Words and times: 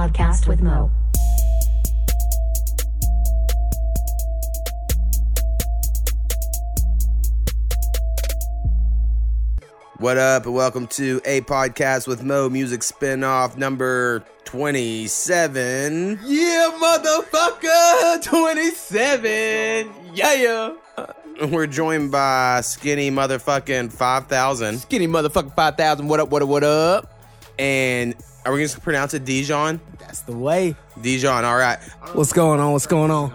podcast 0.00 0.46
with 0.48 0.62
Mo. 0.62 0.90
What 9.98 10.16
up, 10.16 10.46
and 10.46 10.54
welcome 10.54 10.86
to 10.86 11.20
a 11.26 11.42
podcast 11.42 12.08
with 12.08 12.22
Mo 12.22 12.48
Music 12.48 12.80
Spinoff 12.80 13.58
number 13.58 14.24
27. 14.44 16.20
Yeah, 16.24 16.70
motherfucker! 16.80 18.22
27! 18.22 19.92
Yeah! 20.14 20.32
yeah! 20.32 21.46
We're 21.46 21.66
joined 21.66 22.10
by 22.10 22.62
Skinny 22.62 23.10
Motherfucking 23.10 23.92
5000. 23.92 24.78
Skinny 24.78 25.08
motherfucker 25.08 25.54
5000. 25.54 26.08
What 26.08 26.20
up, 26.20 26.30
what 26.30 26.40
up, 26.40 26.48
what 26.48 26.64
up? 26.64 27.20
And 27.58 28.14
are 28.46 28.52
we 28.52 28.60
going 28.60 28.70
to 28.70 28.80
pronounce 28.80 29.12
it 29.12 29.26
Dijon? 29.26 29.78
That's 30.10 30.22
the 30.22 30.36
way. 30.36 30.74
Dijon, 31.00 31.44
all 31.44 31.56
right. 31.56 31.78
What's 32.14 32.32
going 32.32 32.58
on? 32.58 32.72
What's 32.72 32.88
going 32.88 33.12
on? 33.12 33.32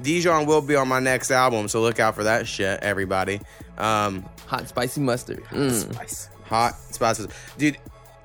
Dijon 0.00 0.46
will 0.46 0.60
be 0.62 0.76
on 0.76 0.86
my 0.86 1.00
next 1.00 1.32
album, 1.32 1.66
so 1.66 1.80
look 1.80 1.98
out 1.98 2.14
for 2.14 2.22
that 2.22 2.46
shit, 2.46 2.78
everybody. 2.80 3.40
Um, 3.76 4.24
Hot 4.46 4.68
spicy 4.68 5.00
mustard. 5.00 5.42
Mm. 5.46 6.22
hot 6.44 6.74
spices. 6.92 7.26
Dude, 7.58 7.76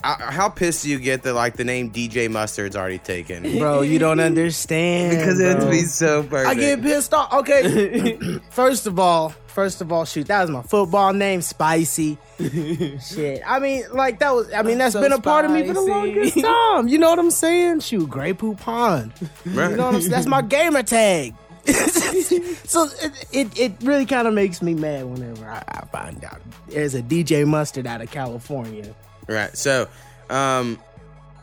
I, 0.04 0.32
how 0.32 0.48
pissed 0.50 0.84
do 0.84 0.90
you 0.90 1.00
get 1.00 1.24
that, 1.24 1.34
like, 1.34 1.56
the 1.58 1.64
name 1.64 1.92
DJ 1.92 2.30
Mustard's 2.30 2.76
already 2.76 3.00
taken? 3.00 3.44
Bro, 3.60 3.82
you 3.82 4.00
don't 4.00 4.20
understand. 4.32 5.18
Because 5.18 5.38
bro. 5.40 5.50
It'd 5.50 5.72
be 5.72 5.82
so 5.82 6.23
perfect. 6.23 6.48
I 6.50 6.54
get 6.56 6.82
pissed 6.82 7.14
off. 7.14 7.34
Okay. 7.34 8.40
first 8.52 8.86
of 8.88 9.00
all, 9.00 9.30
first 9.48 9.81
of 9.81 9.92
all, 9.92 10.06
shoot, 10.06 10.28
that 10.28 10.42
was 10.42 10.52
my 10.52 10.62
football 10.62 11.14
name, 11.14 11.42
Spicy. 11.42 12.18
Shit. 12.40 13.42
I 13.45 13.59
mean, 13.59 13.84
like 13.92 14.20
that 14.20 14.34
was 14.36 14.53
I 14.53 14.62
mean, 14.62 14.78
that's 14.78 14.94
So 14.94 15.02
been 15.02 15.12
a 15.14 15.20
part 15.20 15.45
of 15.45 15.52
me 15.52 15.66
for 15.66 15.73
the 15.73 15.81
spicy. 15.81 15.90
longest 15.92 16.40
time. 16.42 16.88
You 16.88 17.00
know 17.00 17.09
what 17.09 17.18
I'm 17.20 17.31
saying? 17.31 17.80
Shoot, 17.80 18.08
Grey 18.09 18.34
Poupon. 18.34 19.12
Right. 19.56 19.72
You 19.72 19.78
know 19.78 19.88
what 19.88 19.95
I'm 19.95 20.02
saying? 20.02 20.12
That's 20.12 20.28
my 20.28 20.44
gamer 20.44 20.84
tag. 20.84 21.34
so 21.66 22.88
it, 23.02 23.12
it, 23.31 23.59
it 23.59 23.73
really 23.81 24.06
kind 24.06 24.28
of 24.28 24.34
makes 24.34 24.62
me 24.62 24.73
mad 24.73 25.06
whenever 25.06 25.45
I, 25.50 25.64
I 25.68 25.86
find 25.88 26.23
out 26.23 26.40
there's 26.70 26.94
a 26.95 27.02
DJ 27.02 27.45
Mustard 27.48 27.88
out 27.88 28.02
of 28.02 28.09
California. 28.12 28.94
Right. 29.28 29.56
So, 29.58 29.88
um, 30.30 30.80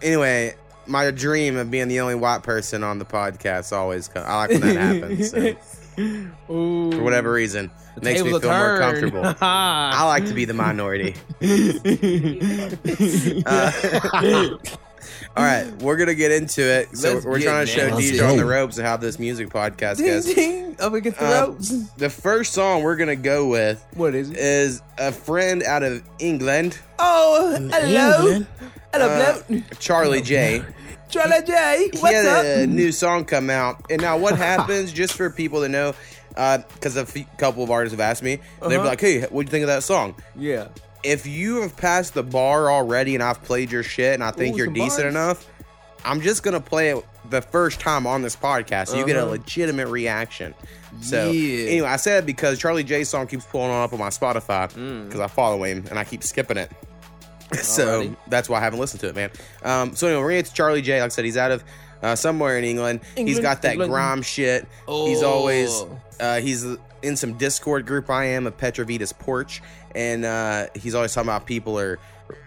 anyway, 0.02 0.54
my 0.86 1.10
dream 1.10 1.56
of 1.56 1.70
being 1.70 1.88
the 1.88 2.00
only 2.00 2.14
white 2.14 2.42
person 2.42 2.82
on 2.82 2.98
the 2.98 3.04
podcast 3.04 3.72
always 3.72 4.08
comes. 4.08 4.26
I 4.26 4.36
like 4.36 4.50
when 4.50 4.60
that 4.60 4.76
happens. 4.76 5.30
So, 5.30 5.54
for 6.96 7.02
whatever 7.02 7.32
reason, 7.32 7.70
it 7.96 8.02
makes 8.02 8.22
me 8.22 8.30
feel 8.30 8.40
will 8.40 8.48
more 8.48 8.78
comfortable. 8.78 9.22
I 9.40 10.04
like 10.06 10.26
to 10.26 10.34
be 10.34 10.44
the 10.44 10.54
minority. 10.54 11.14
Uh, 13.46 14.56
all 15.36 15.42
right, 15.44 15.66
we're 15.82 15.96
gonna 15.96 16.14
get 16.14 16.30
into 16.30 16.62
it. 16.62 16.96
So 16.96 17.14
Let's 17.14 17.26
we're 17.26 17.38
get 17.38 17.44
trying 17.46 17.66
to 17.66 17.72
show 17.72 17.88
nasty. 17.88 18.12
DJ 18.18 18.30
on 18.30 18.36
the 18.36 18.44
ropes 18.44 18.78
of 18.78 18.84
how 18.84 18.96
this 18.96 19.18
music 19.18 19.48
podcast 19.48 19.96
Ding, 19.96 20.06
goes. 20.06 20.24
ding. 20.32 20.76
Up 20.78 20.92
against 20.92 21.18
the 21.18 21.26
Uh, 21.26 21.46
ropes. 21.46 21.68
the 21.96 22.10
first 22.10 22.52
song 22.52 22.82
we're 22.82 22.96
gonna 22.96 23.16
go 23.16 23.46
with 23.48 23.84
What 23.94 24.14
is 24.14 24.30
it? 24.30 24.36
is 24.36 24.82
a 24.98 25.10
friend 25.12 25.62
out 25.62 25.82
of 25.82 26.02
England, 26.18 26.78
Oh, 26.98 27.56
hello. 27.72 28.18
England? 28.26 28.46
Hello, 28.92 29.06
uh, 29.08 29.42
hello. 29.48 29.62
Charlie 29.80 30.22
J. 30.22 30.62
Charlie 31.10 31.42
J. 31.46 31.88
he 31.92 31.98
What's 31.98 32.14
had 32.14 32.26
up? 32.26 32.44
a 32.44 32.66
new 32.66 32.90
song 32.92 33.24
come 33.24 33.50
out, 33.50 33.84
and 33.90 34.00
now 34.02 34.16
what 34.16 34.36
happens? 34.36 34.92
just 34.92 35.14
for 35.14 35.30
people 35.30 35.62
to 35.62 35.68
know, 35.68 35.94
because 36.28 36.96
a 36.96 37.00
f- 37.02 37.14
couple 37.38 37.62
of 37.62 37.70
artists 37.70 37.92
have 37.92 38.00
asked 38.00 38.22
me, 38.22 38.36
they'd 38.62 38.68
be 38.70 38.74
Uh-huh. 38.76 38.84
like, 38.86 39.00
"Hey, 39.00 39.20
what 39.22 39.30
do 39.42 39.46
you 39.46 39.50
think 39.50 39.62
of 39.62 39.68
that 39.68 39.82
song?" 39.84 40.14
Yeah. 40.36 40.66
If 41.04 41.26
you 41.26 41.60
have 41.62 41.76
passed 41.76 42.14
the 42.14 42.22
bar 42.22 42.70
already, 42.70 43.14
and 43.14 43.22
I've 43.22 43.42
played 43.44 43.70
your 43.70 43.82
shit, 43.82 44.14
and 44.14 44.24
I 44.24 44.30
think 44.30 44.54
Ooh, 44.54 44.58
you're 44.58 44.66
decent 44.68 45.02
bars. 45.04 45.14
enough, 45.14 45.46
I'm 46.04 46.20
just 46.20 46.42
gonna 46.42 46.60
play 46.60 46.90
it 46.90 47.04
the 47.30 47.40
first 47.42 47.80
time 47.80 48.06
on 48.06 48.22
this 48.22 48.36
podcast, 48.36 48.88
so 48.88 48.96
you 48.96 49.06
get 49.06 49.16
a 49.16 49.22
Uh-huh. 49.22 49.30
legitimate 49.32 49.88
reaction. 49.88 50.54
So 51.00 51.30
Yeah. 51.30 51.68
anyway, 51.70 51.88
I 51.88 51.96
said 51.96 52.26
because 52.26 52.58
Charlie 52.58 52.84
J's 52.84 53.08
song 53.08 53.26
keeps 53.26 53.44
pulling 53.44 53.70
on 53.70 53.82
up 53.82 53.92
on 53.92 53.98
my 53.98 54.08
Spotify 54.10 54.70
Mm. 54.72 55.06
because 55.06 55.20
I 55.20 55.26
follow 55.28 55.62
him 55.64 55.84
and 55.90 55.98
I 55.98 56.04
keep 56.04 56.22
skipping 56.22 56.56
it. 56.58 56.70
so 57.62 58.02
Alrighty. 58.02 58.16
that's 58.28 58.48
why 58.48 58.58
I 58.58 58.60
haven't 58.60 58.78
listened 58.80 59.00
to 59.00 59.08
it, 59.08 59.14
man. 59.16 59.30
Um, 59.64 59.94
so 59.96 60.06
anyway, 60.06 60.22
we're 60.22 60.28
gonna 60.30 60.38
get 60.40 60.46
to 60.46 60.54
Charlie 60.54 60.82
J. 60.82 61.00
Like 61.00 61.06
I 61.06 61.08
said, 61.08 61.24
he's 61.24 61.36
out 61.36 61.50
of 61.50 61.64
uh, 62.02 62.14
somewhere 62.14 62.58
in 62.58 62.64
England. 62.64 63.00
He's 63.16 63.40
got 63.40 63.62
that 63.62 63.72
England. 63.72 63.90
grime 63.92 64.22
shit. 64.22 64.66
He's 64.86 65.22
always 65.22 65.70
Oh. 65.70 65.98
uh, 66.20 66.40
he's 66.40 66.66
in 67.04 67.16
some 67.16 67.34
Discord 67.34 67.86
group 67.86 68.10
I 68.10 68.24
am 68.26 68.46
of 68.46 68.56
Petrovita's 68.56 69.12
Porch, 69.12 69.62
and 69.94 70.24
uh, 70.24 70.66
he's 70.74 70.94
always 70.94 71.12
talking 71.14 71.28
about 71.28 71.46
people 71.46 71.78
are 71.78 71.98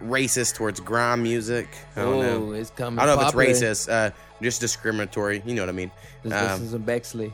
racist 0.02 0.56
towards 0.56 0.80
grime 0.80 1.24
music. 1.24 1.68
I 1.96 2.02
don't 2.02 2.16
Oh, 2.16 2.22
know. 2.48 2.52
it's 2.54 2.72
coming. 2.72 3.00
I 3.00 3.06
don't 3.06 3.18
know 3.18 3.24
popular. 3.24 3.44
if 3.46 3.50
it's 3.52 3.62
racist, 3.62 3.92
uh, 3.92 4.12
just 4.42 4.60
discriminatory. 4.60 5.42
You 5.46 5.54
know 5.56 5.62
what 5.62 5.70
I 5.70 5.74
mean? 5.74 5.92
Let's 6.24 6.36
Um, 6.42 6.50
listen 6.52 6.66
to 6.66 6.72
some 6.74 6.82
Bexley. 6.82 7.34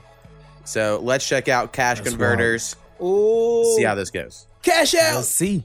So 0.66 1.00
let's 1.02 1.28
check 1.28 1.48
out 1.48 1.74
Cash 1.74 1.98
That's 2.00 2.10
Converters. 2.10 2.76
Oh. 3.00 3.76
See 3.78 3.84
how 3.84 3.96
this 3.96 4.10
goes. 4.12 4.48
Cash 4.62 4.94
out. 4.96 5.16
Let's 5.16 5.28
see. 5.30 5.64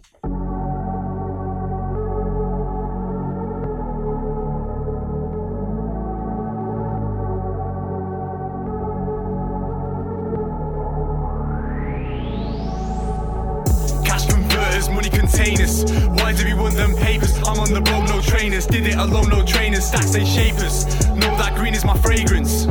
Want 16.68 16.76
them 16.76 16.96
papers? 16.96 17.34
I'm 17.46 17.58
on 17.60 17.72
the 17.72 17.80
road, 17.90 18.10
no 18.10 18.20
trainers. 18.20 18.66
Did 18.66 18.86
it 18.86 18.96
alone, 18.96 19.30
no 19.30 19.42
trainers. 19.42 19.86
Stacks 19.86 20.14
and 20.14 20.28
shapers. 20.28 20.84
Know 21.16 21.34
that 21.40 21.54
green 21.56 21.72
is 21.72 21.82
my 21.82 21.96
fragrance. 21.96 22.66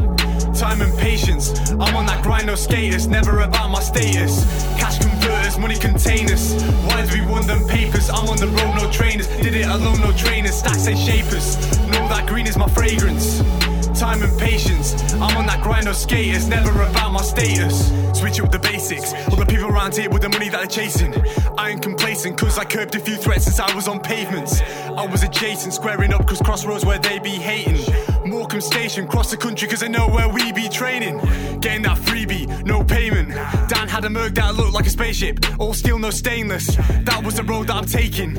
Time 0.54 0.84
and 0.84 0.96
patience. 1.00 1.72
I'm 1.72 1.96
on 1.96 2.06
that 2.06 2.22
grind, 2.22 2.46
no 2.46 2.54
skaters. 2.54 3.08
Never 3.08 3.40
about 3.40 3.72
my 3.72 3.80
status. 3.80 4.46
Cash 4.78 5.00
converters, 5.00 5.58
money 5.58 5.78
containers. 5.78 6.54
Why 6.86 7.08
do 7.08 7.12
we 7.12 7.26
want 7.26 7.48
them 7.48 7.68
papers? 7.68 8.12
I'm 8.12 8.30
on 8.30 8.38
the 8.38 8.46
road, 8.46 8.76
no 8.76 8.92
trainers. 8.92 9.26
Did 9.30 9.56
it 9.56 9.66
alone, 9.66 10.00
no 10.00 10.12
trainers. 10.12 10.60
Stacks 10.60 10.86
and 10.86 11.00
shapers. 11.00 11.58
Know 11.88 12.08
that 12.08 12.28
green 12.28 12.46
is 12.46 12.56
my 12.56 12.68
fragrance. 12.68 13.42
Time 13.98 14.22
and 14.22 14.40
patience. 14.40 14.94
I'm 15.14 15.36
on 15.38 15.48
that 15.48 15.64
grind, 15.64 15.86
no 15.86 15.92
skaters. 15.92 16.48
Never 16.48 16.70
about 16.84 17.14
my 17.14 17.22
status. 17.24 17.90
Switch 18.18 18.40
up 18.40 18.52
the 18.52 18.60
basics. 18.60 19.12
All 19.28 19.36
the 19.36 19.46
people 19.46 19.72
around 19.72 19.96
here 19.96 20.08
with 20.08 20.22
the 20.22 20.30
money 20.30 20.50
that 20.50 20.58
they're 20.60 20.68
chasing. 20.68 21.16
I 21.58 21.72
ain't 21.72 21.82
complacent, 21.82 22.38
cause 22.38 22.60
I 22.60 22.66
curbed 22.66 22.94
a 22.94 23.00
few 23.00 23.16
threats 23.16 23.46
since 23.46 23.60
I 23.60 23.74
was 23.74 23.88
on 23.88 24.00
pavements. 24.00 24.62
I 24.62 25.08
was 25.08 25.24
adjacent, 25.24 25.74
squaring 25.74 26.14
up, 26.14 26.28
cause 26.28 26.40
crossroads 26.40 26.86
where 26.86 27.00
they 27.00 27.18
be 27.18 27.32
hating. 27.32 27.82
Morecambe 28.24 28.62
Station, 28.62 29.08
cross 29.08 29.32
the 29.32 29.38
country, 29.38 29.68
cause 29.68 29.82
I 29.82 29.88
know 29.88 30.08
where 30.08 30.30
we 30.30 30.52
be 30.52 30.70
training. 30.70 31.18
Getting 31.60 31.82
that 31.84 31.98
freebie, 31.98 32.66
no 32.66 32.84
payment. 32.84 33.30
Dan 33.68 33.88
had 33.88 34.06
a 34.06 34.12
Merc 34.12 34.36
that 34.36 34.56
looked 34.56 34.74
like 34.74 34.86
a 34.86 34.92
spaceship. 34.92 35.40
All 35.60 35.74
steel, 35.74 35.98
no 35.98 36.12
stainless. 36.12 36.76
That 36.76 37.24
was 37.24 37.36
the 37.36 37.44
road 37.44 37.68
that 37.68 37.76
I'm 37.76 37.86
taking. 37.86 38.36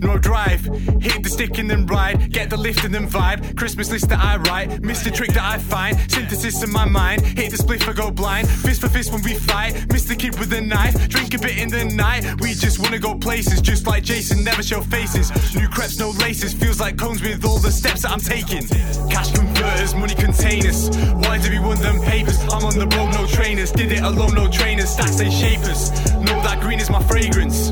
No 0.00 0.18
drive, 0.18 0.64
hit 1.00 1.22
the 1.22 1.30
stick 1.30 1.58
and 1.58 1.70
then 1.70 1.86
ride. 1.86 2.32
Get 2.32 2.50
the 2.50 2.56
lift 2.56 2.84
and 2.84 2.94
then 2.94 3.08
vibe. 3.08 3.56
Christmas 3.56 3.90
list 3.90 4.08
that 4.08 4.18
I 4.18 4.36
write, 4.36 4.82
the 4.82 5.10
trick 5.10 5.32
that 5.32 5.44
I 5.44 5.58
find. 5.58 5.96
Synthesis 6.10 6.62
in 6.62 6.70
my 6.70 6.84
mind, 6.84 7.22
hit 7.22 7.50
the 7.50 7.56
spliff, 7.56 7.88
I 7.88 7.92
go 7.92 8.10
blind. 8.10 8.48
Fist 8.48 8.80
for 8.80 8.88
fist 8.88 9.12
when 9.12 9.22
we 9.22 9.34
fight. 9.34 9.74
The 10.10 10.16
kid 10.16 10.36
with 10.40 10.52
a 10.54 10.60
knife, 10.60 11.08
drink 11.08 11.34
a 11.34 11.38
bit 11.38 11.56
in 11.56 11.68
the 11.68 11.84
night. 11.84 12.24
We 12.40 12.52
just 12.52 12.80
wanna 12.80 12.98
go 12.98 13.14
places, 13.14 13.60
just 13.60 13.86
like 13.86 14.02
Jason, 14.02 14.42
never 14.42 14.60
show 14.60 14.80
faces. 14.80 15.30
New 15.54 15.68
crepes, 15.68 16.00
no 16.00 16.10
laces, 16.10 16.52
feels 16.52 16.80
like 16.80 16.96
cones 16.96 17.22
with 17.22 17.44
all 17.44 17.60
the 17.60 17.70
steps 17.70 18.02
that 18.02 18.10
I'm 18.10 18.18
taking. 18.18 18.66
Cash 19.08 19.30
converters, 19.30 19.94
money 19.94 20.16
containers. 20.16 20.90
Why 21.22 21.38
do 21.38 21.48
we 21.48 21.60
want 21.60 21.78
them 21.78 22.00
papers? 22.00 22.40
I'm 22.50 22.64
on 22.64 22.76
the 22.76 22.88
road, 22.96 23.14
no 23.14 23.24
trainers. 23.28 23.70
Did 23.70 23.92
it 23.92 24.00
alone, 24.00 24.34
no 24.34 24.50
trainers. 24.50 24.90
Stacks 24.90 25.20
and 25.20 25.32
shapers. 25.32 25.92
Know 26.14 26.42
that 26.42 26.58
green 26.60 26.80
is 26.80 26.90
my 26.90 27.02
fragrance. 27.04 27.70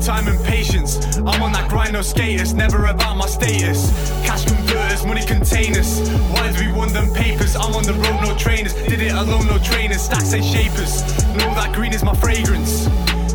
Time 0.00 0.28
and 0.28 0.42
patience. 0.46 1.18
I'm 1.18 1.42
on 1.42 1.52
that 1.52 1.68
grind, 1.68 1.92
no 1.92 2.00
skaters, 2.00 2.54
never 2.54 2.86
about 2.86 3.18
my 3.18 3.26
status. 3.26 3.90
Cash 4.24 4.46
converters, 4.46 5.04
money 5.04 5.24
containers. 5.26 6.08
Why 6.32 6.50
do 6.50 6.66
we 6.66 6.72
want 6.72 6.94
them 6.94 7.12
papers? 7.12 7.54
I'm 7.54 7.74
on 7.74 7.82
the 7.82 7.92
road, 7.92 8.20
no 8.22 8.34
trainers. 8.38 8.72
Did 8.72 9.02
it 9.02 9.12
alone, 9.12 9.46
no 9.46 9.58
trainers. 9.58 10.00
Stacks 10.00 10.32
and 10.32 10.42
shapers. 10.42 11.02
Know 11.36 11.52
that 11.54 11.72
green 11.74 11.92
is 11.92 12.02
my 12.02 12.14
fragrance. 12.14 12.86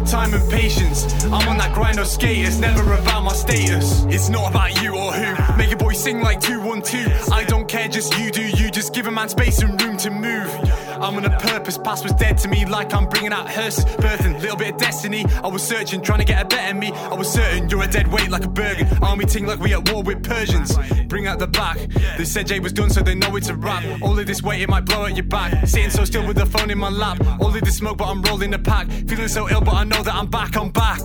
Time 0.10 0.34
and 0.34 0.52
patience. 0.52 1.06
I'm 1.26 1.48
on 1.48 1.58
that 1.58 1.74
grind, 1.74 1.98
no 1.98 2.04
skaters, 2.04 2.60
never 2.60 2.94
about 2.94 3.24
my 3.24 3.34
status. 3.34 4.04
It's 4.06 4.30
not 4.30 4.50
about 4.50 4.82
you 4.82 4.96
or 4.96 5.14
who. 5.14 5.58
Make 5.58 5.72
a 5.72 5.76
boy 5.76 5.94
sing 5.94 6.22
like 6.22 6.42
212. 6.42 7.32
I 7.32 7.44
don't 7.44 7.65
care, 7.86 8.02
just 8.02 8.18
you 8.20 8.32
do 8.32 8.42
you. 8.42 8.70
Just 8.70 8.94
give 8.94 9.08
a 9.08 9.12
man 9.12 9.30
space 9.30 9.62
and 9.62 9.82
room 9.82 9.98
to 9.98 10.10
move. 10.10 10.50
I'm 11.02 11.16
on 11.16 11.26
a 11.26 11.40
purpose, 11.40 11.78
past 11.78 12.04
was 12.04 12.14
dead 12.14 12.38
to 12.40 12.48
me, 12.48 12.66
like 12.66 12.94
I'm 12.94 13.08
bringing 13.08 13.34
out 13.34 13.50
hearses, 13.50 13.86
birthing 13.86 14.40
little 14.42 14.58
bit 14.58 14.74
of 14.74 14.80
destiny. 14.80 15.26
I 15.44 15.48
was 15.48 15.64
searching, 15.64 16.02
trying 16.02 16.20
to 16.20 16.26
get 16.26 16.42
a 16.42 16.46
better 16.46 16.76
me. 16.76 16.92
I 16.92 17.14
was 17.14 17.32
certain 17.32 17.70
you're 17.70 17.84
a 17.84 17.88
dead 17.88 18.08
weight 18.12 18.30
like 18.30 18.46
a 18.46 18.50
Bergen. 18.50 18.88
Army 19.04 19.26
ting 19.26 19.46
like 19.46 19.60
we 19.60 19.74
at 19.74 19.90
war 19.92 20.04
with 20.04 20.24
Persians. 20.24 20.78
Bring 21.08 21.28
out 21.28 21.40
the 21.40 21.48
back. 21.48 21.78
They 22.18 22.26
said 22.26 22.48
Jay 22.48 22.60
was 22.60 22.74
done, 22.74 22.90
so 22.90 23.02
they 23.02 23.16
know 23.16 23.36
it's 23.36 23.50
a 23.50 23.56
wrap. 23.56 23.84
All 24.02 24.18
of 24.18 24.26
this 24.26 24.42
weight, 24.42 24.62
it 24.62 24.70
might 24.70 24.86
blow 24.86 25.06
at 25.06 25.16
your 25.16 25.26
back. 25.26 25.68
Sitting 25.68 25.90
so 25.90 26.06
still 26.06 26.26
with 26.26 26.38
the 26.38 26.46
phone 26.46 26.72
in 26.72 26.78
my 26.78 26.90
lap. 26.90 27.20
All 27.40 27.56
of 27.56 27.62
this 27.62 27.78
smoke, 27.78 27.98
but 27.98 28.08
I'm 28.08 28.22
rolling 28.24 28.52
the 28.52 28.60
pack. 28.60 28.90
Feeling 29.08 29.28
so 29.28 29.50
ill, 29.50 29.62
but 29.62 29.74
I 29.74 29.84
know 29.84 30.02
that 30.04 30.14
I'm 30.14 30.28
back, 30.28 30.56
I'm 30.58 30.70
back. 30.70 31.02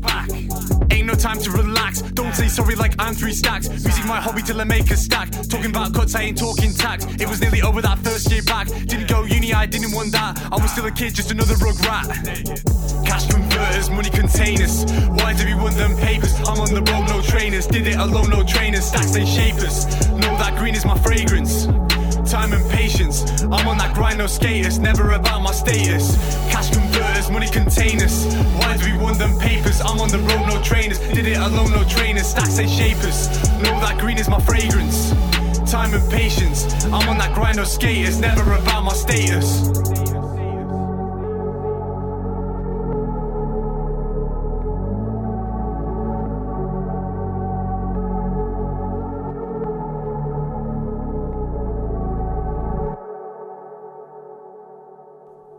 Back. 0.00 0.61
Ain't 1.02 1.10
no 1.10 1.18
time 1.18 1.40
to 1.40 1.50
relax. 1.50 2.00
Don't 2.14 2.32
say 2.32 2.46
sorry 2.46 2.76
like 2.76 2.94
I'm 2.96 3.12
three 3.12 3.32
stacks. 3.32 3.68
Music 3.68 4.06
my 4.06 4.20
hobby 4.20 4.40
till 4.40 4.60
I 4.60 4.62
make 4.62 4.88
a 4.92 4.96
stack. 4.96 5.32
Talking 5.48 5.70
about 5.70 5.92
cuts, 5.92 6.14
I 6.14 6.22
ain't 6.22 6.38
talking 6.38 6.72
tax. 6.72 7.04
It 7.20 7.28
was 7.28 7.40
nearly 7.40 7.60
over 7.60 7.82
that 7.82 7.98
first 8.04 8.30
year 8.30 8.44
back. 8.44 8.68
Didn't 8.68 9.08
go 9.08 9.24
uni, 9.24 9.52
I 9.52 9.66
didn't 9.66 9.90
want 9.90 10.12
that. 10.12 10.40
I 10.52 10.54
was 10.62 10.70
still 10.70 10.86
a 10.86 10.92
kid, 10.92 11.12
just 11.12 11.32
another 11.32 11.56
rug 11.56 11.74
rat. 11.80 12.06
Cash 13.04 13.26
converters, 13.26 13.90
money 13.90 14.10
containers. 14.10 14.84
Why 15.18 15.34
do 15.34 15.44
we 15.44 15.56
want 15.56 15.74
them 15.74 15.96
papers? 15.96 16.38
I'm 16.46 16.60
on 16.60 16.72
the 16.72 16.82
road, 16.92 17.08
no 17.08 17.20
trainers. 17.20 17.66
Did 17.66 17.88
it 17.88 17.96
alone, 17.96 18.30
no 18.30 18.44
trainers. 18.44 18.84
Stacks 18.84 19.16
ain't 19.16 19.28
shapers. 19.28 19.86
Know 20.06 20.38
that 20.38 20.54
green 20.56 20.76
is 20.76 20.84
my 20.84 20.96
fragrance. 20.98 21.66
Time 22.30 22.52
and 22.52 22.64
patience. 22.70 23.42
I'm 23.42 23.66
on 23.66 23.76
that 23.78 23.92
grind, 23.92 24.18
no 24.18 24.28
skaters. 24.28 24.78
Never 24.78 25.10
about 25.10 25.42
my 25.42 25.50
status. 25.50 26.14
Cash 26.52 26.70
converters, 26.70 26.91
money 27.30 27.48
containers. 27.48 28.26
Why 28.56 28.76
do 28.76 28.84
we 28.90 28.96
want 28.98 29.18
them 29.18 29.38
papers? 29.38 29.80
I'm 29.80 30.00
on 30.00 30.08
the 30.08 30.18
road, 30.18 30.46
no 30.46 30.62
trainers. 30.62 30.98
Did 30.98 31.26
it 31.26 31.36
alone, 31.36 31.70
no 31.70 31.84
trainers. 31.84 32.28
Stacks 32.28 32.58
and 32.58 32.70
shapers. 32.70 33.28
Know 33.62 33.78
that 33.80 33.98
green 33.98 34.18
is 34.18 34.28
my 34.28 34.40
fragrance. 34.40 35.10
Time 35.70 35.94
and 35.94 36.10
patience. 36.10 36.84
I'm 36.86 37.08
on 37.08 37.18
that 37.18 37.34
grind, 37.34 37.56
no 37.56 37.64
skaters. 37.64 38.18
Never 38.18 38.42
about 38.54 38.84
my 38.84 38.92
status. 38.92 40.01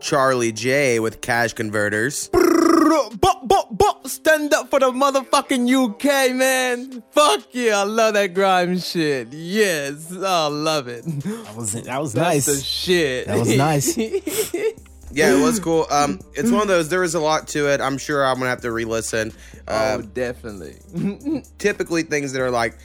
Charlie 0.08 0.52
J 0.52 1.00
with 1.00 1.22
Cash 1.22 1.54
Converters. 1.54 2.28
Bop, 2.28 3.48
bop, 3.48 3.68
bop. 3.70 4.06
Stand 4.06 4.52
up 4.52 4.68
for 4.68 4.78
the 4.78 4.90
motherfucking 4.92 5.64
UK, 5.66 6.36
man. 6.36 7.02
Fuck 7.12 7.46
yeah, 7.52 7.78
I 7.80 7.84
love 7.84 8.12
that 8.12 8.34
grime 8.34 8.78
shit. 8.78 9.28
Yes, 9.32 10.12
I 10.14 10.46
love 10.48 10.88
it. 10.88 11.04
That 11.06 11.54
was 11.56 11.72
that 11.72 11.98
was 12.02 12.12
That's 12.12 12.44
the 12.44 12.52
nice. 12.52 12.62
shit. 12.62 13.26
That 13.28 13.38
was 13.38 13.56
nice. 13.56 13.96
Yeah, 15.12 15.32
it 15.38 15.40
was 15.44 15.60
cool. 15.60 15.86
Um, 15.92 16.18
it's 16.32 16.50
one 16.50 16.62
of 16.62 16.66
those. 16.68 16.88
There 16.88 16.98
was 16.98 17.14
a 17.14 17.20
lot 17.20 17.46
to 17.48 17.72
it. 17.72 17.80
I'm 17.80 17.98
sure 17.98 18.26
I'm 18.26 18.34
gonna 18.38 18.50
have 18.50 18.62
to 18.62 18.72
re-listen. 18.72 19.32
oh, 19.68 19.72
Uh, 19.72 19.98
definitely. 20.12 20.74
typically, 21.58 22.02
things 22.02 22.32
that 22.32 22.42
are 22.42 22.50
like 22.50 22.76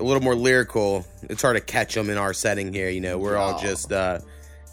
a 0.00 0.02
little 0.02 0.20
more 0.22 0.34
lyrical, 0.34 1.06
it's 1.22 1.40
hard 1.42 1.56
to 1.56 1.60
catch 1.62 1.94
them 1.94 2.10
in 2.10 2.18
our 2.18 2.32
setting 2.32 2.72
here. 2.72 2.90
You 2.90 3.00
know, 3.00 3.18
we're 3.18 3.36
all 3.36 3.60
just 3.60 3.92
uh, 3.92 4.18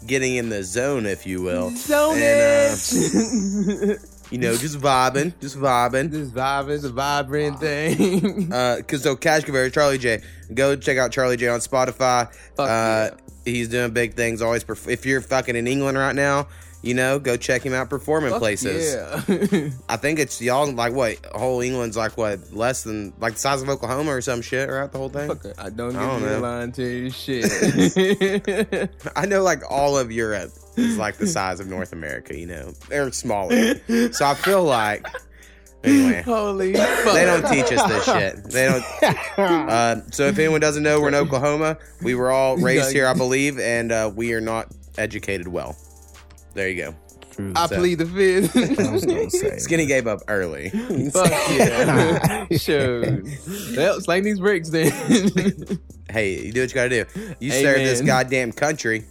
getting 0.06 0.36
in 0.36 0.48
the 0.48 0.62
zone, 0.62 1.06
if 1.06 1.26
you 1.26 1.42
will. 1.42 1.70
Zone 1.76 2.16
And, 2.18 2.72
uh, 2.72 3.94
you 4.30 4.38
know, 4.38 4.56
just 4.56 4.78
vibing, 4.78 5.38
just 5.40 5.56
vibing. 5.56 6.10
this 6.10 6.30
vibing, 6.30 6.70
is 6.70 6.84
a 6.84 6.90
vibrant 6.90 7.60
thing. 7.60 8.52
Uh, 8.52 8.80
so 8.98 9.14
Cash 9.16 9.44
Converter, 9.44 9.70
Charlie 9.70 9.98
J. 9.98 10.22
Go 10.54 10.74
check 10.76 10.96
out 10.98 11.12
Charlie 11.12 11.36
J 11.36 11.48
on 11.48 11.60
Spotify. 11.60 12.32
Fuck 12.56 12.68
uh, 12.68 13.10
he's 13.44 13.68
doing 13.68 13.92
big 13.92 14.14
things. 14.14 14.40
Always, 14.42 14.64
perf- 14.64 14.88
if 14.88 15.04
you're 15.06 15.20
fucking 15.20 15.56
in 15.56 15.66
England 15.66 15.98
right 15.98 16.14
now, 16.14 16.48
you 16.82 16.94
know, 16.94 17.18
go 17.18 17.36
check 17.36 17.62
him 17.62 17.74
out 17.74 17.90
performing 17.90 18.30
Fuck 18.30 18.40
places. 18.40 18.94
Yeah. 18.94 19.70
I 19.88 19.96
think 19.96 20.18
it's 20.18 20.40
y'all 20.40 20.70
like 20.72 20.92
what 20.92 21.18
whole 21.26 21.60
England's 21.60 21.96
like 21.96 22.16
what 22.16 22.52
less 22.52 22.84
than 22.84 23.12
like 23.18 23.34
the 23.34 23.40
size 23.40 23.62
of 23.62 23.68
Oklahoma 23.68 24.12
or 24.14 24.20
some 24.20 24.42
shit, 24.42 24.68
right? 24.70 24.90
The 24.90 24.98
whole 24.98 25.08
thing. 25.08 25.30
I 25.58 25.70
don't 25.70 25.96
I 25.96 26.18
give 26.18 26.20
don't 26.20 26.34
a 26.34 26.38
line 26.38 26.72
to 26.72 26.84
you 26.84 27.10
shit. 27.10 28.90
I 29.16 29.26
know 29.26 29.42
like 29.42 29.62
all 29.68 29.98
of 29.98 30.12
Europe 30.12 30.52
is 30.76 30.96
like 30.96 31.16
the 31.16 31.26
size 31.26 31.58
of 31.58 31.66
North 31.66 31.92
America. 31.92 32.38
You 32.38 32.46
know, 32.46 32.72
they're 32.88 33.10
smaller. 33.10 33.74
so 34.12 34.24
I 34.26 34.34
feel 34.34 34.62
like 34.62 35.04
anyway. 35.82 36.22
Holy 36.22 36.74
fuck. 36.74 37.14
They 37.14 37.24
don't 37.24 37.46
teach 37.48 37.72
us 37.76 37.88
this 37.88 38.04
shit. 38.04 38.44
They 38.50 38.66
don't. 38.66 38.84
Uh, 39.38 40.00
so 40.10 40.24
if 40.26 40.38
anyone 40.38 40.60
doesn't 40.60 40.82
know, 40.82 41.00
we're 41.00 41.08
in 41.08 41.14
Oklahoma. 41.14 41.78
We 42.02 42.14
were 42.14 42.30
all 42.30 42.56
raised 42.56 42.92
here, 42.92 43.06
I 43.06 43.14
believe, 43.14 43.58
and 43.58 43.92
uh, 43.92 44.10
we 44.14 44.32
are 44.32 44.40
not 44.40 44.68
educated 44.96 45.46
well. 45.48 45.76
There 46.58 46.68
you 46.68 46.82
go. 46.82 46.94
I 47.54 47.66
so- 47.68 47.76
plead 47.76 47.98
the 47.98 48.06
fifth. 48.06 48.56
I 48.80 48.90
was 48.90 49.04
gonna 49.04 49.30
say. 49.30 49.58
Skinny 49.58 49.86
gave 49.86 50.08
up 50.08 50.22
early. 50.26 50.70
Fuck 51.12 51.30
yeah. 51.52 52.46
sure. 52.56 53.22
Well, 53.76 54.00
slang 54.00 54.24
these 54.24 54.40
bricks 54.40 54.70
then. 54.70 54.90
hey, 56.10 56.46
you 56.46 56.52
do 56.52 56.62
what 56.62 56.70
you 56.70 56.74
gotta 56.74 56.88
do. 56.88 57.04
You 57.38 57.52
serve 57.52 57.76
this 57.76 58.00
goddamn 58.00 58.50
country. 58.50 59.04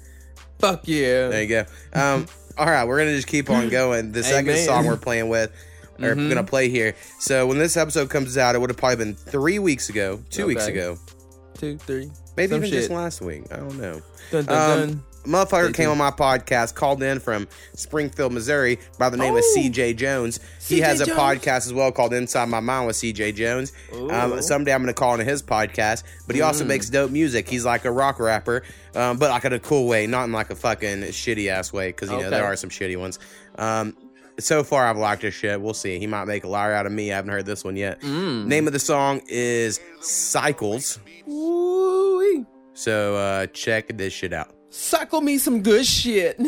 Fuck 0.59 0.81
yeah. 0.89 1.29
There 1.29 1.41
you 1.41 1.47
go. 1.47 1.65
Um, 1.94 2.25
all 2.57 2.65
right, 2.65 2.85
we're 2.85 2.97
gonna 2.97 3.15
just 3.15 3.27
keep 3.27 3.49
on 3.49 3.69
going. 3.69 4.11
The 4.11 4.23
second 4.23 4.49
Amen. 4.49 4.65
song 4.65 4.85
we're 4.88 4.97
playing 4.97 5.29
with, 5.29 5.49
or 5.99 6.13
Mhm. 6.15 6.27
gonna 6.27 6.44
play 6.44 6.67
here. 6.67 6.95
So 7.19 7.47
when 7.47 7.57
this 7.59 7.77
episode 7.77 8.09
comes 8.09 8.38
out, 8.38 8.55
it 8.55 8.59
would 8.59 8.69
have 8.69 8.77
probably 8.77 8.97
been 8.97 9.15
three 9.15 9.59
weeks 9.59 9.88
ago, 9.88 10.21
two 10.29 10.47
weeks 10.47 10.67
ago, 10.67 10.97
Two, 11.57 11.77
three. 11.77 12.11
maybe 12.35 12.49
Some 12.49 12.65
even 12.65 12.77
just 12.77 12.89
last 12.89 13.21
week. 13.21 13.44
I 13.51 13.55
don't 13.55 13.77
know. 13.79 14.01
Dun, 14.31 14.44
dun, 14.45 14.71
Um, 14.81 14.89
dun. 14.89 15.03
Motherfucker 15.27 15.74
came 15.74 15.89
on 15.89 15.97
my 15.97 16.09
podcast, 16.12 16.74
called 16.75 17.03
in 17.03 17.19
from 17.19 17.47
Springfield, 17.75 18.31
Missouri, 18.33 18.79
by 18.97 19.09
the 19.09 19.18
name 19.18 19.35
of 19.35 19.44
Oh. 19.45 19.56
CeeJay 19.57 19.95
Jonez. 19.97 20.39
he 20.65 20.79
has 20.79 21.01
a 21.01 21.06
Jones. 21.06 21.19
podcast 21.19 21.57
as 21.68 21.74
well 21.74 21.91
called 21.91 22.13
Inside 22.13 22.47
My 22.50 22.59
Mind 22.62 22.88
with 22.88 22.95
CeeJay 22.95 23.35
Jonez. 23.35 23.71
Um, 24.12 24.41
someday 24.41 24.74
I'm 24.74 24.81
going 24.81 24.94
to 24.94 25.00
call 25.00 25.13
into 25.13 25.25
his 25.25 25.44
podcast, 25.44 26.03
but 26.25 26.35
he 26.35 26.41
also 26.41 26.63
Mm. 26.63 26.68
makes 26.68 26.89
dope 26.89 27.12
music. 27.12 27.47
He's 27.50 27.65
like 27.65 27.85
a 27.85 27.91
rock 27.91 28.19
rapper, 28.19 28.63
um, 28.95 29.18
but 29.18 29.29
like 29.29 29.44
in 29.45 29.53
a 29.53 29.59
cool 29.59 29.88
way, 29.88 30.07
not 30.07 30.24
in 30.25 30.31
like 30.31 30.50
a 30.50 30.56
fucking 30.56 31.01
shitty 31.03 31.50
ass 31.50 31.71
way, 31.73 31.88
because 31.89 32.09
you 32.09 32.18
know 32.18 32.30
there 32.30 32.45
are 32.45 32.56
some 32.56 32.69
shitty 32.69 32.97
ones. 32.97 33.19
Um, 33.57 33.95
so 34.39 34.63
far, 34.63 34.85
I've 34.88 34.97
liked 34.97 35.23
his 35.23 35.33
shit. 35.33 35.59
We'll 35.59 35.73
see. 35.73 35.97
He 36.00 36.07
might 36.07 36.25
make 36.25 36.44
a 36.44 36.47
liar 36.47 36.73
out 36.73 36.85
of 36.85 36.91
me. 36.91 37.12
I 37.12 37.15
haven't 37.15 37.31
heard 37.31 37.45
this 37.45 37.63
one 37.63 37.75
yet. 37.75 38.01
Mm. 38.01 38.45
Name 38.45 38.68
of 38.68 38.73
the 38.73 38.80
song 38.80 39.21
is 39.27 39.80
Cycles. 40.00 41.00
Ooh-wee. 41.27 42.45
So 42.73 43.15
uh, 43.15 43.47
check 43.47 43.97
this 43.97 44.13
shit 44.13 44.33
out. 44.33 44.53
Suckle 44.69 45.21
me 45.21 45.37
some 45.37 45.63
good 45.63 45.85
shit. 45.85 46.39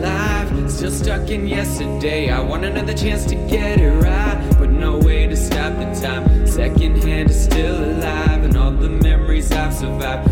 Life. 0.00 0.70
Still 0.70 0.90
stuck 0.90 1.30
in 1.30 1.46
yesterday. 1.46 2.30
I 2.30 2.40
want 2.40 2.64
another 2.64 2.94
chance 2.94 3.24
to 3.26 3.34
get 3.34 3.80
it 3.80 3.90
right, 4.02 4.54
but 4.58 4.70
no 4.70 4.98
way 4.98 5.26
to 5.26 5.36
stop 5.36 5.74
the 5.74 6.00
time. 6.00 6.46
Second 6.46 7.02
hand 7.02 7.30
is 7.30 7.44
still 7.44 7.84
alive, 7.84 8.44
and 8.44 8.56
all 8.56 8.70
the 8.70 8.88
memories 8.88 9.50
I've 9.50 9.74
survived 9.74 10.27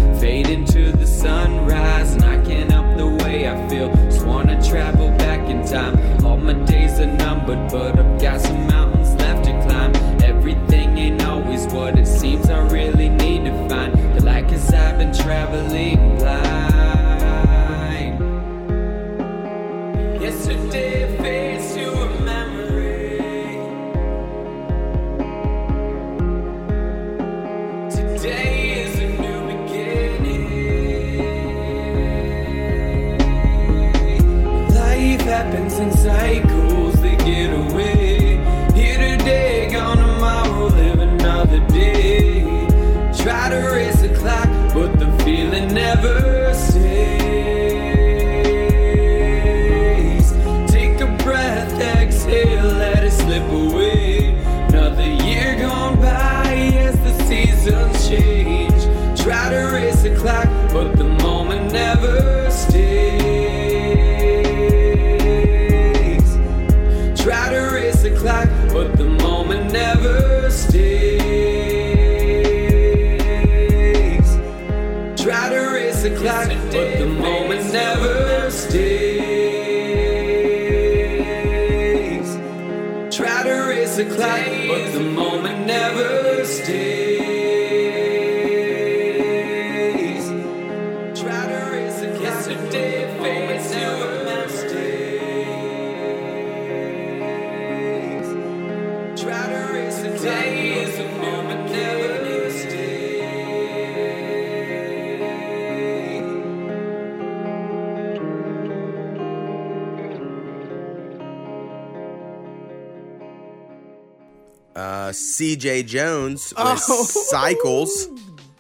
CeeJay 115.37 115.85
Jonez 115.85 116.51
with 116.51 116.57
Oh. 116.89 117.05
Cycles. 117.05 118.09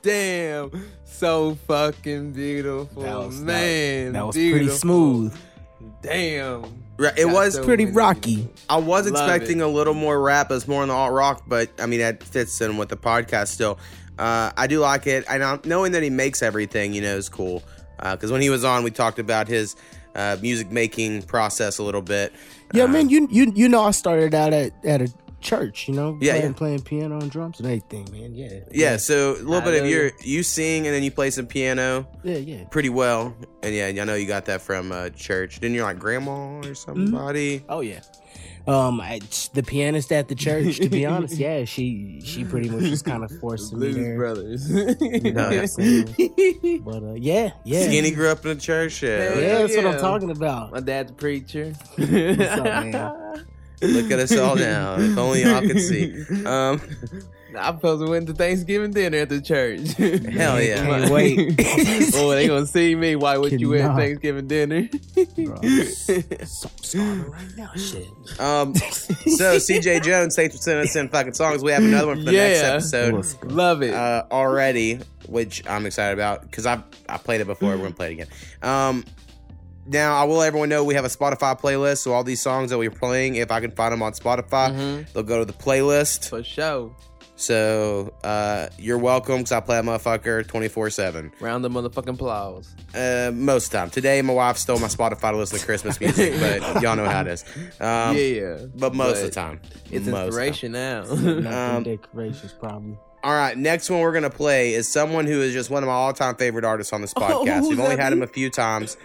Damn. 0.02 0.70
So 1.04 1.56
fucking 1.66 2.32
beautiful. 2.32 3.02
That 3.02 3.18
was- 3.18 3.40
Man. 3.40 4.12
That 4.12 4.26
was 4.26 4.36
pretty 4.36 4.68
smooth. 4.68 5.34
Damn. 6.02 6.62
Right, 6.98 7.12
It 7.18 7.24
Got 7.26 7.34
was 7.34 7.54
so 7.54 7.64
Pretty 7.64 7.84
many- 7.84 7.96
rocky. 7.96 8.48
I 8.68 8.76
was 8.76 9.06
Love 9.10 9.12
expecting 9.28 9.60
it. 9.60 9.64
a 9.64 9.68
little 9.68 9.94
more 9.94 10.20
rap. 10.20 10.50
It's 10.50 10.66
more 10.68 10.82
on 10.82 10.88
the 10.88 10.94
alt 10.94 11.12
rock, 11.12 11.42
but 11.46 11.68
I 11.78 11.86
mean 11.86 12.00
that 12.00 12.22
fits 12.22 12.60
in 12.60 12.76
with 12.78 12.88
the 12.88 12.96
podcast 12.96 13.48
still. 13.48 13.78
Uh, 14.18 14.50
I 14.56 14.66
do 14.66 14.80
like 14.80 15.06
it, 15.06 15.24
and 15.28 15.44
I'm, 15.44 15.60
knowing 15.64 15.92
that 15.92 16.02
he 16.02 16.08
makes 16.10 16.42
everything, 16.42 16.94
you 16.94 17.02
know, 17.02 17.16
is 17.16 17.28
cool. 17.28 17.62
Because 17.98 18.30
when 18.32 18.40
he 18.42 18.48
was 18.50 18.64
on, 18.64 18.82
we 18.82 18.90
talked 18.90 19.18
about 19.18 19.46
his 19.48 19.76
uh, 20.14 20.36
music 20.40 20.70
making 20.70 21.22
process 21.22 21.76
a 21.78 21.82
little 21.82 22.00
bit. 22.02 22.32
Yeah, 22.72 22.84
Uh, 22.84 22.88
man, 22.88 23.08
you 23.10 23.28
you 23.30 23.52
you 23.54 23.68
know 23.68 23.82
I 23.84 23.90
started 23.90 24.34
out 24.34 24.52
at 24.54 24.72
at 24.84 25.02
a 25.02 25.08
church, 25.40 25.88
you 25.88 25.94
know, 25.94 26.18
Yeah, 26.20 26.32
playing, 26.32 26.46
yeah. 26.46 26.52
playing 26.56 26.80
piano 26.82 27.18
and 27.20 27.30
drums 27.30 27.58
and 27.60 27.66
everything, 27.66 28.08
man. 28.12 28.34
Yeah, 28.34 28.60
Yeah, 28.70 28.96
so 28.96 29.32
a 29.32 29.36
little 29.36 29.54
I 29.56 29.60
bit 29.64 29.74
of 29.74 29.82
know 29.84 29.88
your 29.88 30.04
you. 30.06 30.12
you 30.22 30.42
sing 30.42 30.86
and 30.86 30.94
then 30.94 31.02
you 31.02 31.10
play 31.10 31.30
some 31.30 31.46
piano 31.46 32.06
yeah, 32.22 32.36
yeah. 32.38 32.64
pretty 32.70 32.88
well, 32.90 33.36
and 33.62 33.74
yeah, 33.74 33.86
I 33.86 34.04
know 34.04 34.14
you 34.14 34.26
got 34.26 34.46
that 34.46 34.62
from 34.62 34.92
uh, 34.92 35.10
church. 35.10 35.60
Didn't 35.60 35.74
you 35.74 35.82
like 35.82 35.98
grandma 35.98 36.58
or 36.66 36.74
somebody? 36.74 37.64
Oh 37.68 37.80
yeah. 37.80 38.00
Um, 38.68 39.00
I, 39.00 39.20
the 39.54 39.62
pianist 39.62 40.10
at 40.10 40.26
the 40.26 40.34
church, 40.34 40.78
to 40.78 40.88
be 40.88 41.06
honest, 41.06 41.34
yeah, 41.38 41.64
she 41.64 42.20
she 42.24 42.42
pretty 42.44 42.68
much 42.68 42.82
just 42.82 43.04
kind 43.04 43.22
of 43.22 43.30
forcing 43.40 43.78
me 43.78 43.92
there. 43.92 44.16
Brothers. 44.16 44.68
No, 44.70 45.50
that's 45.50 45.76
But 45.76 47.02
uh, 47.04 47.14
yeah, 47.14 47.50
yeah, 47.64 47.84
Skinny 47.84 48.10
grew 48.10 48.28
up 48.28 48.44
in 48.44 48.56
the 48.56 48.60
church. 48.60 49.02
Yeah, 49.04 49.18
Hell 49.34 49.40
yeah, 49.40 49.58
that's 49.58 49.76
what 49.76 49.86
I'm 49.86 50.00
talking 50.00 50.30
about. 50.32 50.72
My 50.72 50.80
dad's 50.80 51.12
a 51.12 51.14
preacher. 51.14 51.74
What's 51.96 52.10
up, 52.42 52.64
man? 52.64 53.46
Look 53.82 54.10
at 54.10 54.18
us 54.18 54.36
all 54.36 54.56
now. 54.56 54.96
If 54.98 55.16
only 55.18 55.42
y'all 55.44 55.60
could 55.60 55.80
see. 55.80 56.24
Um, 56.44 56.80
I'm 57.58 57.76
supposed 57.76 58.04
to 58.04 58.10
went 58.10 58.26
to 58.26 58.34
Thanksgiving 58.34 58.90
dinner 58.90 59.18
at 59.18 59.30
the 59.30 59.40
church. 59.40 59.92
Hell 60.34 60.60
yeah. 60.60 60.84
Can't 60.84 61.10
wait. 61.10 61.54
oh, 62.14 62.30
they 62.30 62.46
gonna 62.48 62.66
see 62.66 62.94
me. 62.94 63.16
Why 63.16 63.38
would 63.38 63.58
you 63.60 63.74
at 63.74 63.96
Thanksgiving 63.96 64.46
dinner? 64.46 64.88
Bro, 65.14 65.62
so 65.62 66.68
starving 66.82 67.30
right 67.30 67.56
now, 67.56 67.70
shit. 67.74 68.06
um, 68.38 68.74
so 68.74 69.56
CeeJay 69.56 70.00
Jonez, 70.00 70.34
thanks 70.36 70.54
for 70.56 70.62
sending 70.62 70.86
us 70.86 70.96
in 70.96 71.08
fucking 71.08 71.32
songs. 71.34 71.62
We 71.62 71.72
have 71.72 71.82
another 71.82 72.08
one 72.08 72.18
for 72.18 72.24
the 72.24 72.32
next 72.32 72.62
episode. 72.62 73.14
Let's. 73.14 73.36
Love 73.44 73.82
it. 73.82 73.94
uh, 73.94 74.24
already, 74.30 75.00
which 75.26 75.66
I'm 75.66 75.86
excited 75.86 76.12
about 76.12 76.42
because 76.42 76.66
I 76.66 76.82
I 77.08 77.16
played 77.16 77.40
it 77.40 77.46
before. 77.46 77.70
We're 77.70 77.78
gonna 77.84 77.90
play 77.92 78.08
it 78.10 78.12
again. 78.12 78.28
Um, 78.62 79.04
now 79.88 80.16
I 80.16 80.24
will 80.24 80.36
let 80.36 80.48
everyone 80.48 80.68
know 80.68 80.84
we 80.84 80.94
have 80.94 81.04
a 81.04 81.08
Spotify 81.08 81.58
playlist. 81.60 81.98
So 81.98 82.12
all 82.12 82.24
these 82.24 82.40
songs 82.42 82.70
that 82.70 82.78
we're 82.78 82.90
playing, 82.90 83.36
if 83.36 83.50
I 83.50 83.60
can 83.60 83.70
find 83.72 83.92
them 83.92 84.02
on 84.02 84.12
Spotify, 84.12 84.72
Mhm. 84.74 85.12
they'll 85.12 85.22
go 85.22 85.38
to 85.38 85.44
the 85.44 85.52
playlist. 85.52 86.28
For 86.30 86.42
sure. 86.42 86.90
So 87.38 88.14
uh, 88.24 88.68
you're 88.78 88.96
welcome 88.96 89.38
because 89.38 89.52
I 89.52 89.60
play 89.60 89.76
that 89.76 89.84
motherfucker 89.84 90.46
24 90.46 90.88
seven. 90.88 91.32
Round 91.38 91.62
the 91.62 91.68
motherfucking 91.68 92.14
applause. 92.14 92.74
Uh, 92.94 93.30
most 93.34 93.70
time. 93.72 93.90
Today 93.90 94.22
my 94.22 94.32
wife 94.32 94.56
stole 94.56 94.78
my 94.78 94.86
Spotify 94.88 95.32
to 95.32 95.36
listen 95.36 95.58
to 95.58 95.64
Christmas 95.66 96.00
music, 96.00 96.32
but 96.40 96.80
y'all 96.82 96.96
know 96.96 97.04
how 97.04 97.20
it 97.20 97.26
is. 97.28 97.44
Um, 97.78 98.16
yeah. 98.16 98.56
But 98.74 98.94
most 98.94 99.18
of 99.18 99.24
the 99.24 99.30
time, 99.30 99.60
It's 99.90 100.06
Most 100.06 100.08
of 100.08 100.12
time. 100.12 100.24
inspiration 100.26 100.72
now. 100.72 101.02
Um, 101.76 101.82
decorations, 101.82 102.54
probably. 102.58 102.96
All 103.26 103.32
right, 103.34 103.58
next 103.58 103.90
one 103.90 103.98
we're 103.98 104.12
gonna 104.12 104.30
play 104.30 104.74
is 104.74 104.86
someone 104.86 105.26
who 105.26 105.42
is 105.42 105.52
just 105.52 105.68
one 105.68 105.82
of 105.82 105.88
my 105.88 105.92
all-time 105.94 106.36
favorite 106.36 106.64
artists 106.64 106.92
on 106.92 107.00
this 107.00 107.12
podcast. 107.14 107.58
who's 107.58 107.70
We've 107.70 107.80
only 107.80 107.96
that 107.96 108.02
had 108.04 108.12
him 108.12 108.22
a 108.22 108.26
few 108.28 108.50
times. 108.50 108.96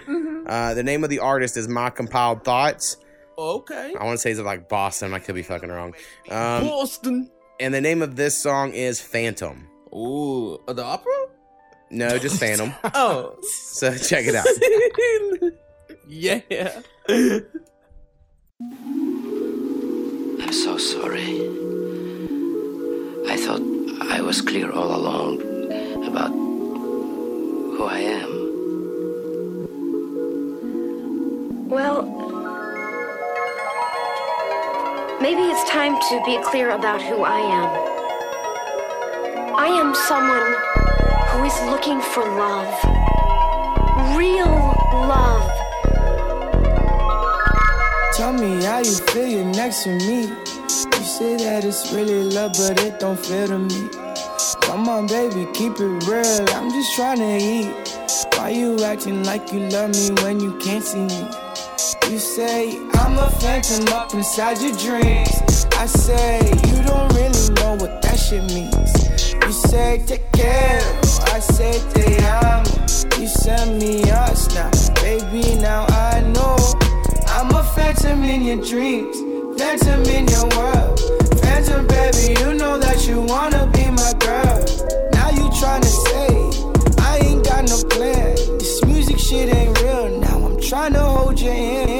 Uh, 0.45 0.75
the 0.75 0.83
name 0.83 1.03
of 1.03 1.09
the 1.09 1.17
artist 1.17 1.57
is 1.57 1.67
My 1.67 1.89
Compiled 1.89 2.43
Thoughts. 2.43 2.97
okay. 3.35 3.95
I 3.99 4.03
want 4.03 4.13
to 4.13 4.17
say 4.19 4.29
it's 4.29 4.39
like 4.39 4.69
Boston. 4.69 5.15
I 5.15 5.19
could 5.19 5.33
be 5.33 5.41
fucking 5.41 5.69
wrong. 5.69 5.95
Um, 6.29 6.67
Boston. 6.67 7.31
and 7.59 7.73
the 7.73 7.81
name 7.81 8.03
of 8.03 8.15
this 8.15 8.37
song 8.37 8.73
is 8.73 9.01
Phantom. 9.01 9.67
Ooh, 9.91 10.59
the 10.67 10.83
opera? 10.83 11.11
No, 11.89 12.19
just 12.19 12.39
Phantom. 12.39 12.73
Oh. 12.93 13.35
so 13.41 13.97
check 13.97 14.25
it 14.27 14.35
out. 14.35 14.45
yeah. 16.07 16.41
I'm 20.43 20.53
so 20.53 20.77
sorry. 20.77 21.39
I 23.27 23.35
thought 23.37 23.61
I 24.09 24.19
was 24.21 24.41
clear 24.41 24.71
all 24.71 24.95
along 24.95 25.41
about 26.07 26.31
who 26.31 27.83
I 27.83 27.99
am. 27.99 28.31
Well, 31.69 32.01
maybe 35.21 35.41
it's 35.41 35.69
time 35.69 35.99
to 36.09 36.23
be 36.25 36.39
clear 36.43 36.71
about 36.71 37.01
who 37.01 37.23
I 37.23 37.39
am. 37.39 37.69
I 39.55 39.67
am 39.67 39.93
someone 39.93 40.55
who 41.29 41.43
is 41.45 41.61
looking 41.69 42.01
for 42.01 42.23
love. 42.23 42.73
Real 44.17 44.47
love. 45.07 45.51
Tell 48.15 48.33
me 48.33 48.63
how 48.63 48.79
you 48.79 48.95
feel, 48.95 49.27
you're 49.27 49.45
next 49.45 49.83
to 49.83 49.89
me. 49.89 50.50
You 50.71 51.03
say 51.03 51.35
that 51.35 51.65
it's 51.65 51.91
really 51.91 52.23
love, 52.23 52.53
but 52.53 52.81
it 52.81 52.97
don't 52.97 53.19
feel 53.19 53.47
to 53.47 53.59
me. 53.59 53.89
Come 54.61 54.87
on, 54.87 55.05
baby, 55.05 55.45
keep 55.53 55.73
it 55.73 56.07
real. 56.07 56.49
I'm 56.55 56.71
just 56.71 56.95
trying 56.95 57.19
to 57.19 57.37
eat. 57.37 57.97
Why 58.37 58.49
you 58.49 58.81
acting 58.81 59.25
like 59.25 59.51
you 59.51 59.67
love 59.67 59.91
me 59.91 60.11
when 60.23 60.39
you 60.39 60.57
can't 60.59 60.81
see 60.81 61.03
me? 61.03 61.27
You 62.09 62.19
say 62.19 62.77
I'm 62.93 63.17
a 63.17 63.29
phantom 63.41 63.85
up 63.89 64.13
inside 64.13 64.61
your 64.61 64.71
dreams. 64.77 65.67
I 65.75 65.87
say 65.87 66.39
you 66.39 66.83
don't 66.87 67.11
really 67.19 67.53
know 67.59 67.75
what 67.75 68.01
that 68.03 68.17
shit 68.17 68.43
means. 68.55 68.91
You 69.43 69.51
say 69.51 70.01
take 70.07 70.31
care. 70.31 70.79
I 71.35 71.39
say 71.39 71.83
te 71.93 72.15
amo. 72.23 72.63
You 73.19 73.27
send 73.27 73.77
me 73.77 74.09
us 74.09 74.47
now, 74.55 74.71
baby. 75.03 75.55
Now 75.59 75.85
I 75.89 76.21
know 76.33 76.55
I'm 77.27 77.49
a 77.53 77.63
phantom 77.75 78.23
in 78.23 78.43
your 78.43 78.63
dreams, 78.65 79.17
phantom 79.61 80.01
in 80.17 80.27
your 80.27 80.47
world. 80.57 80.99
Phantom, 81.43 81.85
baby, 81.85 82.33
you 82.41 82.53
know 82.55 82.79
that 82.79 83.07
you 83.07 83.21
wanna 83.21 83.63
be 83.77 83.85
my 84.01 84.11
girl. 84.25 84.59
Now 85.13 85.29
you 85.37 85.45
tryna 85.61 85.91
say 86.05 86.29
I 87.09 87.19
ain't 87.25 87.45
got 87.45 87.69
no 87.69 87.77
plan. 87.93 88.35
This 88.57 88.83
music 88.85 89.19
shit 89.19 89.53
ain't 89.53 89.79
real. 89.81 90.09
Now 90.19 90.37
I'm 90.47 90.57
tryna 90.57 91.03
hold 91.15 91.39
your 91.39 91.53
hand. 91.53 91.90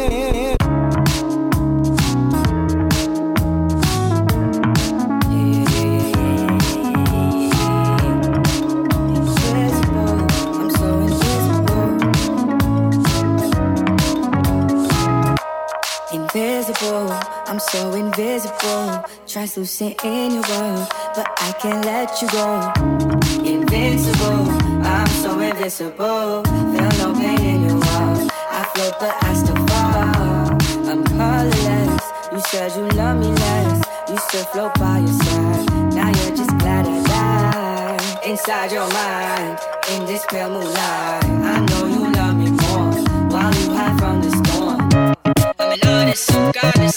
So 17.70 17.94
invisible. 17.94 19.03
Translucent 19.27 20.03
in 20.03 20.32
your 20.32 20.41
world, 20.50 20.88
but 21.15 21.27
I 21.38 21.53
can't 21.62 21.86
let 21.86 22.22
you 22.22 22.27
go. 22.30 22.72
Invincible, 23.46 24.50
I'm 24.84 25.08
so 25.08 25.39
invisible. 25.39 26.44
Feel 26.44 26.91
no 27.00 27.13
pain 27.13 27.39
in 27.39 27.62
your 27.63 27.74
world. 27.74 28.32
I 28.50 28.63
float, 28.74 28.96
but 29.00 29.24
I 29.24 29.34
still 29.34 29.56
fall. 29.68 30.89
I'm 30.89 31.03
colorless. 31.03 32.03
You 32.32 32.39
said 32.50 32.72
you 32.75 32.88
love 32.98 33.18
me 33.20 33.27
less. 33.27 33.82
You 34.10 34.18
still 34.18 34.46
float 34.46 34.74
by 34.80 35.00
your 35.00 35.08
side. 35.08 35.94
Now 35.94 36.08
you're 36.08 36.36
just 36.36 36.58
glad 36.58 36.86
I 36.88 37.03
died. 37.03 38.25
Inside 38.25 38.72
your 38.72 38.88
mind, 38.91 39.60
in 39.91 40.06
this 40.06 40.25
pale 40.25 40.50
moonlight. 40.50 41.25
I 41.25 41.65
know 41.65 41.86
you 41.88 42.11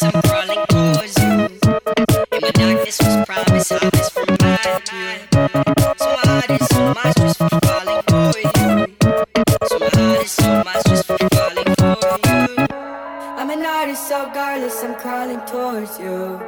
I'm 0.02 0.22
crawling 0.22 0.64
towards 0.68 1.16
you. 1.18 1.48
And 2.32 2.42
my 2.42 2.50
darkness 2.50 3.00
was 3.00 3.26
promised, 3.26 3.72
from 4.12 4.26
my. 4.40 4.58
So 5.98 6.06
my 6.14 6.22
heart 6.30 6.50
is 6.50 6.66
so 6.68 6.94
monstrous 6.94 7.36
for 7.36 7.48
falling 7.64 8.02
for 8.08 8.38
you. 8.38 8.86
So 9.68 9.78
my 9.78 9.90
heart 9.98 10.24
is 10.24 10.30
so 10.32 10.64
monstrous 10.64 11.02
for 11.02 11.18
falling 11.34 11.70
for 11.78 11.96
you. 12.26 12.66
I'm 13.38 13.50
an 13.50 13.64
artist, 13.64 14.08
so 14.08 14.30
godless, 14.34 14.82
I'm 14.82 14.94
crawling 14.96 15.40
towards 15.46 15.98
you. 15.98 16.40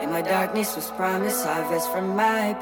And 0.00 0.10
my 0.10 0.22
darkness 0.22 0.76
was 0.76 0.90
promised, 0.92 1.44
harvest 1.44 1.90
from 1.92 2.14
my. 2.14 2.54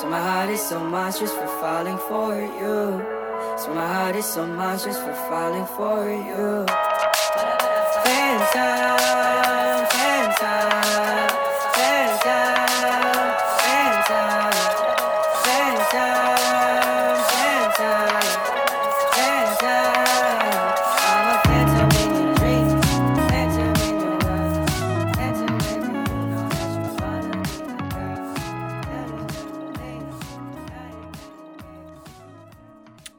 So 0.00 0.08
my 0.08 0.20
heart 0.20 0.50
is 0.50 0.60
so 0.60 0.78
monstrous 0.80 1.32
for 1.32 1.48
falling 1.60 1.98
for 2.08 2.34
you. 2.36 3.02
So 3.58 3.74
my 3.74 3.86
heart 3.86 4.16
is 4.16 4.26
so 4.26 4.46
monstrous 4.46 4.98
for 4.98 5.14
falling 5.28 5.66
for 5.66 6.10
you. 6.10 6.93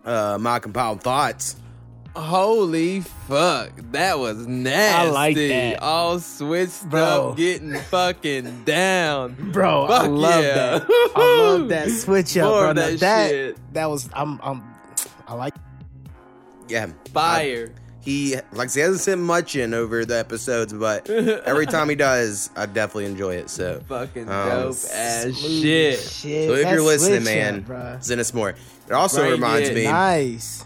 Uh, 0.06 0.38
my 0.40 0.60
compiled 0.60 1.02
thoughts. 1.02 1.56
Holy 2.16 3.02
fuck, 3.02 3.72
that 3.92 4.18
was 4.18 4.48
nasty. 4.48 5.08
I 5.08 5.10
like 5.12 5.36
that. 5.36 5.80
All 5.82 6.20
switched 6.20 6.90
Bro. 6.90 7.32
up, 7.32 7.38
getting 7.38 7.76
fucking 7.76 8.64
down. 8.64 9.34
Bro, 9.52 9.86
I 9.86 9.88
Fuck 10.04 10.12
love 10.12 10.44
yeah. 10.44 10.54
that. 10.80 11.12
I 11.16 11.38
love 11.42 11.68
that 11.70 11.90
switch 11.90 12.38
up, 12.38 12.46
More 12.50 12.62
bro. 12.62 12.70
of 12.70 12.76
that 12.78 13.00
that 13.02 13.30
shit. 13.30 13.74
that 13.74 13.90
was 13.90 14.10
I'm 14.14 14.40
I'm 14.42 14.64
I 15.28 15.34
like 15.34 15.56
Yeah, 16.70 16.88
Fire. 17.14 17.74
he 18.00 18.36
like 18.54 18.72
he 18.74 18.80
hasn't 18.80 19.02
sent 19.02 19.20
much 19.20 19.58
in 19.58 19.74
over 19.74 20.06
the 20.06 20.18
episodes, 20.18 20.72
but 20.72 21.10
every 21.46 21.66
time 21.66 21.90
he 21.90 21.96
does, 21.96 22.50
I 22.56 22.66
definitely 22.66 23.06
enjoy 23.08 23.36
it. 23.36 23.50
So 23.50 23.82
Fucking 23.90 24.30
Um, 24.30 24.50
dope 24.50 24.70
ass 24.94 25.24
smooth 25.24 25.36
shit. 25.62 26.00
shit. 26.00 26.48
So 26.50 26.56
if 26.56 26.64
That 26.64 26.74
you're 26.74 26.82
listening, 26.82 27.26
man, 27.26 27.56
up, 27.58 27.64
bruh. 27.66 28.04
send 28.04 28.22
us 28.22 28.34
more. 28.34 28.52
It 28.52 28.94
also 28.94 29.22
Right, 29.22 29.32
reminds 29.32 29.68
yeah. 29.70 29.76
me, 29.76 29.84
Nice. 29.84 30.64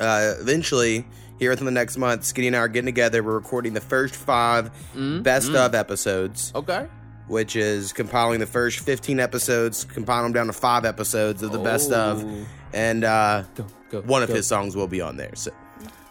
Uh, 0.00 0.34
eventually, 0.40 1.04
here 1.38 1.50
within 1.50 1.64
the 1.66 1.70
next 1.70 1.96
month, 1.96 2.24
Skinny 2.24 2.48
and 2.48 2.56
I 2.56 2.60
are 2.60 2.68
getting 2.68 2.86
together. 2.86 3.22
We're 3.22 3.34
recording 3.34 3.72
the 3.74 3.80
first 3.80 4.14
five 4.16 4.70
Mm-hmm. 4.94 5.22
best 5.22 5.50
of 5.52 5.74
episodes, 5.74 6.52
Okay. 6.54 6.86
which 7.28 7.56
is 7.56 7.92
compiling 7.92 8.40
the 8.40 8.46
first 8.46 8.80
15 8.80 9.20
episodes, 9.20 9.84
compiling 9.84 10.24
them 10.24 10.32
down 10.32 10.46
to 10.48 10.52
five 10.52 10.84
episodes 10.84 11.42
of 11.42 11.52
the 11.52 11.58
best 11.58 11.92
of, 11.92 12.24
Oh. 12.24 12.46
and 12.72 13.04
uh, 13.04 13.44
Go, 13.54 13.66
go, 13.90 14.00
one 14.02 14.22
of 14.22 14.28
go. 14.28 14.34
his 14.34 14.46
songs 14.46 14.74
will 14.76 14.88
be 14.88 15.00
on 15.00 15.16
there. 15.16 15.30
So 15.34 15.50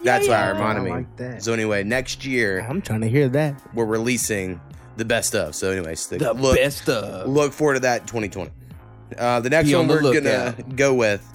that's 0.02 0.26
why 0.26 0.48
it 0.48 0.52
reminded 0.54 0.80
I 0.82 0.84
me. 0.84 0.90
like 0.92 1.16
that. 1.16 1.42
So 1.42 1.52
anyway, 1.52 1.84
next 1.84 2.24
year 2.24 2.60
I'm 2.68 2.80
trying 2.82 3.02
to 3.02 3.08
hear 3.08 3.28
that. 3.28 3.60
we're 3.74 3.84
releasing 3.84 4.60
the 4.96 5.04
best 5.04 5.34
of. 5.34 5.54
So 5.54 5.70
anyway, 5.70 5.94
stick, 5.94 6.18
The 6.20 6.32
look, 6.32 6.56
best 6.56 6.88
of. 6.88 7.28
look 7.28 7.52
forward 7.52 7.74
to 7.74 7.80
that 7.80 8.00
in 8.02 8.06
2020. 8.06 8.50
Uh, 9.18 9.40
the 9.40 9.50
next 9.50 9.68
Be 9.68 9.74
one 9.74 9.82
on 9.82 9.88
the 9.88 9.94
we're 10.02 10.20
gonna 10.20 10.54
go 10.76 10.94
with 10.94 11.26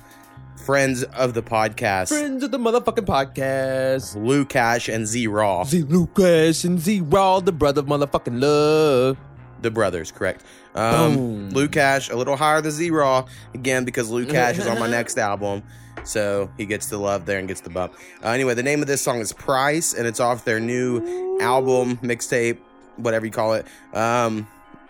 friends 0.66 1.04
of 1.04 1.36
the 1.36 1.44
podcast, 1.44 2.08
Friends 2.10 2.44
of 2.44 2.50
the 2.50 2.58
motherfucking 2.58 3.06
podcast. 3.06 4.16
Lou 4.16 4.44
Cash 4.46 4.90
and 4.90 5.06
Z 5.06 5.28
Raw, 5.28 5.64
Z 5.64 5.84
Lucas 5.84 6.64
and 6.64 6.80
Z 6.80 7.02
Raw, 7.02 7.40
the 7.40 7.52
brother 7.52 7.82
of 7.82 7.88
motherfucking 7.88 8.42
love. 8.42 9.16
the 9.62 9.70
brothers, 9.70 10.12
correct? 10.12 10.44
Um, 10.74 11.16
Boom. 11.16 11.50
Lou 11.52 11.68
Cash 11.68 12.10
a 12.10 12.16
little 12.16 12.36
higher 12.36 12.62
than 12.62 12.72
Z 12.72 12.90
Raw 12.90 13.28
again 13.54 13.86
because 13.86 14.10
Lou 14.10 14.26
Cash 14.26 14.58
is 14.58 14.66
on 14.66 14.80
my 14.80 14.88
next 14.90 15.20
album, 15.20 15.62
so 16.04 16.50
he 16.58 16.66
gets 16.66 16.88
the 16.88 16.98
love 16.98 17.28
there 17.28 17.38
and 17.38 17.48
gets 17.48 17.62
the 17.62 17.70
bump. 17.70 17.94
Uh, 18.24 18.30
anyway, 18.30 18.56
the 18.56 18.64
name 18.64 18.82
of 18.82 18.88
this 18.88 19.02
song 19.02 19.20
is 19.20 19.32
Price, 19.34 19.94
and 19.94 20.08
it's 20.08 20.20
off 20.20 20.46
their 20.46 20.60
new 20.60 21.40
album 21.42 21.98
mixtape, 21.98 22.58
whatever 22.96 23.26
you 23.26 23.32
call 23.32 23.54
it, 23.54 23.68
um, 23.94 24.48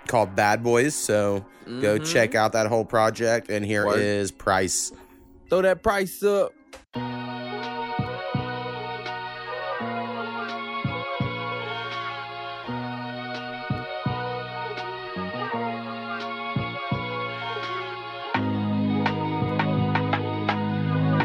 called 0.08 0.36
Bad 0.38 0.64
Boys. 0.64 0.96
So 0.96 1.46
go 1.82 1.98
check 1.98 2.34
out 2.34 2.54
that 2.54 2.68
whole 2.68 2.86
project, 2.86 3.50
and 3.50 3.66
here 3.66 3.86
is. 3.94 4.32
Price. 4.32 4.94
Throw 5.48 5.62
that 5.62 5.84
price 5.84 6.24
up. 6.24 6.54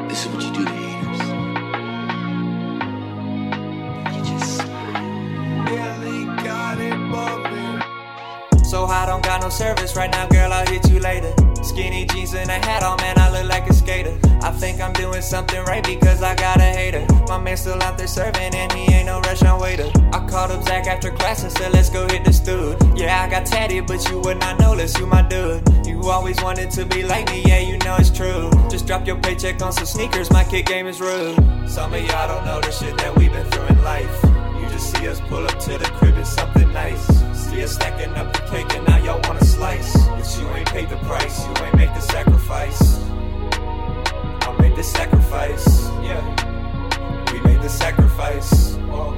This 0.08 0.26
is 0.26 0.32
what 0.32 0.42
you 0.42 0.52
do 0.52 0.64
to 0.64 0.70
haters. 0.70 1.20
You 4.14 4.22
just 4.22 4.62
really 5.70 6.26
got 6.44 6.78
it 6.78 6.98
bumping. 7.10 8.64
So 8.64 8.86
high, 8.86 9.06
don't 9.06 9.24
got 9.24 9.40
no 9.40 9.48
service 9.48 9.96
right 9.96 10.10
now, 10.10 10.28
girl. 10.28 10.52
I'll 10.52 10.66
hit 10.66 10.88
you 10.90 11.00
later. 11.00 11.34
Skinny 11.80 12.04
jeans 12.04 12.34
and 12.34 12.50
a 12.50 12.58
hat 12.66 12.82
on, 12.82 12.98
man. 12.98 13.18
I 13.18 13.30
look 13.30 13.48
like 13.48 13.66
a 13.66 13.72
skater. 13.72 14.14
I 14.42 14.50
think 14.50 14.82
I'm 14.82 14.92
doing 14.92 15.22
something 15.22 15.64
right 15.64 15.82
because 15.82 16.22
I 16.22 16.34
got 16.34 16.58
a 16.58 16.70
hater. 16.80 17.06
My 17.26 17.38
man 17.38 17.56
still 17.56 17.82
out 17.82 17.96
there 17.96 18.06
serving 18.06 18.54
and 18.54 18.70
he 18.72 18.92
ain't 18.92 19.06
no 19.06 19.22
restaurant 19.22 19.62
waiter. 19.62 19.90
I 20.12 20.18
called 20.28 20.50
up 20.50 20.62
Zach 20.64 20.86
after 20.86 21.10
class 21.10 21.42
and 21.42 21.50
said, 21.50 21.72
let's 21.72 21.88
go 21.88 22.06
hit 22.06 22.22
the 22.22 22.34
stool. 22.34 22.76
Yeah, 22.94 23.24
I 23.24 23.30
got 23.30 23.46
tatted, 23.46 23.86
but 23.86 24.06
you 24.10 24.20
would 24.20 24.38
not 24.40 24.60
notice 24.60 24.98
you 24.98 25.06
my 25.06 25.22
dude. 25.22 25.66
You 25.86 26.02
always 26.10 26.36
wanted 26.42 26.70
to 26.72 26.84
be 26.84 27.02
like 27.02 27.30
me, 27.30 27.44
yeah, 27.46 27.60
you 27.60 27.78
know 27.78 27.96
it's 27.98 28.10
true. 28.10 28.50
Just 28.68 28.86
drop 28.86 29.06
your 29.06 29.16
paycheck 29.16 29.62
on 29.62 29.72
some 29.72 29.86
sneakers, 29.86 30.30
my 30.30 30.44
kid 30.44 30.66
game 30.66 30.86
is 30.86 31.00
rude. 31.00 31.34
Some 31.66 31.94
of 31.94 32.02
y'all 32.02 32.28
don't 32.28 32.44
know 32.44 32.60
the 32.60 32.70
shit 32.72 32.94
that 32.98 33.16
we've 33.16 33.32
been 33.32 33.50
through 33.52 33.68
in 33.68 33.82
life. 33.82 34.22
You 34.60 34.68
just 34.68 34.94
see 34.94 35.08
us 35.08 35.18
pull 35.18 35.46
up 35.46 35.58
to 35.60 35.78
the 35.78 35.90
crib, 35.96 36.18
it's 36.18 36.28
something 36.28 36.70
nice. 36.74 37.29
See 37.50 37.64
us 37.64 37.72
stacking 37.72 38.14
up 38.14 38.32
the 38.32 38.42
cake 38.42 38.72
and 38.76 38.86
now 38.86 38.98
y'all 38.98 39.20
want 39.24 39.42
a 39.42 39.44
slice. 39.44 39.92
But 40.06 40.38
you 40.38 40.48
ain't 40.50 40.68
paid 40.68 40.88
the 40.88 40.98
price, 40.98 41.44
you 41.44 41.64
ain't 41.64 41.76
make 41.76 41.92
the 41.94 42.00
sacrifice. 42.00 43.00
I 44.46 44.56
made 44.60 44.76
the 44.76 44.84
sacrifice, 44.84 45.66
yeah. 46.00 46.22
We 47.32 47.40
made 47.40 47.60
the 47.60 47.68
sacrifice. 47.68 48.76
Whoa. 48.90 49.14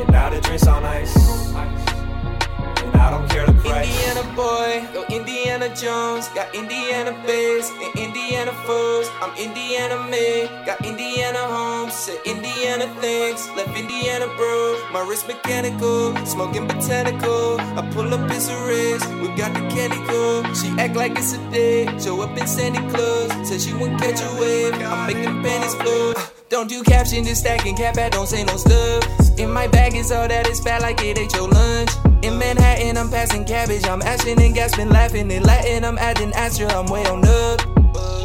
And 0.00 0.08
now 0.08 0.30
the 0.30 0.40
drinks 0.40 0.66
on 0.66 0.84
ice. 0.84 1.14
And 1.54 2.88
and 2.88 2.96
I 2.96 3.10
don't 3.10 3.28
care 3.28 3.44
the 3.44 3.52
price. 3.52 3.86
Indiana 3.86 4.34
boy, 4.34 4.88
go 4.94 5.04
Indiana 5.10 5.27
Jones, 5.74 6.28
got 6.28 6.54
Indiana 6.54 7.10
bass 7.26 7.68
and 7.82 7.98
Indiana 7.98 8.52
foes. 8.64 9.10
I'm 9.20 9.34
Indiana 9.36 9.96
man, 10.08 10.64
got 10.64 10.86
Indiana 10.86 11.38
homes, 11.38 11.94
said 11.94 12.18
Indiana 12.24 12.86
things, 13.00 13.48
left 13.56 13.76
Indiana 13.76 14.26
bro. 14.36 14.78
My 14.92 15.04
wrist 15.08 15.26
mechanical, 15.26 16.14
smoking 16.24 16.68
botanical. 16.68 17.60
I 17.60 17.82
pull 17.92 18.14
up 18.14 18.20
in 18.20 18.42
wrist, 18.66 19.08
we 19.20 19.28
got 19.34 19.52
the 19.54 19.66
candy 19.74 19.98
cool. 20.06 20.44
She 20.54 20.68
act 20.78 20.94
like 20.94 21.18
it's 21.18 21.34
a 21.34 21.50
day, 21.50 21.86
show 21.98 22.20
up 22.22 22.38
in 22.38 22.46
Sandy 22.46 22.78
clothes, 22.94 23.48
said 23.48 23.60
she 23.60 23.74
won't 23.74 23.98
catch 24.00 24.22
a 24.22 24.40
wave. 24.40 24.74
I'm 24.74 25.08
making 25.08 25.42
panties 25.42 25.74
flow. 25.74 26.14
Don't 26.48 26.68
do 26.68 26.82
caption, 26.84 27.24
just 27.24 27.40
stacking 27.40 27.76
cap 27.76 27.96
don't 28.12 28.28
say 28.28 28.44
no 28.44 28.56
stuff. 28.56 29.38
In 29.38 29.50
my 29.50 29.66
bag 29.66 29.96
is 29.96 30.12
all 30.12 30.28
that 30.28 30.48
is 30.48 30.60
fat 30.60 30.82
like 30.82 31.02
it 31.02 31.18
ate 31.18 31.34
your 31.34 31.48
lunch. 31.48 31.90
In 32.22 32.36
Manhattan, 32.36 32.96
I'm 32.96 33.10
passing 33.10 33.44
cabbage. 33.44 33.86
I'm 33.86 34.02
ashing 34.02 34.40
and 34.42 34.54
gasping, 34.54 34.88
laughing 34.88 35.30
in 35.30 35.42
Latin. 35.44 35.84
I'm 35.84 35.98
adding 35.98 36.32
Astra, 36.32 36.66
I'm 36.68 36.86
way 36.86 37.04
on 37.06 37.24
up. 37.24 37.60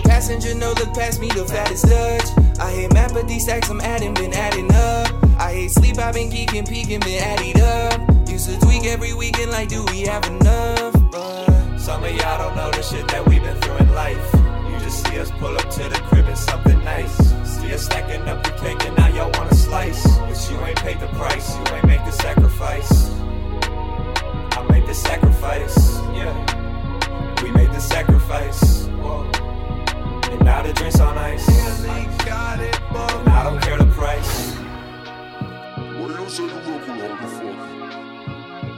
Passenger, 0.04 0.56
no 0.56 0.74
look 0.74 0.94
past 0.94 1.20
me, 1.20 1.28
the 1.30 1.46
fattest 1.46 1.88
touch. 1.88 2.60
I 2.60 2.72
hate 2.72 2.94
math, 2.94 3.14
but 3.14 3.28
these 3.28 3.44
stacks 3.44 3.70
I'm 3.70 3.82
adding, 3.82 4.14
been 4.14 4.34
adding 4.34 4.72
up. 4.74 5.14
I 5.40 5.54
hate 5.54 5.72
sleep, 5.72 5.98
I've 6.00 6.14
been 6.16 6.30
geeking, 6.30 6.68
peeking, 6.68 7.02
been 7.02 7.22
added 7.22 7.60
up. 7.62 8.30
Used 8.30 8.50
to 8.50 8.60
tweak 8.60 8.86
every 8.86 9.14
weekend, 9.14 9.52
like, 9.52 9.70
do 9.70 9.86
we 9.86 10.02
have 10.02 10.26
enough? 10.26 10.94
Some 11.80 12.04
of 12.04 12.12
y'all 12.12 12.38
don't 12.38 12.56
know 12.56 12.72
the 12.72 12.82
shit 12.82 13.08
that 13.10 13.28
we've 13.28 13.44
been 13.44 13.60
through 13.62 13.78
in 13.78 13.94
life. 13.94 14.34
You 14.70 14.80
just 14.80 15.06
see 15.06 15.20
us 15.20 15.30
pull 15.32 15.56
up 15.56 15.70
to 15.70 15.84
the 15.84 16.02
crib 16.08 16.26
and 16.26 16.38
something 16.38 16.84
nice. 16.84 17.16
See 17.44 17.74
us 17.74 17.86
stacking 17.86 18.22
up 18.28 18.44
the 18.44 18.52
cake 18.52 18.84
and 18.86 18.98
now 18.98 19.08
y'all 19.10 19.32
want 19.38 19.52
a 19.52 19.56
slice. 19.56 20.18
But 20.18 20.50
you 20.50 20.58
ain't 20.66 20.80
paid 20.80 21.00
the 21.00 21.08
price, 21.10 21.56
you 21.56 21.76
ain't 21.76 21.86
make 21.86 22.04
the 22.06 22.12
sacrifice. 22.12 23.12
The 24.94 25.00
sacrifice, 25.00 25.98
yeah. 26.14 27.42
We 27.42 27.50
made 27.50 27.72
the 27.72 27.80
sacrifice. 27.80 28.86
Whoa. 29.02 29.24
And 30.30 30.46
now 30.46 30.62
the 30.62 30.72
drinks 30.72 31.00
on 31.00 31.18
ice. 31.18 31.48
And 31.50 31.90
I 33.28 33.44
don't 33.44 33.60
care 33.60 33.80
the 33.80 33.88
price. 33.88 34.54
What 35.98 36.10
do 36.10 36.14
you 36.14 36.48
hold 36.48 37.20
the 37.22 37.28
fuck? 37.28 37.58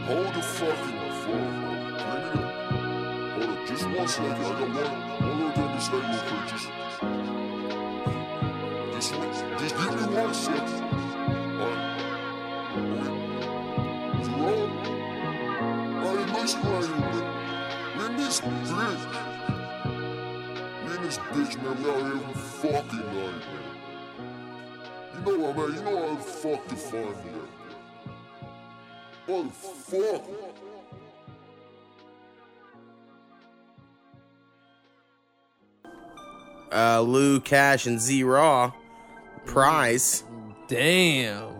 Hold 0.08 0.32
the 0.36 0.41
phone. 0.41 0.80
Bring 1.25 1.43
it 1.43 1.99
up. 1.99 2.47
Hold 3.36 3.67
just 3.67 3.86
one 3.89 4.08
second. 4.08 4.32
I. 4.32 4.88
Just, 8.93 9.12
just, 9.12 9.43
just 9.60 9.75
give 9.75 9.91
me 9.99 10.04
one 10.15 10.34
second. 10.34 10.82
Alright. 11.60 12.06
Jerome, 14.23 14.85
I 16.17 16.41
listen 16.41 16.62
right 16.62 16.86
here, 16.86 16.95
man. 16.95 18.17
Me 18.17 18.23
this 18.23 18.39
bitch. 18.41 18.69
Me 20.86 20.91
and 20.95 21.04
this 21.04 21.17
bitch, 21.17 21.54
man, 21.62 21.75
we 21.84 21.89
out 21.89 21.97
here 21.97 22.13
every 22.13 22.34
fucking 22.34 23.06
night, 23.06 23.43
man. 23.51 23.65
You 25.13 25.19
know 25.25 25.36
what, 25.47 25.54
man? 25.58 25.69
You 25.75 25.82
know 25.84 25.97
how 26.08 26.15
the 26.15 26.21
fuck 26.21 26.62
to 26.67 26.75
find 26.75 27.17
me 27.25 27.32
at. 27.32 27.56
Motherfucker. 29.28 30.65
Uh, 36.71 37.01
Lou 37.01 37.39
Cash 37.39 37.88
and 37.88 37.99
Z 37.99 38.23
Raw. 38.23 38.71
Price. 39.45 40.23
Damn. 40.67 41.55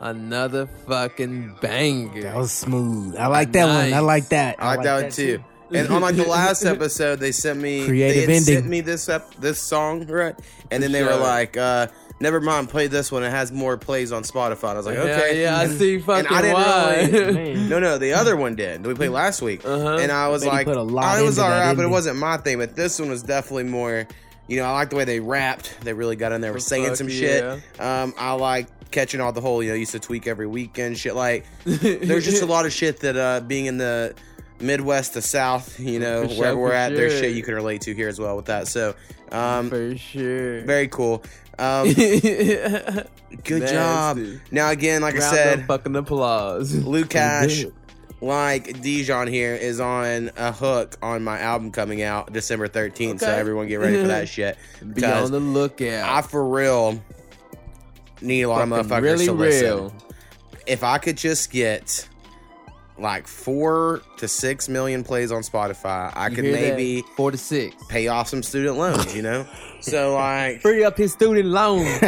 Another 0.00 0.66
fucking 0.86 1.56
banger. 1.60 2.22
That 2.22 2.36
was 2.36 2.52
smooth. 2.52 3.16
I 3.16 3.26
like 3.28 3.52
that 3.52 3.66
one. 3.66 3.94
I 3.94 4.00
like 4.00 4.28
that. 4.28 4.56
I 4.58 4.74
like 4.76 4.84
that 4.84 5.02
one 5.02 5.10
too. 5.12 5.42
And 5.72 5.88
on 5.88 6.00
like 6.02 6.16
the 6.16 6.24
last 6.24 6.64
episode, 6.66 7.18
they 7.18 7.32
sent 7.32 7.58
me 7.60 7.86
Creative 7.86 8.26
they 8.28 8.34
had 8.34 8.42
sent 8.44 8.66
me 8.66 8.82
this 8.82 9.08
ep- 9.08 9.34
this 9.36 9.58
song 9.58 10.06
right, 10.06 10.34
and 10.70 10.82
then 10.82 10.90
For 10.90 10.92
they 10.98 11.02
were 11.02 11.16
like, 11.16 11.56
uh, 11.56 11.88
"Never 12.20 12.40
mind, 12.40 12.68
play 12.68 12.86
this 12.86 13.10
one. 13.10 13.24
It 13.24 13.30
has 13.30 13.50
more 13.50 13.76
plays 13.76 14.12
on 14.12 14.22
Spotify." 14.22 14.68
I 14.68 14.74
was 14.74 14.86
like, 14.86 14.96
Hell 14.96 15.08
"Okay, 15.08 15.42
yeah, 15.42 15.58
I 15.58 15.64
And- 15.64 15.78
see 15.78 15.94
and 15.96 16.04
fucking 16.04 16.26
I 16.32 16.42
didn't 16.42 16.54
why. 16.54 17.08
really- 17.32 17.54
no, 17.68 17.80
no, 17.80 17.98
the 17.98 18.12
other 18.12 18.36
one 18.36 18.54
did. 18.54 18.82
That 18.84 18.88
we 18.88 18.94
played 18.94 19.08
last 19.10 19.42
week, 19.42 19.64
Uh-huh. 19.64 19.96
and 19.98 20.12
I 20.12 20.28
was 20.28 20.44
Bet 20.44 20.52
like, 20.52 20.66
put 20.68 20.76
a 20.76 20.82
lot 20.82 21.16
"Oh, 21.18 21.22
it 21.22 21.26
was 21.26 21.38
alright, 21.40 21.74
but 21.74 21.84
it 21.84 21.88
wasn't 21.90 22.18
my 22.18 22.36
thing." 22.36 22.58
But 22.58 22.76
this 22.76 23.00
one 23.00 23.08
was 23.10 23.22
definitely 23.24 23.64
more. 23.64 24.06
You 24.48 24.58
know, 24.58 24.66
I 24.66 24.70
like 24.70 24.90
the 24.90 24.96
way 24.96 25.04
they 25.04 25.18
rapped. 25.18 25.80
They 25.80 25.92
really 25.94 26.14
got 26.14 26.30
in 26.30 26.40
there, 26.42 26.52
were 26.52 26.60
saying 26.60 26.94
some 26.94 27.08
yeah. 27.08 27.18
shit. 27.18 27.80
Um, 27.80 28.14
I 28.16 28.34
like 28.34 28.68
catching 28.96 29.20
all 29.20 29.30
the 29.30 29.42
whole, 29.42 29.62
you 29.62 29.68
know, 29.68 29.74
used 29.74 29.92
to 29.92 30.00
tweak 30.00 30.26
every 30.26 30.46
weekend 30.46 30.96
shit. 30.96 31.14
Like, 31.14 31.44
there's 31.64 32.24
just 32.24 32.42
a 32.42 32.46
lot 32.46 32.64
of 32.64 32.72
shit 32.72 33.00
that 33.00 33.14
uh, 33.14 33.40
being 33.40 33.66
in 33.66 33.76
the 33.76 34.14
Midwest 34.58 35.12
to 35.12 35.22
South, 35.22 35.78
you 35.78 36.00
know, 36.00 36.22
For 36.22 36.28
sure, 36.34 36.40
where 36.40 36.56
we're 36.56 36.72
at, 36.72 36.94
there's 36.94 37.12
shit 37.12 37.36
you 37.36 37.42
can 37.42 37.54
relate 37.54 37.82
to 37.82 37.94
here 37.94 38.08
as 38.08 38.18
well 38.18 38.36
with 38.36 38.46
that. 38.46 38.68
So, 38.68 38.94
um, 39.30 39.68
For 39.68 39.94
sure. 39.98 40.62
very 40.62 40.88
cool. 40.88 41.22
Um, 41.58 41.92
Good 41.92 43.08
good 43.44 43.68
job. 43.68 44.18
Now 44.50 44.70
again, 44.70 45.02
like 45.02 45.16
I 45.16 45.20
said, 45.20 45.66
fucking 45.66 45.94
applause. 45.94 46.74
Luke 46.86 47.10
Cash, 47.10 47.64
like 48.20 48.80
Dijon 48.80 49.26
here, 49.26 49.54
is 49.54 49.78
on 49.80 50.30
a 50.36 50.52
hook 50.52 50.96
on 51.02 51.22
my 51.22 51.38
album 51.40 51.70
coming 51.70 52.02
out 52.02 52.32
December 52.32 52.68
13th. 52.68 53.20
So 53.20 53.30
everyone 53.30 53.68
get 53.68 53.76
ready 53.76 54.00
for 54.00 54.08
that 54.08 54.28
shit. 54.28 54.56
Be 54.94 55.04
on 55.04 55.30
the 55.30 55.40
lookout. 55.40 56.08
I 56.08 56.22
for 56.22 56.48
real 56.48 57.02
need 58.20 58.42
a 58.42 58.48
lot 58.48 58.62
of 58.62 58.68
Fucking 58.68 58.90
motherfuckers 58.90 59.02
really 59.02 59.26
to 59.26 59.32
listen. 59.32 59.64
real. 59.66 59.94
If 60.66 60.82
I 60.82 60.98
could 60.98 61.16
just 61.16 61.50
get 61.50 62.08
like 62.98 63.26
four 63.26 64.00
to 64.16 64.26
six 64.26 64.68
million 64.68 65.04
plays 65.04 65.30
on 65.30 65.42
Spotify, 65.42 66.10
I 66.16 66.28
You 66.28 66.34
could 66.36 66.44
hear 66.44 66.52
that? 66.54 66.60
maybe 66.76 67.04
four 67.16 67.30
to 67.30 67.36
six 67.38 67.76
pay 67.88 68.08
off 68.08 68.28
some 68.28 68.42
student 68.42 68.76
loans. 68.78 69.14
You 69.14 69.22
know, 69.22 69.46
so 69.80 70.14
like 70.16 70.60
free 70.62 70.82
up 70.84 70.96
his 70.96 71.12
student 71.12 71.48
loan. 71.48 71.84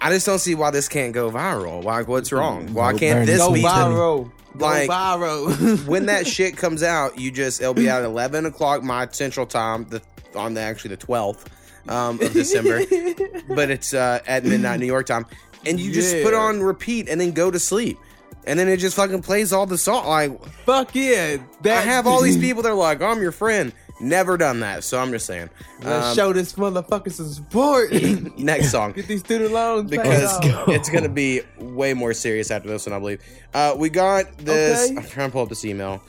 I 0.00 0.10
just 0.10 0.26
don't 0.26 0.38
see 0.38 0.54
why 0.54 0.70
this 0.70 0.88
can't 0.88 1.12
go 1.12 1.30
viral. 1.30 1.84
Like, 1.84 2.08
what's 2.08 2.32
wrong? 2.32 2.72
Why 2.74 2.92
can't 2.96 3.26
this 3.26 3.38
Go 3.38 3.52
be 3.52 3.62
viral. 3.62 4.30
Go 4.56 4.66
Like- 4.66 4.88
viral. 4.90 5.86
when 5.86 6.06
that 6.06 6.26
shit 6.26 6.56
comes 6.56 6.82
out? 6.82 7.18
You 7.20 7.30
just 7.30 7.60
it'll 7.60 7.74
be 7.74 7.88
at 7.88 8.02
eleven 8.02 8.46
o'clock 8.46 8.82
my 8.82 9.06
central 9.12 9.46
time. 9.46 9.84
The 9.84 10.02
on 10.34 10.54
the 10.54 10.60
actually 10.62 10.88
the 10.90 10.96
twelfth 10.96 11.48
um, 11.88 12.20
of 12.20 12.32
December, 12.32 12.80
but 13.48 13.70
it's 13.70 13.92
uh, 13.94 14.20
at 14.26 14.44
midnight 14.44 14.80
New 14.80 14.86
York 14.86 15.06
time, 15.06 15.26
and 15.66 15.78
you 15.80 15.92
just 15.92 16.16
Yeah. 16.16 16.22
put 16.24 16.34
on 16.34 16.60
repeat 16.62 17.08
and 17.08 17.20
then 17.20 17.32
go 17.32 17.50
to 17.50 17.58
sleep. 17.58 17.98
And 18.44 18.58
then 18.58 18.66
it 18.68 18.78
just 18.78 18.96
fucking 18.96 19.22
plays 19.22 19.52
all 19.52 19.66
the 19.66 19.78
song. 19.78 20.04
Like, 20.08 20.44
fuck 20.64 20.96
yeah! 20.96 21.36
I 21.64 21.68
have 21.68 22.08
all 22.08 22.20
these 22.22 22.36
people. 22.40 22.62
They're 22.64 22.74
like, 22.74 23.00
"I'm 23.00 23.22
your 23.22 23.30
friend." 23.32 23.72
Never 24.00 24.36
done 24.36 24.58
that, 24.60 24.82
so 24.82 24.98
I'm 24.98 25.12
just 25.12 25.26
saying. 25.26 25.48
Let's 25.80 26.06
Um, 26.08 26.16
show 26.16 26.32
this 26.32 26.54
motherfucker 26.54 27.12
some 27.12 27.28
support. 27.28 27.92
next 28.36 28.72
song. 28.72 28.92
Get 28.94 29.06
these 29.06 29.20
student 29.20 29.52
loans 29.52 29.88
because 29.88 30.24
off. 30.38 30.68
it's 30.70 30.88
gonna 30.90 31.08
be 31.08 31.42
way 31.60 31.94
more 31.94 32.12
serious 32.14 32.50
after 32.50 32.68
this 32.68 32.84
one, 32.84 32.94
I 32.94 32.98
believe. 32.98 33.20
Uh, 33.54 33.74
we 33.78 33.90
got 33.90 34.36
this. 34.38 34.88
Okay. 34.90 34.96
I'm 34.98 35.06
trying 35.06 35.28
to 35.28 35.32
pull 35.32 35.42
up 35.42 35.48
this 35.50 35.64
email. 35.64 36.02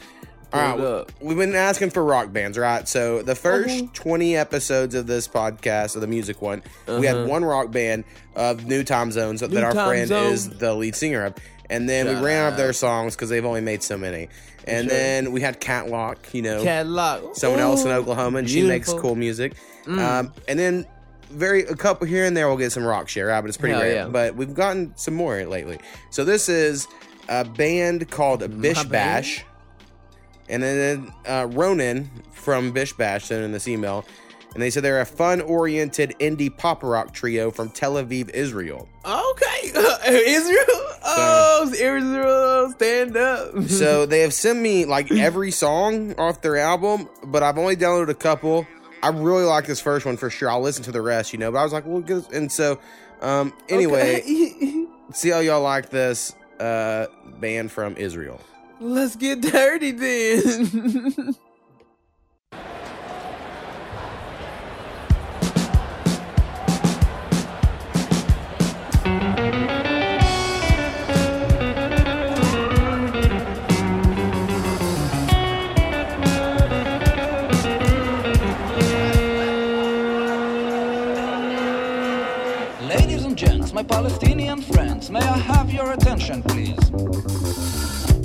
All 0.54 0.86
up. 0.86 1.12
we've 1.20 1.38
been 1.38 1.56
asking 1.56 1.90
for 1.92 2.04
rock 2.04 2.32
bands, 2.32 2.58
right? 2.58 2.88
So 2.88 3.22
the 3.22 3.34
1st 3.36 3.64
Okay. 3.66 3.90
20 3.94 4.38
episodes 4.38 4.96
of 4.96 5.08
this 5.08 5.28
podcast, 5.28 5.96
of 5.96 6.02
the 6.02 6.08
music 6.08 6.42
one, 6.42 6.62
we 6.88 7.06
had 7.06 7.16
Uh-huh. 7.16 7.28
one 7.28 7.44
rock 7.46 7.72
band 7.72 8.04
of 8.36 8.66
New 8.66 8.84
Time 8.84 9.12
Zones 9.12 9.40
that 9.42 9.54
our 9.56 9.74
friend 9.74 10.08
Zone. 10.08 10.32
is 10.34 10.50
the 10.50 10.74
lead 10.74 10.96
singer 10.96 11.26
of, 11.26 11.34
and 11.70 11.90
then 11.90 12.08
we 12.08 12.16
ran 12.16 12.46
out 12.46 12.52
of 12.54 12.58
their 12.58 12.74
songs 12.74 13.16
because 13.16 13.30
they've 13.30 13.46
only 13.46 13.62
made 13.62 13.82
so 13.84 13.98
many, 13.98 14.30
and 14.68 14.88
sure. 14.90 14.98
then 14.98 15.32
we 15.32 15.42
had 15.42 15.60
Catlock, 15.60 16.18
you 16.34 16.42
know, 16.42 16.64
Catlock. 16.64 17.36
someone 17.36 17.60
else 17.60 17.84
in 17.84 17.92
Oklahoma, 17.92 18.40
and 18.40 18.50
she 18.50 18.64
makes 18.64 18.92
cool 18.94 19.16
music. 19.16 19.54
Mm. 19.86 20.00
Um, 20.00 20.34
and 20.48 20.58
then 20.60 20.86
very 21.32 21.64
a 21.64 21.76
couple 21.76 22.06
here 22.06 22.26
and 22.26 22.38
there 22.38 22.48
we'll 22.48 22.58
get 22.58 22.72
some 22.72 22.84
rock 22.86 23.10
share 23.10 23.30
out, 23.32 23.42
but 23.44 23.48
it's 23.50 23.58
pretty 23.58 23.74
Hell 23.74 23.82
rare. 23.84 23.94
yeah. 23.94 24.08
But 24.08 24.36
we've 24.36 24.54
gotten 24.54 24.94
some 24.96 25.16
more 25.16 25.44
lately. 25.46 25.80
So 26.12 26.24
this 26.24 26.48
is 26.48 26.88
a 27.28 27.44
band 27.44 28.10
called 28.12 28.40
Bish 28.62 28.78
band? 28.78 28.90
Bash, 28.90 29.44
and 30.62 30.64
then 30.64 31.14
uh, 31.28 31.48
Ronan 31.50 32.10
from 32.32 32.72
Bish 32.72 32.94
Bash 32.94 33.26
sent 33.26 33.44
in 33.44 33.52
this 33.52 33.68
email. 33.68 34.06
And 34.54 34.62
they 34.62 34.70
said 34.70 34.84
they're 34.84 35.02
a 35.02 35.06
fun-oriented 35.06 36.14
indie 36.20 36.56
pop 36.56 36.84
rock 36.84 37.12
trio 37.12 37.50
from 37.50 37.70
Tel 37.72 37.94
Aviv, 37.96 38.30
Israel. 38.30 38.88
Okay, 39.04 39.72
Israel. 40.08 40.80
Oh, 41.06 41.72
Israel, 41.74 42.70
stand 42.72 43.18
up. 43.18 43.64
so 43.68 44.06
they 44.06 44.20
have 44.20 44.34
sent 44.34 44.60
me 44.60 44.86
like 44.86 45.12
every 45.30 45.50
song 45.50 46.14
off 46.20 46.42
their 46.42 46.58
album, 46.58 47.10
but 47.26 47.42
I've 47.42 47.58
only 47.58 47.76
downloaded 47.76 48.10
a 48.10 48.14
couple. 48.14 48.68
I 49.02 49.08
really 49.10 49.44
like 49.44 49.66
this 49.66 49.82
first 49.82 50.06
one 50.06 50.18
for 50.18 50.30
sure. 50.30 50.52
I'll 50.52 50.62
listen 50.62 50.84
to 50.84 50.92
the 50.92 51.02
rest, 51.02 51.34
you 51.34 51.40
know. 51.40 51.52
But 51.52 51.58
I 51.58 51.64
was 51.64 51.74
like, 51.74 51.86
well, 51.88 52.02
good. 52.02 52.24
And 52.32 52.52
so, 52.52 52.80
um, 53.22 53.54
anyway, 53.70 54.22
Okay. 54.22 54.86
see 55.14 55.30
how 55.30 55.40
y'all 55.40 55.62
like 55.64 55.90
this 55.90 56.36
uh 56.60 57.08
band 57.40 57.72
from 57.72 57.98
Israel. 57.98 58.40
Let's 58.86 59.16
get 59.16 59.40
dirty 59.40 59.92
then. 59.92 61.36
Ladies 82.82 83.24
and 83.24 83.38
gents, 83.38 83.72
my 83.72 83.82
Palestinian 83.82 84.62
friends, 84.62 85.10
may 85.10 85.20
I 85.20 85.38
have 85.38 85.72
your 85.72 85.94
attention, 85.94 86.44
please? 86.44 86.78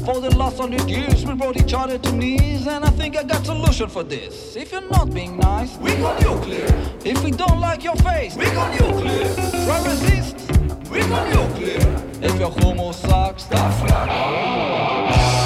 For 0.08 0.22
the 0.22 0.34
last 0.38 0.56
hundred 0.56 0.88
years, 0.88 1.26
we 1.26 1.34
brought 1.34 1.58
each 1.58 1.74
other 1.74 1.98
to 1.98 2.12
knees, 2.12 2.66
and 2.66 2.82
I 2.82 2.88
think 2.88 3.14
I 3.14 3.22
got 3.24 3.44
solution 3.44 3.90
for 3.90 4.02
this. 4.02 4.56
If 4.56 4.72
you're 4.72 4.88
not 4.88 5.12
being 5.12 5.36
nice, 5.36 5.76
we 5.76 5.94
go 5.96 6.18
nuclear. 6.20 6.64
If 7.04 7.22
we 7.22 7.30
don't 7.30 7.60
like 7.60 7.84
your 7.84 7.96
face, 7.96 8.34
we 8.34 8.46
go 8.46 8.72
nuclear. 8.72 9.34
Try 9.66 9.84
resist, 9.84 10.50
we 10.90 11.00
go 11.00 11.28
nuclear. 11.28 11.84
If 12.22 12.40
your 12.40 12.50
homo 12.50 12.92
sucks, 12.92 13.44
tough 13.44 13.82
luck. 13.90 15.37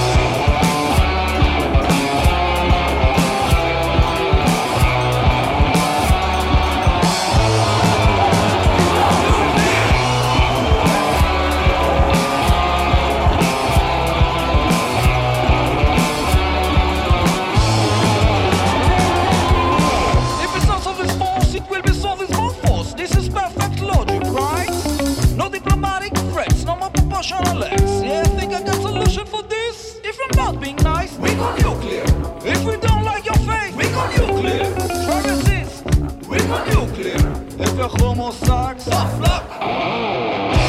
More 27.30 27.52
proportional. 27.52 28.04
Yeah, 28.04 28.22
think 28.24 28.52
I 28.52 28.62
got 28.62 28.76
a 28.76 28.80
solution 28.80 29.26
for 29.26 29.42
this. 29.42 30.00
If 30.04 30.18
I'm 30.24 30.36
not 30.36 30.60
being 30.60 30.76
nice, 30.76 31.16
we 31.18 31.34
go 31.34 31.54
nuclear. 31.56 32.04
If 32.44 32.64
we 32.64 32.76
don't 32.76 33.04
like 33.04 33.24
your 33.24 33.34
face, 33.34 33.74
we 33.76 33.84
go 33.84 34.02
nuclear. 34.10 34.74
Try 35.04 35.22
resist, 35.22 35.84
we 36.28 36.38
go 36.38 36.86
nuclear. 36.86 37.20
If 37.58 37.76
your 37.76 37.88
homo 37.88 38.30
sucks, 38.30 38.84
tough 38.84 39.20
luck. 39.20 40.61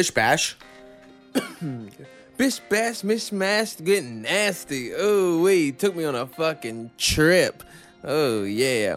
Bish 0.00 0.12
Bash. 0.12 0.56
Bish 2.38 2.58
bash, 2.70 3.02
mishmash, 3.02 3.84
getting 3.84 4.22
nasty. 4.22 4.94
Oh, 4.96 5.42
we 5.42 5.72
took 5.72 5.94
me 5.94 6.06
on 6.06 6.14
a 6.14 6.24
fucking 6.24 6.92
trip. 6.96 7.62
Oh 8.02 8.44
yeah, 8.44 8.96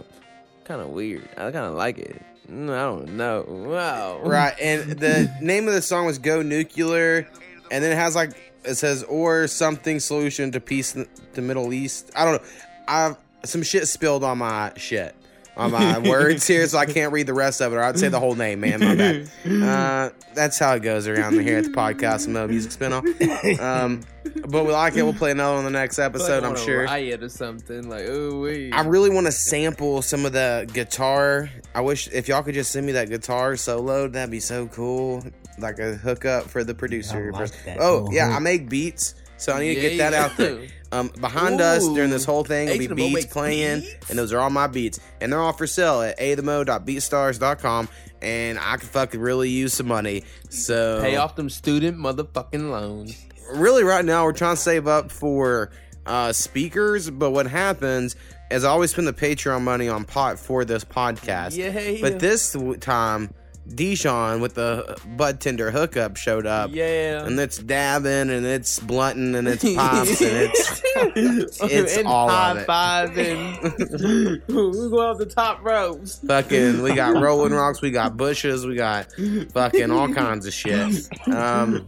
kind 0.63 0.79
of 0.79 0.91
weird. 0.91 1.27
I 1.35 1.51
kind 1.51 1.65
of 1.65 1.73
like 1.73 1.97
it. 1.97 2.23
Mm, 2.49 2.69
I 2.69 2.83
don't 2.83 3.17
know. 3.17 3.43
Wow. 3.45 4.21
Right, 4.23 4.57
and 4.61 4.91
the 4.91 5.29
name 5.41 5.67
of 5.67 5.73
the 5.73 5.81
song 5.81 6.05
was 6.05 6.19
"Go 6.19 6.41
Nuclear," 6.41 7.27
and 7.69 7.83
then 7.83 7.91
it 7.91 7.95
has 7.95 8.15
like 8.15 8.53
it 8.63 8.75
says 8.75 9.03
or 9.03 9.47
something 9.47 9.99
solution 9.99 10.53
to 10.53 10.61
peace 10.61 10.95
in 10.95 11.05
the 11.33 11.41
Middle 11.41 11.73
East. 11.73 12.11
I 12.15 12.23
don't 12.23 12.41
know. 12.41 12.49
I've 12.87 13.17
some 13.43 13.61
shit 13.61 13.89
spilled 13.89 14.23
on 14.23 14.37
my 14.37 14.71
shit 14.77 15.13
on 15.55 15.71
my 15.71 15.99
words 15.99 16.47
here, 16.47 16.65
so 16.67 16.77
I 16.77 16.85
can't 16.85 17.11
read 17.13 17.27
the 17.27 17.33
rest 17.33 17.61
of 17.61 17.71
it, 17.73 17.75
or 17.75 17.83
I'd 17.83 17.99
say 17.99 18.09
the 18.09 18.19
whole 18.19 18.35
name, 18.35 18.59
man. 18.61 18.79
My 18.79 18.95
bad. 18.95 19.29
Uh, 19.45 20.09
that's 20.33 20.57
how 20.57 20.73
it 20.73 20.79
goes 20.81 21.07
around 21.07 21.39
here 21.39 21.57
at 21.59 21.65
the 21.65 21.69
podcast 21.69 22.27
Mo 22.27 22.47
Music 22.47 22.71
Spinoff. 22.71 23.59
Um, 23.59 24.01
but 24.47 24.65
we 24.65 24.71
like 24.71 24.95
it. 24.95 25.03
We'll 25.03 25.13
play 25.13 25.31
another 25.31 25.57
one 25.57 25.65
in 25.65 25.71
the 25.73 25.79
next 25.79 25.99
episode, 25.99 26.43
I'm 26.43 26.55
sure. 26.57 26.83
Riot 26.85 27.21
or 27.23 27.29
something 27.29 27.87
like 27.89 28.05
oh 28.07 28.39
wait. 28.39 28.73
I 28.73 28.81
really 28.81 29.09
want 29.09 29.27
to 29.27 29.31
sample 29.31 30.01
some 30.01 30.25
of 30.25 30.33
the 30.33 30.69
guitar. 30.73 31.49
I 31.75 31.81
wish 31.81 32.07
if 32.09 32.27
y'all 32.27 32.41
could 32.43 32.55
just 32.55 32.71
send 32.71 32.85
me 32.85 32.93
that 32.93 33.09
guitar 33.09 33.55
solo, 33.55 34.07
that'd 34.07 34.31
be 34.31 34.39
so 34.39 34.67
cool. 34.67 35.23
Like 35.59 35.77
a 35.79 35.95
hookup 35.95 36.45
for 36.49 36.63
the 36.63 36.73
producer. 36.73 37.31
that 37.65 37.77
oh 37.79 37.97
little 37.99 38.13
yeah, 38.13 38.27
hook. 38.27 38.35
I 38.37 38.39
make 38.39 38.69
beats, 38.69 39.13
so 39.37 39.53
I 39.53 39.59
need 39.59 39.75
to 39.75 39.81
Yeah, 39.81 39.89
get 39.89 39.97
that 39.97 40.13
you 40.13 40.17
out 40.19 40.37
there. 40.37 40.67
Um, 40.93 41.07
behind 41.19 41.59
us 41.59 41.87
during 41.87 42.11
this 42.11 42.23
whole 42.23 42.43
thing 42.43 42.67
will 42.69 42.77
be 42.77 42.87
beats 42.87 43.13
makes 43.13 43.33
playing, 43.33 43.83
and 44.09 44.19
those 44.19 44.31
are 44.31 44.39
all 44.39 44.49
my 44.51 44.67
beats, 44.67 44.99
and 45.21 45.31
they're 45.31 45.39
all 45.41 45.51
for 45.53 45.65
sale 45.65 46.01
at 46.03 46.19
athemo.beatstars.com. 46.19 47.89
And 48.21 48.57
I 48.59 48.77
could 48.77 48.87
fucking 48.89 49.19
really 49.19 49.49
use 49.49 49.73
some 49.73 49.87
money. 49.87 50.23
So 50.49 51.01
Pay 51.01 51.15
off 51.17 51.35
them 51.35 51.49
student 51.49 51.97
motherfucking 51.97 52.69
loans. 52.69 53.25
really 53.55 53.83
right 53.83 54.05
now 54.05 54.23
we're 54.23 54.31
trying 54.33 54.55
to 54.55 54.61
save 54.61 54.87
up 54.87 55.11
for 55.11 55.69
uh 56.05 56.31
speakers 56.33 57.09
but 57.09 57.31
what 57.31 57.45
happens 57.45 58.15
is 58.51 58.63
i 58.65 58.69
always 58.69 58.91
spend 58.91 59.07
the 59.07 59.13
patreon 59.13 59.61
money 59.61 59.87
on 59.89 60.03
pot 60.05 60.37
for 60.39 60.63
this 60.65 60.83
podcast 60.83 61.55
Yeah. 61.55 61.97
but 62.01 62.19
this 62.19 62.55
time 62.81 63.33
Dijon 63.67 64.41
with 64.41 64.55
the 64.55 64.97
bud 65.17 65.39
tender 65.39 65.71
hookup 65.71 66.17
showed 66.17 66.45
up 66.45 66.69
Yeah. 66.73 67.25
and 67.25 67.39
it's 67.39 67.57
dabbing 67.57 68.29
and 68.29 68.45
it's 68.45 68.79
blunting 68.79 69.35
and 69.35 69.47
it's 69.47 69.63
pops 69.75 70.21
and 70.21 70.37
it's 70.37 70.81
it's 71.63 71.97
and 71.97 72.07
all 72.07 72.29
high 72.29 72.51
of 72.51 72.57
it 72.57 72.65
five 72.65 73.17
and 73.17 74.43
we 74.47 74.89
go 74.89 75.09
off 75.09 75.17
the 75.17 75.25
top 75.25 75.63
ropes. 75.63 76.19
fucking 76.27 76.81
we 76.81 76.93
got 76.93 77.15
rolling 77.21 77.53
rocks 77.53 77.81
we 77.81 77.89
got 77.91 78.17
bushes 78.17 78.65
we 78.65 78.75
got 78.75 79.07
fucking 79.53 79.91
all 79.91 80.13
kinds 80.13 80.45
of 80.45 80.53
shit 80.53 81.07
um 81.33 81.87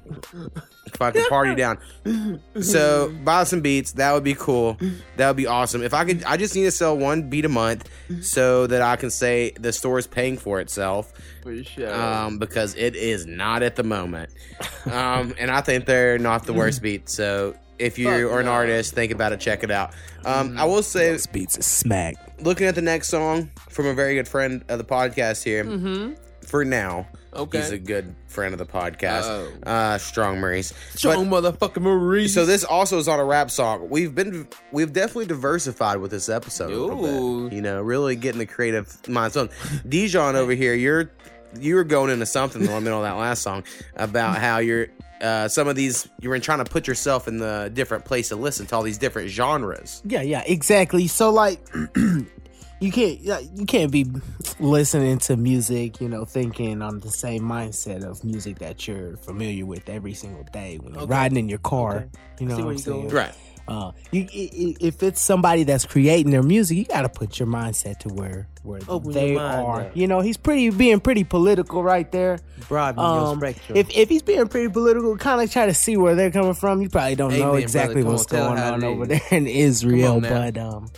fucking 0.94 1.26
party 1.30 1.56
down 1.56 1.78
so 2.62 3.14
buy 3.24 3.44
some 3.44 3.62
beats 3.62 3.94
that 3.94 4.14
would 4.14 4.24
be 4.24 4.36
cool 4.36 4.78
that 5.18 5.28
would 5.28 5.36
be 5.38 5.48
awesome 5.48 5.82
if 5.84 5.94
i 5.94 6.06
could 6.06 6.24
i 6.24 6.38
just 6.38 6.56
need 6.56 6.64
to 6.64 6.72
sell 6.72 6.98
one 6.98 7.30
beat 7.30 7.44
a 7.46 7.50
month 7.50 7.90
so 8.22 8.68
that 8.68 8.82
i 8.82 8.96
can 8.96 9.10
say 9.10 9.52
the 9.60 9.74
store 9.74 9.98
is 10.00 10.08
paying 10.08 10.38
for 10.38 10.60
itself 10.60 11.12
For 11.44 11.64
sure. 11.64 11.94
um 11.94 12.38
because 12.40 12.76
it 12.76 12.96
is 12.96 13.26
not 13.26 13.64
at 13.64 13.76
the 13.76 13.84
moment 13.84 14.30
um 14.86 15.34
and 15.40 15.50
i 15.52 15.62
think 15.62 15.86
they're 15.86 16.18
not 16.20 16.46
the 16.46 16.54
worst 16.54 16.82
beats. 16.82 17.14
so 17.14 17.56
if 17.78 17.98
you 18.00 18.06
Fuck 18.06 18.32
are 18.34 18.40
an 18.40 18.46
no. 18.46 18.52
artist 18.54 18.94
think 18.94 19.12
about 19.12 19.34
it 19.34 19.40
check 19.40 19.64
it 19.64 19.72
out 19.72 19.94
um 20.24 20.58
i 20.58 20.64
will 20.66 20.84
say 20.84 21.12
Those 21.12 21.28
beats 21.28 21.58
is 21.58 21.66
smack. 21.66 22.16
looking 22.42 22.68
at 22.68 22.76
the 22.76 22.82
next 22.82 23.10
song 23.10 23.50
from 23.70 23.88
a 23.88 23.94
very 23.94 24.16
good 24.16 24.28
friend 24.28 24.64
of 24.70 24.78
the 24.78 24.86
podcast 24.86 25.44
here. 25.44 25.66
Mm-hmm. 25.66 26.14
For 26.46 26.64
now, 26.64 27.08
Okay. 27.34 27.58
he's 27.60 27.72
a 27.72 27.78
good 27.78 28.16
friend 28.28 28.54
of 28.54 28.60
the 28.60 28.66
podcast. 28.66 29.24
Oh. 29.24 29.52
Uh, 29.70 29.98
Strong 29.98 30.40
Maurice. 30.40 30.74
Strong 30.96 31.28
motherfucking 31.28 31.82
Maurice. 31.82 32.34
So 32.34 32.46
this 32.46 32.64
also 32.64 32.98
is 32.98 33.08
on 33.08 33.20
a 33.20 33.26
rap 33.26 33.52
song. 33.52 33.90
We've 33.90 34.14
been 34.14 34.48
we've 34.72 34.94
definitely 34.94 35.26
diversified 35.26 35.98
with 35.98 36.12
this 36.12 36.30
episode 36.30 36.72
Ooh. 36.72 37.50
bit. 37.50 37.56
You 37.56 37.62
know, 37.62 37.82
really 37.82 38.16
getting 38.16 38.40
the 38.40 38.46
creative 38.46 38.96
mind. 39.10 39.34
So 39.34 39.50
Dijon 39.88 40.36
over 40.36 40.54
here, 40.54 40.74
you're 40.76 41.12
you 41.60 41.76
were 41.76 41.84
going 41.84 42.10
into 42.12 42.26
something 42.26 42.62
in 42.62 42.68
the 42.68 42.82
middle 42.82 43.00
of 43.00 43.04
that 43.04 43.18
last 43.20 43.42
song 43.42 43.64
about 43.96 44.38
how 44.38 44.60
you're 44.60 44.88
uh, 45.22 45.48
some 45.48 45.68
of 45.68 45.76
these 45.76 46.08
you're 46.22 46.38
trying 46.40 46.64
to 46.64 46.70
put 46.70 46.88
yourself 46.88 47.28
in 47.28 47.38
the 47.38 47.72
different 47.74 48.06
place 48.06 48.30
to 48.30 48.36
listen 48.36 48.66
to 48.68 48.76
all 48.76 48.84
these 48.84 48.98
different 48.98 49.30
genres. 49.30 50.02
Yeah, 50.06 50.22
yeah, 50.22 50.44
exactly. 50.46 51.08
So 51.08 51.32
like 51.32 51.60
you 52.80 52.92
can't 52.92 53.20
you 53.58 53.66
can't 53.66 53.92
be 53.92 54.06
listening 54.60 55.18
to 55.20 55.38
music, 55.38 56.00
you 56.02 56.10
know, 56.10 56.26
thinking 56.26 56.82
on 56.82 57.00
the 57.00 57.10
same 57.12 57.42
mindset 57.44 58.04
of 58.04 58.24
music 58.24 58.60
that 58.60 58.88
you're 58.88 59.18
familiar 59.18 59.66
with 59.66 59.90
every 59.90 60.14
single 60.14 60.44
day 60.52 60.78
when 60.78 60.94
you're 60.94 61.04
Okay. 61.04 61.12
riding 61.12 61.38
in 61.38 61.50
your 61.50 61.60
car. 61.60 62.08
You 62.40 62.48
know 62.48 62.56
what 62.56 62.62
I'm 62.62 62.70
you're 62.72 62.78
saying? 62.78 63.02
going. 63.04 63.16
Right. 63.16 63.34
Uh, 63.68 63.92
you, 64.12 64.22
i- 64.32 64.50
i- 64.56 64.76
if 64.80 65.02
it's 65.02 65.20
somebody 65.20 65.64
that's 65.64 65.86
creating 65.86 66.32
their 66.32 66.44
music, 66.44 66.78
you 66.78 66.86
got 66.86 67.02
to 67.02 67.10
put 67.10 67.40
your 67.40 67.48
mindset 67.48 67.98
to 67.98 68.10
where 68.10 68.48
where 68.62 68.80
Open 68.88 69.12
they 69.12 69.34
mind 69.36 69.66
are. 69.66 69.82
up. 69.82 69.98
You 69.98 70.06
know, 70.08 70.20
he's 70.20 70.38
pretty 70.38 70.70
being 70.70 71.00
pretty 71.00 71.24
political 71.24 71.82
right 71.84 72.12
there. 72.12 72.38
Broaden. 72.68 73.00
Um, 73.00 73.42
If 73.44 73.90
if 73.90 74.10
he's 74.10 74.22
being 74.22 74.48
pretty 74.50 74.70
political, 74.70 75.18
kind 75.18 75.42
of 75.42 75.52
try 75.52 75.66
to 75.66 75.74
see 75.74 75.98
where 75.98 76.14
they're 76.14 76.30
coming 76.30 76.54
from. 76.54 76.82
You 76.84 76.90
probably 76.90 77.16
don't 77.16 77.32
Amen, 77.32 77.48
know 77.48 77.56
exactly 77.56 78.04
Come 78.04 78.12
what's 78.12 78.28
going 78.28 78.58
how 78.58 78.74
on 78.74 78.84
over 78.84 79.08
there 79.08 79.22
in 79.32 79.48
Israel, 79.48 80.16
on 80.16 80.22
but 80.22 80.58
um, 80.60 80.92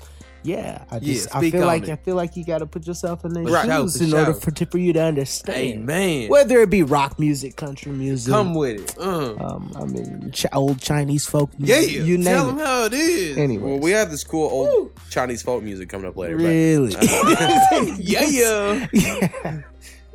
yeah, 0.48 0.86
I 0.90 0.96
Yeah, 0.96 1.14
just 1.14 1.36
I 1.36 1.52
feel 1.52 1.62
on 1.62 1.68
like 1.68 1.84
it. 1.84 1.90
I 1.92 1.96
feel 1.98 2.16
like 2.16 2.38
you 2.38 2.46
got 2.46 2.60
to 2.60 2.66
put 2.66 2.88
yourself 2.88 3.26
in 3.26 3.34
their 3.34 3.44
For 3.44 3.50
sure, 3.50 3.64
shoes 3.66 3.98
for 3.98 4.04
in 4.06 4.14
order 4.14 4.34
for, 4.34 4.52
for 4.72 4.78
you 4.78 4.94
to 4.94 5.02
understand. 5.04 5.58
Amen. 5.58 6.30
Whether 6.30 6.62
it 6.62 6.70
be 6.70 6.84
rock 6.84 7.20
music, 7.20 7.56
country 7.58 7.92
music, 7.92 8.32
Come 8.34 8.54
with 8.56 8.80
it. 8.82 8.98
Uh. 8.98 9.36
um, 9.36 9.72
I 9.76 9.84
mean, 9.86 10.32
ch- 10.32 10.46
old 10.54 10.80
Chinese 10.82 11.26
folk 11.26 11.50
music. 11.60 11.92
Yeah, 11.92 12.04
you 12.04 12.18
name 12.18 12.24
tell 12.26 12.44
it. 12.50 12.52
them 12.54 12.60
how 12.66 12.84
it 12.86 12.94
is. 12.94 13.38
Anyway, 13.38 13.70
Well, 13.72 13.80
we 13.80 13.92
have 13.92 14.10
this 14.10 14.24
cool 14.24 14.48
old 14.50 14.92
Chinese 15.10 15.42
folk 15.44 15.62
music 15.64 15.90
coming 15.90 16.08
up 16.08 16.16
later. 16.16 16.38
really, 16.38 16.94
yeah, 18.00 18.88
yeah. 18.94 19.62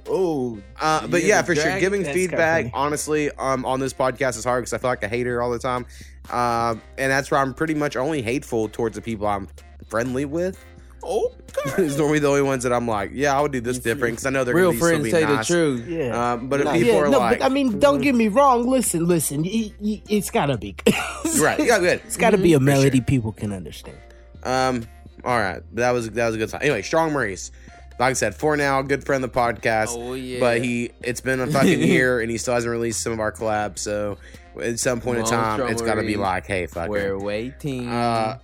Oh, 0.09 0.59
Uh, 0.81 1.07
but 1.07 1.23
Yeah, 1.23 1.29
yeah, 1.29 1.43
for 1.43 1.55
sure. 1.55 1.79
Giving 1.79 2.05
feedback, 2.05 2.71
honestly, 2.75 3.31
um, 3.39 3.65
on 3.65 3.79
this 3.81 3.93
podcast 3.93 4.37
is 4.37 4.45
hard 4.45 4.63
because 4.63 4.73
I 4.73 4.79
feel 4.79 4.91
like 4.91 5.03
a 5.05 5.09
hater 5.09 5.41
all 5.41 5.51
the 5.51 5.59
time, 5.61 5.87
um, 6.31 6.83
and 6.99 7.11
that's 7.11 7.31
where 7.31 7.39
I'm 7.41 7.55
pretty 7.55 7.75
much 7.75 7.97
only 7.97 8.21
hateful 8.23 8.69
towards 8.69 8.97
the 8.97 9.03
people 9.03 9.27
I'm 9.29 9.49
friendly 9.93 10.25
with. 10.25 10.59
oh, 11.05 11.33
it's 11.79 11.97
normally 11.99 12.19
the 12.21 12.29
only 12.29 12.41
ones 12.43 12.63
that 12.63 12.73
I'm 12.73 12.87
like, 12.89 13.11
yeah, 13.13 13.37
I 13.37 13.41
would 13.43 13.53
do 13.53 13.61
this 13.61 13.79
different 13.79 14.13
because 14.15 14.25
I 14.25 14.31
know 14.31 14.43
they're 14.45 14.55
real 14.55 14.71
gonna 14.73 14.73
be, 14.73 14.79
still 14.79 14.89
friends 14.89 15.05
be 15.05 15.11
say 15.11 15.23
nice. 15.25 15.49
the 15.49 15.53
truth. 15.55 15.87
yeah. 15.89 16.33
Um, 16.33 16.49
but 16.49 16.61
if 16.61 16.65
Nah. 16.67 16.73
people 16.73 16.89
yeah, 16.95 16.99
are 17.01 17.09
no, 17.09 17.19
like, 17.19 17.39
but 17.41 17.45
I 17.45 17.49
mean, 17.51 17.79
don't 17.79 18.01
get 18.01 18.15
me 18.15 18.29
wrong. 18.29 18.67
Listen, 18.71 19.05
listen. 19.07 19.43
y- 19.43 19.73
y- 19.81 20.03
it's 20.09 20.31
gotta 20.31 20.57
be. 20.57 20.75
right, 21.41 21.59
yeah, 21.65 21.79
good. 21.81 22.01
It's 22.07 22.17
gotta 22.17 22.39
be 22.39 22.55
a 22.55 22.61
melody 22.61 22.99
sure. 22.99 23.05
people 23.05 23.33
can 23.33 23.53
understand. 23.53 23.99
Um, 24.45 24.87
all 25.25 25.39
right, 25.39 25.63
that 25.75 25.91
was 25.91 26.09
that 26.11 26.27
was 26.27 26.37
a 26.37 26.39
good 26.39 26.49
time. 26.49 26.61
Anyway, 26.63 26.83
Strong 26.83 27.13
Maurice, 27.13 27.51
like 27.99 28.11
I 28.11 28.13
said, 28.15 28.35
for 28.35 28.57
now, 28.57 28.81
good 28.83 29.05
friend 29.05 29.23
of 29.25 29.33
the 29.33 29.39
podcast. 29.39 29.89
Oh, 29.91 30.15
yeah. 30.15 30.41
But 30.41 30.63
he, 30.65 30.91
it's 31.03 31.21
been 31.21 31.41
a 31.41 31.47
fucking 31.49 31.81
year, 31.95 32.21
and 32.21 32.31
he 32.31 32.39
still 32.39 32.55
hasn't 32.55 32.71
released 32.71 33.03
some 33.03 33.13
of 33.13 33.21
our 33.21 33.31
collabs. 33.33 33.81
So 33.81 34.19
at 34.61 34.79
some 34.79 35.01
point 35.01 35.19
in 35.19 35.25
time, 35.27 35.59
Strong 35.59 35.71
it's 35.73 35.83
got 35.83 35.95
to 35.97 36.03
be 36.03 36.17
like, 36.17 36.47
hey, 36.47 36.67
fuck 36.67 36.89
We're 36.89 37.15
it. 37.15 37.21
waiting. 37.21 37.89
Uh, 37.89 38.39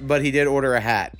but 0.00 0.22
he 0.22 0.30
did 0.30 0.46
order 0.46 0.74
a 0.74 0.80
hat. 0.80 1.16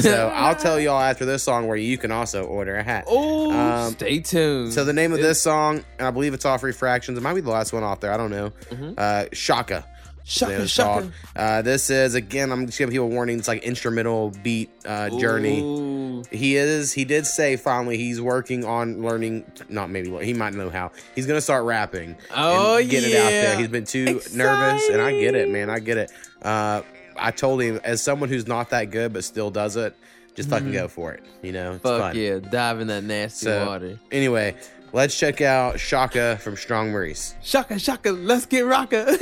So 0.00 0.28
I'll 0.34 0.56
tell 0.56 0.80
y'all 0.80 1.00
after 1.00 1.24
this 1.24 1.42
song 1.42 1.68
where 1.68 1.76
you 1.76 1.96
can 1.98 2.10
also 2.10 2.44
order 2.44 2.76
a 2.76 2.82
hat. 2.82 3.04
oh, 3.06 3.52
um, 3.52 3.92
stay 3.92 4.18
tuned. 4.20 4.72
So 4.72 4.84
the 4.84 4.92
name 4.92 5.12
of 5.12 5.20
this 5.20 5.40
song, 5.40 5.84
and 5.98 6.08
I 6.08 6.10
believe 6.10 6.34
it's 6.34 6.44
off 6.44 6.62
Refractions. 6.62 7.16
It 7.16 7.20
might 7.20 7.34
be 7.34 7.40
the 7.40 7.50
last 7.50 7.72
one 7.72 7.82
off 7.82 8.00
there. 8.00 8.12
I 8.12 8.16
don't 8.16 8.30
know. 8.30 8.52
Uh, 8.98 9.26
Shaka. 9.32 9.86
Shaka, 10.28 10.56
of 10.56 10.62
the 10.62 10.68
song. 10.68 11.12
shaka. 11.12 11.40
Uh, 11.40 11.62
this 11.62 11.88
is 11.88 12.16
again. 12.16 12.50
I'm 12.50 12.66
just 12.66 12.78
giving 12.78 12.90
people 12.90 13.06
a 13.06 13.10
warning. 13.10 13.38
It's 13.38 13.46
like 13.46 13.62
instrumental 13.62 14.32
beat 14.42 14.70
uh, 14.84 15.08
journey. 15.20 15.60
Ooh. 15.60 16.24
He 16.32 16.56
is. 16.56 16.92
He 16.92 17.04
did 17.04 17.26
say 17.26 17.54
finally 17.54 17.96
he's 17.96 18.20
working 18.20 18.64
on 18.64 19.02
learning. 19.02 19.44
Not 19.68 19.88
maybe 19.88 20.10
he 20.24 20.34
might 20.34 20.52
know 20.54 20.68
how. 20.68 20.90
He's 21.14 21.28
gonna 21.28 21.40
start 21.40 21.64
rapping. 21.64 22.16
Oh, 22.34 22.78
and 22.78 22.90
get 22.90 23.04
it 23.04 23.14
out 23.16 23.30
there. 23.30 23.56
He's 23.56 23.68
been 23.68 23.84
too 23.84 24.20
nervous, 24.34 24.88
and 24.88 25.00
I 25.00 25.12
get 25.12 25.36
it, 25.36 25.48
man. 25.48 25.70
I 25.70 25.78
get 25.78 25.96
it. 25.96 26.12
Uh, 26.42 26.82
I 27.18 27.30
told 27.30 27.62
him 27.62 27.80
as 27.84 28.02
someone 28.02 28.28
who's 28.28 28.46
not 28.46 28.70
that 28.70 28.90
good 28.90 29.12
but 29.12 29.24
still 29.24 29.50
does 29.50 29.76
it, 29.76 29.96
just 30.34 30.48
fucking 30.48 30.66
mm-hmm. 30.66 30.74
go 30.76 30.88
for 30.88 31.12
it. 31.12 31.22
You 31.42 31.52
know, 31.52 31.72
it's 31.72 31.82
Fuck 31.82 32.00
fun. 32.00 32.16
yeah, 32.16 32.38
dive 32.38 32.80
in 32.80 32.86
that 32.88 33.04
nasty 33.04 33.46
So 33.46 33.66
water. 33.66 33.98
anyway, 34.12 34.54
let's 34.92 35.18
check 35.18 35.40
out 35.40 35.80
Shaka 35.80 36.38
from 36.40 36.56
Strong 36.56 36.90
Maurice. 36.92 37.34
Shaka, 37.42 37.78
shaka, 37.78 38.10
let's 38.12 38.46
get 38.46 38.64
rocka. 38.64 39.16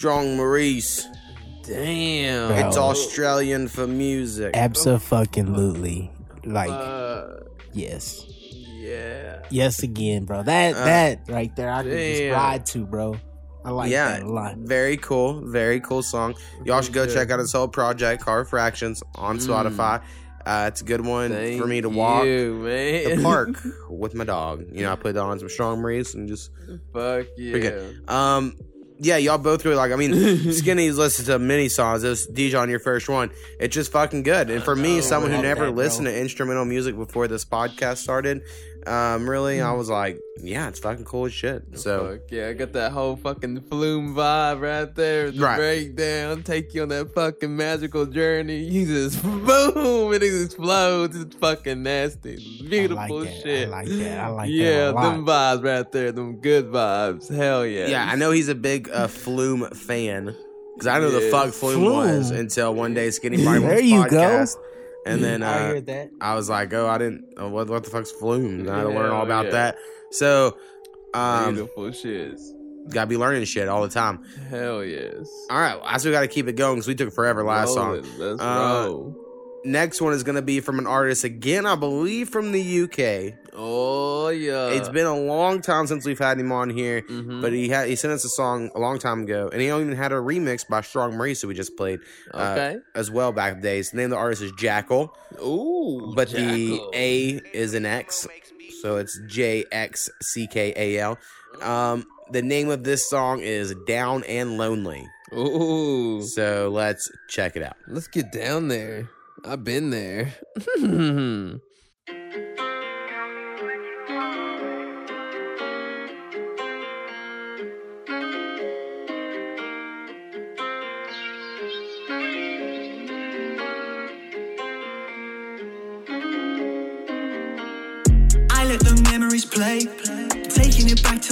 Strong 0.00 0.38
Maurice. 0.38 1.06
Damn. 1.62 2.52
It's 2.52 2.78
Australian 2.78 3.68
for 3.68 3.86
music. 3.86 4.52
Absolutely. 4.56 6.10
Like, 6.42 6.70
Uh, 6.70 7.26
yes. 7.74 8.24
yeah. 8.78 9.40
Yes 9.50 9.82
again, 9.82 10.24
bro. 10.24 10.42
That 10.42 10.74
Uh, 10.74 10.84
that 10.86 11.20
right 11.28 11.54
there, 11.54 11.70
I 11.70 11.82
can 11.82 11.90
just 11.92 12.18
damn. 12.18 12.32
ride 12.32 12.64
to, 12.64 12.86
bro. 12.86 13.16
I 13.62 13.72
like 13.72 13.90
yeah, 13.90 14.12
that 14.12 14.22
a 14.22 14.26
lot. 14.32 14.56
very 14.56 14.96
cool, 14.96 15.42
very 15.44 15.80
cool 15.80 16.02
song. 16.02 16.34
Y'all 16.64 16.80
should 16.80 16.94
go 16.94 17.04
Good. 17.04 17.12
check 17.12 17.30
out 17.30 17.38
his 17.38 17.52
whole 17.52 17.68
project, 17.68 18.22
Car 18.24 18.46
Fractions, 18.46 19.02
on 19.16 19.36
Spotify. 19.36 20.00
Uh, 20.46 20.64
it's 20.68 20.80
a 20.80 20.84
good 20.84 21.04
one 21.04 21.30
Thank 21.32 21.60
for 21.60 21.66
me 21.66 21.82
to 21.82 21.90
walk 21.90 22.24
you, 22.24 22.54
man. 22.64 23.18
the 23.18 23.22
park 23.22 23.50
with 23.90 24.14
my 24.14 24.24
dog. 24.24 24.64
You 24.72 24.84
know, 24.84 24.92
I 24.92 24.96
put 24.96 25.14
on 25.18 25.38
some 25.38 25.50
Strong 25.50 25.82
Maurice 25.82 26.14
and 26.14 26.26
just 26.26 26.50
Fuck 26.94 27.26
yeah. 27.36 27.50
pretty. 27.52 27.98
Um, 28.08 28.56
yeah, 29.02 29.16
y'all 29.16 29.38
both 29.38 29.64
really 29.64 29.76
like. 29.76 29.92
I 29.92 29.96
mean, 29.96 30.12
Skinny's 30.52 30.98
listened 30.98 31.26
to 31.26 31.38
many 31.38 31.68
songs. 31.68 32.02
This 32.02 32.30
DJ 32.30 32.60
on 32.60 32.68
your 32.68 32.78
first 32.78 33.08
one, 33.08 33.30
it's 33.58 33.74
just 33.74 33.90
fucking 33.92 34.24
good. 34.24 34.50
And 34.50 34.62
for 34.62 34.76
me, 34.76 35.00
someone 35.00 35.30
who 35.30 35.40
never 35.40 35.66
that, 35.66 35.72
bro. 35.72 35.82
listened 35.82 36.06
to 36.06 36.16
instrumental 36.16 36.66
music 36.66 36.96
before 36.96 37.26
this 37.26 37.44
podcast 37.44 37.98
started, 37.98 38.42
um, 38.86 39.28
really, 39.28 39.58
Hmm. 39.58 39.66
I 39.66 39.72
was 39.72 39.88
like, 39.90 40.18
yeah, 40.42 40.68
it's 40.68 40.78
fucking 40.78 41.04
cool 41.04 41.26
as 41.26 41.32
shit. 41.32 41.62
So 41.78 42.12
Fuck 42.12 42.30
yeah, 42.30 42.48
I 42.48 42.52
got 42.54 42.72
that 42.72 42.92
whole 42.92 43.16
fucking 43.16 43.60
Flume 43.62 44.14
vibe 44.14 44.60
right 44.60 44.94
there. 44.94 45.30
The 45.30 45.40
Right. 45.40 45.56
breakdown, 45.56 46.42
take 46.42 46.72
you 46.74 46.82
on 46.82 46.88
that 46.88 47.12
fucking 47.14 47.54
magical 47.56 48.06
journey. 48.06 48.60
You 48.70 48.86
just 48.86 49.22
boom, 49.22 50.12
it 50.14 50.22
explodes. 50.22 51.16
It's 51.16 51.34
fucking 51.36 51.82
nasty. 51.82 52.36
Beautiful 52.68 53.20
that. 53.20 53.28
I 53.28 53.40
shit. 53.42 53.68
like 53.68 53.88
that. 53.88 54.18
I 54.20 54.28
like 54.28 54.46
that 54.48 54.52
yeah, 54.52 54.90
a 54.90 54.92
lot. 54.92 55.12
them 55.12 55.26
vibes 55.26 55.64
right 55.64 55.92
there. 55.92 56.12
Them 56.12 56.40
good 56.40 56.66
vibes. 56.70 57.34
Hell 57.34 57.66
yeah. 57.66 57.86
yeah, 57.88 58.08
I 58.10 58.16
know 58.16 58.30
he's 58.30 58.48
a 58.48 58.54
big 58.54 58.88
uh, 58.90 59.06
Flume 59.08 59.68
fan 59.70 60.34
because 60.74 60.86
I 60.86 60.98
know 61.00 61.10
the 61.10 61.20
Yeah. 61.24 61.30
fuck 61.30 61.52
Flume, 61.52 61.80
Flume. 61.80 61.96
was 61.96 62.30
until 62.30 62.74
one 62.74 62.94
day 62.94 63.10
Skinny 63.10 63.42
brought 63.42 63.56
him 63.56 63.62
on 63.64 63.68
There 63.68 63.80
his 63.82 63.90
you 63.90 64.08
go. 64.08 64.16
podcast. 64.16 64.56
And 65.06 65.22
then 65.24 65.42
I 65.42 65.52
uh, 65.58 65.68
hear 65.68 65.80
that. 65.82 66.10
I 66.20 66.34
was 66.34 66.48
like, 66.50 66.72
oh, 66.74 66.86
I 66.86 66.98
didn't. 66.98 67.24
Oh, 67.36 67.48
what, 67.48 67.68
what 67.68 67.84
the 67.84 67.90
fuck's 67.90 68.10
Flume? 68.12 68.68
I 68.68 68.76
had 68.78 68.82
to 68.82 68.88
learn 68.90 69.10
all 69.10 69.22
about 69.22 69.46
yeah. 69.46 69.50
that. 69.52 69.76
So, 70.10 70.58
um, 71.14 71.54
Beautiful 71.54 71.84
shits. 71.84 72.40
gotta 72.92 73.06
be 73.06 73.16
learning 73.16 73.44
shit 73.44 73.68
all 73.68 73.82
the 73.82 73.88
time. 73.88 74.22
Hell 74.48 74.84
yes. 74.84 75.28
All 75.50 75.58
right, 75.60 75.80
I 75.84 75.96
still 75.98 76.12
got 76.12 76.20
to 76.20 76.28
keep 76.28 76.48
it 76.48 76.52
going 76.56 76.76
because 76.76 76.88
we 76.88 76.94
took 76.94 77.12
forever 77.14 77.42
last 77.44 77.76
Rolling. 77.76 78.04
song. 78.04 78.12
Let's 78.18 78.40
Uh, 78.42 78.84
roll. 78.88 79.16
Next 79.62 80.00
one 80.00 80.14
is 80.14 80.22
gonna 80.22 80.40
be 80.42 80.60
from 80.60 80.78
an 80.78 80.86
artist 80.86 81.22
again, 81.24 81.66
I 81.66 81.74
believe 81.74 82.30
from 82.30 82.52
the 82.52 82.60
UK. 82.84 83.34
Oh 83.52 84.28
yeah. 84.30 84.68
it's 84.68 84.88
been 84.88 85.04
a 85.06 85.16
long 85.18 85.60
time 85.60 85.86
since 85.86 86.06
we've 86.06 86.18
had 86.18 86.38
him 86.40 86.50
on 86.50 86.70
here, 86.70 87.02
Mhm. 87.02 87.42
but 87.42 87.52
he 87.52 87.68
had 87.68 87.88
he 87.88 87.94
sent 87.96 88.12
us 88.14 88.24
a 88.24 88.28
song 88.30 88.70
a 88.74 88.78
long 88.80 88.98
time 88.98 89.24
ago, 89.24 89.50
and 89.52 89.60
he 89.60 89.68
even 89.68 89.92
had 89.92 90.12
a 90.12 90.16
remix 90.16 90.66
by 90.66 90.80
Strong 90.80 91.16
Maurice 91.16 91.42
who 91.42 91.48
we 91.48 91.54
just 91.54 91.76
played. 91.76 92.00
uh, 92.32 92.54
Okay. 92.56 92.78
as 92.94 93.10
well 93.10 93.32
back 93.32 93.52
in 93.54 93.60
the 93.60 93.68
days. 93.68 93.90
The 93.90 93.98
name 93.98 94.04
of 94.06 94.10
the 94.10 94.16
artist 94.16 94.40
is 94.42 94.52
Jackal, 94.52 95.14
Ooh. 95.42 96.12
but 96.16 96.30
the 96.30 96.80
A 96.94 97.40
is 97.52 97.74
an 97.74 97.84
X, 97.84 98.26
so 98.80 98.96
it's 98.96 99.20
J 99.26 99.66
X 99.70 100.08
C 100.22 100.46
K 100.46 100.72
A 100.74 100.98
L. 101.00 101.18
Um, 101.60 102.06
the 102.30 102.40
name 102.42 102.70
of 102.70 102.84
this 102.84 103.10
song 103.10 103.40
is 103.40 103.74
Down 103.86 104.24
and 104.24 104.56
Lonely. 104.56 105.06
Ooh. 105.34 106.22
So 106.22 106.70
let's 106.72 107.10
check 107.28 107.56
it 107.56 107.62
out. 107.62 107.76
Let's 107.88 108.08
get 108.08 108.32
down 108.32 108.68
there. 108.68 109.08
I've 109.44 109.64
been 109.64 109.90
there. 109.90 110.34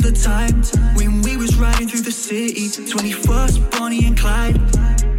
to 0.03 0.11
the 0.11 0.17
time 0.17 0.63
when 0.97 1.23
we 1.23 1.37
was 1.37 1.57
riding 1.57 1.89
through 1.89 2.03
the 2.03 2.13
city. 2.13 2.69
21st, 2.69 3.71
Bonnie 3.71 4.07
and 4.07 4.17
Clyde. 4.19 4.57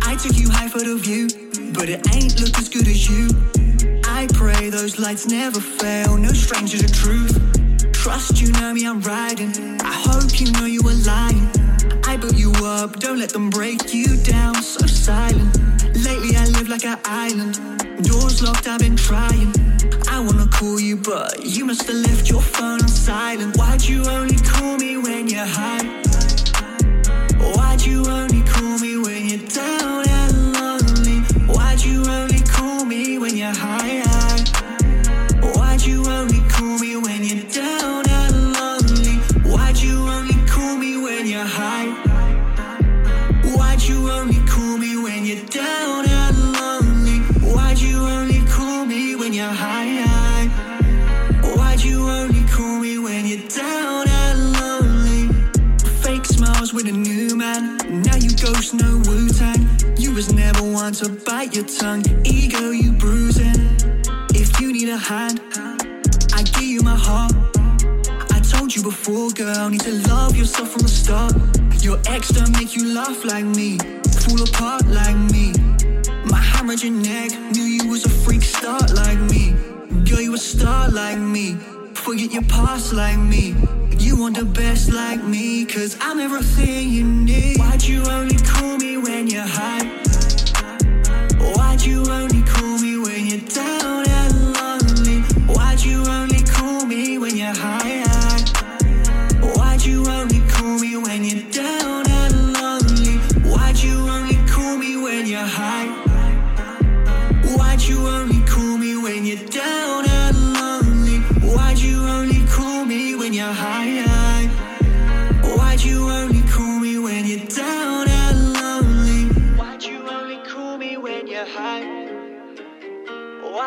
I 0.04 0.16
took 0.16 0.38
you 0.38 0.50
high 0.50 0.68
for 0.70 0.80
the 0.80 0.96
view, 0.96 1.28
but 1.74 1.90
it 1.90 2.00
ain't 2.14 2.40
look 2.40 2.58
as 2.58 2.70
good 2.70 2.88
as 2.88 3.10
you. 3.10 3.30
I 4.06 4.28
pray 4.34 4.70
those 4.70 5.00
lights 5.00 5.28
never 5.28 5.60
fail, 5.60 6.18
no 6.18 6.30
strangers 6.30 6.84
of 6.84 6.94
truth. 6.94 7.36
Trust 7.94 8.42
you 8.42 8.52
know 8.54 8.74
me, 8.74 8.86
I'm 8.86 9.02
riding. 9.02 9.52
I 9.82 9.92
hope 9.92 10.40
you 10.40 10.52
know 10.54 10.66
you 10.66 10.82
were 10.84 11.00
lying. 11.06 11.69
I 12.20 12.22
built 12.22 12.38
you 12.38 12.52
up, 12.66 13.00
don't 13.00 13.18
let 13.18 13.30
them 13.30 13.50
break 13.50 13.94
you 13.94 14.18
down. 14.24 14.56
So 14.56 14.86
silent. 14.86 15.56
Lately 16.04 16.36
I 16.36 16.46
live 16.48 16.68
like 16.68 16.84
an 16.84 17.00
island. 17.06 17.56
Doors 18.04 18.42
locked, 18.42 18.68
I've 18.68 18.80
been 18.80 18.98
trying. 18.98 19.54
I 20.10 20.20
wanna 20.20 20.48
call 20.48 20.82
you, 20.82 20.98
but 20.98 21.46
you 21.46 21.64
must 21.64 21.88
have 21.88 21.96
left 21.96 22.30
your 22.30 22.42
phone 22.42 22.82
on 22.82 22.90
silent. 22.90 23.56
Why'd 23.56 23.86
you 23.86 24.04
only 24.10 24.36
call 24.36 24.76
me 24.78 24.98
when 24.98 25.30
you're 25.30 25.46
high? 25.46 25.86
Why'd 27.56 27.86
you 27.86 28.06
only 28.10 28.42
call 28.42 28.78
me 28.80 28.98
when 28.98 29.30
you're 29.30 29.48
down 29.48 29.79
to 60.94 61.10
bite 61.26 61.56
your 61.56 61.66
tongue. 61.66 62.04
Ego 62.26 62.72
you 62.72 62.92
bruising. 62.92 63.78
If 64.34 64.60
you 64.60 64.74
need 64.74 64.90
a 64.90 64.98
hand, 64.98 65.40
I 66.34 66.42
give 66.54 66.64
you 66.64 66.82
my 66.82 66.96
heart. 66.96 67.32
I 68.32 68.40
told 68.40 68.76
you 68.76 68.82
before, 68.82 69.30
girl, 69.32 69.70
need 69.70 69.82
to 69.82 69.92
love 70.08 70.36
yourself 70.36 70.72
from 70.72 70.82
the 70.82 70.90
start. 70.90 71.34
Your 71.84 72.00
ex 72.08 72.30
don't 72.30 72.52
make 72.54 72.76
you 72.76 72.94
laugh 72.94 73.24
like 73.24 73.46
me, 73.46 73.78
fall 74.22 74.42
apart 74.42 74.86
like 74.88 75.16
me. 75.32 75.54
My 76.26 76.40
hammered 76.40 76.82
your 76.82 76.94
neck, 76.94 77.32
knew 77.52 77.64
you 77.64 77.88
was 77.90 78.06
a 78.06 78.10
freak 78.10 78.42
start 78.42 78.92
like 78.94 79.20
me. 79.20 79.54
Girl, 80.10 80.22
you 80.22 80.34
a 80.34 80.38
star 80.38 80.90
like 80.90 81.20
me. 81.20 81.56
Forget 81.94 82.32
your 82.32 82.44
past 82.44 82.94
like 82.94 83.20
me. 83.20 83.54
You 84.00 84.18
want 84.18 84.38
the 84.38 84.46
best 84.46 84.92
like 84.92 85.24
me, 85.24 85.66
cause 85.66 85.98
I'm 86.02 86.20
everything 86.20 86.90
you 86.90 87.04
need. 87.04 87.60
Why'd 87.60 87.84
you 87.84 88.04
only 88.06 88.38
call 88.38 88.78
me 88.78 88.98
when 88.98 89.28
you're 89.28 89.44
high? 89.44 90.09
Why'd 91.80 91.88
you 91.88 92.04
only 92.12 92.42
call 92.42 92.78
me 92.80 92.98
when 92.98 93.28
you're 93.28 93.40
down 93.40 94.06
and 94.06 94.54
lonely? 94.54 95.22
Why'd 95.48 95.82
you 95.82 96.06
only 96.06 96.29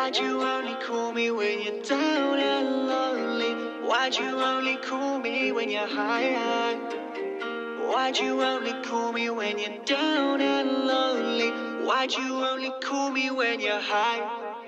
Why'd 0.03 0.17
you 0.17 0.41
only 0.41 0.75
call 0.85 1.13
me 1.13 1.31
when 1.31 1.61
you're 1.61 1.81
down 1.81 2.37
and 2.37 2.87
lonely? 2.89 3.53
Why'd 3.87 4.13
you 4.13 4.25
only 4.43 4.75
call 4.75 5.17
me 5.17 5.53
when 5.53 5.69
you're 5.69 5.87
high? 5.87 6.73
Why'd 7.87 8.17
you 8.17 8.43
only 8.43 8.73
call 8.83 9.13
me 9.13 9.29
when 9.29 9.57
you're 9.57 9.81
down 9.85 10.41
and 10.41 10.69
lonely? 10.87 11.51
Why'd 11.87 12.11
you 12.11 12.45
only 12.45 12.69
call 12.81 13.11
me 13.11 13.31
when 13.31 13.61
you're 13.61 13.79
high? 13.79 14.59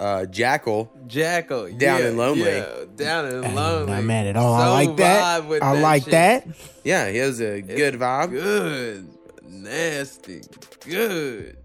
Uh, 0.00 0.24
Jackal, 0.24 0.90
Jackal, 1.06 1.66
Down 1.76 2.00
yeah, 2.00 2.06
and 2.06 2.16
Lonely. 2.16 2.42
yeah, 2.42 2.84
down 2.96 3.24
and 3.26 3.44
I'm 3.44 3.54
lonely. 3.62 3.92
not 3.92 4.04
mad 4.04 4.26
at 4.28 4.36
all. 4.38 4.54
I 4.54 4.68
like 4.68 4.96
that. 4.96 5.42
I 5.42 5.58
that 5.58 5.82
like 5.82 6.02
shit. 6.04 6.10
that. 6.12 6.46
Yeah, 6.84 7.10
he 7.10 7.18
has 7.18 7.38
a 7.38 7.60
good 7.60 7.96
vibe. 7.96 8.30
Good, 8.30 9.10
nasty, 9.44 10.40
good. 10.80 11.58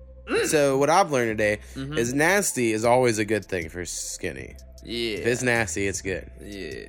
So 0.45 0.77
what 0.77 0.89
I've 0.89 1.11
learned 1.11 1.37
today 1.37 1.59
Mhm. 1.75 1.97
is 1.97 2.13
nasty 2.13 2.71
is 2.73 2.83
always 2.85 3.17
a 3.19 3.25
good 3.25 3.45
thing 3.45 3.69
for 3.69 3.85
skinny. 3.85 4.55
Yeah, 4.83 5.17
If 5.17 5.27
it's 5.27 5.41
nasty, 5.43 5.87
it's 5.87 6.01
good. 6.01 6.29
yeah. 6.43 6.85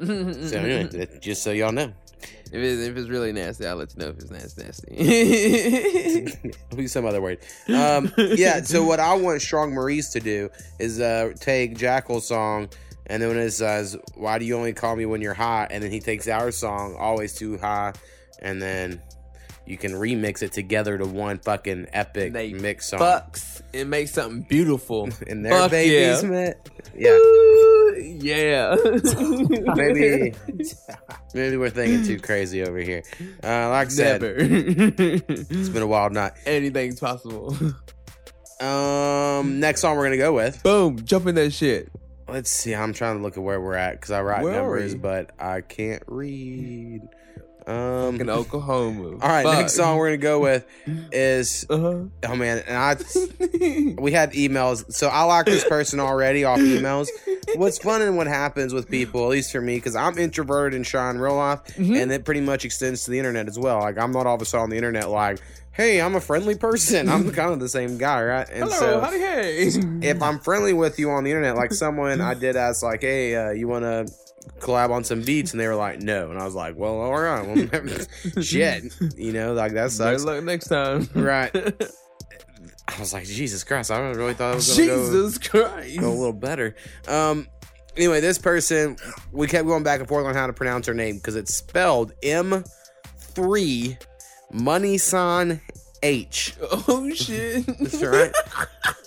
So 0.00 0.58
anyway, 0.58 1.08
just 1.20 1.42
so 1.42 1.52
y'all 1.52 1.72
know, 1.72 1.92
If 2.46 2.54
it's, 2.54 2.82
if 2.88 2.96
it's 2.96 3.08
really 3.08 3.32
nasty, 3.32 3.66
I'll 3.66 3.76
let 3.76 3.94
you 3.96 4.02
know 4.04 4.10
if 4.10 4.18
it's 4.18 4.30
nasty. 4.30 4.62
nasty. 4.62 4.94
It'll 6.70 6.76
be 6.76 6.86
some 6.86 7.04
other 7.06 7.20
word. 7.22 7.38
Um, 7.68 8.12
yeah. 8.16 8.62
So 8.62 8.84
what 8.84 9.00
I 9.00 9.14
want 9.14 9.40
Strong 9.42 9.74
Maurice 9.74 10.10
to 10.10 10.20
do 10.20 10.50
is 10.78 11.00
uh, 11.00 11.32
take 11.40 11.76
Jackal's 11.76 12.26
song, 12.26 12.68
and 13.06 13.22
then 13.22 13.28
when 13.30 13.38
it 13.38 13.50
says, 13.52 13.96
"Why 14.14 14.38
do 14.38 14.44
you 14.44 14.56
only 14.56 14.72
call 14.72 14.96
me 14.96 15.06
when 15.06 15.20
you're 15.20 15.34
hot?" 15.34 15.68
and 15.70 15.82
then 15.82 15.90
he 15.90 16.00
takes 16.00 16.26
our 16.28 16.50
song, 16.50 16.96
"Always 16.98 17.32
Too 17.34 17.58
High," 17.58 17.92
and 18.40 18.60
then 18.62 19.00
you 19.66 19.76
can 19.76 19.92
remix 19.92 20.42
it 20.42 20.52
together 20.52 20.96
to 20.96 21.04
one 21.04 21.38
fucking 21.38 21.88
epic 21.92 22.32
They 22.32 22.52
mix 22.52 22.88
song. 22.88 23.00
Fucks 23.00 23.62
and 23.74 23.90
make 23.90 24.08
something 24.08 24.42
beautiful. 24.42 25.08
And 25.26 25.44
their 25.44 25.52
Fuck 25.52 25.70
babies 25.72 26.22
yeah. 26.22 26.28
met. 26.28 26.70
Yeah. 26.94 27.18
yeah. 27.98 28.76
maybe 29.74 30.34
maybe 31.34 31.56
we're 31.56 31.70
thinking 31.70 32.04
too 32.04 32.20
crazy 32.20 32.62
over 32.62 32.78
here. 32.78 33.02
Uh, 33.42 33.70
like 33.70 33.88
I 33.88 33.90
said, 33.90 34.22
it's 34.22 35.68
been 35.68 35.82
a 35.82 35.86
wild 35.86 36.12
night. 36.12 36.32
Anything's 36.46 37.00
possible. 37.00 37.56
Um, 38.60 39.60
next 39.60 39.80
song 39.80 39.96
we're 39.96 40.04
gonna 40.04 40.16
go 40.16 40.32
with. 40.32 40.62
Boom, 40.62 41.04
jump 41.04 41.26
in 41.26 41.34
that 41.34 41.52
shit. 41.52 41.90
Let's 42.28 42.50
see. 42.50 42.74
I'm 42.74 42.92
trying 42.92 43.16
to 43.18 43.22
look 43.22 43.36
at 43.36 43.42
where 43.42 43.60
we're 43.60 43.74
at 43.74 43.92
because 43.92 44.10
I 44.10 44.22
write 44.22 44.42
Where 44.42 44.54
numbers, 44.54 44.94
but 44.94 45.30
I 45.38 45.60
can't 45.60 46.02
read. 46.06 47.02
Um, 47.66 48.20
In 48.20 48.30
Oklahoma. 48.30 49.18
all 49.22 49.28
right, 49.28 49.42
Fuck. 49.44 49.58
next 49.58 49.74
song 49.74 49.96
we're 49.96 50.06
gonna 50.08 50.16
go 50.18 50.38
with 50.40 50.64
is 51.12 51.66
Uh-huh. 51.68 52.04
oh 52.28 52.36
man, 52.36 52.62
and 52.66 52.76
I 52.76 52.94
we 54.00 54.12
had 54.12 54.32
emails, 54.32 54.92
so 54.92 55.08
I 55.08 55.22
like 55.24 55.46
this 55.46 55.64
person 55.64 55.98
already 55.98 56.44
off 56.44 56.58
emails. 56.60 57.08
What's 57.56 57.78
fun 57.78 58.02
and 58.02 58.16
what 58.16 58.26
happens 58.28 58.72
with 58.72 58.88
people, 58.88 59.24
at 59.24 59.30
least 59.30 59.50
for 59.52 59.60
me, 59.60 59.76
because 59.76 59.96
I'm 59.96 60.16
introverted 60.18 60.74
and 60.76 60.86
shy 60.86 61.10
in 61.10 61.18
real 61.18 61.36
life, 61.36 61.60
Mm-hmm. 61.76 61.94
and 61.96 62.12
it 62.12 62.24
pretty 62.24 62.40
much 62.40 62.64
extends 62.64 63.04
to 63.04 63.10
the 63.10 63.18
internet 63.18 63.48
as 63.48 63.58
well. 63.58 63.80
Like 63.80 63.98
I'm 63.98 64.12
not 64.12 64.26
all 64.26 64.36
of 64.36 64.42
a 64.42 64.44
sudden 64.44 64.64
on 64.64 64.70
the 64.70 64.76
internet 64.76 65.10
like, 65.10 65.38
hey, 65.72 66.00
I'm 66.00 66.14
a 66.14 66.20
friendly 66.20 66.54
person. 66.54 67.08
I'm 67.08 67.30
kind 67.32 67.52
of 67.52 67.60
the 67.60 67.68
same 67.68 67.98
guy, 67.98 68.22
right? 68.22 68.48
And 68.48 68.64
Hello, 68.64 68.76
so 68.76 69.00
howdy, 69.00 69.18
hey. 69.18 69.68
if 70.02 70.22
I'm 70.22 70.38
friendly 70.38 70.72
with 70.72 70.98
you 70.98 71.10
on 71.10 71.24
the 71.24 71.30
internet, 71.30 71.56
like 71.56 71.72
someone 71.72 72.20
I 72.20 72.34
did 72.34 72.54
ask, 72.56 72.82
like, 72.82 73.00
hey, 73.02 73.34
uh, 73.36 73.50
you 73.50 73.66
want 73.68 73.84
to 73.84 74.06
collab 74.60 74.90
on 74.90 75.04
some 75.04 75.22
beats? 75.22 75.52
And 75.52 75.60
they 75.60 75.66
were 75.68 75.74
like, 75.74 76.00
no. 76.00 76.30
And 76.30 76.38
I 76.38 76.44
was 76.44 76.54
like, 76.54 76.76
well, 76.76 77.00
all 77.00 77.18
right. 77.18 77.46
Well, 77.46 78.42
shit. 78.42 78.84
You 79.16 79.32
know, 79.32 79.52
like 79.54 79.72
that 79.72 79.96
Better 79.96 80.18
sucks. 80.18 80.24
luck 80.24 80.42
next 80.44 80.68
time. 80.68 81.08
Right. 81.14 81.54
I 82.88 83.00
was 83.00 83.12
like, 83.12 83.24
Jesus 83.24 83.64
Christ. 83.64 83.90
I 83.90 83.98
really 84.10 84.34
thought 84.34 84.52
it 84.52 84.56
was 84.56 84.76
going 84.76 84.88
to 84.88 84.94
go, 84.96 85.06
Jesus 85.06 85.38
Christ. 85.38 85.98
go 86.00 86.08
a 86.08 86.10
little 86.10 86.32
better. 86.32 86.76
Um, 87.08 87.48
anyway, 87.96 88.20
this 88.20 88.38
person, 88.38 88.96
we 89.32 89.48
kept 89.48 89.66
going 89.66 89.82
back 89.82 89.98
and 90.00 90.08
forth 90.08 90.24
on 90.24 90.34
how 90.34 90.46
to 90.46 90.52
pronounce 90.52 90.86
her 90.86 90.94
name 90.94 91.16
because 91.16 91.34
it's 91.34 91.52
spelled 91.52 92.12
M3 92.22 94.00
Money 94.52 94.98
Sign 94.98 95.60
H. 96.02 96.54
Oh 96.60 97.10
shit. 97.12 97.66
That's 97.80 98.02
right. 98.02 98.32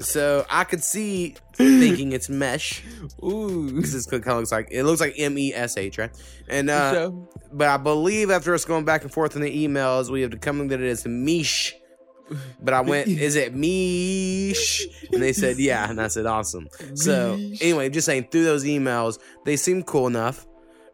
so 0.00 0.44
I 0.50 0.64
could 0.64 0.82
see 0.82 1.36
thinking 1.54 2.12
it's 2.12 2.28
mesh 2.28 2.82
Ooh. 3.22 3.70
because 3.70 4.06
it 4.06 4.10
kind 4.10 4.26
of 4.28 4.38
looks 4.38 4.52
like 4.52 4.68
it 4.70 4.84
looks 4.84 5.00
like 5.00 5.14
M 5.16 5.38
E 5.38 5.52
S 5.54 5.76
H, 5.76 5.98
right? 5.98 6.10
And 6.48 6.70
uh, 6.70 6.92
So, 6.92 7.28
but 7.52 7.68
I 7.68 7.76
believe 7.76 8.30
after 8.30 8.54
us 8.54 8.64
going 8.64 8.84
back 8.84 9.02
and 9.02 9.12
forth 9.12 9.36
in 9.36 9.42
the 9.42 9.66
emails, 9.66 10.10
we 10.10 10.22
have 10.22 10.30
to 10.30 10.38
that 10.38 10.80
it 10.80 10.82
is 10.82 11.06
Mish. 11.06 11.74
But 12.60 12.74
I 12.74 12.80
went, 12.80 13.08
is 13.08 13.36
it 13.36 13.54
Mish? 13.54 14.86
And 15.12 15.22
they 15.22 15.32
said, 15.32 15.58
yeah. 15.58 15.88
And 15.88 16.00
I 16.00 16.08
said, 16.08 16.26
awesome. 16.26 16.68
So 16.94 17.34
anyway, 17.60 17.90
just 17.90 18.06
saying 18.06 18.28
through 18.30 18.44
those 18.44 18.64
emails, 18.64 19.18
they 19.44 19.56
seem 19.56 19.82
cool 19.82 20.06
enough. 20.06 20.46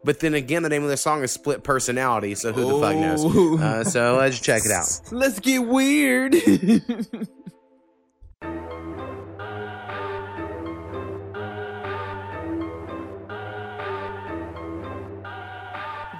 But 0.03 0.19
then 0.19 0.33
again, 0.33 0.63
the 0.63 0.69
name 0.69 0.83
of 0.83 0.89
the 0.89 0.97
song 0.97 1.23
is 1.23 1.31
Split 1.31 1.63
Personality. 1.63 2.33
So 2.35 2.51
who 2.51 2.65
the 2.65 2.79
fuck 2.79 2.95
knows? 2.95 3.21
Oh. 3.23 3.59
Uh, 3.59 3.83
so 3.83 4.17
let's 4.17 4.39
check 4.39 4.63
it 4.65 4.71
out. 4.71 4.87
let's 5.11 5.39
get 5.39 5.59
weird. 5.59 6.35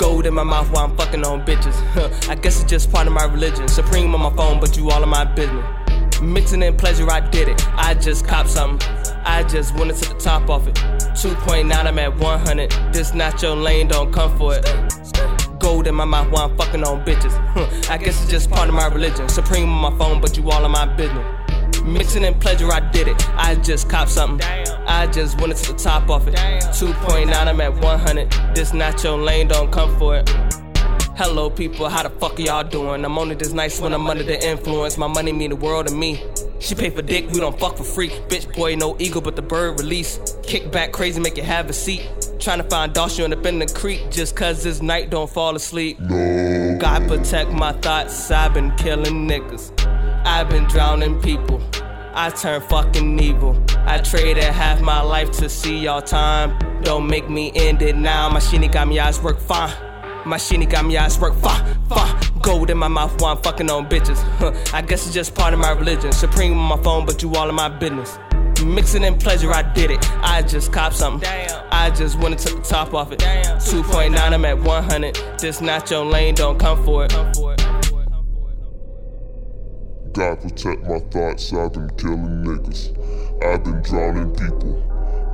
Gold 0.01 0.25
in 0.25 0.33
my 0.33 0.41
mouth 0.41 0.67
while 0.71 0.85
I'm 0.85 0.97
fucking 0.97 1.23
on 1.23 1.45
bitches. 1.45 1.77
I 2.27 2.33
guess 2.33 2.59
it's 2.59 2.67
just 2.67 2.91
part 2.91 3.05
of 3.05 3.13
my 3.13 3.25
religion. 3.25 3.67
Supreme 3.67 4.15
on 4.15 4.21
my 4.21 4.35
phone, 4.35 4.59
but 4.59 4.75
you 4.75 4.89
all 4.89 5.03
in 5.03 5.09
my 5.09 5.25
business. 5.25 5.63
Mixing 6.19 6.63
in 6.63 6.75
pleasure, 6.75 7.07
I 7.07 7.19
did 7.19 7.49
it. 7.49 7.63
I 7.77 7.93
just 7.93 8.25
copped 8.25 8.49
something. 8.49 8.81
I 9.25 9.43
just 9.43 9.75
went 9.75 9.95
to 9.95 10.09
the 10.09 10.15
top 10.15 10.49
off 10.49 10.67
it. 10.67 10.73
2.9, 10.73 11.71
I'm 11.71 11.99
at 11.99 12.17
100. 12.17 12.71
This 12.91 13.13
not 13.13 13.43
your 13.43 13.55
lane, 13.55 13.89
don't 13.89 14.11
come 14.11 14.35
for 14.39 14.55
it. 14.55 14.65
Gold 15.59 15.85
in 15.85 15.93
my 15.93 16.05
mouth 16.05 16.31
while 16.31 16.49
I'm 16.49 16.57
fucking 16.57 16.83
on 16.83 17.05
bitches. 17.05 17.37
I 17.91 17.99
guess 17.99 18.23
it's 18.23 18.31
just 18.31 18.49
part 18.49 18.69
of 18.69 18.73
my 18.73 18.87
religion. 18.87 19.29
Supreme 19.29 19.69
on 19.69 19.93
my 19.93 19.97
phone, 19.99 20.19
but 20.19 20.35
you 20.35 20.49
all 20.49 20.65
in 20.65 20.71
my 20.71 20.87
business. 20.95 21.40
Mixing 21.83 22.23
in 22.23 22.35
pleasure, 22.35 22.71
I 22.71 22.79
did 22.91 23.07
it. 23.07 23.29
I 23.37 23.55
just 23.55 23.89
copped 23.89 24.11
something. 24.11 24.47
I 24.87 25.07
just 25.07 25.39
went 25.41 25.55
to 25.57 25.73
the 25.73 25.77
top 25.77 26.09
off 26.09 26.27
it. 26.27 26.35
2.9, 26.35 27.33
I'm 27.33 27.61
at 27.61 27.73
100. 27.73 28.31
This 28.55 28.73
not 28.73 29.03
your 29.03 29.17
lane, 29.17 29.47
don't 29.47 29.71
come 29.71 29.97
for 29.97 30.17
it. 30.17 30.29
Hello, 31.15 31.49
people, 31.49 31.89
how 31.89 32.03
the 32.03 32.09
fuck 32.09 32.39
are 32.39 32.41
y'all 32.41 32.63
doing? 32.63 33.03
I'm 33.03 33.17
only 33.17 33.35
this 33.35 33.53
nice 33.53 33.79
when 33.79 33.93
I'm 33.93 34.07
under 34.07 34.23
the 34.23 34.43
influence. 34.47 34.97
My 34.97 35.07
money 35.07 35.31
mean 35.31 35.49
the 35.49 35.55
world 35.55 35.87
to 35.87 35.93
me. 35.93 36.23
She 36.59 36.75
pay 36.75 36.89
for 36.89 37.01
dick, 37.01 37.29
we 37.31 37.39
don't 37.39 37.59
fuck 37.59 37.77
for 37.77 37.83
free. 37.83 38.09
Bitch, 38.09 38.53
boy, 38.55 38.75
no 38.75 38.95
ego, 38.99 39.19
but 39.19 39.35
the 39.35 39.41
bird 39.41 39.79
release. 39.79 40.19
Kick 40.43 40.71
back 40.71 40.91
crazy, 40.91 41.19
make 41.19 41.37
you 41.37 41.43
have 41.43 41.69
a 41.69 41.73
seat. 41.73 42.07
Trying 42.39 42.57
to 42.59 42.63
find 42.69 42.95
you 42.95 43.23
end 43.23 43.33
up 43.33 43.45
in 43.45 43.59
the 43.59 43.67
creek 43.67 44.09
just 44.09 44.35
cause 44.35 44.63
this 44.63 44.81
night 44.81 45.09
don't 45.09 45.29
fall 45.29 45.55
asleep. 45.55 45.99
God 46.79 47.07
protect 47.07 47.51
my 47.51 47.71
thoughts, 47.73 48.31
I've 48.31 48.53
been 48.53 48.75
killing 48.77 49.27
niggas. 49.27 49.71
I've 50.25 50.49
been 50.49 50.65
drowning 50.65 51.21
people. 51.21 51.61
I 52.13 52.29
turn 52.29 52.61
fucking 52.61 53.19
evil. 53.19 53.61
I 53.85 53.99
traded 53.99 54.43
half 54.43 54.81
my 54.81 55.01
life 55.01 55.31
to 55.31 55.49
see 55.49 55.77
y'all 55.77 56.01
time. 56.01 56.57
Don't 56.81 57.07
make 57.07 57.29
me 57.29 57.51
end 57.55 57.81
it 57.81 57.95
now. 57.95 58.29
My 58.29 58.39
shini 58.39 58.71
got 58.71 58.87
me 58.87 58.99
eyes 58.99 59.21
work 59.21 59.39
fine. 59.39 59.73
My 60.25 60.37
shini 60.37 60.69
got 60.69 60.85
me 60.85 60.97
eyes 60.97 61.17
work 61.17 61.33
fine, 61.35 61.63
fine. 61.87 62.21
Gold 62.41 62.69
in 62.69 62.77
my 62.77 62.87
mouth 62.87 63.19
while 63.21 63.35
I'm 63.35 63.41
fucking 63.41 63.69
on 63.69 63.87
bitches. 63.89 64.21
Huh, 64.37 64.53
I 64.73 64.81
guess 64.81 65.05
it's 65.05 65.15
just 65.15 65.33
part 65.33 65.53
of 65.53 65.59
my 65.59 65.71
religion. 65.71 66.11
Supreme 66.11 66.53
on 66.57 66.77
my 66.77 66.83
phone, 66.83 67.05
but 67.05 67.23
you 67.23 67.33
all 67.35 67.49
in 67.49 67.55
my 67.55 67.69
business. 67.69 68.19
Mixing 68.63 69.03
in 69.03 69.17
pleasure, 69.17 69.51
I 69.51 69.63
did 69.73 69.89
it. 69.89 70.05
I 70.21 70.43
just 70.43 70.71
copped 70.71 70.95
something. 70.95 71.21
Damn. 71.21 71.65
I 71.71 71.89
just 71.89 72.19
went 72.19 72.35
and 72.35 72.39
took 72.39 72.63
the 72.63 72.69
top 72.69 72.93
off 72.93 73.11
it. 73.11 73.19
2.9, 73.19 74.15
I'm 74.15 74.45
at 74.45 74.59
100. 74.59 75.39
This 75.39 75.61
not 75.61 75.89
your 75.89 76.05
lane, 76.05 76.35
don't 76.35 76.59
come 76.59 76.83
for 76.85 77.05
it. 77.05 77.60
God 80.13 80.41
protect 80.41 80.83
my 80.83 80.99
thoughts, 80.99 81.53
I've 81.53 81.71
been 81.71 81.89
killing 81.91 82.43
niggas. 82.43 82.91
I've 83.45 83.63
been 83.63 83.81
drowning 83.81 84.35
people. 84.35 84.83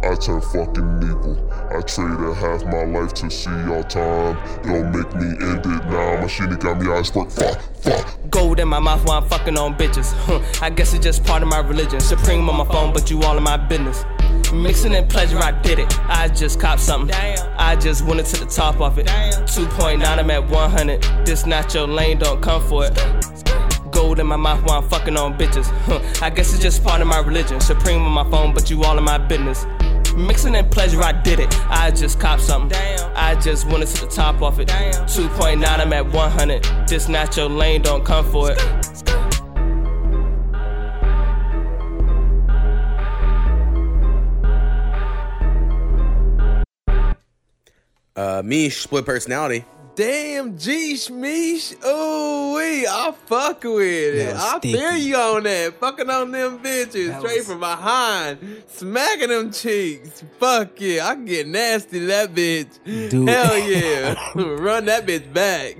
I 0.03 0.13
turn 0.13 0.39
fucking 0.39 1.01
evil. 1.01 1.51
I 1.75 1.81
traded 1.81 2.35
half 2.35 2.63
my 2.65 2.83
life 2.83 3.11
to 3.15 3.31
see 3.31 3.49
y'all 3.49 3.83
time. 3.83 4.37
Don't 4.61 4.91
make 4.91 5.11
me 5.15 5.29
end 5.41 5.65
it 5.65 5.85
now. 5.85 6.21
My 6.21 6.27
shit 6.27 6.59
got 6.59 6.79
me 6.79 6.91
eyes 6.91 7.13
work. 7.15 7.31
Fuck, 7.31 7.59
fuck. 7.77 8.19
Gold 8.29 8.59
in 8.59 8.67
my 8.67 8.77
mouth 8.77 9.03
while 9.05 9.23
I'm 9.23 9.27
fucking 9.27 9.57
on 9.57 9.75
bitches. 9.75 10.13
Huh, 10.13 10.41
I 10.61 10.69
guess 10.69 10.93
it's 10.93 11.03
just 11.03 11.23
part 11.23 11.41
of 11.41 11.49
my 11.49 11.59
religion. 11.59 11.99
Supreme 11.99 12.47
on 12.47 12.57
my 12.57 12.65
phone, 12.65 12.93
but 12.93 13.09
you 13.09 13.19
all 13.23 13.35
in 13.35 13.43
my 13.43 13.57
business. 13.57 14.05
Mixing 14.53 14.93
in 14.93 15.07
pleasure, 15.07 15.39
I 15.39 15.59
did 15.63 15.79
it. 15.79 15.99
I 16.07 16.27
just 16.27 16.59
copped 16.59 16.81
something. 16.81 17.15
I 17.15 17.75
just 17.77 18.05
went 18.05 18.23
to 18.27 18.39
the 18.39 18.45
top 18.45 18.79
of 18.79 18.99
it. 18.99 19.07
2.9, 19.07 20.05
I'm 20.05 20.29
at 20.29 20.47
100. 20.47 21.25
This 21.25 21.47
not 21.47 21.73
your 21.73 21.87
lane, 21.87 22.19
don't 22.19 22.41
come 22.41 22.61
for 22.67 22.85
it. 22.85 23.27
Gold 23.97 24.19
in 24.19 24.27
my 24.27 24.35
mouth 24.35 24.63
while 24.63 24.83
I'm 24.83 24.87
fucking 24.89 25.17
on 25.17 25.39
bitches. 25.39 25.65
Huh, 25.87 25.99
I 26.21 26.29
guess 26.29 26.53
it's 26.53 26.61
just 26.61 26.83
part 26.83 27.01
of 27.01 27.07
my 27.07 27.17
religion. 27.17 27.59
Supreme 27.59 28.03
on 28.03 28.11
my 28.11 28.29
phone, 28.29 28.53
but 28.53 28.69
you 28.69 28.83
all 28.83 28.95
in 28.95 29.03
my 29.03 29.17
business. 29.17 29.65
Mixing 30.15 30.53
in 30.53 30.69
pleasure, 30.69 31.01
I 31.01 31.13
did 31.13 31.39
it. 31.39 31.51
I 31.67 31.89
just 31.89 32.19
copped 32.19 32.43
something. 32.43 32.77
I 33.15 33.33
just 33.41 33.65
went 33.65 33.87
to 33.87 34.05
the 34.05 34.11
top 34.11 34.43
off 34.43 34.59
it. 34.59 34.67
2.9, 34.67 35.65
I'm 35.65 35.93
at 35.93 36.13
100. 36.13 36.87
This 36.87 37.09
not 37.09 37.35
your 37.35 37.49
lane, 37.49 37.81
don't 37.81 38.05
come 38.05 38.23
for 38.31 38.51
it. 38.51 38.61
Uh, 48.15 48.43
Mish, 48.45 48.77
split 48.77 49.07
personality. 49.07 49.65
Damn, 49.97 50.53
Geesh, 50.59 51.09
Meesh. 51.09 51.75
Oh, 51.83 52.55
wee, 52.55 52.85
I 52.85 53.11
fuck 53.25 53.63
with 53.63 53.81
it. 53.81 54.35
I 54.35 54.59
sticky. 54.59 54.73
feel 54.73 54.95
you 54.95 55.15
on 55.15 55.41
that. 55.41 55.73
Fucking 55.79 56.07
on 56.07 56.31
them 56.31 56.59
bitches. 56.59 57.07
That 57.07 57.19
straight 57.21 57.37
was- 57.39 57.47
from 57.47 57.59
behind. 57.61 58.63
Smacking 58.67 59.29
them 59.29 59.51
cheeks. 59.51 60.23
Fuck 60.39 60.79
yeah. 60.79 61.07
I 61.07 61.15
can 61.15 61.25
get 61.25 61.47
nasty 61.47 62.01
to 62.01 62.05
that 62.05 62.35
bitch. 62.35 62.77
Dude. 63.09 63.27
Hell 63.27 63.57
yeah. 63.57 64.13
Run 64.35 64.85
that 64.85 65.07
bitch 65.07 65.33
back. 65.33 65.77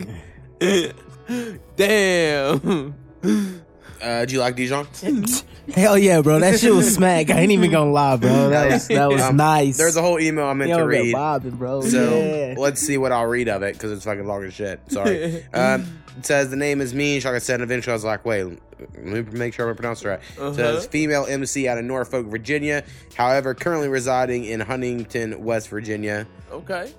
Damn. 1.76 2.96
Uh, 4.02 4.26
do 4.26 4.34
you 4.34 4.40
like 4.40 4.56
Dijon? 4.56 4.88
Hell 5.74 5.98
yeah, 5.98 6.22
bro. 6.22 6.40
That 6.40 6.60
shit 6.60 6.74
was 6.74 6.94
smack. 6.94 7.30
I 7.30 7.40
ain't 7.40 7.52
even 7.52 7.72
gonna 7.72 7.92
lie, 7.92 8.16
bro. 8.18 8.50
That 8.50 8.72
was 8.72 8.88
that 8.88 9.10
was 9.10 9.22
Um, 9.28 9.38
nice. 9.38 9.78
There's 9.78 9.96
a 9.98 10.02
whole 10.02 10.20
email 10.20 10.46
I 10.46 10.54
meant 10.54 10.70
Yo, 10.70 10.78
to 10.78 10.84
bro, 10.86 10.92
read. 11.02 11.12
bobbing, 11.14 11.56
bro. 11.56 11.82
So 11.82 12.20
Yeah. 12.22 12.56
let's 12.58 12.80
see 12.82 12.98
what 12.98 13.12
I'll 13.12 13.26
read 13.26 13.50
of 13.50 13.64
it 13.64 13.74
because 13.74 13.92
it's 13.92 14.06
fucking 14.06 14.26
long 14.26 14.44
as 14.44 14.54
shit. 14.54 14.80
Sorry. 14.90 15.44
um, 15.54 15.86
it 16.18 16.26
says 16.26 16.50
the 16.50 16.56
name 16.56 16.80
is 16.82 16.94
me. 16.94 17.16
Like 17.20 17.34
I 17.36 17.40
said, 17.40 17.62
eventually 17.62 17.92
I 17.92 17.96
was 17.96 18.04
like, 18.04 18.26
wait, 18.26 18.44
let 18.80 19.04
me 19.04 19.22
make 19.22 19.54
sure 19.54 19.70
I'm 19.70 19.76
pronouncing 19.76 20.08
it 20.08 20.12
right. 20.12 20.20
It 20.20 20.40
Uh-huh. 20.40 20.54
says 20.54 20.88
female 20.88 21.26
MC 21.28 21.68
out 21.68 21.78
of 21.78 21.86
Norfolk, 21.86 22.28
Virginia. 22.28 22.84
However, 23.16 23.54
currently 23.54 23.88
residing 23.90 24.46
in 24.46 24.60
Huntington, 24.62 25.44
West 25.44 25.70
Virginia. 25.70 26.28
Okay. 26.52 26.92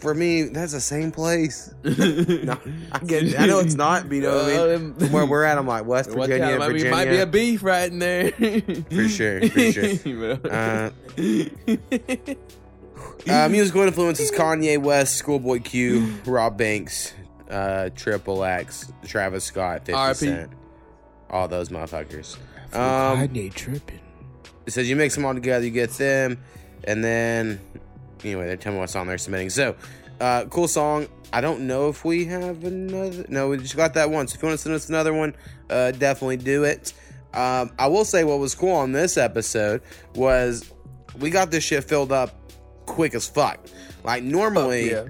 For 0.00 0.14
me, 0.14 0.44
that's 0.44 0.72
the 0.72 0.80
same 0.80 1.10
place. 1.10 1.74
no, 1.82 2.56
I 2.92 2.98
get. 3.00 3.38
I 3.38 3.46
know 3.46 3.58
it's 3.58 3.74
not, 3.74 4.08
but 4.08 4.14
you 4.14 4.22
know 4.22 4.36
what 4.36 4.70
I 4.70 4.76
mean. 4.76 4.94
From 4.94 5.12
where 5.12 5.26
we're 5.26 5.42
at, 5.42 5.58
I'm 5.58 5.66
like 5.66 5.86
West 5.86 6.10
Virginia, 6.10 6.44
out, 6.44 6.58
might, 6.60 6.68
be, 6.68 6.72
Virginia. 6.74 6.90
might 6.92 7.10
be 7.10 7.18
a 7.18 7.26
beef 7.26 7.62
right 7.64 7.90
in 7.90 7.98
there. 7.98 8.30
For 8.30 9.08
sure, 9.08 9.48
for 9.48 9.72
sure. 9.72 10.38
Uh, 10.48 10.90
uh, 13.28 13.48
musical 13.48 13.82
influences: 13.82 14.30
Kanye 14.30 14.78
West, 14.78 15.16
Schoolboy 15.16 15.60
Q, 15.60 16.14
Robb 16.24 16.56
Banks, 16.56 17.12
uh, 17.50 17.90
Triple 17.96 18.44
X, 18.44 18.92
Travis 19.04 19.44
Scott, 19.44 19.80
Fifty 19.80 19.94
R.I.P.. 19.94 20.14
Cent, 20.14 20.52
all 21.28 21.48
those 21.48 21.70
motherfuckers. 21.70 22.36
Um, 22.72 23.28
Kanye 23.28 23.52
tripping. 23.52 24.00
it 24.66 24.72
says 24.72 24.88
you 24.88 24.94
mix 24.96 25.14
them 25.14 25.24
all 25.24 25.34
together, 25.34 25.64
you 25.64 25.70
get 25.70 25.90
them, 25.90 26.38
and 26.84 27.02
then 27.02 27.60
anyway, 28.24 28.46
they 28.46 28.56
tell 28.56 28.72
me 28.72 28.78
what 28.78 28.90
song 28.90 29.06
they're 29.06 29.18
submitting. 29.18 29.50
So, 29.50 29.76
uh, 30.20 30.44
cool 30.46 30.68
song. 30.68 31.08
I 31.32 31.40
don't 31.40 31.66
know 31.66 31.88
if 31.88 32.04
we 32.04 32.24
have 32.26 32.64
another. 32.64 33.24
No, 33.28 33.48
we 33.48 33.58
just 33.58 33.76
got 33.76 33.94
that 33.94 34.10
one. 34.10 34.26
So 34.28 34.36
if 34.36 34.42
you 34.42 34.48
want 34.48 34.58
to 34.58 34.62
send 34.62 34.74
us 34.74 34.88
another 34.88 35.12
one, 35.12 35.34
uh, 35.68 35.92
definitely 35.92 36.38
do 36.38 36.64
it. 36.64 36.92
Um, 37.34 37.70
I 37.78 37.88
will 37.88 38.04
say 38.04 38.24
what 38.24 38.38
was 38.38 38.54
cool 38.54 38.72
on 38.72 38.92
this 38.92 39.16
episode 39.16 39.82
was 40.14 40.72
we 41.18 41.30
got 41.30 41.50
this 41.50 41.64
shit 41.64 41.84
filled 41.84 42.12
up 42.12 42.34
quick 42.86 43.14
as 43.14 43.28
fuck. 43.28 43.60
Like 44.04 44.22
normally, 44.22 44.90
yeah. 44.90 45.08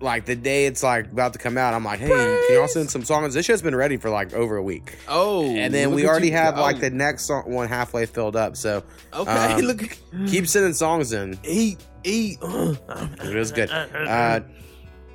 Like 0.00 0.24
the 0.26 0.36
day 0.36 0.66
it's 0.66 0.82
like 0.82 1.10
about 1.10 1.32
to 1.32 1.38
come 1.38 1.58
out, 1.58 1.74
I'm 1.74 1.84
like, 1.84 1.98
hey, 2.00 2.08
can 2.08 2.54
y'all 2.54 2.68
send 2.68 2.90
some 2.90 3.04
songs? 3.04 3.34
This 3.34 3.46
shit's 3.46 3.62
been 3.62 3.74
ready 3.74 3.96
for 3.96 4.10
like 4.10 4.32
over 4.32 4.56
a 4.56 4.62
week. 4.62 4.96
Oh, 5.08 5.44
And 5.44 5.72
then 5.74 5.92
we 5.94 6.06
already 6.06 6.30
have 6.30 6.54
go. 6.54 6.60
like 6.62 6.80
the 6.80 6.90
next 6.90 7.24
song, 7.24 7.50
one 7.50 7.68
halfway 7.68 8.06
filled 8.06 8.36
up. 8.36 8.56
So 8.56 8.84
Okay, 9.12 9.30
um, 9.30 9.60
look. 9.62 9.98
keep 10.28 10.46
sending 10.46 10.72
songs 10.74 11.12
in. 11.12 11.38
Eat, 11.44 11.78
eat. 12.04 12.38
It 12.42 13.36
is 13.36 13.52
good. 13.52 13.70
Uh, 13.70 14.40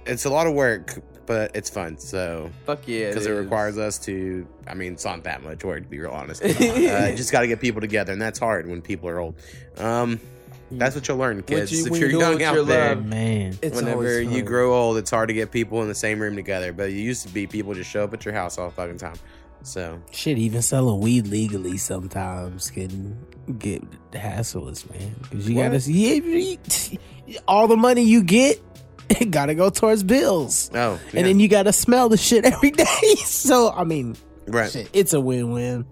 it's 0.06 0.26
a 0.26 0.30
lot 0.30 0.48
of 0.48 0.54
work, 0.54 1.02
but 1.26 1.56
it's 1.56 1.70
fun. 1.70 1.98
So 1.98 2.52
Fuck 2.66 2.88
yeah, 2.88 3.08
because 3.10 3.26
it 3.26 3.32
it, 3.32 3.36
requires 3.36 3.78
us 3.78 3.98
to. 4.00 4.46
I 4.68 4.74
mean, 4.74 4.94
it's 4.94 5.06
not 5.06 5.24
that 5.24 5.44
much 5.44 5.64
work 5.64 5.84
to 5.84 5.90
be 5.90 6.00
real 6.00 6.12
honest. 6.12 6.44
uh, 6.44 7.16
just 7.16 7.32
got 7.32 7.42
to 7.42 7.48
get 7.48 7.62
people 7.62 7.80
together, 7.82 8.12
and 8.12 8.22
that's 8.22 8.38
hard 8.40 8.68
when 8.68 8.82
people 8.82 9.08
are 9.10 9.20
old. 9.20 9.36
Um, 9.78 10.20
that's 10.72 10.96
what 10.96 11.08
you'll 11.08 11.18
learn, 11.18 11.42
kids. 11.44 11.72
you- 11.72 11.86
if 11.86 12.00
you're 12.00 12.10
you 12.10 12.12
do 12.12 12.18
it 12.18 12.22
young 12.22 12.34
with 12.34 12.42
out 12.44 12.56
your 12.56 12.64
there, 12.66 12.96
love, 12.96 13.06
Man. 13.06 13.58
It's 13.62 13.76
whenever 13.76 14.22
you 14.22 14.42
grow 14.42 14.74
old, 14.74 14.98
it's 14.98 15.12
hard 15.12 15.28
to 15.30 15.34
get 15.34 15.52
people 15.52 15.82
in 15.82 15.88
the 15.88 15.96
same 15.96 16.20
room 16.20 16.36
together. 16.36 16.74
But 16.74 16.90
it 16.90 16.94
used 16.94 17.26
to 17.28 17.34
be 17.34 17.48
people 17.48 17.74
just 17.74 17.90
show 17.90 18.04
up 18.04 18.14
at 18.14 18.26
your 18.26 18.34
house 18.34 18.58
all 18.58 18.70
the 18.70 18.76
fucking 18.76 18.98
time. 18.98 19.16
So 19.66 20.00
Shit, 20.12 20.38
even 20.38 20.62
selling 20.62 21.00
weed 21.00 21.28
legally 21.28 21.78
sometimes 21.78 22.70
can 22.70 23.18
get 23.58 23.82
hassleless, 24.12 24.90
man. 24.92 25.16
Because 25.22 25.48
you 25.48 25.56
What? 25.56 25.64
gotta 25.64 25.80
see 25.80 26.60
you- 27.28 27.40
all 27.48 27.68
the 27.70 27.78
money 27.78 28.02
you 28.02 28.24
get, 28.24 28.62
it 29.10 29.32
gotta 29.32 29.56
go 29.56 29.70
towards 29.70 30.04
bills. 30.04 30.70
oh, 30.74 31.00
yeah. 31.14 31.20
And 31.20 31.28
then 31.28 31.40
you 31.40 31.48
gotta 31.48 31.72
smell 31.72 32.10
the 32.10 32.18
shit 32.18 32.44
every 32.46 32.72
day. 32.72 33.16
So 33.24 33.72
I 33.72 33.86
mean, 33.86 34.18
right, 34.48 34.70
shit, 34.70 34.90
it's 34.92 35.14
a 35.14 35.22
win-win. 35.22 35.86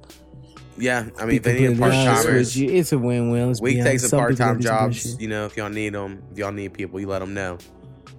Yeah. 0.78 1.10
I 1.20 1.26
mean, 1.26 1.38
if 1.38 1.44
Be 1.44 1.50
any 1.52 1.60
part 1.78 1.92
completely 1.92 2.08
honest 2.08 2.24
timers, 2.26 2.56
with 2.56 2.70
it's 2.70 2.92
a 2.92 2.98
win-win. 2.98 3.48
Let's 3.48 3.62
we 3.62 3.76
be 3.76 3.84
take 3.84 4.00
some 4.00 4.20
part 4.20 4.32
people 4.32 4.46
time 4.46 4.60
gotta 4.60 4.92
do 4.92 4.98
some 5.00 5.10
jobs. 5.12 5.22
You 5.22 5.28
know, 5.28 5.46
if 5.46 5.58
y'all 5.58 5.70
need 5.70 5.94
them, 5.94 6.24
if 6.32 6.38
y'all 6.38 6.52
need 6.52 6.74
people, 6.74 7.00
you 7.00 7.08
let 7.08 7.20
them 7.20 7.34
know. 7.34 7.58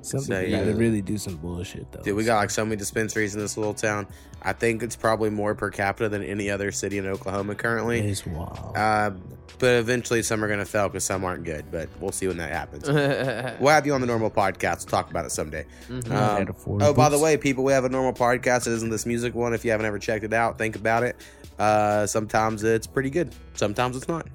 Some 0.03 0.21
So, 0.21 0.35
people 0.35 0.51
yeah. 0.51 0.65
gotta 0.65 0.75
really 0.77 1.01
do 1.01 1.17
some 1.17 1.37
bullshit 1.37 1.91
though. 1.93 2.03
Dude, 2.03 2.17
we 2.17 2.25
got 2.25 2.37
like 2.37 2.51
so 2.51 2.65
many 2.65 2.77
dispensaries 2.77 3.35
in 3.35 3.41
this 3.41 3.57
little 3.57 3.75
town. 3.75 4.07
I 4.43 4.53
think 4.53 4.83
it's 4.83 4.97
probably 4.97 5.31
more 5.31 5.55
per 5.55 5.71
capita 5.71 6.09
than 6.09 6.25
any 6.25 6.51
other 6.51 6.73
city 6.73 6.99
in 6.99 7.07
Oklahoma 7.07 7.55
currently. 7.55 8.01
It's 8.01 8.27
wild. 8.27 8.77
Uh, 8.77 9.13
but 9.61 9.75
eventually, 9.77 10.25
some 10.25 10.43
are 10.43 10.49
going 10.49 10.59
to 10.59 10.65
fail 10.65 10.89
because 10.89 11.05
some 11.05 11.25
aren't 11.25 11.45
good. 11.45 11.67
But 11.71 11.89
we'll 12.01 12.11
see 12.11 12.27
when 12.27 12.39
that 12.39 12.51
happens. 12.51 12.89
we'll 13.61 13.73
have 13.73 13.87
you 13.87 13.95
on 13.95 14.01
the 14.01 14.09
normal 14.09 14.33
podcast. 14.33 14.79
We'll 14.79 14.87
talk 14.91 15.09
about 15.09 15.25
it 15.25 15.31
someday. 15.31 15.67
At 15.89 16.11
Um, 16.11 16.47
Affordable 16.47 16.83
oh, 16.83 16.93
by 16.93 17.09
the 17.09 17.19
way, 17.21 17.37
people, 17.37 17.63
we 17.63 17.73
have 17.73 17.85
a 17.85 17.89
normal 17.89 18.13
podcast. 18.13 18.67
It 18.67 18.73
isn't 18.73 18.91
this 18.91 19.07
music 19.07 19.37
one. 19.37 19.55
If 19.55 19.65
you 19.65 19.71
haven't 19.71 19.87
ever 19.87 20.01
checked 20.01 20.25
it 20.25 20.33
out, 20.33 20.59
think 20.59 20.75
about 20.75 21.05
it. 21.05 21.15
Uh, 21.59 22.07
sometimes 22.07 22.63
it's 22.63 22.87
pretty 22.87 23.11
good. 23.11 23.35
Sometimes 23.55 23.97
it's 23.97 24.09
not. 24.09 24.27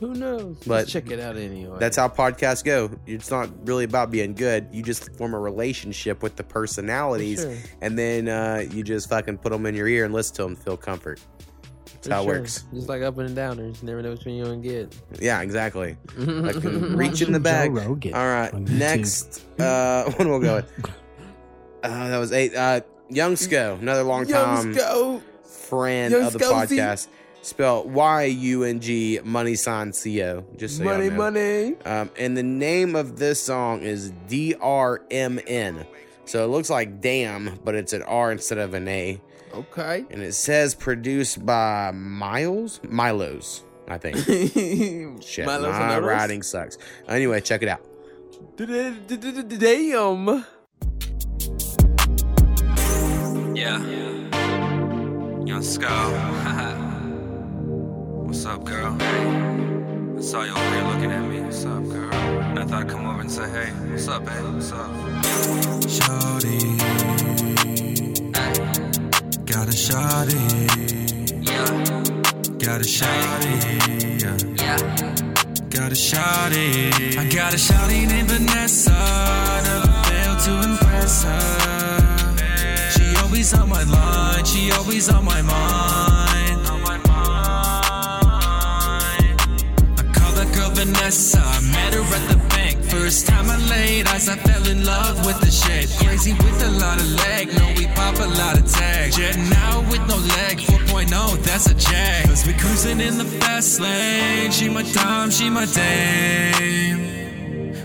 Who 0.00 0.14
knows? 0.14 0.56
But 0.60 0.68
Let's 0.68 0.92
check 0.92 1.10
it 1.10 1.18
out 1.18 1.36
anyway. 1.36 1.76
That's 1.80 1.96
how 1.96 2.08
podcasts 2.08 2.62
go. 2.62 2.88
It's 3.06 3.30
not 3.32 3.50
really 3.66 3.82
about 3.84 4.12
being 4.12 4.32
good. 4.34 4.68
You 4.70 4.82
just 4.82 5.12
form 5.16 5.34
a 5.34 5.40
relationship 5.40 6.22
with 6.22 6.36
the 6.36 6.44
personalities, 6.44 7.40
sure. 7.40 7.56
and 7.80 7.98
then 7.98 8.28
uh, 8.28 8.64
you 8.70 8.84
just 8.84 9.08
fucking 9.08 9.38
put 9.38 9.50
them 9.50 9.66
in 9.66 9.74
your 9.74 9.88
ear 9.88 10.04
and 10.04 10.14
listen 10.14 10.36
to 10.36 10.42
them, 10.44 10.54
feel 10.56 10.76
comfort. 10.76 11.20
That's 11.84 12.06
For 12.06 12.14
how 12.14 12.22
sure. 12.22 12.36
it 12.36 12.38
works. 12.42 12.64
Just 12.72 12.88
like 12.88 13.02
up 13.02 13.18
and 13.18 13.36
downers. 13.36 13.82
Never 13.82 14.00
know 14.00 14.10
which 14.10 14.24
one 14.24 14.36
you're 14.36 14.46
gonna 14.46 14.58
get. 14.58 14.94
Yeah, 15.20 15.40
exactly. 15.40 15.96
Fucking 16.16 16.96
reach 16.96 17.20
in 17.22 17.32
the 17.32 17.40
Joe 17.40 17.42
bag. 17.42 17.70
All 17.70 17.76
Rogan 17.88 18.12
right, 18.12 18.54
on 18.54 18.66
YouTube. 18.66 18.78
next. 18.78 19.44
Uh, 19.58 20.04
what 20.12 20.28
we'll 20.28 20.38
go 20.38 20.54
with? 20.56 20.72
Uh, 21.82 22.08
that 22.08 22.18
was 22.18 22.30
eight. 22.32 22.54
Uh, 22.54 22.82
Yung 23.10 23.34
$co, 23.36 23.78
another 23.80 24.04
long 24.04 24.26
time 24.26 24.66
Young 24.66 24.74
go. 24.74 25.22
Friend 25.68 26.12
Young 26.12 26.22
of 26.24 26.32
the 26.32 26.38
Scozy. 26.40 26.78
podcast. 26.78 27.08
Spell 27.42 27.84
Y 27.88 28.24
U 28.24 28.64
N 28.64 28.80
G 28.80 29.20
money 29.22 29.54
sign 29.54 29.92
C 29.92 30.22
O. 30.24 30.44
Just 30.56 30.78
so 30.78 30.84
Money, 30.84 31.08
know. 31.08 31.16
money. 31.16 31.76
Um, 31.84 32.10
and 32.18 32.36
the 32.36 32.42
name 32.42 32.96
of 32.96 33.18
this 33.18 33.40
song 33.42 33.82
is 33.82 34.10
D 34.26 34.54
R 34.60 35.02
M 35.10 35.38
N. 35.46 35.86
So 36.24 36.44
it 36.44 36.48
looks 36.48 36.68
like 36.68 37.00
damn, 37.00 37.58
but 37.64 37.74
it's 37.74 37.92
an 37.92 38.02
R 38.02 38.32
instead 38.32 38.58
of 38.58 38.74
an 38.74 38.88
A. 38.88 39.20
Okay. 39.54 40.04
And 40.10 40.22
it 40.22 40.34
says 40.34 40.74
produced 40.74 41.46
by 41.46 41.90
Miles 41.92 42.80
Mylos, 42.80 43.62
I 43.86 43.96
think. 43.98 44.16
Shit, 45.22 45.46
Milo 45.46 45.70
my 45.70 45.98
writing 45.98 46.42
sucks. 46.42 46.76
Anyway, 47.08 47.40
check 47.40 47.62
it 47.62 47.68
out. 47.68 47.80
Damn. 48.56 50.44
Yeah. 53.54 54.17
Young 55.48 55.62
Skull. 55.62 56.10
What's 58.26 58.44
up, 58.44 58.64
girl? 58.64 58.94
I 59.00 60.20
saw 60.20 60.42
you 60.42 60.52
over 60.52 60.74
here 60.74 60.84
looking 60.84 61.10
at 61.10 61.22
me. 61.26 61.40
What's 61.40 61.64
up, 61.64 61.82
girl? 61.88 62.12
And 62.12 62.58
I 62.58 62.64
thought 62.66 62.82
I'd 62.82 62.88
come 62.90 63.06
over 63.06 63.22
and 63.22 63.32
say, 63.32 63.48
hey, 63.48 63.70
what's 63.90 64.06
up, 64.08 64.26
babe? 64.26 64.44
What's 64.44 64.72
up? 64.72 64.90
Shawty, 65.88 66.76
got 69.46 69.68
a 69.68 69.72
shawty, 69.72 70.38
Yeah. 71.48 71.66
got 72.58 72.82
a 72.82 72.84
shawty, 72.84 73.54
yeah. 74.20 74.36
Yeah. 74.62 74.76
Got 75.70 75.92
a 75.92 75.96
shawty. 75.96 76.92
I 77.16 77.24
got 77.34 77.54
a 77.54 77.56
shawty 77.56 78.06
named 78.06 78.28
Vanessa. 78.28 78.90
Never 79.64 79.92
fail 80.10 80.36
to 80.36 80.60
impress 80.68 81.22
her. 81.24 81.97
Always 83.38 83.54
on 83.54 83.68
my 83.68 83.84
line. 83.84 84.44
She 84.44 84.72
always 84.72 85.08
on 85.08 85.24
my 85.24 85.40
mind. 85.42 86.66
On 86.66 86.82
my. 86.82 86.98
I 89.96 90.02
call 90.12 90.32
that 90.32 90.52
girl 90.56 90.70
Vanessa. 90.70 91.38
I 91.38 91.60
met 91.70 91.94
her 91.94 92.02
at 92.02 92.28
the 92.30 92.36
bank. 92.48 92.82
First 92.82 93.28
time 93.28 93.48
I 93.48 93.56
laid 93.70 94.08
eyes, 94.08 94.28
I 94.28 94.34
fell 94.38 94.66
in 94.66 94.84
love 94.84 95.24
with 95.24 95.38
the 95.40 95.52
shit. 95.52 95.88
Crazy 96.04 96.32
with 96.32 96.64
a 96.64 96.70
lot 96.82 96.98
of 96.98 97.06
leg. 97.26 97.54
No, 97.56 97.72
we 97.76 97.86
pop 97.94 98.18
a 98.18 98.26
lot 98.26 98.58
of 98.58 98.68
tags. 98.68 99.16
Jetting 99.16 99.52
out 99.54 99.86
with 99.88 100.04
no 100.08 100.16
leg. 100.16 100.58
4.0, 100.58 101.40
that's 101.44 101.70
a 101.70 101.74
jag. 101.74 102.26
Cause 102.26 102.44
we 102.44 102.54
cruising 102.54 103.00
in 103.00 103.18
the 103.18 103.24
fast 103.24 103.78
lane. 103.78 104.50
She 104.50 104.68
my 104.68 104.82
dime, 104.82 105.30
she 105.30 105.48
my 105.48 105.64
dame. 105.64 106.98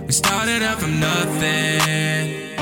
We 0.08 0.14
started 0.14 0.64
out 0.64 0.80
from 0.80 1.00
nothing. 1.00 2.53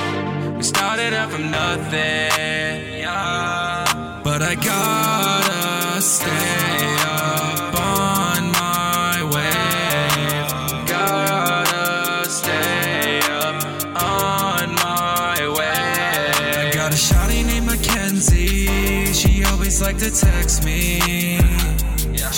We 0.62 0.66
started 0.66 1.12
out 1.12 1.32
from 1.32 1.50
nothing. 1.50 3.00
Yeah. 3.00 4.20
But 4.22 4.42
I 4.42 4.54
gotta 4.54 6.00
stay 6.00 6.96
up 7.02 7.74
on 7.74 8.52
my 8.52 9.24
wave. 9.34 10.86
Gotta 10.86 12.30
stay 12.30 13.18
up 13.42 13.58
on 14.00 14.76
my 14.76 15.48
way. 15.58 16.68
I 16.68 16.70
got 16.72 16.92
a 16.92 16.96
shawty 16.96 17.44
named 17.44 17.66
Mackenzie. 17.66 19.12
She 19.12 19.42
always 19.42 19.82
like 19.82 19.98
to 19.98 20.12
text 20.12 20.64
me. 20.64 21.40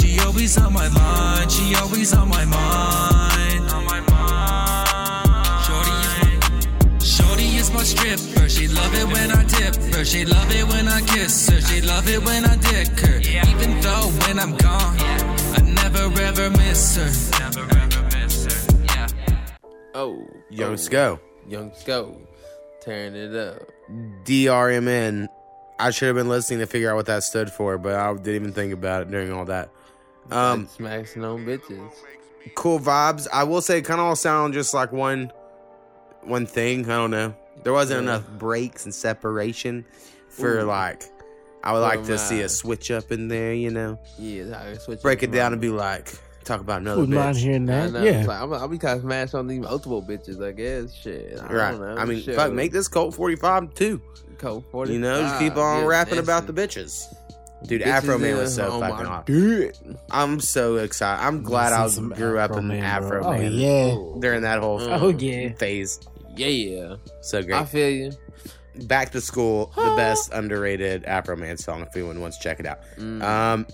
She 0.01 0.19
always 0.21 0.57
on 0.57 0.73
my 0.73 0.89
line. 0.89 1.51
She 1.51 1.75
always 1.75 2.15
on 2.15 2.31
my 2.31 2.47
mind. 2.47 2.74
She 8.55 8.69
love 8.69 8.95
it 8.95 9.07
when 9.07 9.31
I 9.33 9.43
tip 9.45 9.75
her. 9.95 10.05
She 10.05 10.25
love 10.25 10.51
it 10.53 10.69
when 10.69 10.87
I 10.87 11.01
kiss 11.01 11.49
her. 11.49 11.61
She 11.61 11.81
love 11.81 12.09
it 12.09 12.25
when 12.25 12.45
I 12.45 12.55
dick 12.57 12.89
her. 13.01 13.19
Even 13.19 13.81
though 13.81 14.07
when 14.23 14.39
I'm 14.39 14.57
gone, 14.57 14.97
I 15.01 15.61
never 15.83 16.05
ever 16.23 16.51
miss 16.51 16.97
her. 16.97 17.41
Never 17.41 17.63
ever 17.63 18.03
miss 18.17 18.45
her. 18.47 18.85
Yeah. 18.85 19.09
Oh, 19.93 20.25
Young 20.51 20.73
oh. 20.73 20.77
Sko. 20.77 21.21
Yung 21.49 21.73
$co. 21.85 22.17
tearing 22.81 23.17
it 23.17 23.35
up. 23.35 23.61
DRMN. 24.25 25.27
I 25.81 25.91
should 25.91 26.07
have 26.07 26.17
been 26.17 26.29
listening 26.29 26.61
to 26.61 26.67
figure 26.67 26.91
out 26.91 26.95
what 26.95 27.07
that 27.07 27.25
stood 27.25 27.51
for, 27.51 27.77
but 27.77 27.97
I 27.97 28.13
didn't 28.15 28.35
even 28.37 28.53
think 28.53 28.73
about 28.73 29.03
it 29.03 29.11
during 29.11 29.33
all 29.33 29.47
that. 29.47 29.71
Um, 30.31 30.69
smashing 30.69 31.25
on 31.25 31.45
bitches. 31.45 31.93
cool 32.55 32.79
vibes. 32.79 33.27
I 33.33 33.43
will 33.43 33.61
say, 33.61 33.83
kind 33.83 34.01
of 34.01 34.07
all 34.07 34.17
sound 34.17 34.55
just 34.55 34.73
like 34.73 34.93
one, 34.93 35.33
one 36.23 36.47
thing. 36.47 36.85
I 36.85 36.97
don't 36.97 37.11
know. 37.11 37.35
There 37.65 37.73
wasn't 37.73 38.05
Yeah. 38.05 38.11
enough 38.17 38.29
breaks 38.39 38.85
and 38.85 38.95
separation 38.95 39.85
for 40.29 40.59
Ooh. 40.61 40.65
like. 40.65 41.05
I 41.63 41.73
would 41.73 41.79
For 41.79 41.83
like 41.83 42.03
the 42.05 42.13
to 42.13 42.19
see 42.19 42.43
a 42.43 42.49
switch 42.49 42.91
up 42.91 43.11
in 43.11 43.29
there. 43.29 43.55
You 43.55 43.71
know, 43.71 43.99
Yeah, 44.19 44.77
switch 44.79 45.01
break 45.03 45.23
it 45.23 45.31
down 45.33 45.51
my- 45.51 45.55
and 45.55 45.61
be 45.63 45.71
like, 45.71 46.13
talk 46.45 46.61
about 46.61 46.83
another 46.83 47.01
Wouldn't 47.01 47.17
bitch. 47.19 47.37
hearing 47.37 47.65
that. 47.67 47.91
know, 47.93 48.03
Yeah. 48.03 48.19
it's 48.19 48.29
like, 48.29 48.41
I'm, 48.43 48.53
I'll 48.53 48.69
be 48.69 48.77
kind 48.77 48.97
of 48.99 49.03
smashed 49.03 49.35
on 49.35 49.47
these 49.47 49.61
multiple 49.61 50.03
bitches, 50.03 50.45
I 50.47 50.53
guess. 50.53 50.93
Shit. 50.93 51.39
I 51.41 51.51
Right. 51.53 51.71
Don't 51.71 51.81
know, 51.81 51.97
I 51.97 52.05
mean, 52.05 52.21
Shit. 52.23 52.37
fuck, 52.37 52.53
make 52.53 52.71
this 52.71 52.87
Colt 52.87 53.15
45 53.15 53.73
too. 53.73 53.99
Colt 54.37 54.65
45. 54.71 54.95
You 54.95 55.01
know, 55.01 55.23
just 55.23 55.39
keep 55.39 55.57
on 55.57 55.81
yeah, 55.81 55.87
rapping 55.87 56.19
about 56.19 56.47
the 56.47 56.53
bitches. 56.53 57.07
Dude, 57.67 57.81
Bitches 57.81 58.01
Afroman 58.03 58.37
was 58.37 58.55
so 58.55 58.67
oh 58.73 58.81
fucking 58.81 58.97
my 59.07 59.11
hot. 59.11 59.27
God. 59.27 59.73
I'm 60.11 60.39
so 60.41 60.77
excited. 60.77 61.25
I'm 61.25 61.43
glad 61.43 61.73
I 61.73 61.87
see 61.87 61.95
some 61.95 62.11
grew 62.11 62.39
up 62.39 62.55
in 62.59 62.69
Man, 62.69 62.83
Afro 62.85 63.23
bro. 63.23 63.33
Oh, 63.33 63.41
yeah. 63.41 63.97
During 64.21 64.43
that 64.43 64.59
whole 64.61 64.83
Oh, 64.83 65.09
yeah. 65.09 65.55
phase. 65.55 65.99
Yeah. 66.37 66.47
Yeah. 66.49 66.97
So 67.23 67.43
great. 67.43 67.55
I 67.55 67.65
feel 67.65 67.89
you. 67.91 68.13
Back 68.87 69.13
to 69.13 69.21
School, 69.21 69.73
the 69.77 69.95
best 69.97 70.33
underrated 70.33 71.05
Afroman 71.05 71.59
song 71.61 71.83
if 71.83 71.95
anyone 71.95 72.21
wants 72.21 72.39
to 72.39 72.43
check 72.43 72.59
it 72.59 72.67
out. 72.67 72.81
Mm. 72.99 73.23
Um, 73.23 73.67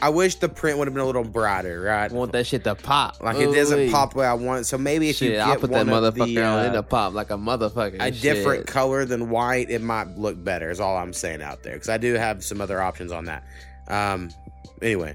I 0.00 0.10
wish 0.10 0.34
the 0.36 0.48
print 0.48 0.78
would 0.78 0.86
have 0.86 0.94
been 0.94 1.02
a 1.02 1.06
little 1.06 1.24
brighter, 1.24 1.80
right? 1.80 2.12
want 2.12 2.32
that 2.32 2.46
shit 2.46 2.64
to 2.64 2.74
pop. 2.74 3.22
Like 3.22 3.38
it 3.38 3.52
doesn't 3.54 3.90
pop 3.90 4.12
the 4.12 4.18
way 4.20 4.26
I 4.26 4.34
want. 4.34 4.66
So 4.66 4.76
maybe 4.76 5.08
if 5.08 5.16
shit, 5.16 5.30
you 5.30 5.34
get 5.36 5.46
I'll 5.46 5.56
put 5.56 5.70
that 5.70 5.86
one 5.86 6.04
of 6.04 6.14
motherfucker 6.14 6.34
the, 6.34 6.42
on 6.42 6.58
uh, 6.58 6.62
in 6.64 6.72
the 6.74 6.82
pop 6.82 7.14
like 7.14 7.30
a 7.30 7.36
motherfucker. 7.36 7.96
a 7.98 8.10
different 8.10 8.66
color 8.66 9.06
than 9.06 9.30
white, 9.30 9.70
it 9.70 9.80
might 9.80 10.08
look 10.18 10.42
better. 10.42 10.70
Is 10.70 10.80
all 10.80 10.96
I'm 10.96 11.14
saying 11.14 11.40
out 11.40 11.62
there 11.62 11.72
because 11.74 11.88
I 11.88 11.96
do 11.96 12.12
have 12.14 12.44
some 12.44 12.60
other 12.60 12.80
options 12.82 13.10
on 13.10 13.24
that. 13.24 13.44
Um, 13.88 14.30
anyway, 14.82 15.14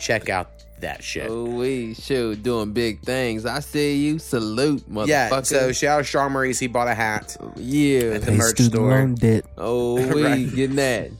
check 0.00 0.30
out 0.30 0.55
that 0.86 1.02
shit. 1.02 1.28
Oh, 1.28 1.44
we 1.44 1.94
shoot 1.94 2.42
doing 2.42 2.72
big 2.72 3.00
things. 3.02 3.44
I 3.44 3.60
see 3.60 3.96
you. 4.06 4.18
Salute, 4.18 4.88
motherfucker. 4.88 5.06
yeah. 5.08 5.42
So 5.42 5.72
shout 5.72 6.00
out 6.00 6.06
Strong 6.06 6.32
Maurice. 6.32 6.58
He 6.58 6.68
bought 6.68 6.88
a 6.88 6.94
hat 6.94 7.36
yeah. 7.56 8.00
at 8.14 8.22
the 8.22 8.32
merch 8.32 8.58
store. 8.60 9.14
Oh, 9.58 9.94
we 10.14 10.22
Right. 10.24 10.54
getting 10.54 10.76
that. 10.76 11.10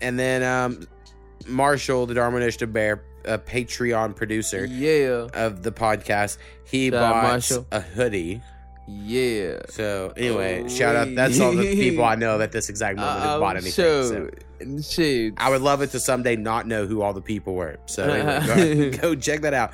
And 0.00 0.18
then 0.18 0.42
um, 0.42 0.88
Marshall, 1.46 2.06
the 2.06 2.14
Darmanishta 2.14 2.72
Bear, 2.72 3.02
a 3.24 3.38
Patreon 3.38 4.16
producer 4.16 4.64
Yeah. 4.64 5.28
of 5.34 5.62
the 5.62 5.70
podcast, 5.72 6.38
he 6.64 6.90
Shout 6.90 7.00
bought 7.00 7.64
a 7.70 7.80
hoodie. 7.80 8.40
Yeah. 8.88 9.60
So 9.68 10.12
anyway, 10.16 10.62
Oh, 10.64 10.68
shout 10.68 10.96
out. 10.96 11.14
That's 11.14 11.38
all 11.40 11.52
the 11.52 11.74
people 11.74 12.04
I 12.04 12.14
know 12.16 12.38
that 12.38 12.52
this 12.52 12.68
exact 12.68 12.98
moment 12.98 13.20
have 13.22 13.40
bought 13.40 13.56
anything. 13.56 13.72
So. 13.72 14.30
Shoot. 14.82 15.34
I 15.38 15.50
would 15.50 15.60
love 15.62 15.82
it 15.82 15.90
to 15.90 15.98
someday 16.00 16.36
not 16.36 16.66
know 16.68 16.86
who 16.86 17.02
all 17.02 17.12
the 17.12 17.20
people 17.20 17.54
were. 17.54 17.78
So 17.86 18.04
anyway, 18.08 18.90
go, 18.90 18.98
go 19.14 19.14
check 19.16 19.40
that 19.42 19.54
out. 19.54 19.72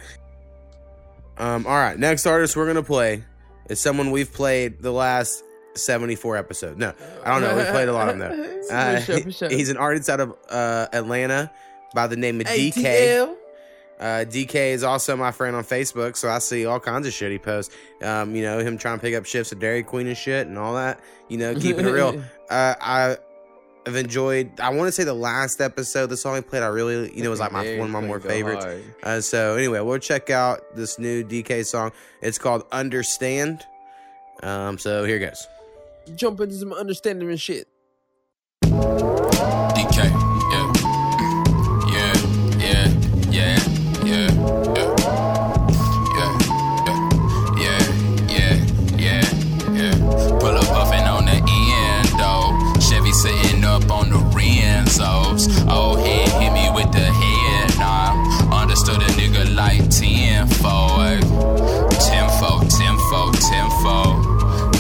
Um, 1.37 1.67
all 1.67 1.77
right, 1.77 1.99
next 1.99 2.27
artist 2.27 2.57
we're 2.57 2.67
gonna 2.67 2.83
play 2.83 3.23
is 3.69 3.79
someone 3.81 4.11
we've 4.11 4.33
played 4.33 4.81
the 4.83 4.91
last 4.93 5.45
seventy-four 5.75 6.37
episodes. 6.37 6.79
No, 6.79 6.93
I 7.25 7.31
don't 7.31 7.43
know. 7.43 7.57
We 7.57 7.65
played 7.71 7.89
a 7.89 7.93
lot 7.93 8.09
of 8.09 8.19
them 8.19 8.31
though. 8.31 8.75
Uh, 8.75 8.97
For 9.01 9.05
sure, 9.05 9.21
for 9.21 9.31
sure. 9.31 9.49
He's 9.51 9.69
an 9.69 9.77
artist 9.77 10.09
out 10.09 10.21
of 10.21 10.35
uh, 10.51 10.89
Atlanta 10.93 11.51
by 11.95 12.07
the 12.09 12.17
name 12.17 12.41
of 12.41 12.47
DK. 12.49 12.73
ATL. 12.73 13.37
Uh, 13.99 14.25
DK 14.25 14.73
is 14.73 14.85
also 14.85 15.17
my 15.17 15.33
friend 15.33 15.57
on 15.57 15.65
Facebook, 15.65 16.17
so 16.17 16.29
I 16.29 16.39
see 16.39 16.67
all 16.67 16.79
kinds 16.79 17.07
of 17.07 17.13
shit 17.13 17.33
he 17.33 17.39
posts. 17.39 17.75
Um, 18.03 18.37
you 18.37 18.43
know, 18.43 18.59
him 18.61 18.79
trying 18.79 18.99
to 18.99 19.03
pick 19.03 19.15
up 19.15 19.27
shifts 19.27 19.53
at 19.53 19.59
Dairy 19.59 19.83
Queen 19.83 20.07
and 20.07 20.17
shit 20.17 20.47
and 20.47 20.57
all 20.57 20.75
that. 20.75 21.01
You 21.29 21.39
know, 21.39 21.55
keeping 21.55 21.87
it 21.87 21.91
real. 21.91 22.23
Uh, 22.49 22.75
I 22.81 23.17
have 23.85 23.97
enjoyed. 23.97 24.59
I 24.59 24.71
want 24.71 24.89
to 24.89 24.93
say 24.93 25.05
the 25.05 25.13
last 25.13 25.61
episode, 25.61 26.07
the 26.07 26.17
song 26.17 26.37
he 26.37 26.41
played, 26.41 26.63
I 26.63 26.69
really, 26.69 27.15
you 27.15 27.23
know, 27.23 27.29
was 27.29 27.41
like 27.41 27.53
my 27.53 27.77
one 27.77 27.89
of 27.89 27.91
my 27.91 28.01
more 28.01 28.19
go 28.19 28.27
favorites. 28.27 28.65
Uh, 29.03 29.21
so 29.21 29.57
anyway, 29.57 29.81
we'll 29.81 29.99
check 29.99 30.31
out 30.31 30.75
this 30.75 30.99
new 30.99 31.23
DK 31.23 31.67
song. 31.67 31.93
It's 32.23 32.39
called 32.39 32.65
Understand. 32.73 33.67
Um, 34.43 34.79
so 34.79 35.05
here 35.05 35.19
goes. 35.19 35.47
Jump 36.17 36.41
into 36.41 36.55
some 36.55 36.73
understanding 36.73 37.29
and 37.29 37.39
shit. 37.39 37.69
DK, 38.65 40.18
10 60.59 60.63
fold. 60.63 61.21
Tenfo, 62.01 62.61
tenfo, 62.69 63.31
tenfo. 63.33 64.23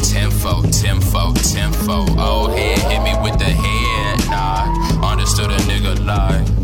Tenfo, 0.02 0.62
tenfo, 0.70 1.32
tenfo. 1.34 2.06
Oh, 2.18 2.48
head 2.48 2.78
hit 2.90 3.02
me 3.02 3.14
with 3.22 3.38
the 3.38 3.44
head, 3.44 4.30
nah. 4.30 5.10
Understood 5.10 5.50
a 5.50 5.56
nigga 5.68 6.04
like. 6.04 6.57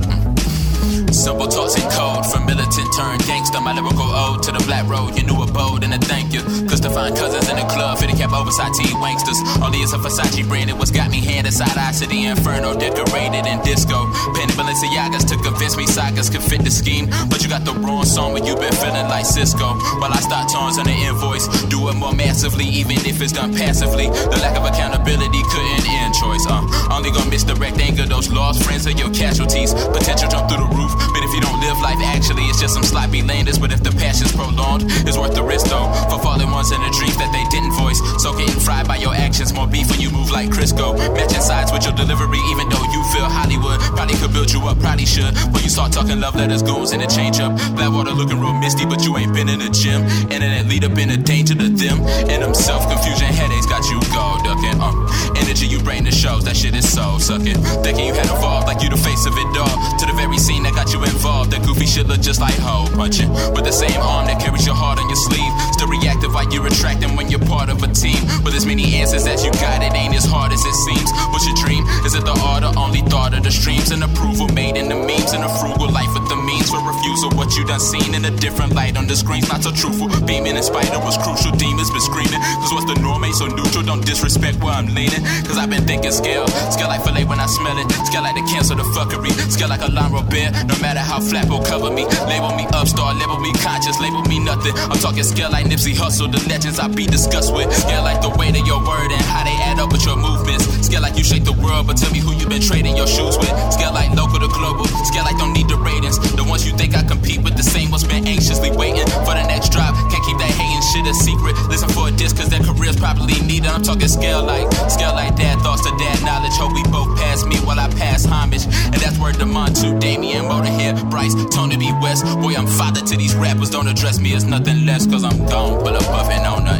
Simple 1.15 1.47
talks 1.47 1.77
in 1.79 1.89
code 1.95 2.27
from 2.27 2.45
militant 2.45 2.91
turned 2.99 3.23
gangster. 3.25 3.61
My 3.61 3.73
lyrical 3.73 4.11
ode 4.11 4.43
to 4.43 4.51
the 4.51 4.59
black 4.67 4.83
road. 4.91 5.15
You 5.17 5.23
knew 5.23 5.41
a 5.41 5.47
bold 5.47 5.85
and 5.85 5.95
a 5.95 5.99
thank 5.99 6.35
you. 6.35 6.43
Cause 6.67 6.81
to 6.81 6.91
find 6.91 7.15
cousins 7.15 7.49
in 7.49 7.55
the 7.55 7.65
club, 7.71 7.99
fitted 7.99 8.17
cap 8.19 8.33
oversight 8.35 8.75
T 8.75 8.83
wanksters. 8.99 9.39
Only 9.63 9.79
it's 9.79 9.95
a 9.95 9.99
Versace 9.99 10.43
brand. 10.49 10.71
It 10.71 10.77
was 10.77 10.91
got 10.91 11.11
me 11.11 11.23
handed 11.23 11.55
side 11.55 11.79
eye 11.79 11.93
to 12.03 12.07
the 12.11 12.27
inferno, 12.27 12.75
decorated 12.75 13.47
in 13.47 13.63
disco. 13.63 14.11
Penny 14.35 14.53
Balenciagas 14.59 15.25
to 15.31 15.37
convince 15.39 15.77
me 15.77 15.87
sagas 15.87 16.29
could 16.29 16.43
fit 16.43 16.65
the 16.65 16.71
scheme. 16.71 17.07
But 17.31 17.43
you 17.43 17.49
got 17.49 17.65
the 17.65 17.75
wrong 17.79 18.05
song 18.05 18.33
when 18.35 18.45
you 18.45 18.57
been 18.57 18.75
feeling 18.75 19.07
like 19.07 19.25
Cisco. 19.25 19.79
While 20.03 20.13
I 20.13 20.19
start 20.19 20.51
tones 20.51 20.79
on 20.83 20.85
the 20.85 20.99
invoice, 20.99 21.47
do 21.71 21.89
it 21.89 21.95
more 21.95 22.13
massively, 22.13 22.67
even 22.67 22.99
if 23.07 23.23
it's 23.23 23.33
done 23.33 23.55
passively. 23.55 24.11
The 24.11 24.39
lack 24.43 24.59
of 24.59 24.67
accountability 24.67 25.43
couldn't 25.47 25.87
end 25.87 26.13
choice. 26.19 26.45
Uh, 26.51 26.67
only 26.91 27.15
gonna 27.15 27.31
misdirect 27.31 27.79
anger. 27.79 28.05
Those 28.05 28.29
lost 28.35 28.65
friends 28.65 28.85
are 28.89 28.97
your 28.99 29.15
casualties. 29.15 29.73
Potential 29.95 30.29
jump 30.29 30.51
through 30.51 30.67
the 30.67 30.75
roof. 30.75 31.04
But 31.13 31.23
if 31.25 31.33
you 31.35 31.41
don't 31.41 31.61
live 31.61 31.79
life, 31.81 32.01
actually, 32.01 32.45
it's 32.49 32.61
just 32.61 32.75
some 32.75 32.83
sloppy 32.85 33.23
landers. 33.23 33.59
But 33.59 33.73
if 33.73 33.83
the 33.83 33.93
passion's 33.93 34.33
prolonged, 34.33 34.85
it's 35.07 35.19
worth 35.19 35.35
the 35.35 35.43
risk 35.43 35.67
though. 35.67 35.91
For 36.09 36.19
fallen 36.23 36.51
ones 36.51 36.71
and 36.71 36.83
the 36.83 36.91
dreams 36.95 37.17
that 37.19 37.31
they 37.33 37.45
didn't 37.51 37.73
voice. 37.73 38.01
So 38.23 38.37
getting 38.37 38.61
fried 38.61 38.87
by 38.87 38.97
your 38.97 39.15
actions. 39.15 39.53
More 39.53 39.67
beef 39.67 39.91
when 39.91 40.01
you 40.01 40.11
move 40.11 40.31
like 40.31 40.51
Crisco. 40.51 40.97
Matching 41.15 41.43
sides 41.43 41.73
with 41.73 41.85
your 41.85 41.95
delivery, 41.95 42.41
even 42.51 42.69
though 42.69 42.85
you 42.93 43.01
feel 43.13 43.27
Hollywood. 43.27 43.81
Probably 43.97 44.17
could 44.17 44.33
build 44.33 44.53
you 44.53 44.61
up, 44.67 44.79
probably 44.81 45.07
should. 45.07 45.35
When 45.53 45.63
you 45.63 45.71
start 45.71 45.93
talking 45.93 46.21
love 46.21 46.37
letters, 46.37 46.63
goons, 46.63 46.93
and 46.93 47.03
a 47.03 47.07
change 47.07 47.41
up. 47.41 47.57
Blackwater 47.77 48.13
looking 48.13 48.41
real 48.41 48.55
misty, 48.55 48.87
but 48.87 49.05
you 49.05 49.17
ain't 49.17 49.35
been 49.35 49.49
in 49.49 49.59
the 49.59 49.71
gym. 49.71 50.03
Internet 50.31 50.67
lead 50.67 50.85
up 50.85 50.97
in 50.99 51.11
a 51.11 51.17
danger 51.17 51.55
to 51.55 51.69
them. 51.69 52.01
And 52.31 52.43
them 52.43 52.55
self 52.55 52.89
confusion 52.89 53.29
headaches 53.33 53.67
got 53.67 53.85
you 53.91 54.01
go 54.15 54.39
ducking. 54.45 54.79
Uh, 54.81 54.93
energy 55.37 55.67
you 55.67 55.81
bring 55.81 56.05
to 56.05 56.13
shows, 56.13 56.45
that 56.45 56.57
shit 56.57 56.75
is 56.75 56.87
so 56.87 57.19
sucking. 57.19 57.59
Thinking 57.83 58.07
you 58.07 58.15
had 58.15 58.27
evolved 58.27 58.67
like 58.67 58.83
you 58.83 58.89
the 58.91 58.97
face 58.97 59.27
of 59.27 59.35
it 59.37 59.51
all. 59.57 59.99
To 59.99 60.07
the 60.07 60.15
very 60.15 60.39
scene 60.39 60.63
that 60.65 60.75
got 60.75 60.93
you 60.93 60.94
involved. 61.03 61.51
That 61.51 61.65
goofy 61.67 61.87
shit 61.87 62.07
look 62.07 62.21
just 62.21 62.41
like 62.41 62.55
hoe 62.55 62.87
punching. 62.95 63.31
With 63.53 63.65
the 63.65 63.73
same 63.73 63.99
arm 64.01 64.27
that 64.27 64.41
carries 64.41 64.67
your 64.67 64.77
heart 64.77 64.99
on 64.99 65.09
your 65.09 65.19
sleeve. 65.19 65.51
Still 65.73 65.89
reactive 65.89 66.35
while 66.35 66.47
you're 66.53 66.67
attracting 66.67 67.17
when 67.17 67.29
you're 67.29 67.43
part 67.51 67.69
of 67.69 67.83
a 67.83 67.89
team. 67.89 68.21
With 68.45 68.55
as 68.55 68.67
many 68.67 68.95
answers 68.95 69.27
as 69.27 69.45
you 69.45 69.51
got, 69.59 69.83
it 69.83 69.95
ain't 69.95 70.15
as 70.15 70.25
hard 70.25 70.53
as 70.53 70.63
it 70.63 70.77
seems. 70.87 71.11
What's 71.33 71.47
your 71.47 71.57
dream? 71.57 71.83
Is 72.07 72.15
it 72.15 72.25
the 72.25 72.37
art 72.45 72.63
or 72.63 72.77
only 72.79 73.01
thought 73.11 73.35
of 73.35 73.43
the 73.43 73.51
streams 73.51 73.91
and 73.91 74.05
approval 74.05 74.49
made 74.49 74.77
in 74.77 74.89
the 74.89 74.95
memes 74.95 75.33
and 75.33 75.43
a 75.43 75.51
frugal 75.59 75.91
life 75.91 76.13
with 76.15 76.29
the 76.29 76.37
means 76.37 76.71
for 76.71 76.79
refusal? 76.85 77.31
What 77.35 77.57
you 77.57 77.65
done 77.67 77.81
seen 77.81 78.15
in 78.15 78.25
a 78.25 78.31
different 78.31 78.75
light 78.75 78.97
on 78.97 79.07
the 79.07 79.17
screens, 79.17 79.49
not 79.49 79.63
so 79.63 79.73
truthful. 79.73 80.09
Beaming 80.27 80.57
in 80.57 80.63
spider 80.63 81.01
was 81.01 81.17
crucial. 81.19 81.51
Demons 81.57 81.91
been 81.91 82.05
screaming. 82.05 82.41
Cause 82.63 82.73
what's 82.73 82.87
the 82.87 82.99
norm 83.01 83.25
ain't 83.25 83.35
so 83.35 83.47
neutral. 83.47 83.83
Don't 83.83 84.05
disrespect 84.05 84.63
where 84.63 84.75
I'm 84.75 84.93
leaning. 84.95 85.23
Cause 85.49 85.59
I've 85.59 85.71
been 85.71 85.87
thinking 85.87 86.13
scale. 86.13 86.47
Scale 86.71 86.89
like 86.89 87.03
filet 87.03 87.25
when 87.25 87.41
I 87.41 87.47
smell 87.47 87.77
it. 87.79 87.91
Scale 88.07 88.23
like 88.23 88.37
the 88.37 88.47
cancer, 88.53 88.75
the 88.75 88.87
fuckery. 88.95 89.33
Scale 89.51 89.69
like 89.69 89.83
a 89.83 89.91
Laura 89.91 90.23
Bear. 90.23 90.53
No 90.67 90.75
matter 90.85 91.01
how 91.01 91.19
flat 91.19 91.49
will 91.49 91.65
cover 91.65 91.89
me. 91.89 92.05
Label 92.29 92.53
me 92.53 92.69
upstart, 92.77 93.17
label 93.17 93.41
me 93.41 93.53
conscious, 93.65 93.97
label 94.05 94.21
me 94.29 94.39
nothing. 94.39 94.77
I'm 94.93 95.01
talking 95.01 95.25
scale 95.25 95.51
like 95.51 95.65
Nipsey 95.65 95.97
Hussle, 95.97 96.29
the 96.29 96.41
legends 96.45 96.79
I 96.79 96.89
be 96.89 97.07
discussed 97.07 97.55
with. 97.57 97.73
Scale 97.73 98.05
like 98.05 98.21
the 98.21 98.29
weight 98.37 98.53
of 98.61 98.67
your 98.69 98.85
word 98.85 99.09
and 99.09 99.25
how 99.33 99.43
they 99.49 99.57
add 99.65 99.81
up 99.81 99.91
with 99.91 100.05
your 100.05 100.17
movements. 100.17 100.69
Scale 100.85 101.01
like 101.01 101.17
you 101.17 101.25
shake 101.25 101.45
the 101.45 101.57
world, 101.65 101.87
but 101.89 101.97
tell 101.97 102.13
me 102.13 102.21
who 102.21 102.37
you 102.37 102.47
been 102.47 102.61
trading 102.61 102.97
your 103.01 103.09
shoes 103.09 103.41
with. 103.41 103.55
Scale 103.73 103.97
like 103.97 104.13
local 104.13 104.39
to 104.39 104.51
global. 104.53 104.85
Scale 105.09 105.25
like 105.25 105.39
don't 105.41 105.57
need 105.57 105.69
the 105.73 105.81
ratings. 105.81 106.21
The 106.37 106.45
ones 106.45 106.69
you 106.69 106.77
think 106.77 106.93
I 106.95 107.03
compete 107.03 107.41
with, 107.41 107.57
the 107.57 107.65
same 107.65 107.91
ones 107.91 108.05
been 108.05 108.29
anxiously 108.29 108.71
waiting 108.71 109.09
for 109.25 109.33
the 109.33 109.45
next 109.49 109.73
drop. 109.73 109.97
Can't 110.13 110.25
keep 110.29 110.37
that 110.37 110.53
hating 110.53 110.85
shit 110.93 111.09
a 111.09 111.15
secret. 111.17 111.57
Listen 111.73 111.89
for 111.89 112.09
a 112.09 112.13
disc, 112.13 112.37
cause 112.37 112.53
their 112.53 112.61
careers 112.61 112.97
probably 113.01 113.41
needed. 113.41 113.73
I'm 113.73 113.83
talking 113.83 114.09
scale 114.09 114.45
like, 114.45 114.69
scale 114.93 115.17
like 115.17 115.33
dad 115.41 115.65
thoughts 115.65 115.89
to 115.89 115.93
dad 115.97 116.21
knowledge. 116.29 116.53
Hope 116.61 116.77
we 116.77 116.85
both 116.93 117.17
pass 117.17 117.45
me 117.49 117.57
while 117.65 117.81
I 117.81 117.89
pass 117.97 118.29
homage. 118.29 118.69
And 118.93 119.01
that's 119.01 119.17
word 119.19 119.41
to 119.41 119.47
Montu, 119.49 119.99
Damien, 119.99 120.45
Motorhead, 120.45 120.74
Bryce, 121.11 121.35
Tony 121.51 121.77
B. 121.77 121.93
West. 122.03 122.25
Boy, 122.25 122.55
I'm 122.55 122.67
father 122.67 123.01
to 123.01 123.17
these 123.17 123.35
rappers. 123.35 123.71
Don't 123.71 123.89
address 123.89 124.19
me 124.19 124.35
as 124.35 124.45
nothing 124.45 124.85
less, 124.87 125.07
cause 125.07 125.25
I'm 125.25 125.39
gone. 125.47 125.83
Pull 125.83 125.95
puffin' 126.13 126.45
on 126.45 126.65
the 126.65 126.77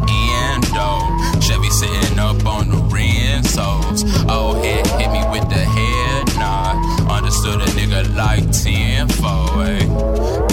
endo. 0.51 1.41
Chevy 1.41 1.71
sitting 1.71 2.19
up 2.19 2.45
on 2.47 2.69
the 2.71 2.77
Renzos. 2.77 4.05
Oh, 4.29 4.55
head 4.63 4.87
hit 4.99 5.11
me 5.13 5.23
with 5.31 5.49
the 5.49 5.63
head 5.77 6.27
nod. 6.39 7.11
Understood 7.11 7.61
a 7.61 7.67
nigga 7.77 8.03
like 8.17 8.45
tenfold, 8.51 9.67
eh? 9.67 9.79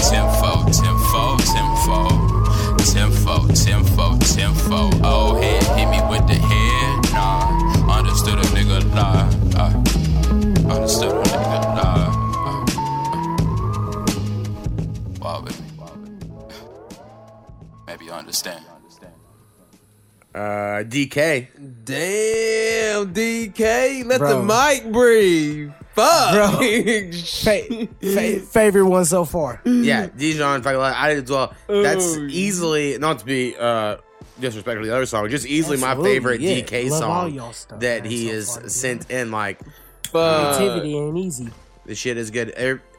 Tenfold, 0.10 0.74
tenfold. 0.74 1.40
Tenfold, 1.40 1.81
DK. 20.92 21.48
Damn, 21.86 23.14
DK. 23.14 24.06
Let 24.06 24.20
Bro. 24.20 24.30
the 24.30 24.44
mic 24.44 24.92
breathe. 24.92 25.72
Fuck. 25.96 26.34
Bro. 26.34 26.48
Fa- 27.12 27.88
fa- 28.02 28.40
favorite 28.46 28.86
one 28.86 29.06
so 29.06 29.26
far. 29.26 29.62
Yeah, 29.66 30.08
Dijon, 30.08 30.62
Fuck 30.62 30.76
Alive, 30.76 30.96
I 30.98 31.14
did 31.16 31.24
as 31.26 31.30
well. 31.32 31.54
That's 31.68 32.16
Oh, 32.18 32.28
easily, 32.30 32.98
not 32.98 33.20
to 33.20 33.26
be 33.26 33.56
uh, 33.58 33.98
disrespectful 34.40 34.84
to 34.84 34.90
the 34.90 34.96
other 34.96 35.06
song, 35.06 35.30
just 35.30 35.46
easily 35.46 35.78
my 35.78 35.96
favorite 35.96 36.42
yeah. 36.42 36.58
DK 36.62 36.90
Love 36.90 37.02
all 37.04 37.10
song 37.28 37.34
y'all 37.34 37.54
stuff, 37.54 37.80
that 37.82 38.04
man, 38.04 38.12
he 38.12 38.28
so 38.28 38.34
has 38.34 38.54
far, 38.54 38.62
yeah. 38.64 38.68
sent 38.70 39.12
in. 39.12 39.32
Like, 39.32 39.60
Creativity 40.12 40.98
ain't 40.98 41.18
easy. 41.18 41.50
the 41.86 41.96
shit 41.96 42.18
is 42.18 42.32
good. 42.32 42.54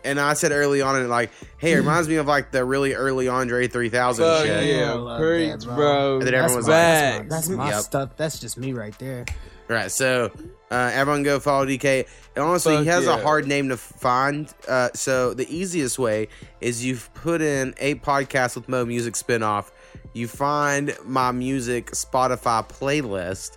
And 0.05 0.19
I 0.19 0.35
said 0.35 0.53
early 0.53 0.83
on, 0.83 0.97
and 0.97 1.09
like, 1.09 1.31
hey, 1.59 1.73
it 1.73 1.77
reminds 1.77 2.09
me 2.09 2.17
of 2.17 2.27
like 2.27 2.51
the 2.51 2.65
really 2.65 2.95
early 2.95 3.29
Andre 3.29 3.69
3000 3.69 4.25
Fuck 4.25 4.47
shit. 4.47 4.77
yeah, 4.77 4.95
I 5.05 5.19
preach, 5.19 5.61
that, 5.61 5.75
bro. 5.75 6.15
And 6.19 6.27
then 6.27 6.33
That's 6.33 6.45
everyone's 6.45 6.69
my, 6.69 6.73
like, 7.19 7.29
that's 7.29 7.31
my, 7.31 7.37
that's 7.37 7.49
my 7.49 7.71
Yep. 7.71 7.81
stuff. 7.83 8.17
That's 8.17 8.39
just 8.41 8.59
me 8.59 8.73
right 8.73 8.99
there. 8.99 9.25
Right. 9.69 9.91
So 9.91 10.31
uh, 10.71 10.91
everyone 10.93 11.23
go 11.23 11.39
follow 11.41 11.65
DK. 11.67 12.07
And 12.35 12.45
honestly, 12.45 12.77
he 12.79 12.87
has 12.87 13.05
yeah. 13.05 13.19
a 13.19 13.23
hard 13.23 13.47
name 13.47 13.69
to 13.69 13.77
find. 13.77 14.53
Uh, 14.69 14.91
so 14.93 15.35
the 15.35 15.47
easiest 15.55 15.99
way 15.99 16.29
is 16.61 16.85
you 16.85 16.99
put 17.15 17.41
in 17.41 17.73
a 17.79 17.95
podcast 17.97 18.57
with 18.57 18.69
Mo 18.69 18.85
Music 18.85 19.15
spinoff. 19.15 19.71
You 20.15 20.29
find 20.29 20.95
my 21.05 21.31
music 21.33 21.93
Spotify 21.93 22.69
playlist, 22.69 23.57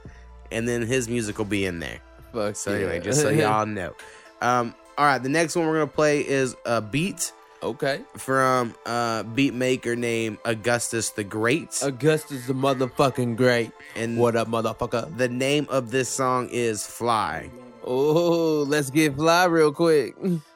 and 0.51 0.67
then 0.69 0.83
his 0.83 1.09
music 1.09 1.37
will 1.37 1.45
be 1.45 1.65
in 1.65 1.79
there. 1.79 1.99
Fuck 2.31 2.55
So 2.55 2.71
anyway, 2.73 2.99
just 3.01 3.19
so 3.21 3.29
y'all 3.29 3.65
know. 3.65 3.93
Um, 4.41 4.73
all 4.97 5.05
right, 5.05 5.21
the 5.21 5.29
next 5.29 5.55
one 5.55 5.67
we're 5.67 5.75
gonna 5.79 5.87
play 5.87 6.25
is 6.25 6.55
a 6.65 6.81
beat. 6.81 7.31
Okay. 7.63 8.01
From 8.17 8.75
uh, 8.85 9.23
a 9.25 9.27
beat 9.27 9.53
maker 9.53 9.95
named 9.95 10.37
Augustus 10.45 11.09
the 11.09 11.23
Great. 11.23 11.79
Augustus 11.81 12.45
the 12.47 12.53
motherfucking 12.53 13.37
great. 13.37 13.71
And 13.95 14.17
what 14.17 14.35
up, 14.35 14.47
motherfucker? 14.47 15.17
The 15.17 15.29
name 15.29 15.65
of 15.69 15.89
this 15.89 16.09
song 16.09 16.49
is 16.51 16.85
Fly. 16.85 17.49
Oh, 17.83 18.63
let's 18.67 18.89
get 18.89 19.15
fly 19.15 19.45
real 19.45 19.71
quick. 19.71 20.15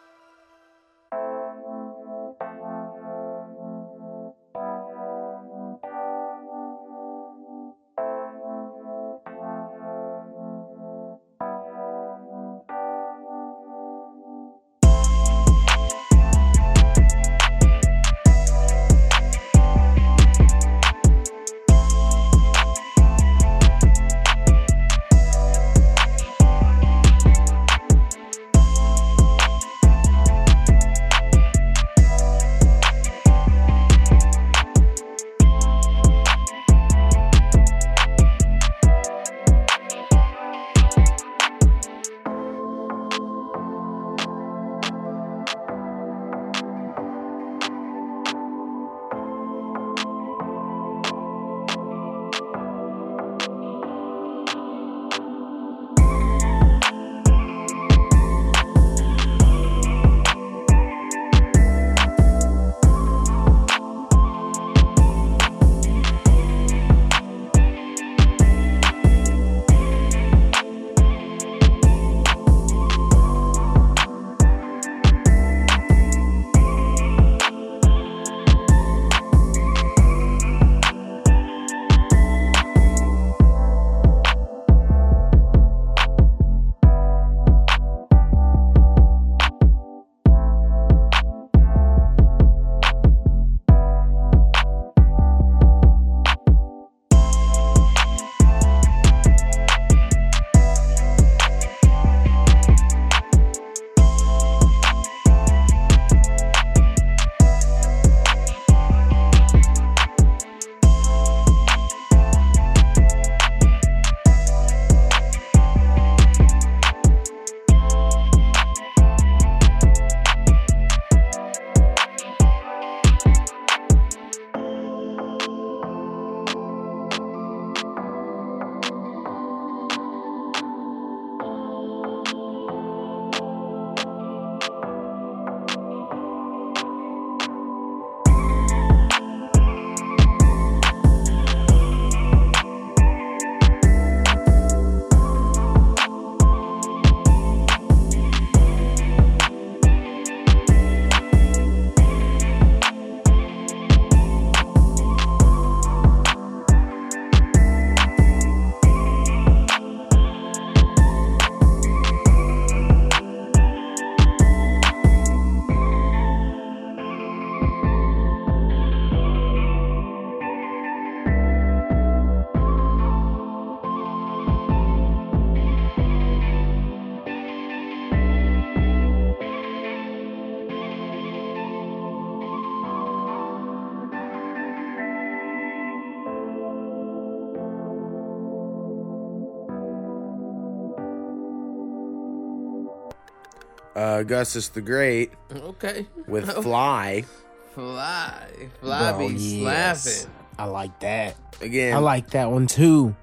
Augustus 194.19 194.67
the 194.69 194.81
Great 194.81 195.31
Okay. 195.55 196.05
with 196.27 196.49
Fly. 196.63 197.23
Fly. 197.73 198.47
Fly 198.81 199.11
Bro, 199.11 199.27
be 199.29 199.33
yes. 199.35 200.03
slapping. 200.21 200.35
I 200.57 200.65
like 200.65 200.99
that. 200.99 201.35
Again, 201.61 201.95
I 201.95 201.99
like 201.99 202.31
that 202.31 202.51
one 202.51 202.67
too. 202.67 203.15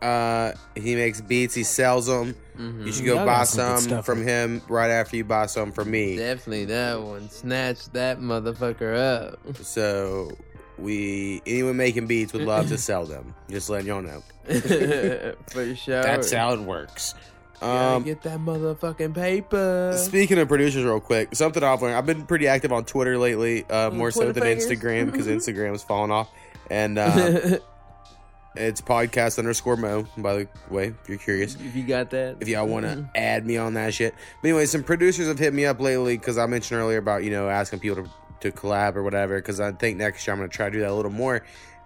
Uh, 0.00 0.52
he 0.76 0.94
makes 0.94 1.20
beats. 1.20 1.54
He 1.54 1.64
sells 1.64 2.06
them. 2.06 2.34
You 2.58 2.92
should 2.92 3.04
go 3.04 3.16
Y'all 3.16 3.26
buy 3.26 3.44
some 3.44 3.78
some 3.78 4.02
from 4.02 4.22
him 4.22 4.62
right 4.68 4.90
after 4.90 5.16
you 5.16 5.24
buy 5.24 5.46
some 5.46 5.72
from 5.72 5.90
me. 5.90 6.16
Definitely 6.16 6.66
that 6.66 7.02
one. 7.02 7.28
Snatch 7.28 7.86
that 7.92 8.18
motherfucker 8.20 8.96
up. 8.96 9.56
So 9.56 10.30
we 10.78 11.42
anyone 11.46 11.76
making 11.76 12.06
beats 12.06 12.32
would 12.32 12.42
love 12.42 12.68
to 12.68 12.78
sell 12.88 13.04
them. 13.04 13.34
Just 13.50 13.68
letting 13.68 13.88
y'all 13.88 14.02
know. 14.02 14.22
For 15.50 15.74
sure. 15.74 16.02
That's 16.02 16.30
how 16.32 16.52
it 16.52 16.60
works. 16.60 17.14
Um, 17.62 18.02
get 18.02 18.22
that 18.22 18.38
motherfucking 18.38 19.14
paper. 19.14 19.94
Speaking 19.96 20.38
of 20.38 20.48
producers, 20.48 20.84
real 20.84 21.00
quick, 21.00 21.34
something 21.34 21.62
I've 21.62 21.80
learned. 21.80 21.96
I've 21.96 22.06
been 22.06 22.26
pretty 22.26 22.48
active 22.48 22.72
on 22.72 22.84
Twitter 22.84 23.16
lately, 23.18 23.64
uh, 23.64 23.90
more 23.90 24.10
so 24.10 24.32
than 24.32 24.42
fingers. 24.42 24.66
Instagram 24.66 25.06
because 25.06 25.26
Instagram's 25.26 25.82
falling 25.82 26.10
off. 26.10 26.30
And 26.70 26.98
uh, 26.98 27.58
it's 28.56 28.80
podcast 28.80 29.38
underscore 29.38 29.76
mo. 29.76 30.06
By 30.16 30.34
the 30.34 30.48
way, 30.70 30.88
if 30.88 31.08
you're 31.08 31.18
curious, 31.18 31.54
if 31.54 31.74
you 31.74 31.84
got 31.84 32.10
that, 32.10 32.36
if 32.40 32.48
y'all 32.48 32.66
want 32.66 32.84
to 32.86 33.08
add 33.14 33.46
me 33.46 33.56
on 33.56 33.74
that 33.74 33.94
shit. 33.94 34.14
But 34.42 34.48
anyway, 34.48 34.66
some 34.66 34.82
producers 34.82 35.28
have 35.28 35.38
hit 35.38 35.54
me 35.54 35.64
up 35.66 35.80
lately 35.80 36.18
because 36.18 36.38
I 36.38 36.46
mentioned 36.46 36.80
earlier 36.80 36.98
about 36.98 37.24
you 37.24 37.30
know 37.30 37.48
asking 37.48 37.80
people 37.80 38.04
to 38.04 38.10
to 38.40 38.52
collab 38.52 38.96
or 38.96 39.02
whatever. 39.02 39.36
Because 39.36 39.60
I 39.60 39.72
think 39.72 39.98
next 39.98 40.26
year 40.26 40.34
I'm 40.34 40.40
gonna 40.40 40.48
try 40.48 40.66
to 40.66 40.72
do 40.72 40.80
that 40.80 40.90
a 40.90 40.94
little 40.94 41.10
more. 41.10 41.42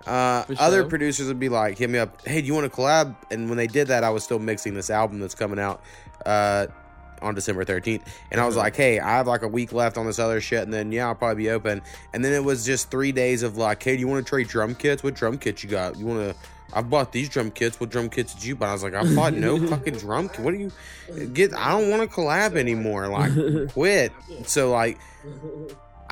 Uh, 0.07 0.43
For 0.45 0.57
other 0.59 0.85
producers 0.85 1.29
would 1.29 1.39
be 1.41 1.49
like, 1.51 1.77
hit 1.79 1.91
me 1.91 1.99
up. 1.99 2.27
Hey, 2.27 2.41
do 2.41 2.47
you 2.47 2.55
want 2.55 2.71
to 2.71 2.75
collab? 2.77 3.15
And 3.31 3.49
when 3.49 3.59
they 3.59 3.67
did 3.67 3.89
that, 3.89 4.03
I 4.05 4.11
was 4.11 4.25
still 4.25 4.39
mixing 4.39 4.75
this 4.75 4.89
album 4.91 5.21
that's 5.21 5.35
coming 5.35 5.59
out 5.59 5.83
uh, 6.27 6.67
on 7.21 7.35
December 7.35 7.65
13th. 7.67 8.03
And 8.31 8.41
I 8.41 8.47
was 8.47 8.55
Mhm. 8.55 8.59
like, 8.59 8.77
hey, 8.77 8.99
I 8.99 9.11
have 9.11 9.27
like 9.27 9.43
a 9.43 9.49
week 9.49 9.73
left 9.75 9.99
on 9.99 10.07
this 10.07 10.19
other 10.19 10.41
shit. 10.41 10.63
And 10.63 10.73
then, 10.73 10.91
yeah, 10.91 11.07
I'll 11.09 11.15
probably 11.15 11.43
be 11.45 11.51
open. 11.51 11.83
And 12.15 12.25
then 12.25 12.33
it 12.33 12.43
was 12.43 12.65
just 12.65 12.91
three 12.91 13.13
days 13.13 13.43
of 13.43 13.57
like, 13.59 13.83
hey, 13.83 13.95
do 13.95 14.01
you 14.01 14.09
want 14.09 14.25
to 14.25 14.29
trade 14.29 14.49
drum 14.49 14.75
kits? 14.75 15.03
What 15.03 15.15
drum 15.15 15.37
kits 15.37 15.63
you 15.63 15.69
got? 15.69 15.97
You 15.99 16.07
want 16.07 16.31
to. 16.31 16.37
I 16.73 16.83
bought 16.83 17.11
these 17.13 17.29
drum 17.29 17.51
kits. 17.51 17.79
What 17.81 17.91
drum 17.91 18.09
kits 18.09 18.33
did 18.33 18.45
you 18.45 18.55
buy? 18.57 18.69
I 18.69 18.73
was 18.73 18.83
like, 18.85 18.95
I 18.95 19.03
bought 19.15 19.35
no 19.35 19.59
fucking 19.69 19.97
drum 19.99 20.29
kit. 20.29 20.39
What 20.39 20.53
do 20.55 20.59
you 20.59 21.27
get? 21.27 21.53
I 21.53 21.73
don't 21.79 21.91
want 21.91 22.09
to 22.09 22.17
collab 22.17 22.57
anymore. 22.57 23.09
Like, 23.09 23.33
quit. 23.73 24.13
So, 24.47 24.71
like, 24.71 24.97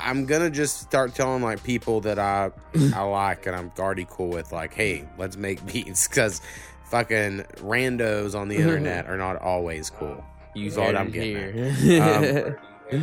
I'm 0.04 0.26
gonna 0.26 0.50
just 0.50 0.80
start 0.80 1.14
telling 1.14 1.42
like 1.42 1.62
people 1.62 2.00
that 2.02 2.18
I 2.18 2.50
I 2.94 3.02
like 3.02 3.46
and 3.46 3.54
I'm 3.54 3.72
already 3.78 4.06
cool 4.08 4.28
with 4.28 4.52
like, 4.52 4.74
hey, 4.74 5.06
let's 5.18 5.36
make 5.36 5.64
beats 5.72 6.08
because 6.08 6.40
fucking 6.84 7.44
randos 7.56 8.38
on 8.38 8.48
the 8.48 8.56
internet 8.58 9.06
are 9.06 9.16
not 9.18 9.36
always 9.40 9.90
cool. 9.90 10.24
You 10.54 10.72
all 10.80 10.96
I'm 10.96 11.10
getting. 11.10 11.52
here. 11.52 12.58
Um, 12.90 12.98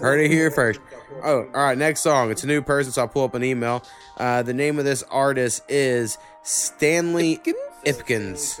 heard 0.00 0.20
it 0.20 0.30
here 0.30 0.50
first. 0.50 0.80
Oh, 1.24 1.46
all 1.54 1.64
right. 1.64 1.78
Next 1.78 2.00
song. 2.00 2.30
It's 2.30 2.44
a 2.44 2.46
new 2.46 2.60
person, 2.62 2.92
so 2.92 3.02
I'll 3.02 3.08
pull 3.08 3.24
up 3.24 3.34
an 3.34 3.44
email. 3.44 3.82
Uh, 4.16 4.42
the 4.42 4.52
name 4.52 4.78
of 4.78 4.84
this 4.84 5.02
artist 5.04 5.62
is 5.68 6.18
Stanley 6.42 7.40
Ipkins. 7.86 8.60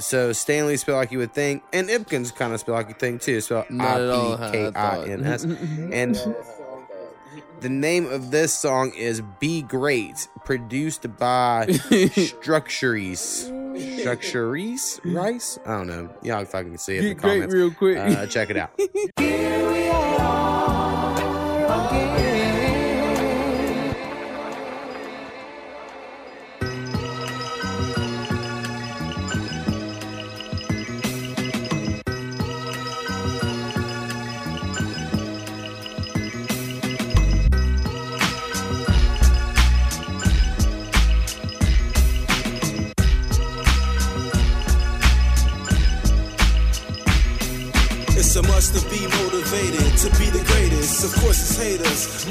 So 0.00 0.32
Stanley 0.32 0.76
spell 0.76 0.96
like 0.96 1.12
you 1.12 1.18
would 1.18 1.32
think, 1.32 1.62
and 1.72 1.88
Ipkins 1.88 2.34
kind 2.34 2.52
of 2.52 2.60
spell 2.60 2.74
like 2.74 2.88
you 2.88 2.94
think 2.94 3.20
too. 3.22 3.40
Spell 3.40 3.64
Not 3.70 4.00
at 4.00 4.10
all 4.10 4.34
I 4.34 4.36
how 4.36 4.46
I 4.46 4.50
P 4.50 4.52
K 4.52 4.72
I 4.74 5.04
N 5.04 5.24
S. 5.24 5.44
And 5.92 6.14
the 7.60 7.68
name 7.68 8.06
of 8.10 8.30
this 8.30 8.52
song 8.52 8.92
is 8.96 9.22
"Be 9.38 9.62
Great," 9.62 10.28
produced 10.44 11.06
by 11.18 11.66
Structuries. 11.68 13.50
Structuries 14.02 15.00
Rice? 15.04 15.58
I 15.64 15.78
don't 15.78 15.86
know. 15.86 16.10
Y'all 16.22 16.44
fucking 16.44 16.76
see 16.78 16.96
it 16.96 17.04
in 17.04 17.08
the 17.10 17.14
great 17.14 17.32
comments. 17.34 17.54
real 17.54 17.70
quick. 17.70 17.96
Uh, 17.96 18.26
check 18.26 18.50
it 18.50 18.56
out. 18.56 18.72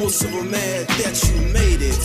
Most 0.01 0.25
of 0.25 0.33
them 0.33 0.49
mad 0.49 0.89
that 0.97 1.13
you 1.29 1.37
made 1.53 1.77
it. 1.77 2.01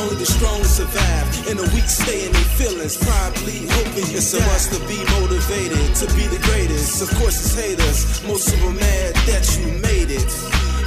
Only 0.00 0.16
the 0.16 0.24
strong 0.24 0.64
survive, 0.64 1.28
and 1.52 1.60
the 1.60 1.68
weak 1.76 1.84
stay 1.84 2.24
in 2.24 2.32
their 2.32 2.50
feelings. 2.56 2.96
Probably 2.96 3.60
hoping 3.76 4.08
It's 4.16 4.32
a 4.32 4.40
must 4.48 4.72
to 4.72 4.80
be 4.88 4.96
motivated 5.20 5.84
to 6.00 6.06
be 6.16 6.24
the 6.32 6.40
greatest. 6.48 7.04
Of 7.04 7.12
course, 7.20 7.36
it's 7.36 7.52
haters. 7.52 8.24
Most 8.24 8.48
of 8.56 8.60
them 8.64 8.80
mad 8.80 9.12
that 9.28 9.44
you 9.52 9.68
made 9.84 10.08
it. 10.08 10.32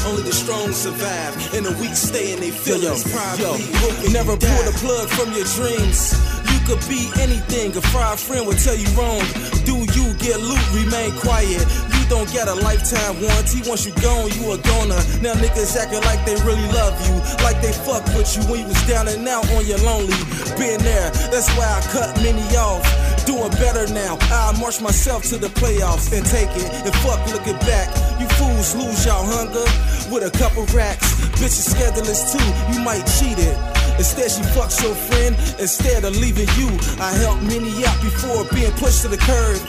Only 0.10 0.26
the 0.26 0.34
strong 0.34 0.74
survive, 0.74 1.38
and 1.54 1.70
the 1.70 1.74
weak 1.78 1.94
stay 1.94 2.34
in 2.34 2.42
their 2.42 2.52
feelings. 2.52 3.06
Probably 3.06 3.70
hoping 3.86 4.14
never 4.14 4.34
pull 4.34 4.64
the 4.66 4.74
plug 4.82 5.06
from 5.06 5.30
your 5.38 5.46
dreams. 5.54 6.18
You 6.50 6.58
could 6.66 6.82
be 6.90 7.14
anything. 7.22 7.78
A 7.78 7.82
fried 7.94 8.18
friend 8.18 8.50
will 8.50 8.58
tell 8.58 8.74
you 8.74 8.90
wrong. 8.98 9.22
Do 9.70 9.86
you 9.94 10.18
get 10.18 10.42
loot? 10.42 10.66
Remain 10.74 11.14
quiet. 11.22 11.62
You 11.94 11.99
don't 12.10 12.28
get 12.34 12.48
a 12.48 12.56
lifetime 12.56 13.22
warranty. 13.22 13.62
Once 13.70 13.86
you 13.86 13.94
gone, 14.02 14.28
you 14.34 14.52
a 14.52 14.58
goner. 14.58 15.00
Now 15.22 15.38
niggas 15.38 15.78
acting 15.78 16.02
like 16.02 16.26
they 16.26 16.36
really 16.42 16.66
love 16.74 16.98
you, 17.06 17.16
like 17.46 17.62
they 17.62 17.72
fuck 17.72 18.04
with 18.18 18.28
you 18.36 18.44
when 18.50 18.66
you 18.66 18.68
was 18.68 18.82
down 18.90 19.08
and 19.08 19.26
out 19.30 19.46
on 19.54 19.66
your 19.66 19.78
lonely. 19.86 20.18
Been 20.58 20.82
there. 20.82 21.10
That's 21.30 21.48
why 21.56 21.70
I 21.70 21.80
cut 21.94 22.18
many 22.26 22.44
off. 22.58 22.84
Doing 23.26 23.54
better 23.62 23.86
now. 23.94 24.18
I 24.34 24.58
march 24.60 24.82
myself 24.82 25.24
to 25.30 25.38
the 25.38 25.48
playoffs 25.54 26.12
and 26.12 26.26
take 26.26 26.50
it. 26.58 26.70
And 26.84 26.94
fuck 27.06 27.22
looking 27.32 27.58
back. 27.70 27.88
You 28.20 28.28
fools 28.42 28.76
lose 28.76 29.06
y'all 29.06 29.24
hunger 29.24 29.66
with 30.12 30.26
a 30.26 30.34
couple 30.38 30.66
racks. 30.76 31.14
Bitches 31.38 31.70
scandalous 31.72 32.34
too. 32.34 32.48
You 32.74 32.82
might 32.82 33.06
cheat 33.22 33.38
it. 33.38 33.58
Instead, 34.00 34.32
she 34.32 34.42
fucks 34.56 34.82
your 34.82 34.96
friend 34.96 35.36
instead 35.60 36.04
of 36.06 36.16
leaving 36.18 36.48
you. 36.58 36.72
I 37.00 37.12
helped 37.22 37.44
many 37.44 37.70
out 37.86 38.02
before 38.02 38.46
being 38.56 38.72
pushed 38.80 39.04
to 39.04 39.10
the 39.10 39.18
curb. 39.18 39.60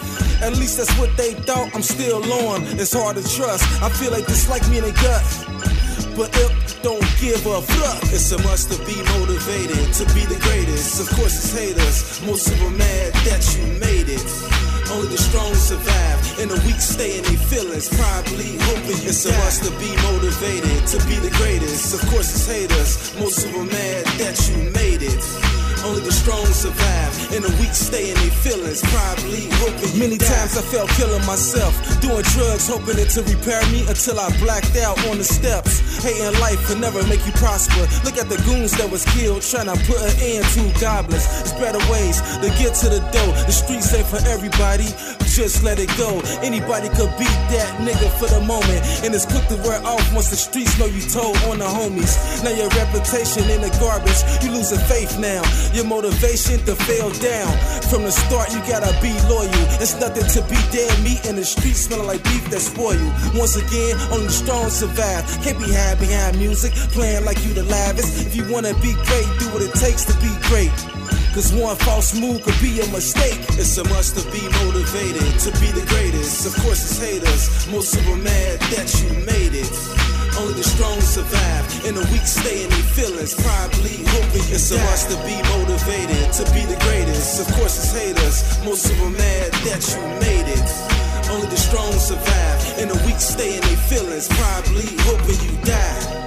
At 0.42 0.56
least 0.56 0.78
that's 0.78 0.96
what 0.98 1.14
they 1.16 1.34
thought. 1.34 1.74
I'm 1.74 1.82
still 1.82 2.22
on. 2.48 2.62
It's 2.80 2.92
hard 2.92 3.16
to 3.16 3.22
trust. 3.36 3.64
I 3.82 3.88
feel 3.90 4.10
like 4.10 4.26
they 4.26 4.32
dislike 4.32 4.66
me 4.68 4.78
in 4.78 4.84
the 4.84 4.92
gut. 4.92 5.24
But 6.16 6.30
if 6.34 6.82
don't 6.82 7.04
give 7.20 7.44
a 7.46 7.60
fuck, 7.60 8.02
it's 8.08 8.32
a 8.32 8.38
must 8.42 8.72
to 8.72 8.78
be 8.84 8.96
motivated 9.20 9.92
to 10.00 10.04
be 10.14 10.24
the 10.24 10.40
greatest. 10.40 11.00
Of 11.00 11.08
course, 11.16 11.36
it's 11.36 11.52
haters. 11.52 12.20
Most 12.26 12.48
of 12.48 12.58
them 12.58 12.76
mad 12.76 13.12
that 13.28 13.44
you 13.56 13.64
made 13.78 14.08
it. 14.08 14.24
Only 14.90 15.08
the 15.08 15.18
strong 15.18 15.54
survive, 15.54 16.18
and 16.40 16.50
the 16.50 16.58
weak 16.66 16.80
stay 16.80 17.18
in 17.18 17.24
their 17.24 17.38
feelings. 17.46 17.86
Probably 17.88 18.58
hoping 18.66 18.98
It's 19.06 19.24
a 19.24 19.32
must 19.38 19.62
to 19.64 19.70
be 19.78 19.92
motivated 20.10 20.86
to 20.88 20.98
be 21.06 21.16
the 21.22 21.30
greatest. 21.36 21.94
Of 21.94 22.02
course, 22.10 22.32
it's 22.34 22.46
haters. 22.48 23.14
Most 23.20 23.44
of 23.46 23.52
them 23.52 23.68
mad 23.68 24.04
that 24.18 24.34
you 24.48 24.56
made 24.72 25.02
it. 25.04 25.22
Only 25.84 26.02
the 26.02 26.12
strong 26.12 26.44
survive, 26.46 27.09
and 27.34 27.44
the 27.44 27.52
weak 27.60 27.74
stay 27.74 28.10
in 28.10 28.16
their 28.18 28.34
feelings. 28.42 28.82
Probably 28.90 29.46
hoping 29.62 29.80
Many 29.98 30.16
times 30.16 30.56
I 30.56 30.62
felt 30.62 30.88
killing 30.96 31.24
myself, 31.26 31.76
doing 32.00 32.22
drugs, 32.32 32.68
hoping 32.68 32.96
it 32.98 33.10
to 33.18 33.22
repair 33.22 33.60
me 33.68 33.84
until 33.84 34.18
I 34.18 34.30
blacked 34.40 34.76
out 34.76 34.96
on 35.12 35.18
the 35.18 35.24
steps. 35.24 36.02
Hating 36.02 36.40
life 36.40 36.56
could 36.66 36.80
never 36.80 37.02
make 37.06 37.20
you 37.26 37.32
prosper. 37.32 37.84
Look 38.04 38.16
at 38.16 38.28
the 38.32 38.40
goons 38.48 38.72
that 38.78 38.88
was 38.90 39.04
killed, 39.12 39.42
trying 39.42 39.68
to 39.68 39.76
put 39.84 40.00
an 40.00 40.14
end 40.20 40.44
to 40.56 40.62
goblins. 40.80 41.26
There's 41.26 41.52
better 41.60 41.82
ways 41.92 42.22
to 42.40 42.48
get 42.56 42.74
to 42.80 42.88
the 42.88 43.00
dough. 43.12 43.32
The 43.44 43.52
streets 43.52 43.92
ain't 43.92 44.06
for 44.06 44.22
everybody. 44.24 44.88
Just 45.30 45.62
let 45.62 45.78
it 45.78 45.88
go. 45.96 46.18
Anybody 46.42 46.88
could 46.90 47.14
beat 47.14 47.38
that 47.54 47.70
nigga 47.78 48.10
for 48.18 48.26
the 48.26 48.42
moment. 48.42 48.82
And 49.06 49.14
it's 49.14 49.24
quick 49.24 49.46
to 49.46 49.56
wear 49.62 49.78
off 49.86 50.02
once 50.12 50.28
the 50.28 50.36
streets 50.36 50.74
know 50.78 50.90
you 50.90 51.00
told 51.06 51.38
on 51.46 51.62
the 51.62 51.70
homies. 51.70 52.18
Now 52.42 52.50
your 52.50 52.68
reputation 52.74 53.46
in 53.46 53.62
the 53.62 53.70
garbage. 53.78 54.18
You 54.42 54.50
losing 54.50 54.82
faith 54.90 55.22
now. 55.22 55.46
Your 55.70 55.86
motivation 55.86 56.58
to 56.66 56.74
fail 56.74 57.14
down. 57.22 57.54
From 57.86 58.02
the 58.02 58.10
start, 58.10 58.50
you 58.50 58.58
gotta 58.66 58.90
be 58.98 59.14
loyal. 59.30 59.64
It's 59.78 59.94
nothing 60.02 60.26
to 60.34 60.40
be 60.50 60.58
dead 60.74 60.90
meat 61.06 61.22
in 61.24 61.36
the 61.36 61.44
streets 61.46 61.86
smelling 61.86 62.10
like 62.10 62.22
beef 62.26 62.50
that 62.50 62.60
spoil 62.60 62.98
you. 62.98 63.10
Once 63.38 63.54
again, 63.54 63.94
only 64.10 64.26
the 64.26 64.34
strong 64.34 64.68
survive. 64.68 65.22
Can't 65.46 65.58
be 65.62 65.70
hid 65.70 65.98
behind 66.02 66.38
music, 66.42 66.74
playing 66.90 67.24
like 67.24 67.38
you 67.46 67.54
the 67.54 67.62
lavish. 67.70 68.26
If 68.26 68.34
you 68.34 68.50
wanna 68.50 68.74
be 68.82 68.98
great, 69.06 69.30
do 69.38 69.46
what 69.54 69.62
it 69.62 69.72
takes 69.78 70.04
to 70.10 70.14
be 70.18 70.30
great. 70.50 70.74
Cause 71.34 71.52
one 71.54 71.76
false 71.76 72.18
move 72.18 72.42
could 72.42 72.58
be 72.60 72.80
a 72.80 72.86
mistake. 72.90 73.38
It's 73.54 73.78
a 73.78 73.84
must 73.94 74.18
to 74.18 74.22
be 74.34 74.42
motivated 74.66 75.38
to 75.46 75.50
be 75.62 75.70
the 75.70 75.86
greatest. 75.86 76.42
Of 76.44 76.58
course, 76.64 76.82
it's 76.82 76.98
haters. 76.98 77.70
Most 77.70 77.94
of 77.94 78.04
them 78.04 78.24
mad 78.24 78.58
that 78.74 78.90
you 78.98 79.14
made 79.22 79.54
it. 79.54 79.70
Only 80.34 80.54
the 80.54 80.66
strong 80.66 80.98
survive, 81.00 81.64
and 81.86 81.96
the 81.96 82.02
weak 82.10 82.26
stay 82.26 82.64
in 82.64 82.70
their 82.70 82.88
feelings. 82.98 83.38
Probably 83.38 84.02
hoping 84.10 84.42
It's 84.50 84.74
a 84.74 84.78
must 84.90 85.10
to 85.10 85.16
be 85.22 85.38
motivated 85.54 86.34
to 86.34 86.44
be 86.50 86.66
the 86.66 86.78
greatest. 86.82 87.38
Of 87.38 87.46
course, 87.54 87.78
it's 87.78 87.94
haters. 87.94 88.42
Most 88.66 88.90
of 88.90 88.98
them 88.98 89.14
mad 89.14 89.52
that 89.70 89.86
you 89.86 90.02
made 90.18 90.50
it. 90.50 90.68
Only 91.30 91.46
the 91.46 91.62
strong 91.62 91.92
survive, 91.94 92.58
and 92.82 92.90
the 92.90 92.98
weak 93.06 93.22
stay 93.22 93.54
in 93.54 93.62
their 93.62 93.82
feelings. 93.86 94.26
Probably 94.26 94.90
hoping 95.06 95.38
you 95.46 95.54
die. 95.62 96.19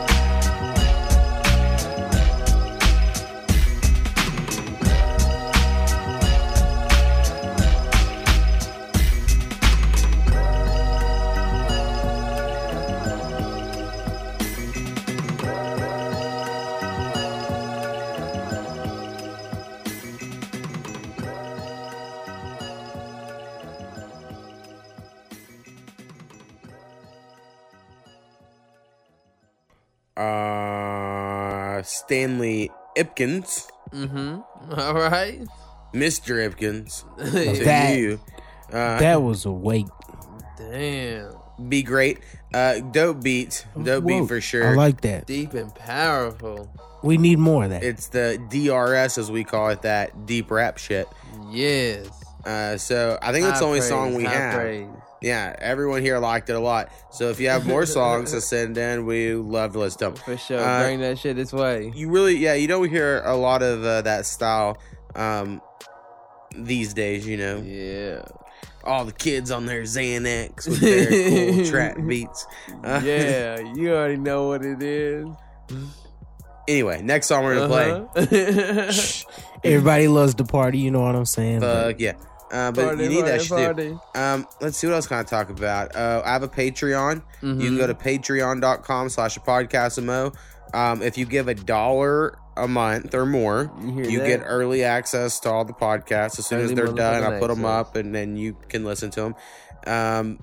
Uh, 30.17 31.81
Stanley 31.83 32.71
Ipkins. 32.95 33.67
Mm-hmm. 33.91 34.73
All 34.79 34.93
right. 34.93 35.41
Mr. 35.93 36.47
Ipkins. 36.49 37.03
to 37.57 37.63
That- 37.63 37.97
you. 37.97 38.19
Uh, 38.71 38.97
that 38.99 39.21
was 39.21 39.45
a 39.45 39.51
wait. 39.51 39.85
Damn. 40.57 41.35
be 41.69 41.83
great. 41.83 42.19
Uh, 42.53 42.79
dope 42.79 43.21
beat. 43.21 43.65
Dope 43.81 44.03
Whoa, 44.03 44.21
beat 44.21 44.27
for 44.27 44.41
sure. 44.41 44.67
I 44.71 44.73
like 44.75 45.01
that. 45.01 45.27
Deep 45.27 45.53
and 45.53 45.73
powerful. 45.75 46.69
We 47.03 47.17
need 47.17 47.37
more 47.37 47.65
of 47.65 47.69
that. 47.69 47.83
It's 47.83 48.07
the 48.07 48.39
DRS 48.49 49.17
as 49.19 49.29
we 49.29 49.43
call 49.43 49.69
it, 49.69 49.83
that 49.83 50.25
deep 50.25 50.49
rap 50.49 50.77
shit. 50.79 51.07
Yes. 51.51 52.07
Uh, 52.45 52.77
so 52.77 53.19
I 53.21 53.31
think 53.31 53.45
it's 53.45 53.59
the 53.59 53.65
only 53.65 53.79
praise, 53.79 53.89
song 53.89 54.15
we 54.15 54.23
have. 54.23 54.55
praise. 54.55 54.87
Yeah, 55.23 55.55
everyone 55.57 56.01
here 56.01 56.19
liked 56.19 56.49
it 56.49 56.53
a 56.53 56.59
lot. 56.59 56.91
So 57.11 57.29
if 57.29 57.39
you 57.39 57.47
have 57.49 57.65
more 57.65 57.85
songs 57.99 58.31
to 58.31 58.41
send 58.41 58.77
in, 58.77 59.05
we 59.05 59.33
love 59.33 59.71
to 59.73 59.79
listen 59.79 59.99
to 59.99 60.05
them. 60.07 60.15
For 60.15 60.35
sure. 60.37 60.59
Uh, 60.59 60.83
Bring 60.83 60.99
that 60.99 61.17
shit 61.17 61.37
this 61.37 61.53
way. 61.53 61.93
You 61.95 62.09
really, 62.09 62.35
yeah, 62.37 62.55
you 62.55 62.67
don't 62.67 62.89
hear 62.89 63.21
a 63.23 63.35
lot 63.35 63.63
of 63.63 63.83
uh, 63.85 64.01
that 64.01 64.25
style 64.25 64.77
um, 65.15 65.61
these 66.55 66.93
days. 66.93 67.25
You 67.25 67.37
know, 67.37 67.57
yeah. 67.61 68.23
All 68.83 69.05
the 69.05 69.13
kids 69.13 69.49
on 69.49 69.65
their 69.65 69.83
Xanax 69.83 70.67
with 70.67 70.81
their 70.81 71.53
cool 71.53 71.65
trap 71.71 71.97
beats. 72.05 72.45
Uh, 72.83 73.01
yeah, 73.01 73.59
you 73.75 73.93
already 73.93 74.17
know 74.17 74.49
what 74.49 74.65
it 74.65 74.83
is. 74.83 75.25
Anyway, 76.67 77.01
next 77.01 77.27
song 77.27 77.45
we're 77.45 77.55
gonna 77.67 78.07
Uh-huh. 78.15 78.25
play. 78.25 78.91
Everybody 79.63 80.09
loves 80.09 80.33
to 80.35 80.43
party. 80.43 80.79
You 80.79 80.91
know 80.91 80.99
what 81.01 81.15
I'm 81.15 81.25
saying? 81.25 81.61
Fuck 81.61 81.99
yeah. 81.99 82.13
Uh, 82.53 82.71
but 82.71 82.85
Party, 82.85 83.03
you 83.03 83.09
need 83.09 83.25
that 83.25 83.49
party, 83.49 83.89
shit. 83.89 83.97
Um, 84.21 84.47
let's 84.61 84.77
see 84.77 84.85
what 84.85 84.93
else 84.93 85.07
can 85.07 85.17
I 85.17 85.23
talk 85.23 85.49
about. 85.49 85.95
Uh, 85.95 86.21
I 86.23 86.33
have 86.33 86.43
a 86.43 86.47
Patreon. 86.47 87.23
You 87.41 87.55
can 87.55 87.77
go 87.77 87.87
to 87.87 87.95
patreon.com 87.95 89.09
slash 89.09 89.37
a 89.37 89.39
podcast 89.39 90.01
mo. 90.03 90.31
Um, 90.73 91.01
if 91.01 91.17
you 91.17 91.25
give 91.25 91.47
a 91.47 91.55
dollar 91.55 92.37
a 92.55 92.67
month 92.67 93.15
or 93.15 93.25
more, 93.25 93.71
hear 93.81 94.05
you 94.05 94.19
get 94.19 94.41
early 94.45 94.83
access 94.83 95.39
to 95.41 95.49
all 95.49 95.65
the 95.65 95.73
podcasts. 95.73 96.37
As 96.37 96.45
soon 96.45 96.61
as 96.61 96.73
they're 96.73 96.87
done, 96.87 97.23
I 97.23 97.39
put 97.39 97.47
them 97.47 97.65
access. 97.65 97.87
up 97.87 97.95
and 97.95 98.13
then 98.13 98.37
you 98.37 98.55
can 98.69 98.85
listen 98.85 99.09
to 99.11 99.21
them. 99.21 99.35
Um, 99.87 100.39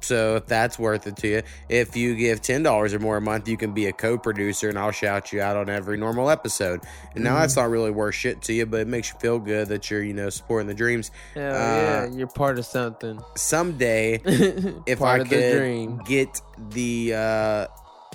so 0.00 0.36
if 0.36 0.46
that's 0.46 0.78
worth 0.78 1.06
it 1.06 1.16
to 1.18 1.28
you, 1.28 1.42
if 1.68 1.96
you 1.96 2.14
give 2.16 2.40
ten 2.42 2.62
dollars 2.62 2.92
or 2.94 2.98
more 2.98 3.16
a 3.16 3.20
month, 3.20 3.48
you 3.48 3.56
can 3.56 3.72
be 3.72 3.86
a 3.86 3.92
co-producer, 3.92 4.68
and 4.68 4.78
I'll 4.78 4.90
shout 4.90 5.32
you 5.32 5.40
out 5.40 5.56
on 5.56 5.68
every 5.68 5.96
normal 5.96 6.30
episode. 6.30 6.80
And 7.14 7.24
now 7.24 7.36
Mhm. 7.36 7.40
that's 7.40 7.56
not 7.56 7.70
really 7.70 7.90
worth 7.90 8.14
shit 8.14 8.42
to 8.42 8.52
you, 8.52 8.66
but 8.66 8.80
it 8.80 8.86
makes 8.88 9.12
you 9.12 9.18
feel 9.18 9.38
good 9.38 9.68
that 9.68 9.90
you're, 9.90 10.02
you 10.02 10.14
know, 10.14 10.30
supporting 10.30 10.68
the 10.68 10.74
dreams. 10.74 11.10
Hell 11.34 11.42
yeah, 11.42 12.06
Uh, 12.08 12.10
you're 12.16 12.26
part 12.26 12.58
of 12.58 12.66
something. 12.66 13.20
someday, 13.36 14.20
if 14.86 15.02
I 15.02 15.18
could 15.24 15.58
dream. 15.58 15.98
get 16.04 16.40
the 16.70 17.14
uh, 17.14 17.66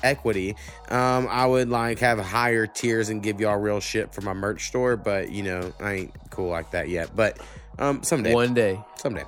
equity, 0.03 0.55
um, 0.89 1.27
I 1.29 1.45
would 1.45 1.69
like 1.69 1.99
have 1.99 2.19
higher 2.19 2.67
tiers 2.67 3.09
and 3.09 3.21
give 3.23 3.39
y'all 3.39 3.57
real 3.57 3.79
shit 3.79 4.13
for 4.13 4.21
my 4.21 4.33
merch 4.33 4.67
store. 4.67 4.95
But 4.97 5.29
you 5.31 5.43
know, 5.43 5.73
I 5.79 5.93
ain't 5.93 6.13
cool 6.29 6.49
like 6.49 6.71
that 6.71 6.89
yet. 6.89 7.15
But 7.15 7.39
um, 7.79 8.03
someday, 8.03 8.33
One 8.33 8.53
day. 8.53 8.79
someday. 8.95 9.23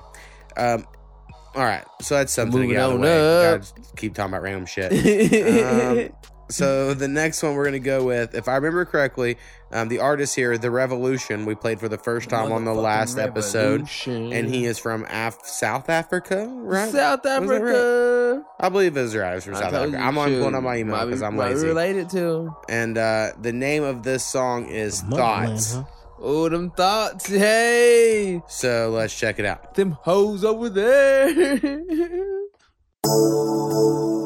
Um, 0.56 0.86
all 1.58 1.64
right, 1.64 1.84
so 2.00 2.14
that's 2.14 2.32
something 2.32 2.60
to 2.60 2.66
get 2.68 2.76
out 2.78 2.92
of 2.92 2.98
the 2.98 3.02
way. 3.02 3.52
up. 3.54 3.60
Gotta 3.62 3.96
keep 3.96 4.14
talking 4.14 4.32
about 4.32 4.42
random 4.42 4.66
shit. 4.66 4.92
um, 4.92 6.08
so 6.50 6.94
the 6.94 7.08
next 7.08 7.42
one 7.42 7.54
we're 7.54 7.64
gonna 7.64 7.78
go 7.80 8.04
with, 8.04 8.34
if 8.34 8.46
I 8.48 8.54
remember 8.56 8.84
correctly, 8.84 9.36
um, 9.72 9.88
the 9.88 9.98
artist 9.98 10.34
here, 10.36 10.56
The 10.56 10.70
Revolution, 10.70 11.44
we 11.44 11.54
played 11.54 11.80
for 11.80 11.88
the 11.88 11.98
first 11.98 12.28
time 12.30 12.52
on 12.52 12.64
the 12.64 12.72
last 12.72 13.18
episode, 13.18 13.80
Revolution. 13.80 14.32
and 14.32 14.48
he 14.48 14.64
is 14.64 14.78
from 14.78 15.04
Af- 15.10 15.44
South 15.44 15.90
Africa, 15.90 16.46
right? 16.48 16.88
South 16.90 17.24
Was 17.24 17.24
that 17.24 17.42
right? 17.42 17.74
Africa. 17.74 18.44
I 18.60 18.68
believe 18.70 18.94
right. 18.96 19.36
It's 19.36 19.44
from 19.44 19.56
I 19.56 19.60
South 19.60 19.70
told 19.72 19.74
Africa. 19.88 19.98
you, 19.98 20.04
I'm 20.04 20.16
on 20.18 20.28
shoot. 20.28 20.38
pulling 20.38 20.54
up 20.54 20.62
my 20.62 20.76
email 20.76 20.96
Might 20.96 21.04
be- 21.04 21.10
because 21.10 21.22
I'm 21.22 21.36
might 21.36 21.48
be 21.48 21.54
lazy. 21.56 21.66
related 21.66 22.10
to. 22.10 22.56
And 22.68 22.96
uh, 22.96 23.32
the 23.40 23.52
name 23.52 23.82
of 23.82 24.04
this 24.04 24.24
song 24.24 24.66
is 24.68 25.02
Thoughts. 25.02 25.76
Oh, 26.20 26.48
them 26.48 26.70
thoughts. 26.70 27.26
Hey, 27.28 28.42
So 28.48 28.90
let's 28.92 29.16
check 29.16 29.38
it 29.38 29.44
out. 29.44 29.74
them 29.74 29.92
hoes 29.92 30.44
over 30.44 30.68
there. 30.68 31.28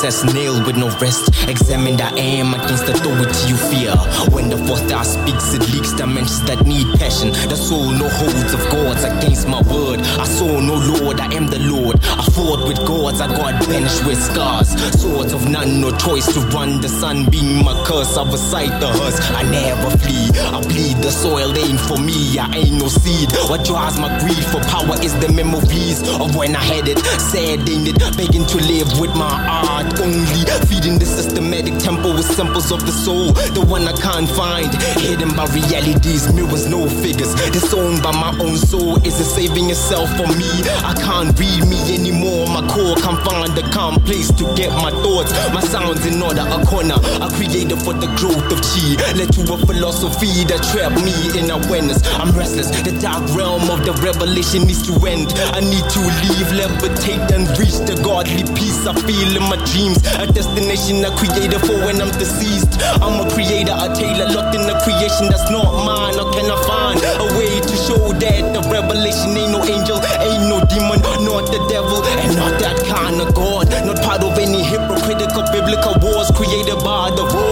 success 0.00 0.34
nailed 0.34 0.66
with 0.66 0.76
no 0.76 0.88
rest. 0.98 1.28
Examined 1.46 2.00
I 2.00 2.08
am 2.16 2.54
against 2.54 2.86
the 2.86 2.92
authority 2.92 3.52
you 3.52 3.56
fear. 3.68 3.92
When 4.32 4.48
the 4.48 4.56
fourth 4.64 4.86
star 4.88 5.04
speaks, 5.04 5.52
it 5.52 5.60
leaks 5.72 5.92
dimensions 5.92 6.42
that 6.48 6.64
need 6.64 6.88
passion. 6.98 7.32
The 7.52 7.56
soul 7.56 7.92
no 7.92 8.08
holds 8.08 8.52
of 8.54 8.62
gods 8.72 9.04
against 9.04 9.46
my 9.46 9.60
word. 9.68 10.00
I 10.16 10.24
saw 10.24 10.58
no 10.60 10.80
lord, 10.96 11.20
I 11.20 11.28
am 11.34 11.48
the 11.48 11.60
lord. 11.68 12.00
I 12.16 12.24
fought 12.32 12.66
with 12.66 12.80
gods, 12.86 13.20
I 13.20 13.28
got 13.28 13.60
banished 13.68 14.06
with 14.06 14.16
scars. 14.16 14.72
Swords 14.96 15.34
of 15.34 15.48
none, 15.50 15.82
no 15.82 15.92
choice 15.98 16.32
to 16.32 16.40
run. 16.56 16.80
The 16.80 16.88
sun 16.88 17.28
being 17.28 17.62
my 17.62 17.76
curse, 17.84 18.16
I 18.16 18.24
recite 18.24 18.72
the 18.80 18.88
hearse. 18.88 19.20
I 19.36 19.42
never 19.52 19.90
flee, 20.00 20.32
I 20.32 20.64
bleed. 20.64 20.96
The 21.04 21.10
soil 21.12 21.52
ain't 21.52 21.80
for 21.80 22.00
me, 22.00 22.38
I 22.38 22.48
ain't 22.56 22.80
no 22.80 22.88
seed. 22.88 23.28
What 23.52 23.66
drives 23.66 24.00
my 24.00 24.08
greed 24.20 24.44
for 24.48 24.64
power 24.64 24.96
is 25.04 25.12
the 25.20 25.28
memories 25.28 26.00
of 26.08 26.36
when 26.36 26.56
I 26.56 26.64
had 26.64 26.88
it. 26.88 26.98
Sad 27.20 27.68
ain't 27.68 27.88
it, 27.92 28.00
begging 28.16 28.46
to 28.46 28.56
live 28.64 28.88
with 28.98 29.12
my 29.12 29.28
art 29.68 29.89
only. 29.98 30.46
Feeding 30.70 30.98
the 30.98 31.06
systematic 31.06 31.74
temple 31.82 32.14
with 32.14 32.28
samples 32.30 32.70
of 32.70 32.86
the 32.86 32.92
soul, 32.92 33.32
the 33.56 33.64
one 33.66 33.88
I 33.88 33.92
can't 33.98 34.30
find. 34.30 34.70
Hidden 35.02 35.34
by 35.34 35.50
realities, 35.50 36.30
mirrors, 36.32 36.70
no 36.70 36.86
figures. 37.02 37.34
Disowned 37.50 38.02
by 38.02 38.12
my 38.12 38.30
own 38.38 38.56
soul. 38.56 39.02
Is 39.02 39.18
it 39.18 39.26
saving 39.26 39.70
itself 39.70 40.06
for 40.14 40.30
me? 40.38 40.50
I 40.86 40.94
can't 40.94 41.34
read 41.34 41.66
me 41.66 41.80
anymore. 41.90 42.46
My 42.46 42.62
core 42.70 42.94
can't 43.02 43.18
find 43.26 43.50
a 43.58 43.64
calm 43.74 43.98
place 44.06 44.30
to 44.38 44.44
get 44.54 44.70
my 44.78 44.94
thoughts. 45.02 45.34
My 45.50 45.60
sounds 45.60 46.06
in 46.06 46.22
order, 46.22 46.46
a 46.46 46.62
corner. 46.62 46.98
A 47.18 47.26
creator 47.34 47.74
for 47.74 47.96
the 47.98 48.06
growth 48.14 48.46
of 48.54 48.60
chi. 48.62 48.94
Led 49.18 49.34
to 49.34 49.42
a 49.50 49.56
philosophy 49.66 50.46
that 50.46 50.62
trapped 50.70 51.02
me 51.02 51.14
in 51.34 51.50
awareness. 51.50 51.98
I'm 52.20 52.30
restless. 52.38 52.70
The 52.86 52.94
dark 53.02 53.26
realm 53.34 53.66
of 53.72 53.82
the 53.82 53.92
revelation 54.04 54.68
needs 54.68 54.86
to 54.86 54.94
end. 55.08 55.34
I 55.56 55.60
need 55.60 55.86
to 55.98 56.00
leave, 56.22 56.48
levitate, 56.54 57.26
and 57.34 57.48
reach 57.58 57.82
the 57.88 57.98
godly 58.04 58.46
peace 58.54 58.86
I 58.86 58.94
feel 58.94 59.34
in 59.34 59.42
my 59.50 59.58
dreams. 59.66 59.79
A 59.80 60.28
destination 60.28 61.00
I 61.00 61.08
created 61.16 61.56
for 61.64 61.72
when 61.88 62.04
I'm 62.04 62.12
deceased. 62.20 62.68
I'm 63.00 63.16
a 63.16 63.30
creator, 63.32 63.72
a 63.72 63.88
tailor 63.96 64.28
locked 64.28 64.52
in 64.52 64.68
a 64.68 64.76
creation 64.84 65.32
that's 65.32 65.48
not 65.48 65.72
mine. 65.88 66.20
Or 66.20 66.28
can 66.36 66.52
I 66.52 66.58
find 66.68 67.00
a 67.00 67.26
way 67.40 67.64
to 67.64 67.74
show 67.88 68.12
that 68.12 68.44
the 68.52 68.60
revelation 68.68 69.32
ain't 69.32 69.56
no 69.56 69.64
angel, 69.64 69.96
ain't 70.20 70.52
no 70.52 70.60
demon, 70.68 71.00
not 71.24 71.48
the 71.48 71.64
devil, 71.72 72.04
and 72.04 72.36
not 72.36 72.60
that 72.60 72.76
kind 72.92 73.24
of 73.24 73.32
God. 73.34 73.72
Not 73.72 74.04
part 74.04 74.20
of 74.20 74.36
any 74.36 74.60
hypocritical 74.60 75.48
biblical 75.48 75.96
wars 76.04 76.28
created 76.36 76.76
by 76.84 77.08
the 77.16 77.24
wars 77.24 77.49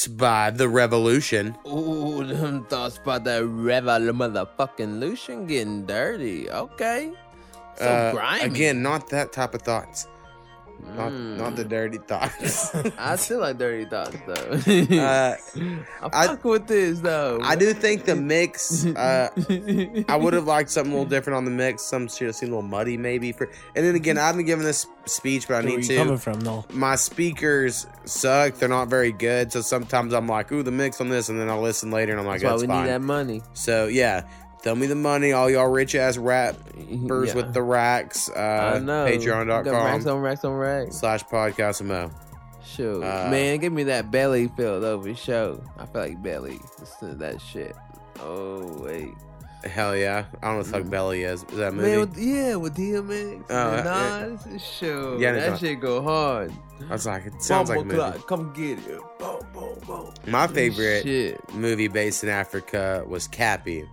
Thoughts 0.00 0.16
by 0.16 0.48
The 0.48 0.66
Revolution. 0.66 1.54
Ooh, 1.68 2.24
them 2.24 2.64
thoughts 2.72 2.98
by 3.04 3.18
the 3.18 3.44
rebel 3.44 4.00
motherfucking 4.16 4.98
Lucian 4.98 5.46
getting 5.46 5.84
dirty. 5.84 6.48
Okay. 6.48 7.12
So 7.76 7.84
Uh, 7.84 8.12
grimy. 8.12 8.44
Again, 8.44 8.82
not 8.82 9.10
that 9.10 9.30
type 9.34 9.52
of 9.52 9.60
thoughts. 9.60 10.08
Not, 10.96 11.12
not 11.12 11.56
the 11.56 11.64
dirty 11.64 11.98
thoughts. 11.98 12.74
I 12.98 13.16
still 13.16 13.40
like 13.40 13.58
dirty 13.58 13.84
thoughts 13.84 14.16
though. 14.26 14.96
uh, 14.98 15.36
I 16.12 16.26
fuck 16.26 16.44
with 16.44 16.66
this 16.66 17.00
though. 17.00 17.38
I 17.42 17.56
do 17.56 17.72
think 17.74 18.04
the 18.04 18.16
mix. 18.16 18.84
Uh, 18.86 19.28
I 20.08 20.16
would 20.16 20.32
have 20.34 20.46
liked 20.46 20.70
something 20.70 20.92
a 20.92 20.96
little 20.96 21.08
different 21.08 21.36
on 21.36 21.44
the 21.44 21.50
mix. 21.50 21.82
Some 21.82 22.08
shit 22.08 22.34
seemed 22.34 22.52
a 22.52 22.56
little 22.56 22.68
muddy, 22.68 22.96
maybe. 22.96 23.32
For 23.32 23.48
and 23.74 23.84
then 23.84 23.94
again, 23.94 24.18
I 24.18 24.26
haven't 24.26 24.46
given 24.46 24.64
this 24.64 24.86
speech, 25.06 25.46
but 25.48 25.54
I 25.54 25.60
Where 25.60 25.76
need 25.76 25.86
you 25.86 25.88
to. 25.88 25.96
coming 25.96 26.18
from, 26.18 26.40
though? 26.40 26.64
My 26.72 26.96
speakers 26.96 27.86
suck. 28.04 28.54
They're 28.54 28.68
not 28.68 28.88
very 28.88 29.12
good. 29.12 29.52
So 29.52 29.60
sometimes 29.60 30.12
I'm 30.12 30.26
like, 30.26 30.50
"Ooh, 30.52 30.62
the 30.62 30.70
mix 30.70 31.00
on 31.00 31.08
this," 31.08 31.28
and 31.28 31.38
then 31.40 31.48
I 31.48 31.56
listen 31.56 31.90
later 31.90 32.12
and 32.12 32.20
I'm 32.20 32.26
like, 32.26 32.40
That's 32.40 32.54
why 32.54 32.60
we 32.60 32.66
fine." 32.66 32.84
need 32.84 32.90
that 32.90 33.00
money. 33.00 33.42
So 33.54 33.86
yeah, 33.86 34.22
throw 34.62 34.74
me 34.74 34.86
the 34.86 34.94
money, 34.94 35.32
all 35.32 35.48
y'all 35.50 35.68
rich 35.68 35.94
ass 35.94 36.16
rappers 36.16 36.56
Yeah. 37.28 37.34
with 37.34 37.52
the 37.54 37.62
racks. 37.62 38.28
Uh, 38.30 38.72
I 38.76 38.78
know. 38.78 39.04
Got 39.04 39.04
racks 39.04 39.24
Patreon.com 39.24 40.08
on 40.08 40.20
racks 40.22 40.44
on 40.44 40.52
racks. 40.54 40.96
slash 40.96 41.24
podcast 41.24 41.82
mo. 41.82 42.10
Shoot, 42.64 43.02
Uh, 43.02 43.28
man, 43.30 43.58
give 43.58 43.72
me 43.72 43.84
that 43.84 44.10
belly 44.10 44.48
filled 44.56 44.84
over 44.84 45.14
show. 45.14 45.60
I 45.78 45.86
feel 45.86 46.02
like 46.02 46.22
belly. 46.22 46.60
Listen 46.78 47.10
to 47.10 47.14
that 47.16 47.40
shit. 47.40 47.74
Oh 48.22 48.64
wait, 48.82 49.08
Hell 49.64 49.94
yeah! 49.96 50.24
I 50.42 50.46
don't 50.46 50.52
know 50.52 50.56
what 50.58 50.66
the 50.66 50.72
fuck 50.72 50.90
Belly 50.90 51.22
is. 51.24 51.42
Is 51.44 51.56
that 51.58 51.74
movie? 51.74 51.88
man, 51.90 52.00
with, 52.00 52.18
yeah, 52.18 52.54
with 52.56 52.76
DMX, 52.76 53.44
Oh, 53.50 53.70
and. 53.74 54.52
Nas, 54.52 54.62
show. 54.62 55.16
Yeah, 55.18 55.32
that 55.32 55.50
not- 55.50 55.58
shit 55.60 55.80
go 55.80 56.02
hard. 56.02 56.52
I 56.88 56.92
was 56.92 57.06
like, 57.06 57.26
it 57.26 57.42
sounds 57.42 57.68
like 57.70 57.80
a 57.80 57.84
movie. 57.84 57.96
clock, 57.96 58.26
come 58.26 58.52
get 58.54 58.78
it. 58.78 59.00
Boom, 59.18 59.40
boom, 59.52 59.78
boom. 59.86 60.14
My 60.26 60.46
favorite 60.46 61.02
Shit. 61.02 61.54
movie 61.54 61.88
based 61.88 62.22
in 62.24 62.30
Africa 62.30 63.04
was 63.06 63.26
Cappy. 63.28 63.86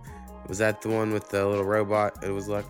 Was 0.48 0.58
that 0.58 0.80
the 0.82 0.88
one 0.88 1.12
with 1.12 1.28
the 1.28 1.46
little 1.46 1.64
robot? 1.64 2.24
It 2.24 2.30
was 2.30 2.48
like, 2.48 2.64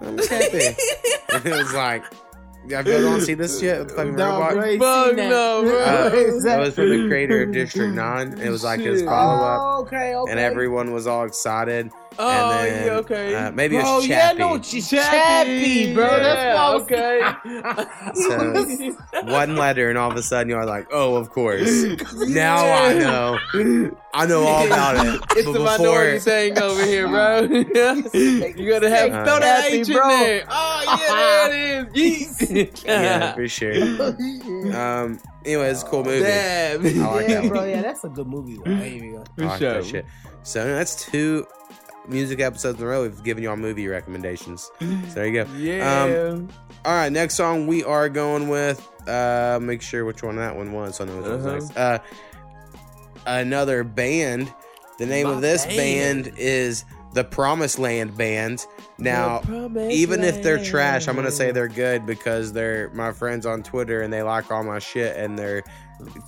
I'm 0.00 0.16
Cappy. 0.18 0.58
it 0.58 1.44
was 1.44 1.72
like, 1.74 2.04
have 2.70 2.86
you 2.86 3.00
don't 3.00 3.20
see 3.20 3.34
this 3.34 3.60
yet? 3.62 3.88
The 3.88 3.94
fucking 3.94 4.14
No, 4.16 4.32
robot? 4.38 4.52
bro, 4.52 4.64
ain't 4.64 4.80
Fuck 4.82 5.06
seen 5.08 5.16
that. 5.16 5.30
no, 5.30 5.62
bro. 5.62 5.82
Uh, 5.82 6.10
it 6.12 6.44
that? 6.44 6.58
was 6.60 6.74
from 6.74 6.90
the 6.90 7.08
creator 7.08 7.42
of 7.42 7.52
District 7.52 7.94
9. 7.94 8.38
It 8.38 8.50
was 8.50 8.62
like 8.62 8.80
his 8.80 9.02
follow 9.02 9.42
up. 9.44 9.60
Oh, 9.60 9.80
okay, 9.82 10.14
okay. 10.14 10.30
And 10.30 10.38
everyone 10.38 10.92
was 10.92 11.06
all 11.06 11.24
excited. 11.24 11.90
Oh, 12.18 12.48
then, 12.62 12.86
yeah, 12.86 12.92
okay. 12.94 13.34
Uh, 13.34 13.50
maybe 13.52 13.76
Bro, 13.76 13.98
it's 13.98 14.06
yeah, 14.06 14.16
I 14.16 14.20
Chappie. 14.28 14.38
know 14.38 14.48
what 14.48 14.72
you 14.72 14.82
Chappie, 14.82 15.94
bro. 15.94 16.06
That's 16.08 16.90
what 16.90 16.92
okay. 16.92 17.22
So 18.14 19.22
one 19.32 19.56
letter, 19.56 19.88
and 19.88 19.98
all 19.98 20.10
of 20.10 20.16
a 20.16 20.22
sudden 20.22 20.48
you're 20.48 20.64
like, 20.66 20.88
oh, 20.92 21.14
of 21.16 21.30
course. 21.30 21.68
Now 22.28 22.56
I 22.64 22.94
know. 22.94 23.38
I 24.14 24.26
know 24.26 24.42
all 24.42 24.66
about 24.66 25.06
it. 25.06 25.20
It's 25.36 25.46
But 25.46 25.52
the 25.52 25.58
before- 25.60 25.78
minority 25.78 26.18
saying 26.20 26.58
over 26.58 26.84
here, 26.84 27.08
bro. 27.08 27.40
you 27.40 28.68
gotta 28.70 28.90
have 28.90 29.12
Uh, 29.12 29.24
throw 29.24 29.40
that 29.40 29.64
Happy, 29.64 29.76
H 29.80 29.88
in 29.88 29.94
bro. 29.96 30.08
there. 30.08 30.44
Oh 30.50 30.82
yeah, 31.08 31.48
there 31.48 31.80
it 31.86 31.96
is. 31.96 32.38
Yeet. 32.38 32.84
yeah, 32.84 33.32
for 33.34 33.48
sure. 33.48 33.74
Um. 34.76 35.18
Anyway, 35.44 35.70
it's 35.70 35.82
a 35.82 35.86
cool 35.86 36.04
movie. 36.04 36.20
Damn. 36.22 36.80
I 37.02 37.10
like 37.14 37.28
yeah, 37.28 37.40
that 37.40 37.48
bro. 37.48 37.64
Yeah, 37.64 37.82
that's 37.82 38.04
a 38.04 38.08
good 38.08 38.26
movie. 38.28 38.56
Though. 38.56 38.74
There 38.76 38.86
you 38.86 39.12
go. 39.12 39.24
I 39.44 39.46
like 39.48 39.58
sure. 39.58 39.72
that 39.74 39.84
shit. 39.86 40.06
So 40.44 40.64
that's 40.64 41.04
two 41.06 41.46
music 42.08 42.40
episodes 42.40 42.78
in 42.78 42.84
a 42.84 42.88
row. 42.88 43.02
We've 43.02 43.22
given 43.22 43.42
y'all 43.44 43.56
movie 43.56 43.86
recommendations. 43.88 44.70
So 44.80 44.86
there 45.14 45.26
you 45.26 45.44
go. 45.44 45.50
Yeah. 45.56 46.04
Um, 46.32 46.48
all 46.84 46.92
right, 46.94 47.12
next 47.12 47.34
song 47.34 47.66
we 47.66 47.84
are 47.84 48.08
going 48.08 48.48
with. 48.48 48.86
Uh, 49.08 49.58
make 49.62 49.82
sure 49.82 50.04
which 50.04 50.22
one 50.22 50.36
that 50.36 50.56
one 50.56 50.72
was. 50.72 50.96
So 50.96 51.04
I 51.04 51.06
know 51.08 51.16
which 51.18 51.26
Uh-huh. 51.26 51.52
next. 51.52 51.76
Uh, 51.76 51.98
another 53.26 53.84
band. 53.84 54.52
The 54.98 55.06
name 55.06 55.26
My 55.26 55.34
of 55.34 55.40
this 55.40 55.64
band. 55.66 56.24
band 56.24 56.38
is 56.38 56.84
the 57.14 57.24
Promised 57.24 57.78
Land 57.78 58.16
Band. 58.16 58.64
Now, 58.98 59.42
even 59.90 60.22
if 60.22 60.42
they're 60.42 60.62
trash, 60.62 61.08
I'm 61.08 61.16
gonna 61.16 61.30
say 61.30 61.50
they're 61.50 61.68
good 61.68 62.06
because 62.06 62.52
they're 62.52 62.88
my 62.90 63.12
friends 63.12 63.46
on 63.46 63.62
Twitter 63.62 64.02
and 64.02 64.12
they 64.12 64.22
like 64.22 64.50
all 64.50 64.62
my 64.64 64.78
shit 64.78 65.16
and 65.16 65.38
they're 65.38 65.62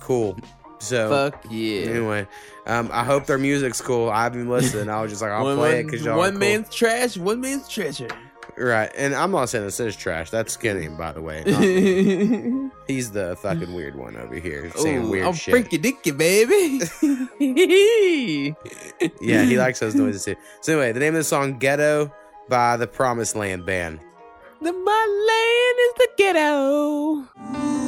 cool. 0.01 0.37
So 0.79 1.09
Fuck 1.09 1.45
yeah. 1.49 1.81
Anyway, 1.87 2.27
um, 2.65 2.89
I 2.91 3.03
hope 3.03 3.25
their 3.25 3.37
music's 3.37 3.81
cool. 3.81 4.09
I've 4.09 4.33
been 4.33 4.49
listening. 4.49 4.89
I 4.89 5.01
was 5.01 5.11
just 5.11 5.21
like, 5.21 5.31
I'll 5.31 5.43
one, 5.43 5.57
play 5.57 5.79
it 5.79 5.83
because 5.85 6.03
y'all. 6.03 6.15
are 6.15 6.17
one 6.17 6.31
cool. 6.31 6.39
man's 6.39 6.73
trash, 6.73 7.17
one 7.17 7.41
man's 7.41 7.67
treasure. 7.67 8.09
right, 8.57 8.91
and 8.95 9.15
I'm 9.15 9.31
not 9.31 9.49
saying 9.49 9.65
this 9.65 9.79
is 9.79 9.95
trash. 9.95 10.29
That's 10.29 10.53
Skinny, 10.53 10.87
by 10.89 11.11
the 11.11 11.21
way. 11.21 11.43
He's 12.87 13.11
the 13.11 13.35
fucking 13.41 13.73
weird 13.73 13.95
one 13.95 14.15
over 14.15 14.35
here 14.35 14.71
saying 14.75 15.05
Ooh, 15.05 15.09
weird 15.09 15.27
I'm 15.27 15.33
shit. 15.33 15.51
freaky 15.51 15.77
dicky, 15.77 16.11
baby. 16.11 16.81
Yeah, 19.21 19.43
he 19.43 19.57
likes 19.57 19.79
those 19.79 19.95
noises 19.95 20.23
too. 20.25 20.35
So 20.61 20.73
anyway, 20.73 20.91
the 20.91 20.99
name 20.99 21.13
of 21.15 21.19
the 21.19 21.23
song 21.23 21.57
"Ghetto" 21.57 22.13
by 22.47 22.77
the 22.77 22.87
Promised 22.87 23.35
Land 23.35 23.65
Band. 23.65 23.99
The 24.61 24.71
my 24.71 25.05
land 25.27 25.77
is 25.79 25.93
the 25.97 26.09
ghetto. 26.17 27.84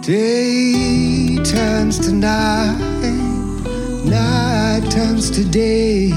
Day 0.00 1.36
turns 1.44 1.98
to 1.98 2.12
night, 2.12 2.78
night 4.04 4.90
turns 4.90 5.30
to 5.32 5.44
day. 5.44 6.10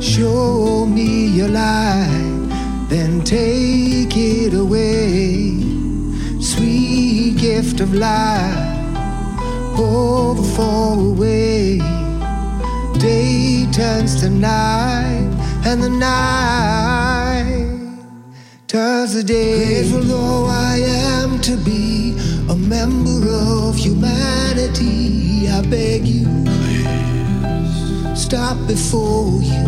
Show 0.00 0.84
me 0.84 1.28
your 1.28 1.48
light, 1.48 2.48
then 2.88 3.22
take 3.22 4.14
it 4.16 4.52
away. 4.52 5.62
Sweet 6.40 7.38
gift 7.38 7.80
of 7.80 7.94
life, 7.94 8.98
over 9.78 10.42
far 10.42 10.98
away. 10.98 11.78
Day 12.98 13.66
turns 13.72 14.20
to 14.20 14.28
night, 14.28 15.30
and 15.64 15.82
the 15.82 15.88
night 15.88 17.68
turns 18.66 19.14
to 19.14 19.22
day. 19.22 19.82
Grateful 19.82 20.02
though 20.02 20.46
I 20.46 20.76
am 20.78 21.40
to 21.40 21.56
be 21.56 22.02
a 22.52 22.56
member 22.56 23.30
of 23.30 23.74
humanity, 23.76 25.48
I 25.48 25.62
beg 25.62 26.06
you, 26.06 26.26
Please. 26.44 28.24
stop 28.24 28.58
before 28.66 29.40
you. 29.40 29.64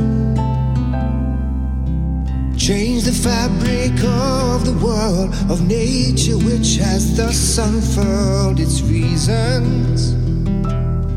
Change 2.58 3.04
the 3.04 3.12
fabric 3.12 3.92
of 4.04 4.66
the 4.66 4.76
world, 4.84 5.32
of 5.50 5.66
nature 5.66 6.36
which 6.36 6.76
has 6.76 7.16
thus 7.16 7.56
unfurled 7.56 8.60
its 8.60 8.82
reasons. 8.82 10.12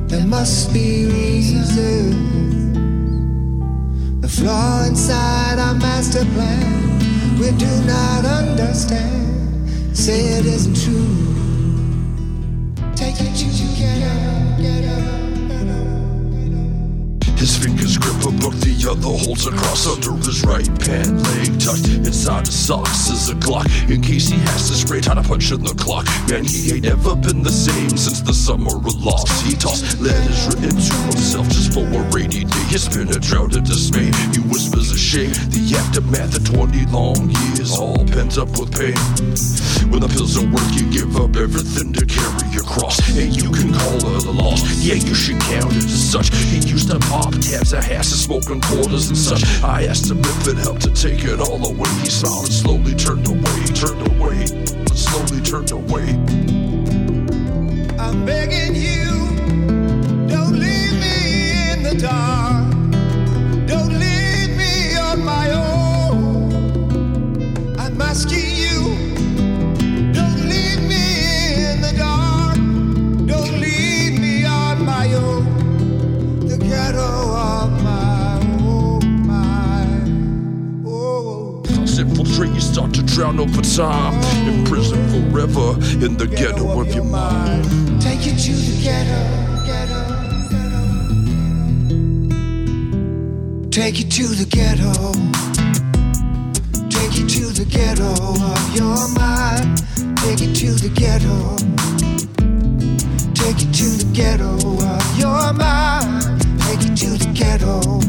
There 0.09 0.25
must 0.25 0.73
be 0.73 1.05
reasons. 1.07 1.75
The 4.21 4.29
flaw 4.29 4.85
inside 4.85 5.59
our 5.59 5.75
master 5.75 6.23
plan 6.33 7.37
we 7.37 7.51
do 7.57 7.71
not 7.83 8.23
understand. 8.23 9.97
Say 9.97 10.19
it 10.39 10.45
isn't 10.45 10.77
true. 10.77 11.26
His 17.37 17.55
fingers 17.55 17.97
grip 17.97 18.17
a 18.25 18.31
book, 18.41 18.53
the 18.59 18.75
other 18.91 19.07
holds 19.07 19.47
a 19.47 19.51
cross 19.51 19.87
under 19.87 20.11
his 20.25 20.43
right 20.43 20.67
pant 20.79 21.23
leg. 21.23 21.59
Tucked 21.59 21.87
inside 21.87 22.45
his 22.45 22.57
socks 22.57 23.09
is 23.09 23.29
a 23.29 23.35
Glock 23.35 23.67
in 23.89 24.01
case 24.01 24.27
he 24.27 24.37
has 24.51 24.67
to 24.69 24.75
spray 24.75 24.99
time 24.99 25.15
to 25.15 25.27
punch 25.27 25.51
in 25.51 25.63
the 25.63 25.73
clock. 25.75 26.05
Man, 26.27 26.43
he 26.43 26.73
ain't 26.73 26.85
ever 26.85 27.15
been 27.15 27.43
the 27.43 27.51
same 27.51 27.95
since 27.95 28.21
the 28.21 28.33
summer 28.33 28.75
of 28.75 28.95
loss. 29.03 29.41
He 29.41 29.53
tossed 29.55 30.01
letters 30.01 30.47
written 30.47 30.75
to 30.75 30.95
himself 31.07 31.47
just 31.47 31.73
for 31.73 31.85
a 31.87 32.01
rainy 32.11 32.43
day. 32.43 32.66
It's 32.69 32.87
been 32.87 33.07
a 33.09 33.19
drought 33.19 33.55
of 33.55 33.63
dismay. 33.63 34.11
You 34.35 34.43
whispers 34.43 34.91
a 34.91 34.97
shame. 34.97 35.31
The 35.49 35.75
aftermath 35.79 36.35
of 36.35 36.45
20 36.45 36.85
long 36.87 37.29
years, 37.29 37.71
all 37.71 38.03
pent 38.05 38.37
up 38.37 38.49
with 38.59 38.75
pain. 38.75 38.93
When 39.89 40.01
the 40.01 40.07
pills 40.11 40.35
don't 40.35 40.51
work, 40.51 40.67
you 40.75 40.83
give 40.91 41.15
up 41.15 41.35
everything 41.37 41.93
to 41.93 42.05
carry 42.05 42.43
your 42.51 42.63
cross. 42.63 42.99
And 43.17 43.33
you 43.33 43.49
can 43.51 43.73
call 43.73 43.97
it 44.15 44.25
a 44.25 44.31
loss. 44.31 44.61
Yeah, 44.83 44.95
you 44.95 45.15
should 45.15 45.39
count 45.41 45.71
it 45.71 45.85
as 45.85 46.11
such. 46.11 46.29
He 46.35 46.59
used 46.67 46.91
to 46.91 46.99
pop 46.99 47.31
tabs 47.39 47.71
of 47.71 47.83
hash 47.83 48.11
and 48.11 48.19
smoking 48.19 48.61
quarters 48.61 49.07
and 49.07 49.17
such. 49.17 49.43
I 49.63 49.87
asked 49.87 50.11
him 50.11 50.19
if 50.19 50.47
it 50.47 50.57
helped 50.57 50.81
to 50.83 50.91
take 50.91 51.23
it 51.23 51.39
all 51.39 51.63
away. 51.65 51.89
He 52.03 52.11
smiled 52.11 52.45
and 52.45 52.53
slowly 52.53 52.93
turned 52.95 53.27
away, 53.27 53.59
turned 53.73 54.03
away, 54.11 54.45
slowly 54.93 55.41
turned 55.41 55.71
away. 55.71 56.05
I'm 57.97 58.25
begging 58.25 58.75
you, 58.75 59.26
over 83.39 83.61
time. 83.61 84.13
Imprisoned 84.47 85.09
forever 85.09 85.73
in 86.03 86.17
the 86.17 86.27
ghetto 86.27 86.79
of 86.79 86.93
your 86.93 87.03
mind. 87.03 87.65
Take 88.01 88.25
you 88.25 88.31
to 88.33 88.51
the 88.51 88.83
ghetto, 88.83 89.56
Take 93.77 93.99
you 93.99 94.05
to 94.05 94.23
the 94.29 94.45
ghetto. 94.49 94.91
Take 96.89 97.15
you 97.15 97.27
to 97.27 97.45
the 97.53 97.63
ghetto 97.63 98.09
of 98.09 98.75
your 98.75 99.07
mind. 99.13 99.77
Take 100.17 100.39
you 100.39 100.51
to 100.51 100.71
the 100.81 100.89
ghetto. 100.89 101.55
Take 103.35 103.61
you 103.61 103.71
to 103.71 104.03
the 104.03 104.09
ghetto 104.13 104.55
of 104.83 105.19
your 105.19 105.53
mind. 105.53 106.41
Take 106.61 106.89
you 106.89 106.95
to 106.95 107.09
the 107.23 107.31
ghetto. 107.35 108.01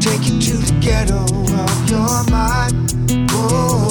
Take 0.00 0.26
you 0.26 0.40
to 0.48 0.56
the 0.56 0.78
ghetto 0.80 1.20
of 1.60 1.90
your 1.90 2.24
mind. 2.30 3.30
Whoa. 3.30 3.89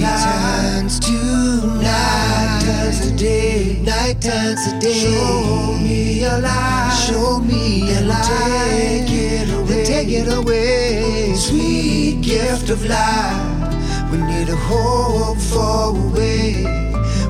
Turns 0.00 0.98
to 1.00 1.12
night, 1.12 1.82
night 1.82 2.62
turns 2.64 3.00
to 3.00 3.16
day, 3.16 3.78
night 3.82 4.20
turns 4.20 4.64
to 4.66 4.78
day. 4.78 4.92
Show 4.92 5.76
me 5.78 6.20
your 6.20 6.38
light, 6.40 6.92
show 7.06 7.38
me 7.40 7.92
a 7.92 8.00
light. 8.02 8.24
Take 8.24 9.10
it 9.10 9.48
away, 9.54 9.84
take 9.84 10.08
it 10.08 10.28
away. 10.32 11.34
Sweet 11.34 12.22
gift 12.22 12.70
of 12.70 12.84
life, 12.84 14.10
we 14.10 14.18
need 14.18 14.48
a 14.48 14.56
hope 14.56 15.38
for 15.38 15.90
a 15.90 16.10
way. 16.14 16.64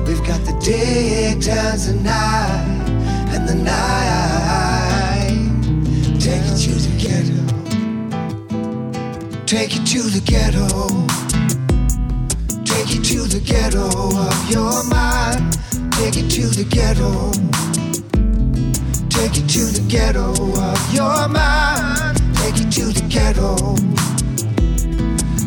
We've 0.05 0.23
got 0.25 0.43
the 0.45 0.53
day 0.63 1.37
turns 1.39 1.87
to 1.87 1.93
night, 1.93 2.89
and 3.33 3.47
the 3.47 3.55
night 3.55 5.31
take 6.19 6.43
you 6.45 6.55
to 6.57 6.73
the 6.85 6.91
ghetto. 6.97 7.41
Take 9.45 9.75
it 9.75 9.85
to 9.87 10.01
the 10.03 10.21
ghetto. 10.21 11.20
The 13.31 13.39
ghetto 13.39 13.87
of 13.87 14.51
your 14.51 14.83
mind. 14.89 15.53
Take 15.93 16.17
you 16.17 16.27
to 16.27 16.47
the 16.47 16.65
ghetto. 16.65 17.31
Take 19.07 19.37
you 19.37 19.47
to 19.47 19.71
the 19.71 19.85
ghetto 19.87 20.33
of 20.59 20.93
your 20.93 21.29
mind. 21.29 22.17
Take 22.35 22.57
you 22.57 22.69
to 22.69 22.85
the 22.91 23.07
ghetto. 23.07 23.55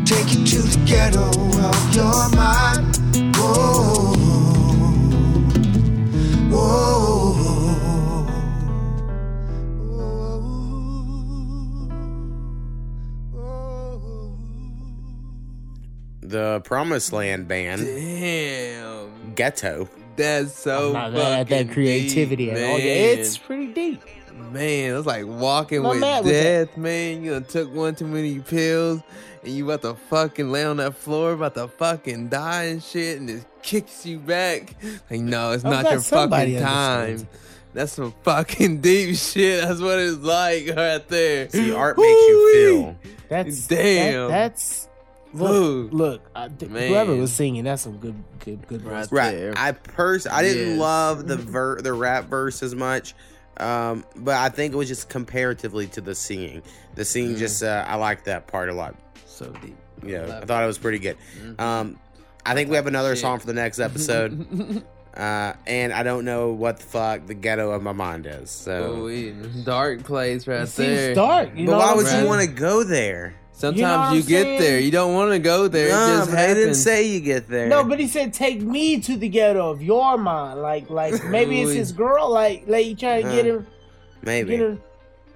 Take 0.07 0.33
you 0.33 0.47
to 0.47 0.63
the 0.63 0.83
ghetto 0.87 1.29
of 1.69 1.95
your 1.95 2.31
mind. 2.31 3.37
Whoa. 3.37 4.14
The 16.35 16.61
Promised 16.65 17.13
Land 17.13 17.47
band, 17.47 17.83
Damn. 17.85 19.35
Ghetto. 19.37 19.89
That's 20.17 20.53
so 20.59 20.89
I'm 20.97 21.13
not 21.13 21.23
at 21.23 21.49
fucking 21.49 21.67
that 21.69 21.73
creativity 21.73 22.47
deep, 22.47 22.55
at 22.57 22.71
all. 22.71 22.79
Yeah, 22.81 22.85
it's 22.85 23.39
pretty 23.39 23.69
deep. 23.73 24.03
Man, 24.51 24.97
it's 24.97 25.07
like 25.07 25.27
walking 25.27 25.85
Not 25.85 25.91
with 25.91 26.01
with 26.01 26.35
that. 26.35 26.67
death, 26.71 26.77
man. 26.77 27.23
You 27.23 27.35
done 27.35 27.45
took 27.45 27.73
one 27.73 27.95
too 27.95 28.09
many 28.09 28.41
pills 28.41 29.01
and 29.45 29.53
you 29.55 29.65
about 29.65 29.83
to 29.83 29.95
fucking 29.95 30.51
lay 30.51 30.65
on 30.65 30.79
that 30.79 30.97
floor, 30.97 31.35
about 31.35 31.55
to 31.55 31.69
fucking 31.69 32.31
die 32.31 32.65
and 32.65 32.83
shit, 32.83 33.21
and 33.21 33.31
it 33.31 33.45
kicks 33.63 34.05
you 34.05 34.19
back. 34.19 34.75
Like, 35.09 35.21
no, 35.21 35.53
it's 35.53 35.65
I'm 35.65 35.71
not 35.71 35.89
your 35.89 36.01
fucking 36.01 36.31
time. 36.31 36.41
understands. 36.41 37.27
That's 37.75 37.93
some 37.93 38.13
fucking 38.25 38.81
deep 38.81 39.15
shit. 39.15 39.63
That's 39.63 39.81
what 39.81 40.01
it's 40.01 40.19
like 40.19 40.67
right 40.77 41.07
there. 41.09 41.49
See, 41.51 41.73
art 41.73 41.97
makes 41.97 42.09
you 42.09 42.53
feel. 42.53 42.97
That's 43.29 43.69
Damn. 43.69 44.29
That, 44.29 44.29
that's 44.29 44.89
look. 45.35 45.53
Ooh. 45.53 45.89
Look, 45.93 46.31
I, 46.35 46.49
th- 46.49 46.71
whoever 46.71 47.15
was 47.15 47.33
singing, 47.33 47.65
that's 47.65 47.83
some 47.83 47.99
good, 47.99 48.15
good, 48.41 48.67
good. 48.69 48.83
Right 48.85 48.93
words. 49.01 49.13
Right. 49.13 49.33
there. 49.33 49.53
I 49.57 49.73
pers 49.73 50.27
I 50.27 50.43
didn't 50.43 50.71
Yes. 50.71 50.79
love 50.79 51.27
the 51.27 51.37
ver- 51.37 51.81
the 51.81 51.93
rap 51.93 52.27
verse 52.29 52.63
as 52.63 52.75
much. 52.75 53.15
Um, 53.57 54.05
but 54.17 54.35
I 54.37 54.49
think 54.49 54.75
it 54.75 54.77
was 54.77 54.89
just 54.89 55.09
comparatively 55.09 55.87
to 55.89 56.01
the 56.01 56.15
singing. 56.15 56.63
The 56.97 57.05
singing 57.05 57.37
Mm. 57.37 57.39
just 57.39 57.63
uh, 57.63 57.85
I 57.87 57.97
like 57.97 58.25
that 58.25 58.47
part 58.47 58.69
a 58.69 58.73
lot. 58.75 58.97
So 59.27 59.47
deep. 59.63 59.77
Yeah, 60.05 60.23
Love 60.27 60.43
I 60.43 60.47
thought 60.47 60.63
it 60.65 60.67
was 60.67 60.79
pretty 60.79 60.99
good. 60.99 61.17
Um, 61.59 61.99
I 62.45 62.55
think 62.55 62.69
we 62.69 62.77
have 62.77 62.87
another 62.87 63.15
shit. 63.15 63.23
song 63.23 63.39
for 63.39 63.47
the 63.47 63.53
next 63.55 63.79
episode. 63.79 64.83
uh, 65.17 65.53
and 65.67 65.93
I 65.93 66.03
don't 66.03 66.25
know 66.25 66.51
what 66.53 66.79
the 66.79 66.85
fuck 66.85 67.27
the 67.27 67.35
ghetto 67.35 67.71
of 67.71 67.83
my 67.83 67.93
mind 67.93 68.27
is. 68.27 68.51
So, 68.51 68.97
Oh, 68.97 69.05
we- 69.05 69.35
dark 69.65 70.03
place 70.03 70.47
right 70.49 70.63
It 70.63 70.67
seems 70.67 70.89
there. 70.89 71.15
dark. 71.15 71.51
You 71.57 71.67
but 71.67 71.73
know 71.73 71.79
why 71.79 71.95
would 71.95 72.07
I'm 72.07 72.23
you 72.25 72.29
want 72.29 72.43
to 72.43 72.49
go 72.49 72.83
there? 72.85 73.35
Sometimes 73.57 73.81
You 73.81 73.87
know 73.87 74.13
you, 74.13 74.23
get 74.45 74.59
there. 74.59 74.81
You 74.81 74.91
don't 74.91 75.15
want 75.15 75.31
to 75.31 75.39
go 75.39 75.69
there. 75.69 75.89
No, 75.91 76.07
it 76.07 76.17
just 76.19 76.31
but 76.31 76.39
I 76.41 76.55
didn't 76.55 76.75
say 76.75 77.07
you 77.07 77.21
get 77.21 77.47
there. 77.49 77.69
No, 77.69 77.85
but 77.85 78.01
he 78.01 78.09
said 78.09 78.33
take 78.35 78.61
me 78.61 79.01
to 79.01 79.17
the 79.17 79.29
ghetto 79.29 79.71
of 79.71 79.81
your 79.81 80.19
mind. 80.19 80.61
Like, 80.61 80.91
like 80.91 81.25
maybe 81.29 81.61
it's 81.63 81.73
his 81.73 81.93
girl. 81.93 82.29
Like, 82.31 82.65
like 82.67 82.85
you 82.87 82.97
trying 82.97 83.23
to 83.25 83.31
get 83.31 83.45
Uh, 83.47 83.59
him, 83.59 83.67
maybe. 84.23 84.51
get 84.57 84.61
him. 84.61 84.83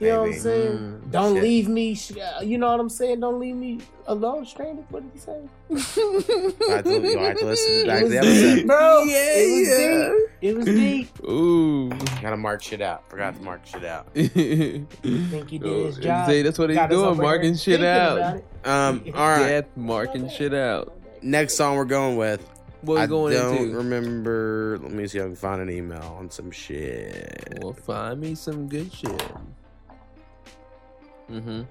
You 0.00 0.08
know 0.10 0.20
what 0.20 0.28
I'm 0.28 0.38
saying? 0.38 0.72
Mm, 0.78 1.10
Don't 1.10 1.34
shit. 1.34 1.42
leave 1.42 1.68
me. 1.68 1.94
sh- 1.96 2.12
uh, 2.16 2.40
You 2.42 2.56
know 2.58 2.70
what 2.70 2.78
I'm 2.78 2.88
saying? 2.88 3.18
Don't 3.20 3.40
leave 3.40 3.56
me 3.56 3.80
alone, 4.06 4.46
stranded. 4.46 4.84
What 4.90 5.02
did 5.02 5.10
he 5.12 5.18
say? 5.18 5.40
I 5.70 6.74
have 6.76 6.84
to, 6.84 6.90
you'll 6.90 7.18
have 7.18 7.36
to 7.38 7.44
listen 7.46 7.86
back 7.86 7.98
to 7.98 8.04
was 8.04 8.12
the 8.12 8.18
episode. 8.18 8.66
bro. 8.66 9.04
Yeah, 9.06 9.16
it 9.34 9.58
was 9.58 9.68
yeah. 9.68 10.08
deep. 10.08 10.30
It 10.40 10.56
was 10.56 10.66
deep. 10.66 11.24
Ooh. 11.28 11.88
Gotta 12.22 12.36
mark 12.36 12.62
shit 12.62 12.80
out. 12.80 13.10
Forgot 13.10 13.34
to 13.36 13.42
mark 13.42 13.66
shit 13.66 13.84
out. 13.84 14.06
Think 14.14 15.50
he 15.50 15.58
did 15.58 15.86
his 15.86 15.96
job. 16.00 16.28
See, 16.28 16.42
that's 16.42 16.58
what 16.58 16.70
he's 16.70 16.76
Got 16.78 16.92
us 16.92 16.96
doing, 16.96 17.16
marking 17.16 17.56
shit 17.56 17.82
out. 17.82 18.42
Um, 18.64 19.02
all 19.14 19.28
right. 19.28 19.48
Death 19.48 19.66
marking 19.76 20.28
shit 20.28 20.54
out. 20.54 20.96
Next 21.22 21.54
song 21.56 21.76
we're 21.76 21.84
going 21.84 22.16
with. 22.16 22.48
What 22.82 22.94
we 22.94 23.00
I 23.00 23.06
going 23.06 23.34
don't 23.34 23.56
into? 23.56 23.76
remember. 23.76 24.78
Let 24.80 24.92
me 24.92 25.08
see 25.08 25.18
if 25.18 25.24
I 25.24 25.26
can 25.26 25.34
find 25.36 25.60
an 25.60 25.70
email 25.70 26.14
on 26.18 26.30
some 26.30 26.52
shit. 26.52 27.58
Well, 27.60 27.72
find 27.72 28.20
me 28.20 28.36
some 28.36 28.68
good 28.68 28.92
shit. 28.92 29.32
Mm-hmm. 31.30 31.62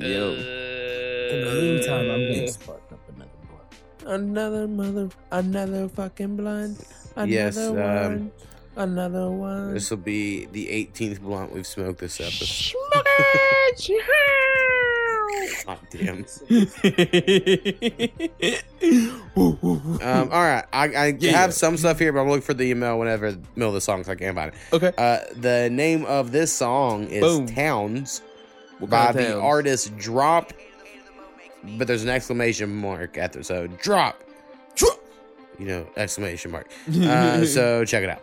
Yo. 0.00 0.32
In 0.32 1.44
the 1.44 1.52
meantime, 1.60 2.10
I'm 2.10 2.32
gonna 2.32 2.48
spark 2.48 2.82
up 2.92 3.00
another 3.14 3.30
blunt. 3.48 4.22
Another 4.22 4.68
mother, 4.68 5.08
another 5.30 5.88
fucking 5.88 6.36
blunt. 6.36 6.84
Another 7.16 7.30
Yes, 7.32 7.56
one. 7.56 7.78
um, 7.78 8.32
another 8.76 9.30
one. 9.30 9.74
This 9.74 9.90
will 9.90 9.96
be 9.98 10.46
the 10.46 10.66
18th 10.66 11.20
blunt 11.20 11.52
we've 11.52 11.66
smoked 11.66 12.00
this 12.00 12.20
episode. 12.20 12.74
God 15.66 15.78
damn. 15.90 16.24
um, 19.36 20.28
all 20.32 20.42
right, 20.42 20.64
I, 20.72 20.88
I 20.88 21.06
Yeah. 21.18 21.32
have 21.32 21.54
some 21.54 21.76
stuff 21.76 21.98
here, 21.98 22.12
but 22.12 22.20
I'm 22.20 22.28
looking 22.28 22.42
for 22.42 22.54
the 22.54 22.64
email 22.64 22.98
whenever 22.98 23.32
the 23.32 23.40
middle 23.56 23.68
of 23.70 23.74
the 23.74 23.80
song 23.80 24.04
so 24.04 24.12
I 24.12 24.14
can't 24.16 24.36
find 24.36 24.52
it. 24.52 24.58
Okay. 24.72 24.92
Uh, 24.96 25.18
the 25.36 25.68
name 25.70 26.04
of 26.06 26.32
this 26.32 26.52
song 26.52 27.04
is 27.08 27.20
Boom. 27.20 27.46
Towns 27.46 28.22
What 28.78 28.90
by 28.90 29.12
the 29.12 29.24
towns? 29.24 29.34
artist 29.42 29.96
Drop, 29.96 30.52
but 31.76 31.86
there's 31.86 32.02
an 32.02 32.08
exclamation 32.08 32.74
mark 32.74 33.18
after. 33.18 33.42
So 33.42 33.66
drop, 33.66 34.22
drop, 34.76 34.98
you 35.58 35.66
know, 35.66 35.86
exclamation 35.96 36.50
mark. 36.50 36.68
Uh, 36.88 37.44
so 37.44 37.84
check 37.84 38.02
it 38.04 38.10
out. 38.10 38.22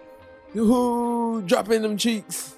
Yoo-hoo, 0.53 1.41
drop 1.41 1.69
in 1.69 1.81
them 1.81 1.97
cheeks. 1.97 2.54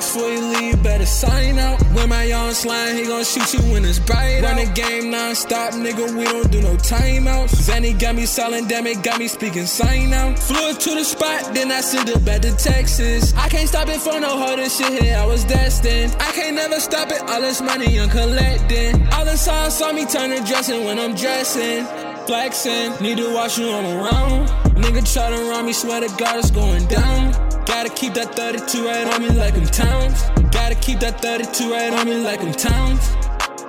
Knocks 0.00 0.14
before 0.14 0.30
you 0.30 0.40
leave, 0.40 0.82
better 0.82 1.06
sign 1.06 1.58
out. 1.58 1.80
When 1.92 2.08
my 2.08 2.32
on 2.32 2.54
slime, 2.54 2.96
he 2.96 3.04
gon' 3.04 3.24
shoot 3.24 3.52
you 3.54 3.60
when 3.72 3.84
it's 3.84 3.98
bright. 3.98 4.42
Run 4.42 4.56
the 4.56 4.72
game 4.72 5.10
non-stop, 5.10 5.74
nigga, 5.74 6.16
we 6.16 6.24
don't 6.24 6.50
do 6.50 6.62
no 6.62 6.76
timeouts. 6.76 7.54
Zanny 7.54 7.98
got 7.98 8.14
me 8.14 8.26
selling, 8.26 8.66
damn 8.66 8.86
it, 8.86 9.02
got 9.02 9.18
me 9.18 9.28
speaking 9.28 9.66
sign 9.66 10.12
out. 10.12 10.38
Flew 10.38 10.70
it 10.70 10.80
to 10.80 10.94
the 10.94 11.04
spot, 11.04 11.54
then 11.54 11.70
I 11.70 11.80
sent 11.80 12.08
it 12.08 12.24
back 12.24 12.42
to 12.42 12.56
Texas. 12.56 13.34
I 13.34 13.48
can't 13.48 13.68
stop 13.68 13.88
it 13.88 14.00
for 14.00 14.18
no 14.20 14.38
harder 14.38 14.68
shit 14.68 15.02
here, 15.02 15.16
I 15.16 15.26
was 15.26 15.44
destined. 15.44 16.16
I 16.18 16.32
can't 16.32 16.56
never 16.56 16.80
stop 16.80 17.10
it, 17.10 17.20
all 17.28 17.40
this 17.40 17.60
money 17.60 18.00
I'm 18.00 18.08
collecting. 18.08 19.06
All 19.12 19.24
the 19.24 19.36
signs 19.36 19.74
saw 19.74 19.92
me 19.92 20.06
turn 20.06 20.30
to 20.30 20.44
dressing 20.44 20.84
when 20.84 20.98
I'm 20.98 21.14
dressing. 21.14 21.84
Flexing, 22.26 22.92
need 23.00 23.18
to 23.18 23.32
watch 23.34 23.58
you, 23.58 23.70
I'm 23.70 23.86
around. 23.98 24.48
Nigga 24.76 25.02
try 25.12 25.30
to 25.30 25.50
run 25.50 25.66
me, 25.66 25.72
swear 25.72 26.00
to 26.00 26.08
God 26.16 26.38
it's 26.38 26.50
going 26.50 26.86
down. 26.86 27.49
Gotta 27.70 27.88
keep 27.88 28.14
that 28.14 28.34
32 28.34 28.84
right 28.84 29.06
on 29.14 29.22
me 29.22 29.30
like 29.30 29.54
I'm 29.54 29.64
Towns. 29.64 30.24
Gotta 30.50 30.74
keep 30.74 30.98
that 30.98 31.22
32 31.22 31.70
right 31.70 31.92
on 31.92 32.04
me 32.04 32.16
like 32.16 32.40
I'm 32.40 32.52
Towns. 32.52 33.14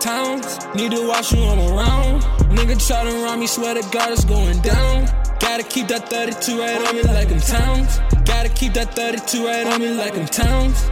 Towns, 0.01 0.57
need 0.73 0.89
to 0.93 1.07
watch 1.07 1.31
you, 1.31 1.43
I'm 1.43 1.59
around. 1.59 2.23
Nigga 2.49 2.75
try 2.85 3.03
to 3.03 3.11
run 3.23 3.39
me, 3.39 3.45
swear 3.45 3.75
to 3.75 3.87
God 3.91 4.11
it's 4.11 4.25
going 4.25 4.59
down. 4.61 5.05
Gotta 5.39 5.61
keep 5.61 5.87
that 5.89 6.09
32 6.09 6.59
right 6.59 6.81
on 6.87 6.95
me 6.95 7.03
like 7.03 7.31
I'm 7.31 7.39
Towns. 7.39 7.99
Gotta 8.25 8.49
keep 8.49 8.73
that 8.73 8.95
32 8.95 9.45
right 9.45 9.67
on 9.67 9.79
me 9.79 9.91
like 9.91 10.17
I'm 10.17 10.25
Towns. 10.25 10.89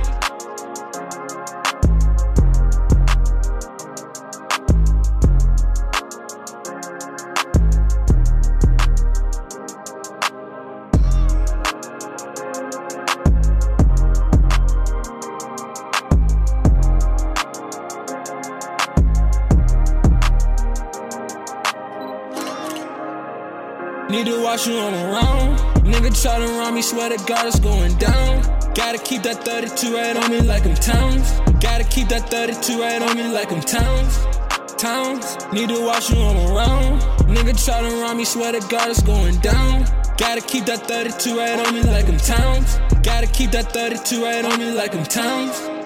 Watch 24.60 24.68
who 24.68 24.78
I'm 24.78 24.94
around. 24.94 25.58
Nigga 25.86 26.22
try 26.22 26.38
to 26.38 26.46
run 26.46 26.76
me, 26.76 26.82
swear 26.82 27.10
to 27.10 27.26
God 27.26 27.48
it's 27.48 27.62
going 27.62 27.96
down. 27.98 28.42
Gotta 28.76 28.98
keep 28.98 29.22
that 29.24 29.46
32 29.46 29.96
right 29.96 30.18
on 30.18 30.32
me 30.32 30.42
like 30.42 30.66
I'm 30.66 30.76
Towns. 30.76 31.32
Gotta 31.62 31.86
keep 31.86 32.10
that 32.10 32.30
32 32.30 32.82
right 32.82 33.02
on 33.02 33.16
me 33.16 33.30
like 33.30 33.54
I'm 33.54 33.62
Towns. 33.62 34.18
Towns, 34.76 35.38
need 35.54 35.70
to 35.70 35.86
watch 35.86 36.10
you, 36.10 36.18
I'm 36.18 36.36
around. 36.52 37.00
Nigga 37.30 37.56
try 37.64 37.80
to 37.80 38.02
run 38.02 38.18
me, 38.18 38.26
swear 38.26 38.52
to 38.52 38.60
God 38.68 38.90
it's 38.90 39.02
going 39.02 39.40
down. 39.40 39.86
Gotta 40.18 40.42
keep 40.42 40.66
that 40.66 40.86
32 40.86 41.38
right 41.38 41.66
on 41.66 41.74
me 41.74 41.84
like 41.84 42.10
I'm 42.10 42.18
Towns. 42.18 42.80
Gotta 43.02 43.28
keep 43.28 43.52
that 43.52 43.72
32 43.72 44.22
right 44.22 44.44
on 44.44 44.60
me 44.60 44.72
like 44.72 44.94
I'm 44.94 45.06
Towns. 45.06 45.79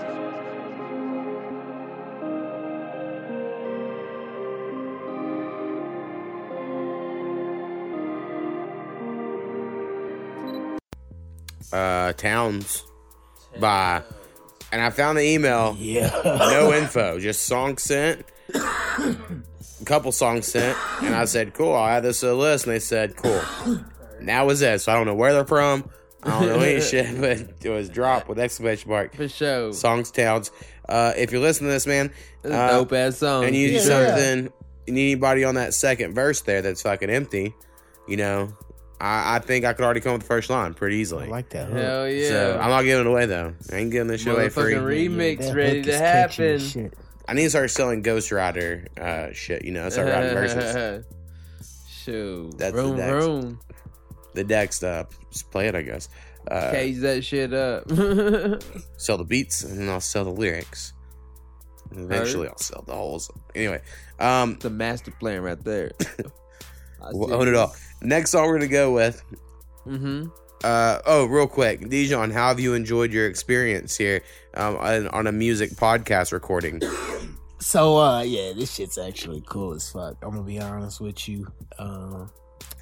Uh, 11.74 12.14
Towns 12.14 12.84
by, 13.60 14.02
and 14.72 14.82
I 14.82 14.90
found 14.92 15.18
the 15.18 15.24
email. 15.24 15.76
Yeah. 15.80 16.10
No 16.24 16.74
info, 16.74 17.20
just 17.20 17.44
song 17.46 17.78
sent. 17.78 18.26
A 18.54 19.86
couple 19.86 20.12
songs 20.12 20.48
sent, 20.48 20.78
and 21.02 21.14
I 21.16 21.26
said, 21.26 21.54
"Cool, 21.54 21.74
I'll 21.74 21.88
add 21.88 22.04
this 22.04 22.22
to 22.22 22.28
the 22.28 22.36
list." 22.36 22.66
And 22.66 22.76
they 22.76 22.80
said, 22.80 23.16
"Cool." 23.16 23.42
And 24.20 24.30
that 24.30 24.46
was 24.46 24.62
it. 24.62 24.80
So 24.82 24.92
I 24.92 24.96
don't 24.96 25.06
know 25.06 25.16
where 25.16 25.34
they're 25.34 25.46
from. 25.46 25.90
I 26.24 26.30
don't 26.40 26.48
know 26.48 26.60
any 26.60 26.80
shit, 26.90 27.20
but 27.20 27.66
it 27.66 27.70
was 27.70 27.90
dropped 27.90 28.30
with 28.30 28.40
exclamation 28.40 28.90
mark 28.90 29.14
for 29.16 29.28
sure. 29.28 29.74
Songs 29.74 30.10
Towns. 30.12 30.52
Uh, 30.88 31.14
if 31.18 31.32
you're 31.32 31.42
listening 31.42 31.70
to 31.70 31.74
this, 31.74 31.88
man, 31.88 32.12
That's 32.42 32.54
a 32.56 32.58
uh, 32.58 32.70
dope 32.80 32.94
ass 32.94 33.18
song. 33.18 33.44
and 33.46 33.56
you 33.56 33.68
need 33.68 33.74
Yeah. 33.76 33.82
something, 34.16 34.54
you 34.88 34.94
need 34.94 35.12
anybody 35.12 35.44
on 35.44 35.56
that 35.56 35.74
second 35.74 36.14
verse 36.14 36.42
there 36.42 36.62
that's 36.62 36.82
fucking 36.82 37.10
empty. 37.10 37.54
You 38.08 38.18
know, 38.18 38.54
I, 39.04 39.36
I 39.36 39.40
think 39.40 39.66
I 39.66 39.74
could 39.74 39.84
already 39.84 40.00
come 40.00 40.14
with 40.14 40.22
the 40.22 40.28
first 40.28 40.50
line 40.50 40.74
pretty 40.74 40.96
easily. 40.96 41.26
I 41.26 41.30
like 41.30 41.50
that. 41.50 41.70
Hell 41.70 42.08
yeah. 42.08 42.30
So 42.30 42.60
I'm 42.62 42.70
not 42.70 42.84
giving 42.84 43.06
it 43.06 43.10
away 43.10 43.26
though. 43.26 43.54
I 43.70 43.76
ain't 43.76 43.92
giving 43.92 44.08
this 44.08 44.22
shit 44.22 44.34
away 44.34 44.48
free. 44.48 44.76
Motherfucking 44.76 45.10
remix 45.10 45.40
that 45.40 45.56
ready 45.56 45.82
to 45.84 45.98
happen. 45.98 46.60
shit. 46.60 46.94
I 47.28 47.34
need 47.34 47.44
to 47.44 47.50
start 47.50 47.70
selling 47.72 48.02
Ghost 48.02 48.32
Rider 48.32 48.88
uh, 48.98 49.34
shit. 49.34 49.66
You 49.66 49.72
know, 49.72 49.90
start 49.90 50.08
writing 50.08 50.34
verses. 50.34 51.06
Shoot. 51.90 52.58
That's 52.58 52.74
room, 52.74 52.96
the 52.96 53.04
next. 53.04 53.26
room. 53.26 53.60
The 54.36 54.44
next 54.46 54.84
uh, 54.84 55.04
just 55.32 55.52
play 55.52 55.68
it, 55.68 55.76
I 55.76 55.82
guess. 55.82 56.08
Uh, 56.50 56.72
Cage 56.72 57.00
that 57.00 57.26
shit 57.26 57.54
up. 57.54 57.90
sell 58.98 59.18
the 59.18 59.26
beats 59.26 59.66
and 59.66 59.82
then 59.82 59.90
I'll 59.90 60.00
sell 60.00 60.24
the 60.24 60.32
lyrics. 60.32 60.94
And 61.92 62.06
eventually, 62.06 62.48
I'll 62.48 62.58
sell 62.58 62.84
the 62.88 62.96
whole. 62.96 63.22
Anyway, 63.54 63.82
um, 64.20 64.58
the 64.62 64.70
master 64.70 65.12
plan 65.12 65.42
right 65.42 65.62
there. 65.62 65.92
we'll 67.12 67.34
own 67.34 67.50
it 67.50 67.56
all. 67.56 67.76
Next 68.04 68.32
song 68.32 68.48
we're 68.48 68.60
gonna 68.60 68.68
go 68.68 68.94
with. 68.94 69.24
Mm-hmm. 69.88 70.28
Uh, 70.64 71.00
oh, 71.06 71.26
real 71.26 71.48
quick, 71.48 71.90
Dijon, 71.90 72.32
how 72.32 72.50
have 72.50 72.60
you 72.60 72.74
enjoyed 72.74 73.12
your 73.12 73.28
experience 73.28 73.98
here 73.98 74.22
um, 74.54 74.78
on, 74.78 75.08
on 75.10 75.28
a 75.28 75.32
music 75.32 75.72
podcast 75.72 76.32
recording? 76.32 76.82
So 77.64 77.98
uh 77.98 78.22
yeah, 78.24 78.52
this 78.52 78.76
shit's 78.76 78.98
actually 78.98 79.42
cool 79.48 79.74
as 79.74 79.90
fuck. 79.90 80.18
I'm 80.22 80.32
gonna 80.32 80.44
be 80.44 80.60
honest 80.60 81.00
with 81.00 81.30
you. 81.30 81.48
Um 81.80 82.30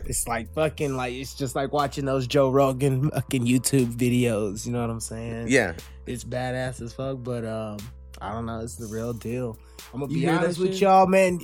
it's 0.06 0.28
like 0.28 0.52
fucking 0.56 0.96
like 0.96 1.14
it's 1.14 1.36
just 1.36 1.56
like 1.56 1.72
watching 1.72 2.06
those 2.06 2.26
Joe 2.26 2.50
Rogan 2.50 3.12
fucking 3.12 3.46
YouTube 3.46 3.94
videos, 3.94 4.66
you 4.66 4.72
know 4.72 4.82
what 4.82 4.90
I'm 4.90 5.00
saying? 5.00 5.50
Yeah. 5.50 5.74
It's 6.08 6.24
badass 6.24 6.82
as 6.82 6.94
fuck, 6.94 7.18
but 7.22 7.46
um 7.46 7.78
I 8.22 8.32
don't 8.34 8.46
know, 8.46 8.60
it's 8.60 8.76
the 8.76 8.86
real 8.88 9.14
deal. 9.14 9.58
I'm 9.94 10.02
gonna 10.02 10.14
You 10.14 10.22
be 10.22 10.28
honest 10.30 10.60
with 10.60 10.74
shit? 10.74 10.82
y'all, 10.82 11.08
man. 11.08 11.40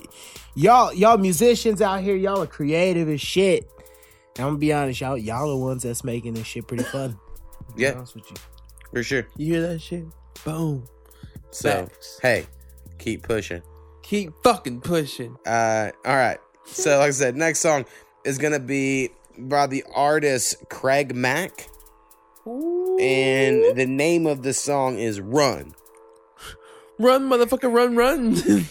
Y'all 0.54 0.92
y'all 0.94 1.18
musicians 1.18 1.82
out 1.82 2.02
here, 2.02 2.16
y'all 2.16 2.40
are 2.42 2.46
creative 2.46 3.08
as 3.08 3.20
shit. 3.20 3.64
And 4.36 4.44
I'm 4.44 4.50
gonna 4.50 4.58
be 4.58 4.72
honest, 4.72 5.00
y'all 5.00 5.18
y'all 5.18 5.48
the 5.50 5.56
ones 5.56 5.82
that's 5.82 6.04
making 6.04 6.34
this 6.34 6.46
shit 6.46 6.66
pretty 6.66 6.84
fun. 6.84 7.18
Yeah. 7.76 7.92
honest 7.92 8.14
with 8.14 8.30
you. 8.30 8.36
For 8.92 9.02
sure. 9.02 9.26
You 9.36 9.54
hear 9.54 9.66
that 9.68 9.80
shit? 9.80 10.04
Boom. 10.44 10.84
So, 11.50 11.70
Facts. 11.86 12.18
hey, 12.22 12.46
keep 12.98 13.22
pushing. 13.22 13.62
Keep 14.02 14.32
fucking 14.42 14.80
pushing. 14.80 15.36
Uh, 15.46 15.90
all 16.04 16.16
right. 16.16 16.38
So, 16.64 16.98
like 16.98 17.08
I 17.08 17.10
said, 17.10 17.36
next 17.36 17.58
song 17.60 17.84
is 18.24 18.38
gonna 18.38 18.58
be 18.60 19.10
by 19.38 19.66
the 19.66 19.84
artist 19.94 20.68
Craig 20.70 21.14
Mack, 21.14 21.68
and 22.46 23.76
the 23.76 23.86
name 23.86 24.26
of 24.26 24.42
the 24.42 24.54
song 24.54 24.98
is 24.98 25.20
"Run." 25.20 25.74
Run, 26.98 27.28
motherfucker, 27.28 27.72
run, 27.72 27.94
run. 27.94 28.36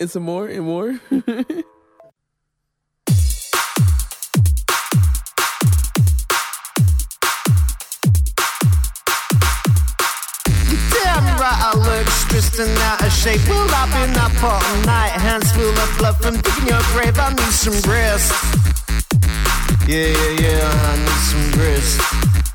and 0.00 0.10
some 0.10 0.24
more 0.24 0.48
and 0.48 0.64
more. 0.64 1.00
I 11.44 11.76
look 11.76 12.08
stressed 12.08 12.58
and 12.58 12.78
out 12.78 13.04
of 13.04 13.12
shape. 13.12 13.40
Well, 13.48 13.68
I've 13.70 13.90
been 13.92 14.16
up 14.18 14.42
all 14.42 14.60
night, 14.84 15.10
hands 15.10 15.50
full 15.52 15.68
of 15.70 15.98
blood 15.98 16.16
from 16.16 16.34
digging 16.40 16.68
your 16.68 16.82
grave. 16.92 17.18
I 17.18 17.30
need 17.30 17.52
some 17.52 17.80
rest. 17.90 18.32
Yeah, 19.88 20.08
yeah, 20.08 20.40
yeah, 20.40 20.70
I 20.70 20.96
need 20.98 21.22
some 21.30 21.60
rest. 21.60 22.51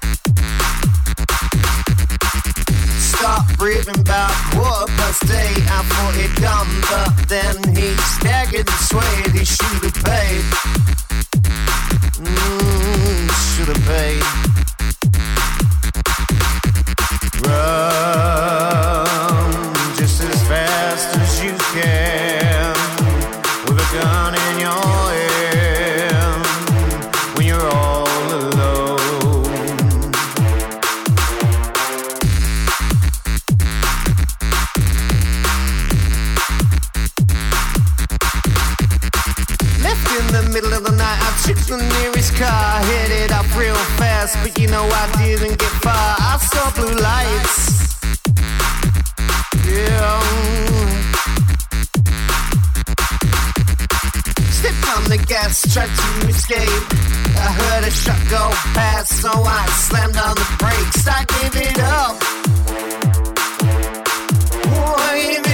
Stop 3.28 3.58
breathing 3.58 4.00
about 4.00 4.32
quarter 4.54 4.88
past 4.94 5.24
eight. 5.26 5.60
I 5.68 5.84
thought 5.84 6.16
he'd 6.16 6.34
done, 6.42 6.70
but 6.90 7.12
then 7.28 7.76
he 7.76 7.94
staggered 8.16 8.70
and 8.70 8.80
swayed. 8.88 9.34
He 9.36 9.44
should 9.44 9.84
have 9.84 10.00
paid. 10.02 10.46
Mmm, 12.24 13.30
should 13.52 13.68
have 13.68 13.84
paid. 13.86 14.24
Run 17.46 18.57
car, 42.38 42.82
headed 42.82 43.32
up 43.32 43.48
real 43.58 43.82
fast, 43.98 44.38
but 44.44 44.58
you 44.60 44.68
know 44.68 44.84
I 44.84 45.06
didn't 45.18 45.58
get 45.58 45.74
far. 45.86 46.16
I 46.32 46.38
saw 46.50 46.66
blue 46.78 46.96
lights. 47.10 47.58
Yeah. 49.66 50.22
Stepped 54.58 54.88
on 54.96 55.04
the 55.14 55.20
gas, 55.28 55.74
tried 55.74 55.94
to 56.02 56.28
escape. 56.30 56.84
I 57.46 57.50
heard 57.60 57.84
a 57.86 57.92
shot 57.92 58.22
go 58.30 58.44
past, 58.78 59.22
so 59.22 59.32
I 59.32 59.66
slammed 59.88 60.18
on 60.18 60.36
the 60.36 60.48
brakes. 60.62 61.08
I 61.08 61.26
give 61.36 61.56
it 61.68 61.80
up. 61.80 62.16
Oh, 64.70 65.47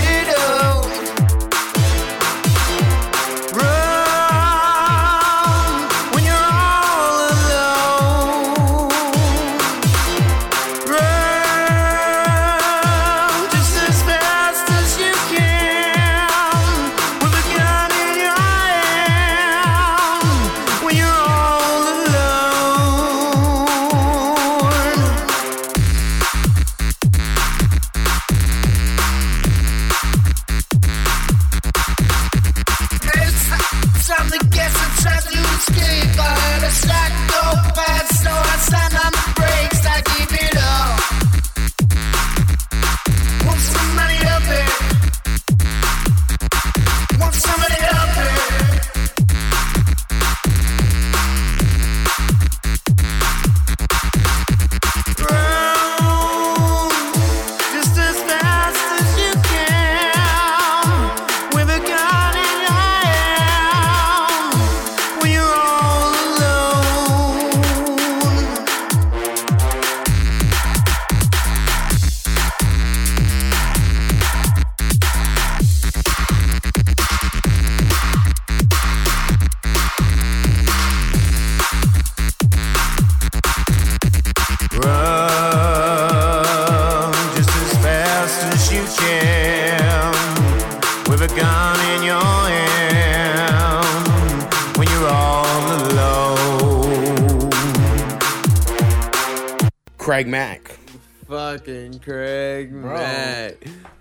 Craig 100.24 100.32
Mack. 100.32 100.80
Fucking 101.28 102.00
Craig 102.00 102.72
Bro. 102.72 102.94
Mack. 102.94 103.56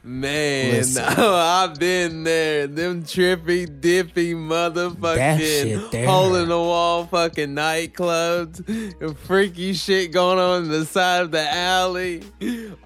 Man, 0.04 0.72
Listen. 0.72 1.04
I've 1.16 1.76
been 1.78 2.22
there. 2.22 2.66
Them 2.68 3.02
trippy, 3.02 3.66
dippy 3.80 4.34
motherfucking 4.34 6.04
hole 6.06 6.34
in 6.36 6.48
the 6.48 6.58
wall 6.58 7.06
fucking 7.06 7.54
nightclubs. 7.56 8.66
and 9.00 9.18
Freaky 9.18 9.72
shit 9.72 10.12
going 10.12 10.38
on 10.38 10.64
in 10.64 10.68
the 10.70 10.84
side 10.84 11.22
of 11.22 11.30
the 11.32 11.52
alley. 11.52 12.22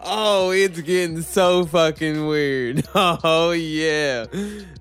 Oh, 0.00 0.50
it's 0.50 0.80
getting 0.80 1.20
so 1.22 1.66
fucking 1.66 2.26
weird. 2.26 2.86
Oh, 2.94 3.52
yeah. 3.52 4.26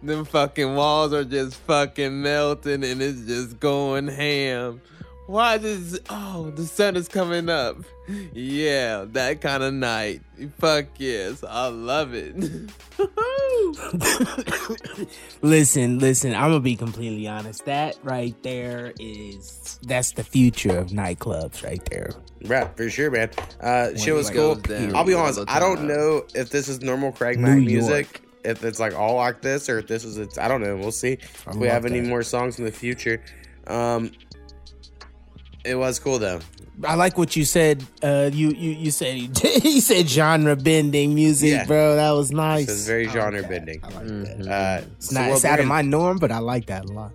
Them 0.02 0.24
fucking 0.26 0.76
walls 0.76 1.12
are 1.14 1.26
just 1.26 1.56
fucking 1.56 2.22
melting 2.22 2.84
and 2.86 3.02
it's 3.02 3.22
just 3.26 3.60
going 3.60 4.08
ham. 4.08 4.82
Why 5.28 5.58
does 5.58 6.00
oh 6.10 6.52
the 6.52 6.66
sun 6.66 6.96
is 6.96 7.08
coming 7.08 7.50
up? 7.50 7.78
Yeah, 8.34 9.06
that 9.10 9.42
kind 9.42 9.64
of 9.64 9.74
night. 9.74 10.22
Fuck 10.60 10.86
yes, 10.98 11.44
I 11.44 11.68
love 11.68 12.14
it. 12.14 12.36
Listen, 15.42 16.00
listen, 16.00 16.34
I'm 16.34 16.50
gonna 16.50 16.60
be 16.60 16.76
completely 16.76 17.28
honest. 17.28 17.66
That 17.66 17.98
right 18.04 18.36
there 18.44 18.94
is 19.00 19.80
that's 19.84 20.12
the 20.14 20.24
future 20.24 20.78
of 20.78 20.88
nightclubs 20.90 21.64
right 21.64 21.84
there. 21.86 22.12
Right, 22.46 22.76
for 22.76 22.90
sure, 22.90 23.12
man. 23.12 23.30
Uh, 23.62 23.96
shit 23.96 24.14
was 24.14 24.30
cool. 24.30 24.56
down 24.56 24.96
I'll 24.96 25.04
be 25.04 25.14
honest, 25.14 25.40
I 25.48 25.60
don't 25.60 25.78
time. 25.78 25.88
know 25.88 26.26
if 26.34 26.50
this 26.50 26.68
is 26.68 26.82
normal 26.82 27.12
Craig 27.12 27.40
Mack 27.40 27.58
music. 27.58 28.22
If 28.44 28.64
it's 28.64 28.80
like 28.80 28.94
all 28.94 29.16
like 29.16 29.42
this, 29.42 29.70
or 29.70 29.80
if 29.80 29.88
this 29.88 30.04
is 30.04 30.18
it's 30.18 30.38
I 30.38 30.48
don't 30.48 30.62
know. 30.62 30.76
We'll 30.78 30.92
see 30.92 31.14
if 31.14 31.48
we 31.48 31.68
love 31.68 31.74
have 31.74 31.86
any 31.86 32.02
more 32.02 32.24
songs 32.24 32.60
in 32.60 32.66
the 32.66 32.72
future. 32.72 33.22
Um, 33.68 34.12
it 35.66 35.76
was 35.76 36.00
cool 36.00 36.20
though. 36.20 36.40
I 36.84 36.96
like 36.96 37.18
what 37.18 37.36
you 37.36 37.46
said. 37.46 37.84
Uh, 38.04 38.30
you 38.34 38.50
you 38.52 38.72
you 38.72 38.92
said 38.92 39.16
you 39.64 39.82
said 39.82 40.10
genre 40.10 40.56
bending 40.56 41.16
music, 41.16 41.52
Yeah. 41.52 41.66
bro. 41.66 41.96
That 41.96 42.12
was 42.12 42.32
nice. 42.32 42.68
So 42.68 42.74
it's 42.74 42.86
very 42.86 43.08
genre 43.08 43.42
bending. 43.44 43.80
Mm-hmm. 43.82 44.42
Uh, 44.50 44.82
It's 44.98 45.10
so 45.10 45.16
not. 45.20 45.28
we'll 45.28 45.36
It's 45.36 45.46
out 45.46 45.60
of 45.60 45.68
my 45.68 45.82
norm, 45.82 46.18
but 46.18 46.32
I 46.32 46.40
like 46.40 46.66
that 46.68 46.86
a 46.86 46.92
lot. 46.92 47.12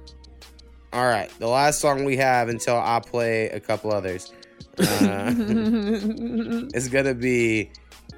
All 0.93 1.06
right, 1.06 1.31
the 1.39 1.47
last 1.47 1.78
song 1.81 2.05
we 2.05 2.16
have 2.16 2.48
until 2.48 2.77
I 2.77 3.01
play 3.01 3.48
a 3.51 3.60
couple 3.60 3.93
others. 3.93 4.32
Uh, 4.78 5.32
is 6.74 6.89
gonna 6.89 7.14
be 7.14 7.70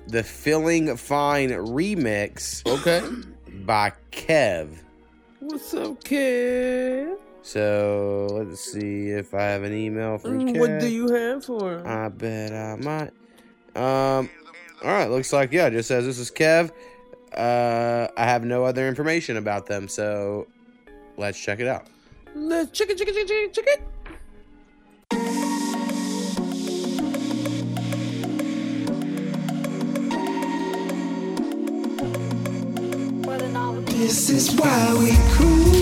the 0.08 0.22
"Feeling 0.22 0.96
Fine" 0.96 1.50
remix. 1.50 2.64
Okay. 2.66 3.02
By 3.66 3.92
Kev. 4.12 4.68
What's 5.40 5.74
up, 5.74 6.02
kid? 6.04 7.08
So 7.42 8.28
let's 8.30 8.60
see 8.60 9.10
if 9.10 9.34
I 9.34 9.42
have 9.42 9.62
an 9.64 9.72
email 9.74 10.18
from 10.18 10.40
Kev. 10.46 10.54
Mm, 10.56 10.58
What 10.60 10.80
do 10.80 10.88
you 10.88 11.12
have 11.12 11.44
for 11.44 11.78
him? 11.78 11.86
I 11.86 12.08
bet 12.08 12.52
I 12.52 12.76
might. 12.76 13.10
Um. 13.74 14.30
All 14.82 14.90
right. 14.90 15.10
Looks 15.10 15.32
like 15.32 15.52
yeah. 15.52 15.66
it 15.66 15.72
Just 15.72 15.88
says 15.88 16.04
this 16.04 16.18
is 16.18 16.30
Kev. 16.30 16.70
Uh, 17.34 18.08
I 18.16 18.24
have 18.24 18.44
no 18.44 18.64
other 18.64 18.86
information 18.88 19.38
about 19.38 19.66
them, 19.66 19.88
so 19.88 20.46
let's 21.16 21.38
check 21.40 21.60
it 21.60 21.66
out. 21.66 21.86
Let's 22.34 22.70
check 22.78 22.90
it, 22.90 22.98
check 22.98 23.08
it, 23.08 23.14
check 23.14 23.26
it, 23.30 23.52
check 23.54 23.64
it. 23.66 23.82
This 33.86 34.28
is 34.30 34.54
why 34.56 34.94
we 34.98 35.12
cool. 35.34 35.81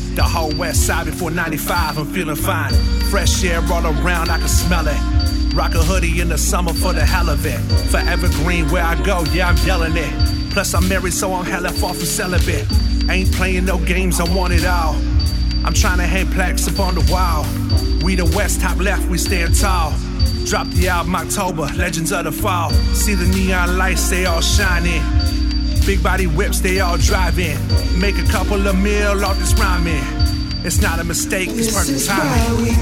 The 0.15 0.23
whole 0.23 0.51
west 0.55 0.85
side 0.85 1.05
before 1.05 1.31
95, 1.31 1.97
I'm 1.97 2.05
feeling 2.07 2.35
fine. 2.35 2.73
Fresh 3.09 3.43
air 3.45 3.61
all 3.71 3.85
around, 3.85 4.29
I 4.29 4.39
can 4.39 4.47
smell 4.47 4.87
it. 4.87 5.53
Rock 5.53 5.73
a 5.75 5.83
hoodie 5.83 6.19
in 6.19 6.29
the 6.29 6.37
summer 6.37 6.73
for 6.73 6.93
the 6.93 7.05
hell 7.05 7.29
of 7.29 7.45
it. 7.45 7.59
Forever 7.89 8.27
green 8.43 8.69
where 8.69 8.83
I 8.83 9.01
go, 9.03 9.23
yeah, 9.31 9.49
I'm 9.49 9.57
yelling 9.65 9.95
it. 9.95 10.51
Plus, 10.51 10.73
I'm 10.73 10.87
married, 10.89 11.13
so 11.13 11.33
I'm 11.33 11.45
hella 11.45 11.69
far 11.69 11.93
from 11.93 12.05
celibate. 12.05 12.65
Ain't 13.09 13.31
playing 13.33 13.65
no 13.65 13.77
games, 13.77 14.19
I 14.19 14.33
want 14.35 14.53
it 14.53 14.65
all. 14.65 14.95
I'm 15.63 15.73
trying 15.73 15.99
to 15.99 16.05
hang 16.05 16.27
plaques 16.31 16.67
upon 16.67 16.95
the 16.95 17.09
wall. 17.11 17.45
We 18.03 18.15
the 18.15 18.25
west, 18.35 18.61
top 18.61 18.77
left, 18.79 19.07
we 19.09 19.17
stand 19.17 19.55
tall. 19.55 19.93
Drop 20.45 20.67
the 20.67 20.89
album 20.89 21.15
October, 21.15 21.69
Legends 21.77 22.11
of 22.11 22.25
the 22.25 22.31
Fall. 22.31 22.71
See 22.93 23.13
the 23.13 23.27
neon 23.27 23.77
lights, 23.77 24.09
they 24.09 24.25
all 24.25 24.41
shining. 24.41 25.01
Big 25.85 26.03
body 26.03 26.27
whips, 26.27 26.59
they 26.59 26.79
all 26.79 26.97
driving. 26.97 27.57
Make 27.99 28.17
a 28.17 28.23
couple 28.23 28.67
of 28.67 28.77
mil 28.77 29.25
off 29.25 29.37
this 29.39 29.53
rhyming. 29.55 30.03
It's 30.63 30.81
not 30.81 30.99
a 30.99 31.03
mistake, 31.03 31.49
it's 31.51 31.73
perfect 31.73 32.05
timing. 32.05 32.75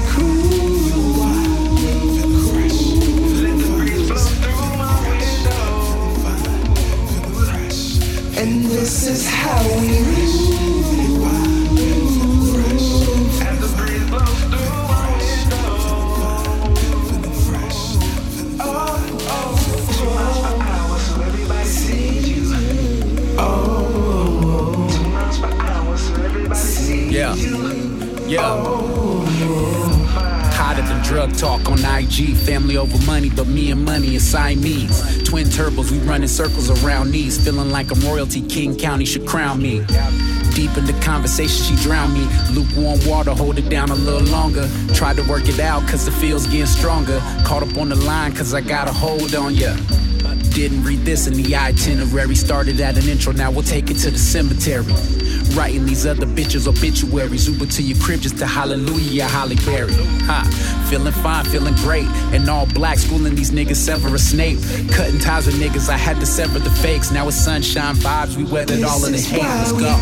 And 8.36 8.64
this 8.64 9.06
is 9.06 9.28
how 9.28 9.62
we 9.80 10.49
talk 31.10 31.68
on 31.68 31.78
IG. 31.84 32.36
Family 32.36 32.76
over 32.76 32.96
money, 33.04 33.30
but 33.30 33.46
me 33.46 33.70
and 33.70 33.84
money 33.84 34.14
is 34.14 34.26
Siamese. 34.26 35.22
Twin 35.24 35.46
turbos, 35.46 35.90
we 35.90 35.98
running 35.98 36.28
circles 36.28 36.70
around 36.70 37.10
knees. 37.10 37.42
Feeling 37.44 37.70
like 37.70 37.90
I'm 37.90 38.00
royalty, 38.00 38.42
King 38.42 38.76
County 38.76 39.04
should 39.04 39.26
crown 39.26 39.60
me. 39.60 39.84
Deep 40.54 40.76
in 40.76 40.84
the 40.86 40.96
conversation, 41.02 41.76
she 41.76 41.82
drowned 41.82 42.14
me. 42.14 42.26
Lukewarm 42.52 42.98
water, 43.06 43.32
hold 43.32 43.58
it 43.58 43.68
down 43.68 43.90
a 43.90 43.94
little 43.94 44.26
longer. 44.28 44.68
Tried 44.94 45.16
to 45.16 45.22
work 45.28 45.48
it 45.48 45.58
out, 45.58 45.86
cause 45.88 46.04
the 46.04 46.12
feel's 46.12 46.46
getting 46.46 46.66
stronger. 46.66 47.18
Caught 47.44 47.64
up 47.64 47.76
on 47.76 47.88
the 47.88 47.96
line, 47.96 48.32
cause 48.32 48.54
I 48.54 48.60
got 48.60 48.88
a 48.88 48.92
hold 48.92 49.34
on 49.34 49.54
ya. 49.54 49.74
Didn't 50.50 50.84
read 50.84 51.00
this 51.00 51.26
in 51.26 51.34
the 51.34 51.56
itinerary. 51.56 52.34
Started 52.34 52.80
at 52.80 52.96
an 52.96 53.08
intro, 53.08 53.32
now 53.32 53.50
we'll 53.50 53.62
take 53.62 53.90
it 53.90 53.98
to 53.98 54.10
the 54.10 54.18
cemetery. 54.18 55.19
Writing 55.54 55.84
these 55.84 56.06
other 56.06 56.26
bitches 56.26 56.66
obituaries. 56.66 57.48
Uber 57.48 57.66
to 57.66 57.82
your 57.82 57.98
crib 57.98 58.20
just 58.20 58.38
to 58.38 58.46
hallelujah, 58.46 59.24
Halle 59.24 59.56
Berry. 59.66 59.92
Ha, 60.26 60.86
feeling 60.88 61.12
fine, 61.12 61.44
feeling 61.46 61.74
great. 61.76 62.06
And 62.32 62.48
all 62.48 62.66
black, 62.66 62.98
schooling 62.98 63.34
these 63.34 63.50
niggas 63.50 63.76
Severus 63.76 64.30
Snape. 64.30 64.58
Cutting 64.92 65.18
ties 65.18 65.46
with 65.46 65.56
niggas, 65.56 65.88
I 65.88 65.96
had 65.96 66.20
to 66.20 66.26
sever 66.26 66.58
the 66.58 66.70
fakes. 66.70 67.10
Now 67.10 67.28
it's 67.28 67.36
sunshine 67.36 67.96
vibes, 67.96 68.36
we 68.36 68.44
weathered 68.44 68.82
all 68.84 69.04
of 69.04 69.12
the 69.12 69.18
hate. 69.18 69.42
Let's 69.42 69.72
go. 69.72 69.96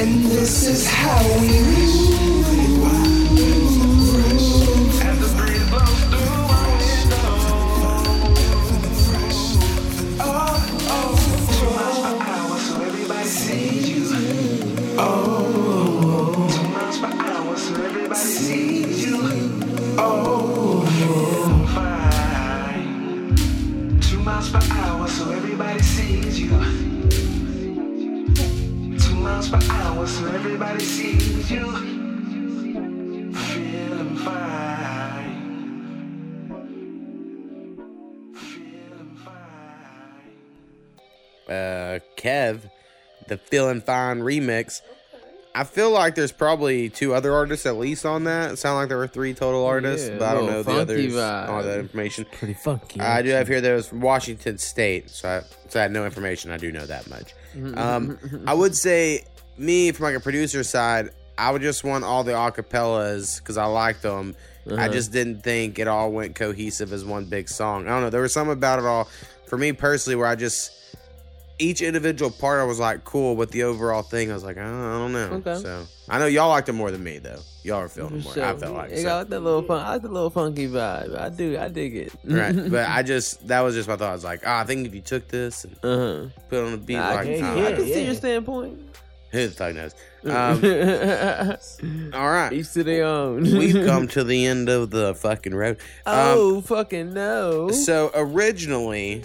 And 0.00 0.24
this 0.24 0.66
is 0.66 0.88
how 0.88 1.22
we 1.40 2.09
uh, 41.50 41.98
Kev, 42.16 42.70
the 43.28 43.36
Feeling 43.36 43.80
Fine 43.80 44.20
remix. 44.20 44.80
I 45.52 45.64
feel 45.64 45.90
like 45.90 46.14
there's 46.14 46.30
probably 46.30 46.88
two 46.90 47.12
other 47.12 47.34
artists 47.34 47.66
at 47.66 47.76
least 47.76 48.06
on 48.06 48.22
that. 48.24 48.52
It 48.52 48.56
sounded 48.58 48.76
like 48.78 48.88
there 48.88 48.98
were 48.98 49.08
three 49.08 49.34
total 49.34 49.66
artists, 49.66 50.08
Yeah, 50.08 50.18
but 50.18 50.28
I 50.28 50.34
don't 50.34 50.46
know 50.46 50.62
the 50.62 50.70
others. 50.72 51.12
vibe. 51.12 51.48
All 51.48 51.62
that 51.64 51.80
information. 51.80 52.24
Pretty 52.30 52.54
funky. 52.54 53.00
I 53.00 53.20
do 53.22 53.30
have 53.30 53.48
here 53.48 53.60
that 53.60 53.70
it 53.70 53.74
was 53.74 53.88
from 53.88 54.00
Washington 54.00 54.58
State, 54.58 55.10
so 55.10 55.28
I, 55.28 55.68
so 55.68 55.80
I 55.80 55.82
had 55.82 55.90
no 55.90 56.04
information. 56.04 56.52
I 56.52 56.56
do 56.56 56.70
know 56.70 56.86
that 56.86 57.10
much. 57.10 57.34
Um, 57.76 58.16
I 58.46 58.54
would 58.54 58.76
say 58.76 59.24
me 59.58 59.90
from 59.90 60.04
like 60.04 60.14
a 60.14 60.20
producer 60.20 60.62
side, 60.62 61.10
I 61.36 61.50
would 61.50 61.62
just 61.62 61.82
want 61.82 62.04
all 62.04 62.22
the 62.22 62.32
acapellas 62.32 63.38
because 63.40 63.56
I 63.56 63.64
liked 63.64 64.02
them. 64.02 64.36
I 64.68 64.72
Uh-huh. 64.72 64.88
just 64.90 65.10
didn't 65.10 65.42
think 65.42 65.80
it 65.80 65.88
all 65.88 66.12
went 66.12 66.36
cohesive 66.36 66.92
as 66.92 67.04
one 67.04 67.24
big 67.24 67.48
song. 67.48 67.86
I 67.88 67.90
don't 67.90 68.02
know. 68.02 68.10
There 68.10 68.20
was 68.22 68.32
something 68.32 68.52
about 68.52 68.78
it 68.78 68.84
all 68.84 69.08
for 69.48 69.58
me 69.58 69.72
personally 69.72 70.14
where 70.14 70.28
I 70.28 70.36
just 70.36 70.70
each 71.60 71.80
individual 71.82 72.30
part 72.30 72.60
I 72.60 72.64
was 72.64 72.78
like 72.80 73.04
cool, 73.04 73.36
but 73.36 73.50
the 73.50 73.62
overall 73.64 74.02
thing 74.02 74.30
I 74.30 74.34
was 74.34 74.42
like 74.44 74.56
I 74.58 74.62
don't, 74.64 74.74
I 74.80 74.98
don't 74.98 75.12
know. 75.12 75.50
Okay. 75.52 75.62
So 75.62 75.86
I 76.08 76.18
know 76.18 76.26
y'all 76.26 76.48
liked 76.48 76.68
it 76.68 76.72
more 76.72 76.90
than 76.90 77.04
me 77.04 77.18
though. 77.18 77.38
Y'all 77.62 77.76
are 77.80 77.88
feeling 77.88 78.16
it 78.16 78.24
more. 78.24 78.32
I 78.32 78.34
So, 78.52 78.56
felt 78.58 78.74
like 78.74 78.90
it 78.90 78.96
so. 78.98 79.02
got 79.04 79.30
that 79.30 79.40
little 79.40 79.62
fun. 79.62 79.84
I 79.84 79.90
like 79.92 80.02
the 80.02 80.08
little 80.08 80.30
funky 80.30 80.66
vibe. 80.66 81.16
I 81.20 81.28
do. 81.28 81.58
I 81.58 81.68
dig 81.68 81.94
it. 81.96 82.12
right. 82.24 82.54
But 82.70 82.88
I 82.88 83.02
just 83.02 83.46
that 83.48 83.60
was 83.60 83.74
just 83.74 83.88
my 83.88 83.96
thought. 83.96 84.08
I 84.10 84.12
was 84.14 84.24
like, 84.24 84.42
ah, 84.46 84.60
I 84.60 84.64
think 84.64 84.86
if 84.86 84.94
you 84.94 85.02
took 85.02 85.28
this 85.28 85.64
and 85.64 85.74
Uh-huh. 85.82 86.28
put 86.48 86.58
it 86.58 86.64
on 86.64 86.72
the 86.72 86.78
beat, 86.78 86.96
I 86.96 87.14
like, 87.14 87.26
can, 87.26 87.44
ah, 87.44 87.66
I 87.66 87.72
can 87.72 87.84
see 87.84 88.04
your 88.06 88.14
standpoint. 88.14 88.78
who 89.30 89.46
the 89.46 89.52
fuck 89.52 89.74
knows? 89.74 89.94
Um, 90.22 92.10
all 92.12 92.30
right, 92.30 92.52
Each 92.52 92.72
to 92.72 92.84
their 92.84 93.04
own. 93.04 93.42
we've 93.58 93.86
come 93.86 94.06
to 94.08 94.22
the 94.22 94.44
end 94.46 94.68
of 94.68 94.90
the 94.90 95.14
fucking 95.14 95.54
road. 95.54 95.78
Um, 96.04 96.14
Oh 96.16 96.60
fucking 96.60 97.14
no! 97.14 97.70
So 97.70 98.10
originally, 98.14 99.22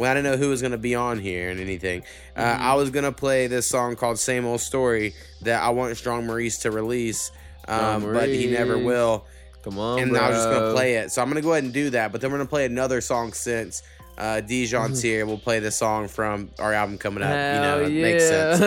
when 0.00 0.10
I 0.10 0.14
didn't 0.14 0.30
know 0.32 0.36
who 0.38 0.48
was 0.48 0.62
gonna 0.62 0.78
be 0.78 0.94
on 0.94 1.18
here 1.18 1.50
and 1.50 1.60
anything, 1.60 2.02
uh, 2.36 2.40
Mm-hmm. 2.42 2.62
I 2.62 2.74
was 2.74 2.90
gonna 2.90 3.12
play 3.12 3.46
this 3.46 3.66
song 3.66 3.96
called 3.96 4.18
"Same 4.18 4.46
Old 4.46 4.60
Story" 4.60 5.14
that 5.42 5.62
I 5.62 5.70
want 5.70 5.96
Strong 5.96 6.26
Maurice 6.26 6.58
to 6.58 6.70
release, 6.70 7.30
um, 7.68 8.00
Strong 8.02 8.14
but 8.14 8.28
he 8.28 8.46
never 8.50 8.78
will. 8.78 9.26
Come 9.62 9.78
on, 9.78 9.98
and 10.00 10.16
I 10.16 10.28
was 10.30 10.38
just 10.38 10.48
gonna 10.50 10.72
play 10.72 10.94
it. 10.96 11.12
So 11.12 11.20
I'm 11.20 11.28
gonna 11.28 11.42
go 11.42 11.52
ahead 11.52 11.64
and 11.64 11.72
do 11.72 11.90
that. 11.90 12.12
But 12.12 12.20
then 12.22 12.30
we're 12.32 12.38
gonna 12.38 12.48
play 12.48 12.64
another 12.64 13.00
song 13.02 13.34
since 13.34 13.82
uh, 14.16 14.40
Dijon's 14.40 15.02
here. 15.02 15.26
We'll 15.26 15.36
play 15.38 15.58
the 15.60 15.70
song 15.70 16.08
from 16.08 16.50
our 16.58 16.72
album 16.72 16.96
coming 16.98 17.22
up. 17.22 17.28
you 17.30 17.60
know, 17.60 17.84
Mm-hmm. 17.84 17.96
It 17.96 18.02
makes 18.02 18.26
sense. 18.28 18.60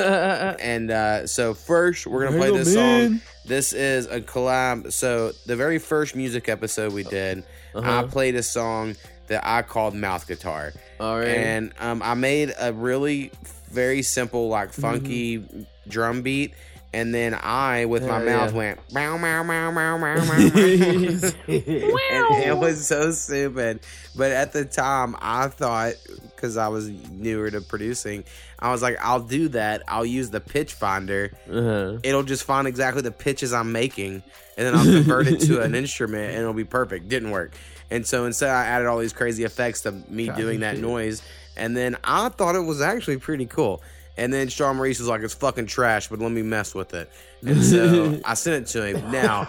and 0.62 0.92
uh, 0.92 1.26
so 1.28 1.54
first, 1.56 2.06
we're 2.06 2.26
gonna 2.26 2.38
play 2.38 2.52
this 2.52 2.74
song. 2.74 3.22
This 3.46 3.74
is 3.74 4.06
a 4.08 4.22
collab. 4.22 4.94
So 4.94 5.32
the 5.48 5.56
very 5.56 5.80
first 5.80 6.16
music 6.16 6.48
episode 6.48 6.94
we 6.94 7.04
did, 7.04 7.44
I 7.76 7.78
Uh-huh. 7.80 8.04
played 8.08 8.36
a 8.36 8.44
song 8.44 8.96
that 9.28 9.46
I 9.46 9.62
called 9.62 9.96
Mouth 9.96 10.28
Guitar. 10.28 10.74
All 11.00 11.18
right. 11.20 11.28
And 11.30 11.74
um, 11.80 12.02
I 12.04 12.14
made 12.14 12.54
a 12.60 12.74
really 12.74 13.32
very 13.72 14.02
simple, 14.02 14.48
like 14.50 14.74
funky 14.74 15.68
drum 15.88 16.22
beat. 16.22 16.54
And 16.96 17.12
then 17.12 17.34
I, 17.34 17.86
with 17.86 18.06
my 18.06 18.20
Mm-hmm. 18.20 18.26
Mouth, 18.28 18.52
yeah. 18.52 18.58
went 18.58 18.94
meow 18.94 19.18
meow 19.18 19.42
meow 19.44 19.72
meow 19.72 19.98
meow 19.98 20.24
meow 20.26 21.34
it 21.48 22.58
was 22.58 22.88
so 22.88 23.12
stupid. 23.12 23.80
But 24.16 24.32
at 24.32 24.54
the 24.54 24.66
time, 24.66 25.16
I 25.20 25.48
thought 25.48 25.94
because 26.36 26.56
I 26.58 26.68
was 26.68 26.90
newer 26.90 27.50
to 27.50 27.62
producing, 27.62 28.26
I 28.60 28.72
was 28.72 28.82
like, 28.82 28.98
I'll 29.02 29.22
do 29.22 29.50
that. 29.50 29.82
I'll 29.88 30.06
use 30.06 30.30
the 30.30 30.40
pitch 30.40 30.74
finder. 30.74 31.32
Uh-huh. 31.50 31.98
It'll 32.04 32.24
just 32.24 32.44
find 32.44 32.68
exactly 32.68 33.02
the 33.02 33.12
pitches 33.12 33.54
I'm 33.54 33.72
making, 33.72 34.22
and 34.58 34.68
then 34.68 34.76
I'll 34.76 34.84
convert 34.86 35.28
it 35.28 35.40
to 35.48 35.62
an 35.62 35.74
instrument, 35.84 36.32
and 36.32 36.42
it'll 36.42 36.54
be 36.54 36.64
perfect. 36.64 37.08
Didn't 37.10 37.32
work. 37.32 37.54
And 37.94 38.08
so 38.08 38.26
instead, 38.26 38.50
I 38.50 38.66
added 38.66 38.88
all 38.88 38.98
these 38.98 39.14
crazy 39.14 39.44
effects 39.44 39.82
to 39.82 39.92
me 39.92 40.26
God, 40.26 40.36
doing 40.36 40.60
that 40.62 40.80
noise, 40.80 41.22
and 41.56 41.78
then 41.78 41.96
I 42.04 42.30
thought 42.30 42.56
it 42.56 42.62
was 42.62 42.82
actually 42.82 43.18
pretty 43.18 43.46
cool. 43.46 43.84
And 44.18 44.32
then 44.32 44.50
Strong 44.50 44.78
Maurice 44.78 44.98
was 45.00 45.08
like, 45.08 45.22
"It's 45.22 45.34
fucking 45.36 45.68
trash, 45.68 46.08
but 46.08 46.18
let 46.20 46.32
me 46.32 46.42
mess 46.42 46.74
with 46.74 46.94
it." 46.96 47.12
And 47.46 47.64
so 47.64 48.20
I 48.26 48.34
sent 48.34 48.64
it 48.64 48.72
to 48.72 48.84
him. 48.86 49.12
Now 49.12 49.46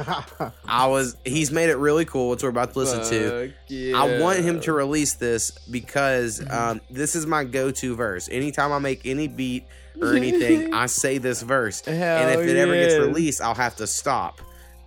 I 0.67 0.87
was 0.87 1.17
he's 1.25 1.51
made 1.51 1.71
it 1.71 1.77
really 1.77 2.05
cool, 2.05 2.31
which 2.31 2.43
we're 2.43 2.51
about 2.51 2.73
to 2.75 2.79
listen 2.79 3.01
to. 3.11 3.31
Fuck 3.49 3.57
I 3.95 4.21
want 4.21 4.39
him 4.41 4.61
to 4.61 4.73
release 4.73 5.15
this 5.15 5.51
because 5.71 6.41
um, 6.51 6.81
this 6.91 7.15
is 7.17 7.27
my 7.27 7.45
go-to 7.45 7.95
verse. 7.97 8.29
Anytime 8.31 8.73
I 8.73 8.79
make 8.79 9.07
any 9.07 9.27
beat 9.29 9.65
or 10.01 10.15
anything, 10.15 10.73
I 10.75 10.87
say 10.87 11.19
this 11.19 11.41
verse, 11.43 11.83
and 12.23 12.31
if 12.41 12.47
it 12.47 12.57
ever 12.57 12.73
gets 12.75 12.95
released, 13.07 13.41
I'll 13.43 13.55
have 13.55 13.77
to 13.77 13.87
stop, 13.87 14.41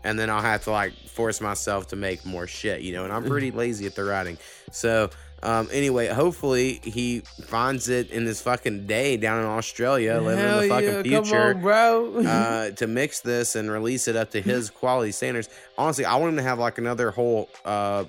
and 0.08 0.18
then 0.18 0.30
I'll 0.30 0.42
have 0.42 0.64
to 0.64 0.72
like 0.72 0.94
force 0.94 1.42
myself 1.42 1.88
to 1.88 1.98
make 1.98 2.26
more 2.26 2.48
shit, 2.48 2.80
you 2.82 2.94
know. 2.94 3.04
And 3.04 3.12
I'm 3.12 3.26
pretty 3.26 3.52
lazy 3.52 3.86
at 3.86 3.96
the 3.96 4.04
writing, 4.04 4.38
so. 4.72 5.10
Um, 5.44 5.70
anyway, 5.72 6.08
hopefully 6.08 6.82
he 6.84 7.20
finds 7.20 7.90
it 7.90 8.10
in 8.10 8.26
this 8.26 8.42
fucking 8.42 8.88
day 8.88 9.18
down 9.18 9.40
in 9.42 9.46
Australia, 9.46 10.20
living 10.20 10.44
Hell 10.44 10.62
in 10.62 10.68
the 10.68 10.74
fucking 10.74 11.12
yeah, 11.12 11.22
future 11.22 11.50
on, 11.54 11.62
bro. 11.62 12.26
uh, 12.26 12.72
to 12.72 12.88
mix 12.88 13.20
this 13.20 13.56
and 13.56 13.70
release 13.70 14.08
it 14.08 14.16
up 14.16 14.32
to 14.32 14.42
his 14.42 14.70
quality 14.82 15.12
standards. 15.12 15.48
Honestly, 15.78 16.06
I 16.06 16.16
want 16.16 16.30
him 16.30 16.38
to 16.38 16.42
have 16.42 16.58
like 16.58 16.80
another 16.80 17.12
whole 17.12 17.50
uh, 17.66 18.06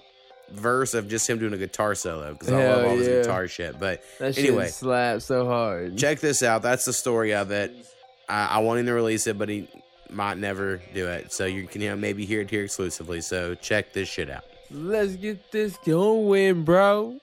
verse 0.52 0.94
of 0.94 1.06
just 1.06 1.28
him 1.28 1.38
doing 1.38 1.52
a 1.52 1.58
guitar 1.58 1.94
solo 1.94 2.32
because 2.32 2.48
I 2.48 2.66
love 2.66 2.86
all 2.86 2.96
this 2.96 3.26
guitar 3.26 3.46
shit. 3.46 3.78
But 3.78 4.02
that 4.20 4.34
shit 4.34 4.46
anyway, 4.46 4.68
slaps 4.68 5.26
so 5.26 5.44
hard. 5.44 5.98
check 5.98 6.20
this 6.20 6.42
out. 6.42 6.62
That's 6.62 6.86
the 6.86 6.94
story 6.94 7.34
of 7.34 7.50
it. 7.50 7.74
I, 8.26 8.46
I 8.46 8.58
want 8.60 8.80
him 8.80 8.86
to 8.86 8.94
release 8.94 9.26
it, 9.26 9.36
but 9.36 9.50
he 9.50 9.68
might 10.10 10.39
never 10.39 10.80
do 10.94 11.06
it. 11.06 11.32
So 11.32 11.47
you 11.47 11.66
can 11.66 11.80
you 11.80 11.90
know, 11.90 11.97
maybe 11.97 12.24
hear 12.24 12.40
it 12.40 12.51
here 12.51 12.64
exclusively. 12.64 13.20
So 13.20 13.55
check 13.55 13.93
this 13.93 14.09
shit 14.09 14.30
out. 14.30 14.44
Let's 14.70 15.16
get 15.16 15.51
this 15.51 15.76
going, 15.85 16.64
bro. 16.64 17.18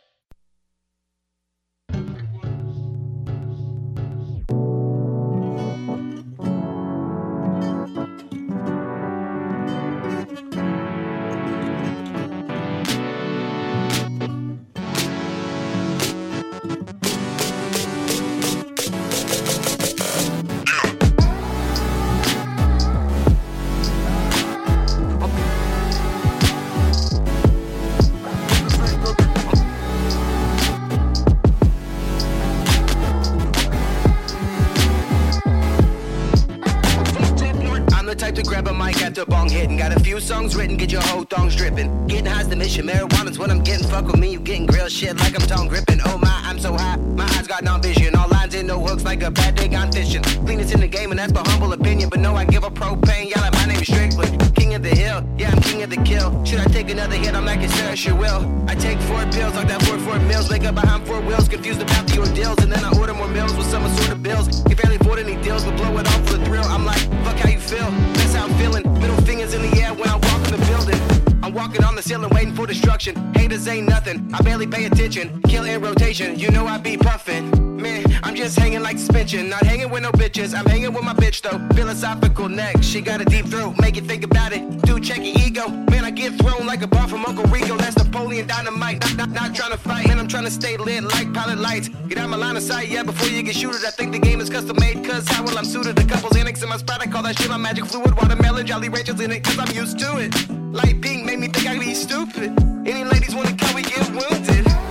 Songs 40.45 40.55
written, 40.55 40.77
get 40.77 40.91
your 40.91 41.01
whole 41.01 41.23
thongs 41.23 41.55
dripping. 41.55 41.89
Getting 42.07 42.26
high's 42.27 42.47
the 42.47 42.55
mission, 42.55 42.85
marijuana's 42.85 43.39
what 43.39 43.49
I'm 43.49 43.63
getting. 43.63 43.88
Fuck 43.88 44.05
with 44.05 44.17
me, 44.17 44.34
you 44.34 44.39
getting 44.39 44.67
grilled 44.67 44.91
shit 44.91 45.17
like 45.17 45.34
I'm 45.34 45.47
tongue 45.47 45.67
gripping. 45.67 45.99
Oh 46.05 46.17
my, 46.19 46.41
I'm 46.43 46.59
so 46.59 46.73
high, 46.73 46.97
my 46.97 47.26
eyes 47.35 47.47
got 47.47 47.63
no 47.63 47.77
vision. 47.80 48.15
All 48.15 48.30
lines 48.30 48.53
in 48.53 48.67
no 48.67 48.80
hooks 48.80 49.03
like 49.03 49.23
a 49.23 49.31
bad 49.31 49.55
day 49.55 49.67
gone 49.67 49.91
fishing. 49.91 50.22
Cleanest 50.45 50.72
in 50.73 50.81
the 50.81 50.88
game, 50.88 51.09
and 51.11 51.19
that's 51.19 51.34
my 51.34 51.41
humble 51.49 51.73
opinion. 51.73 52.09
But 52.09 52.19
no, 52.19 52.35
I 52.35 52.45
give 52.45 52.63
a 52.63 52.69
propane, 52.69 53.30
y'all 53.31 53.41
like 53.41 53.53
my 53.53 53.65
name 53.65 53.81
is 53.81 53.88
Strickland. 53.88 54.55
King 54.55 54.76
of 54.76 54.84
the 54.84 54.89
hill, 54.89 55.26
yeah, 55.38 55.51
I'm 55.51 55.61
king 55.61 55.81
of 55.81 55.89
the 55.89 56.01
kill. 56.03 56.30
Should 56.45 56.59
I 56.59 56.65
take 56.65 56.89
another 56.91 57.15
hit? 57.15 57.34
I'm 57.34 57.45
like, 57.45 57.67
sir, 57.67 57.95
sure 57.95 58.15
will. 58.15 58.41
I 58.67 58.76
take 58.76 58.99
four 59.01 59.26
pills 59.31 59.55
like 59.55 59.67
that 59.67 59.81
four 59.81 59.97
four 59.99 60.19
meals. 60.19 60.49
Wake 60.51 60.65
up 60.65 60.76
behind 60.76 61.07
four 61.07 61.22
wheels, 61.22 61.49
confused 61.49 61.81
about 61.81 62.05
the 62.07 62.19
ordeals. 62.19 62.59
And 62.63 62.72
then 62.72 62.84
I 62.85 62.91
order 62.99 63.15
more 63.15 63.27
meals 63.30 63.55
with 63.55 63.67
some 63.67 63.84
sort 63.97 64.11
of 64.11 64.22
bills. 64.22 64.61
Can 64.61 64.76
barely 64.76 64.97
afford 64.97 65.19
any 65.19 65.41
deals, 65.41 65.65
but 65.65 65.76
blow 65.76 65.97
it 65.97 66.07
off 66.07 66.27
for 66.27 66.38
the 66.38 66.45
thrill. 66.45 66.65
I'm 66.65 66.85
like, 66.85 67.01
fuck 67.26 67.38
how 67.38 67.49
you 67.49 67.59
feel. 67.59 67.89
That's 68.13 68.35
how 68.35 68.45
I'm 68.45 68.53
feeling. 68.59 68.94
Fingers 69.26 69.56
in 69.56 69.61
the 69.64 69.81
air 69.81 69.91
when 69.93 70.07
I 70.07 70.18
walk 70.18 70.47
in 70.47 70.60
the 70.60 70.65
building. 70.68 71.43
I'm 71.43 71.52
walking 71.53 71.84
on 71.84 71.95
the 71.95 72.02
ceiling 72.03 72.30
waiting 72.30 72.53
for 72.53 72.68
destruction. 72.68 73.15
Haters 73.34 73.68
ain't 73.68 73.89
nothing. 73.89 74.30
I 74.34 74.41
barely 74.43 74.68
pay 74.68 74.85
attention. 74.85 75.41
Kill 75.43 75.64
in 75.64 75.81
rotation. 75.81 76.38
You 76.38 76.52
know 76.52 76.68
I 76.68 76.77
be 76.77 76.95
puffin'. 76.95 77.74
Man, 77.86 78.03
I'm 78.24 78.36
just 78.36 78.57
hanging 78.57 78.82
like 78.82 78.98
suspension. 78.98 79.48
Not 79.48 79.62
hanging 79.62 79.91
with 79.91 80.02
no 80.02 80.12
bitches. 80.12 80.57
I'm 80.57 80.66
hanging 80.66 80.91
with 80.91 81.03
my 81.03 81.14
bitch 81.14 81.44
though. 81.44 81.60
Philosophical 81.76 82.49
neck. 82.49 82.78
She 82.82 82.99
got 82.99 83.22
a 83.22 83.26
deep 83.26 83.45
throat. 83.45 83.76
Make 83.80 83.95
you 83.95 84.02
think 84.02 84.24
about 84.24 84.53
it. 84.53 84.64
Dude, 84.82 85.03
check 85.03 85.20
your 85.20 85.38
ego. 85.45 85.70
Man, 85.91 86.03
I 86.03 86.10
get 86.10 86.34
thrown 86.41 86.66
like 86.66 86.82
a 86.82 86.88
bar 86.88 87.07
from 87.07 87.24
Uncle 87.28 87.44
Rico. 87.45 87.78
That's 87.78 87.95
Napoleon 87.95 88.48
Dynamite. 88.48 89.02
Not, 89.02 89.18
not, 89.18 89.30
not 89.30 89.56
trying 89.56 89.70
to 89.70 89.78
fight. 89.78 90.07
Man, 90.07 90.18
I'm 90.18 90.28
trying 90.28 90.45
to 90.45 90.49
stay 90.49 90.78
lit 90.78 91.03
like 91.03 91.32
pilot 91.32 91.60
lights. 91.60 91.90
Get 92.07 92.18
out 92.18 92.28
my 92.28 92.38
line 92.38 92.57
of 92.57 92.64
sight, 92.64 92.88
yeah, 92.90 93.03
before 93.03 93.30
you 93.30 93.44
get 93.44 93.56
shooted. 93.56 93.86
I 93.86 93.91
think 93.91 94.14
the 94.14 94.20
game 94.20 94.41
is 94.41 94.49
custom 94.49 94.78
made. 94.80 95.06
Cause 95.06 95.28
how 95.28 95.44
well 95.44 95.56
I'm 95.56 95.66
suited. 95.66 95.99
A 95.99 96.06
couple's 96.06 96.36
annex 96.36 96.64
in 96.64 96.70
my 96.70 96.78
spot. 96.78 97.02
I 97.02 97.06
call 97.06 97.22
that 97.22 97.38
shit 97.38 97.49
my 97.49 97.57
magic 97.57 97.86
fluid. 97.86 98.16
Watermelon, 98.16 98.66
Jolly 98.66 98.90
Ranchers 98.90 99.20
in 99.20 99.30
it. 99.30 99.44
Cause 99.44 99.60
I'm 99.60 99.72
used 99.76 99.99
to 99.99 100.18
it. 100.18 100.34
Light 100.74 100.99
pink 101.03 101.24
made 101.26 101.38
me 101.38 101.49
think 101.49 101.68
I 101.68 101.78
be 101.78 101.94
stupid. 101.94 102.49
Any 102.88 103.03
ladies 103.03 103.36
wanna 103.36 103.56
come, 103.56 103.76
we 103.76 103.84
get 103.84 104.10
wounded. 104.10 104.85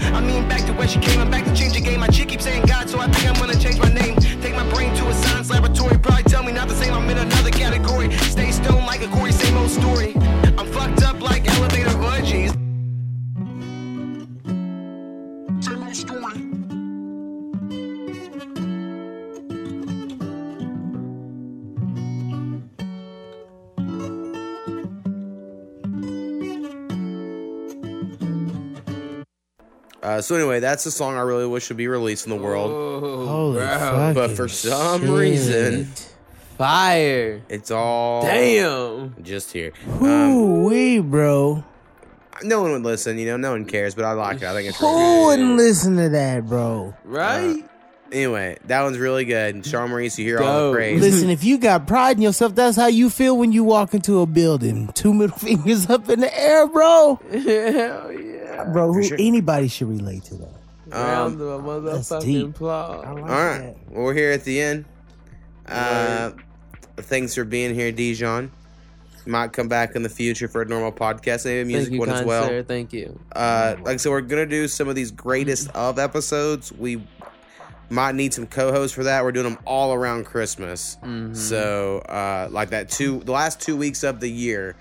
I 0.00 0.20
mean 0.20 0.48
back 0.48 0.64
to 0.66 0.72
where 0.72 0.88
she 0.88 0.98
came. 0.98 1.20
I'm 1.20 1.30
back 1.30 1.44
to 1.44 1.54
change 1.54 1.74
the 1.74 1.80
game. 1.80 2.00
My 2.00 2.08
chick 2.08 2.28
keeps 2.28 2.44
saying 2.44 2.66
God, 2.66 2.88
so 2.88 2.98
I 2.98 3.08
think 3.08 3.28
I'm 3.28 3.41
Uh, 30.12 30.20
so 30.20 30.34
anyway, 30.34 30.60
that's 30.60 30.84
the 30.84 30.90
song 30.90 31.16
I 31.16 31.22
really 31.22 31.46
wish 31.46 31.70
would 31.70 31.78
be 31.78 31.88
released 31.88 32.26
in 32.26 32.30
the 32.30 32.42
world. 32.42 32.70
Holy 33.00 33.58
but 34.14 34.32
for 34.32 34.46
some 34.46 35.00
shit. 35.00 35.10
reason, 35.10 35.86
fire. 36.58 37.40
It's 37.48 37.70
all 37.70 38.22
Damn. 38.22 39.14
just 39.22 39.52
here. 39.52 39.72
Ooh 40.02 40.64
wee, 40.64 40.98
bro. 40.98 41.64
No 42.42 42.60
one 42.60 42.72
would 42.72 42.82
listen, 42.82 43.18
you 43.18 43.26
know. 43.26 43.36
No 43.36 43.52
one 43.52 43.64
cares, 43.64 43.94
but 43.94 44.04
I 44.04 44.12
like 44.12 44.38
it. 44.38 44.44
I 44.44 44.52
think 44.52 44.68
it's 44.68 44.78
Who 44.78 44.86
really 44.86 45.24
wouldn't 45.26 45.56
listen 45.56 45.96
to 45.96 46.08
that, 46.10 46.46
bro? 46.46 46.94
Right? 47.04 47.54
good. 47.54 47.68
Anyway, 48.12 48.58
that 48.66 48.82
one's 48.82 48.98
really 48.98 49.24
good. 49.24 49.64
Strong 49.64 49.88
Maurice, 49.88 50.18
you 50.18 50.26
hear 50.26 50.40
all 50.40 50.68
the 50.68 50.76
praise. 50.76 51.00
Listen, 51.00 51.30
if 51.30 51.44
you 51.44 51.56
got 51.56 51.86
pride 51.86 52.18
in 52.18 52.22
yourself, 52.22 52.54
that's 52.54 52.76
how 52.76 52.88
you 52.88 53.08
feel 53.08 53.38
when 53.38 53.52
you 53.52 53.64
walk 53.64 53.94
into 53.94 54.20
a 54.20 54.26
building. 54.26 54.88
Two 54.88 55.14
middle 55.14 55.38
fingers 55.38 55.88
up 55.88 56.10
in 56.10 56.20
the 56.20 56.38
air, 56.38 56.66
bro. 56.66 57.18
Hell 57.32 58.12
yeah. 58.12 58.31
Bro, 58.72 58.92
who, 58.92 59.02
sure. 59.02 59.16
anybody 59.20 59.68
should 59.68 59.88
relate 59.88 60.24
to 60.24 60.34
that. 60.36 60.48
Um, 60.92 61.40
of 61.40 61.84
That's 61.84 62.10
motherfucking 62.10 62.22
deep. 62.24 62.48
applause. 62.48 63.04
all 63.06 63.14
right, 63.16 63.74
well, 63.90 64.04
we're 64.04 64.14
here 64.14 64.30
at 64.32 64.44
the 64.44 64.60
end. 64.60 64.84
Uh, 65.66 66.32
thanks 66.96 67.34
for 67.34 67.44
being 67.44 67.74
here, 67.74 67.92
Dijon. 67.92 68.50
Might 69.24 69.52
come 69.52 69.68
back 69.68 69.94
in 69.94 70.02
the 70.02 70.08
future 70.08 70.48
for 70.48 70.62
a 70.62 70.64
normal 70.66 70.90
podcast, 70.90 71.44
maybe 71.44 71.60
a 71.60 71.64
music 71.64 71.92
you, 71.94 72.00
one 72.00 72.10
as 72.10 72.24
well. 72.24 72.46
sir. 72.48 72.62
Thank 72.64 72.92
you. 72.92 73.18
Uh, 73.34 73.76
like 73.82 73.94
I 73.94 73.96
said, 73.98 74.10
we're 74.10 74.20
gonna 74.20 74.46
do 74.46 74.66
some 74.66 74.88
of 74.88 74.96
these 74.96 75.12
greatest 75.12 75.70
of 75.70 75.98
episodes. 76.00 76.72
We 76.72 77.06
might 77.88 78.16
need 78.16 78.34
some 78.34 78.48
co-hosts 78.48 78.94
for 78.94 79.04
that. 79.04 79.22
We're 79.22 79.30
doing 79.32 79.44
them 79.48 79.58
all 79.64 79.92
around 79.94 80.24
Christmas. 80.26 80.96
Mhm. 81.04 81.36
So, 81.36 81.98
uh, 82.08 82.48
like 82.50 82.70
that 82.70 82.88
two, 82.90 83.20
the 83.20 83.30
last 83.32 83.60
two 83.60 83.76
weeks 83.76 84.02
of 84.02 84.18
the 84.18 84.28
year, 84.30 84.74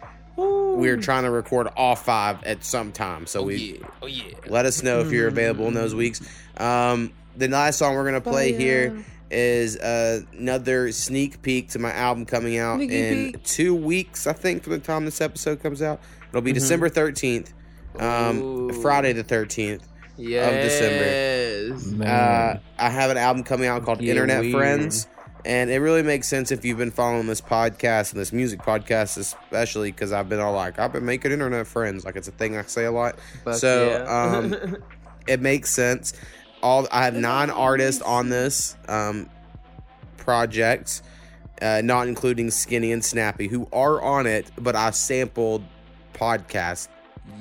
we're 0.78 0.98
trying 0.98 1.24
to 1.24 1.32
record 1.32 1.68
all 1.76 1.96
five 1.96 2.44
at 2.44 2.64
some 2.64 2.92
time. 2.92 3.26
So 3.28 3.44
we, 3.44 3.82
Oh 4.02 4.08
yeah. 4.08 4.24
let 4.48 4.66
us 4.66 4.84
know 4.84 5.00
if 5.02 5.12
you're 5.12 5.28
available 5.28 5.68
in 5.68 5.74
those 5.74 5.94
weeks. 5.96 6.22
Um, 6.58 7.12
the 7.38 7.48
last 7.48 7.78
song 7.80 7.96
we're 7.96 8.06
gonna 8.06 8.22
play 8.22 8.54
here 8.54 9.04
is 9.30 9.78
uh, 9.78 10.22
another 10.38 10.92
sneak 10.92 11.42
peek 11.42 11.70
to 11.70 11.80
my 11.80 11.92
album 11.94 12.26
coming 12.26 12.58
out 12.58 12.78
Sneaky 12.78 12.98
in 13.08 13.32
peek. 13.34 13.44
two 13.44 13.74
weeks. 13.74 14.28
I 14.28 14.34
think 14.34 14.64
from 14.64 14.74
the 14.74 14.80
time 14.80 15.06
this 15.06 15.22
episode 15.22 15.64
comes 15.64 15.82
out, 15.82 16.02
it'll 16.30 16.42
be 16.42 16.52
Mhm. 16.52 16.56
December 16.56 16.90
thirteenth, 16.90 17.54
um, 17.98 18.70
Friday 18.82 19.14
the 19.14 19.24
thirteenth 19.24 19.84
of 20.18 20.26
December. 20.26 22.04
Uh, 22.06 22.58
I 22.78 22.90
have 22.90 23.10
an 23.12 23.18
album 23.18 23.44
coming 23.44 23.68
out 23.68 23.84
called 23.86 24.02
Yeah, 24.02 24.12
Internet 24.12 24.42
weird. 24.42 24.54
Friends. 24.54 25.08
And 25.46 25.72
it 25.72 25.80
really 25.80 26.04
makes 26.04 26.28
sense 26.28 26.52
if 26.52 26.64
you've 26.64 26.78
been 26.78 26.92
following 26.92 27.26
this 27.28 27.42
podcast 27.42 28.12
and 28.12 28.22
this 28.22 28.32
music 28.32 28.60
podcast, 28.62 29.18
especially 29.18 29.92
because 29.92 30.12
I've 30.12 30.30
been 30.30 30.40
all 30.40 30.54
like, 30.54 30.78
I've 30.80 30.94
been 30.94 31.06
making 31.06 31.32
internet 31.32 31.66
friends. 31.68 32.06
Like 32.06 32.16
it's 32.16 32.28
a 32.28 32.32
thing 32.32 32.56
I 32.58 32.62
say 32.64 32.86
a 32.86 32.92
lot. 32.92 33.20
Fuck 33.44 33.56
so 33.56 33.90
yeah. 33.90 34.38
um, 34.38 34.78
it 35.28 35.40
makes 35.42 35.72
sense. 35.72 36.14
All 36.62 36.88
I 36.92 37.06
have 37.06 37.16
nine 37.16 37.50
artists 37.50 38.04
on 38.04 38.30
this 38.30 38.76
um, 38.88 39.30
project, 40.18 41.02
uh, 41.62 41.82
not 41.84 42.08
including 42.08 42.52
Skinny 42.52 42.92
and 42.92 43.04
Snappy, 43.04 43.48
who 43.48 43.68
are 43.74 44.02
on 44.02 44.28
it, 44.28 44.52
but 44.60 44.76
I 44.76 44.92
sampled 44.92 45.64
podcast 46.14 46.88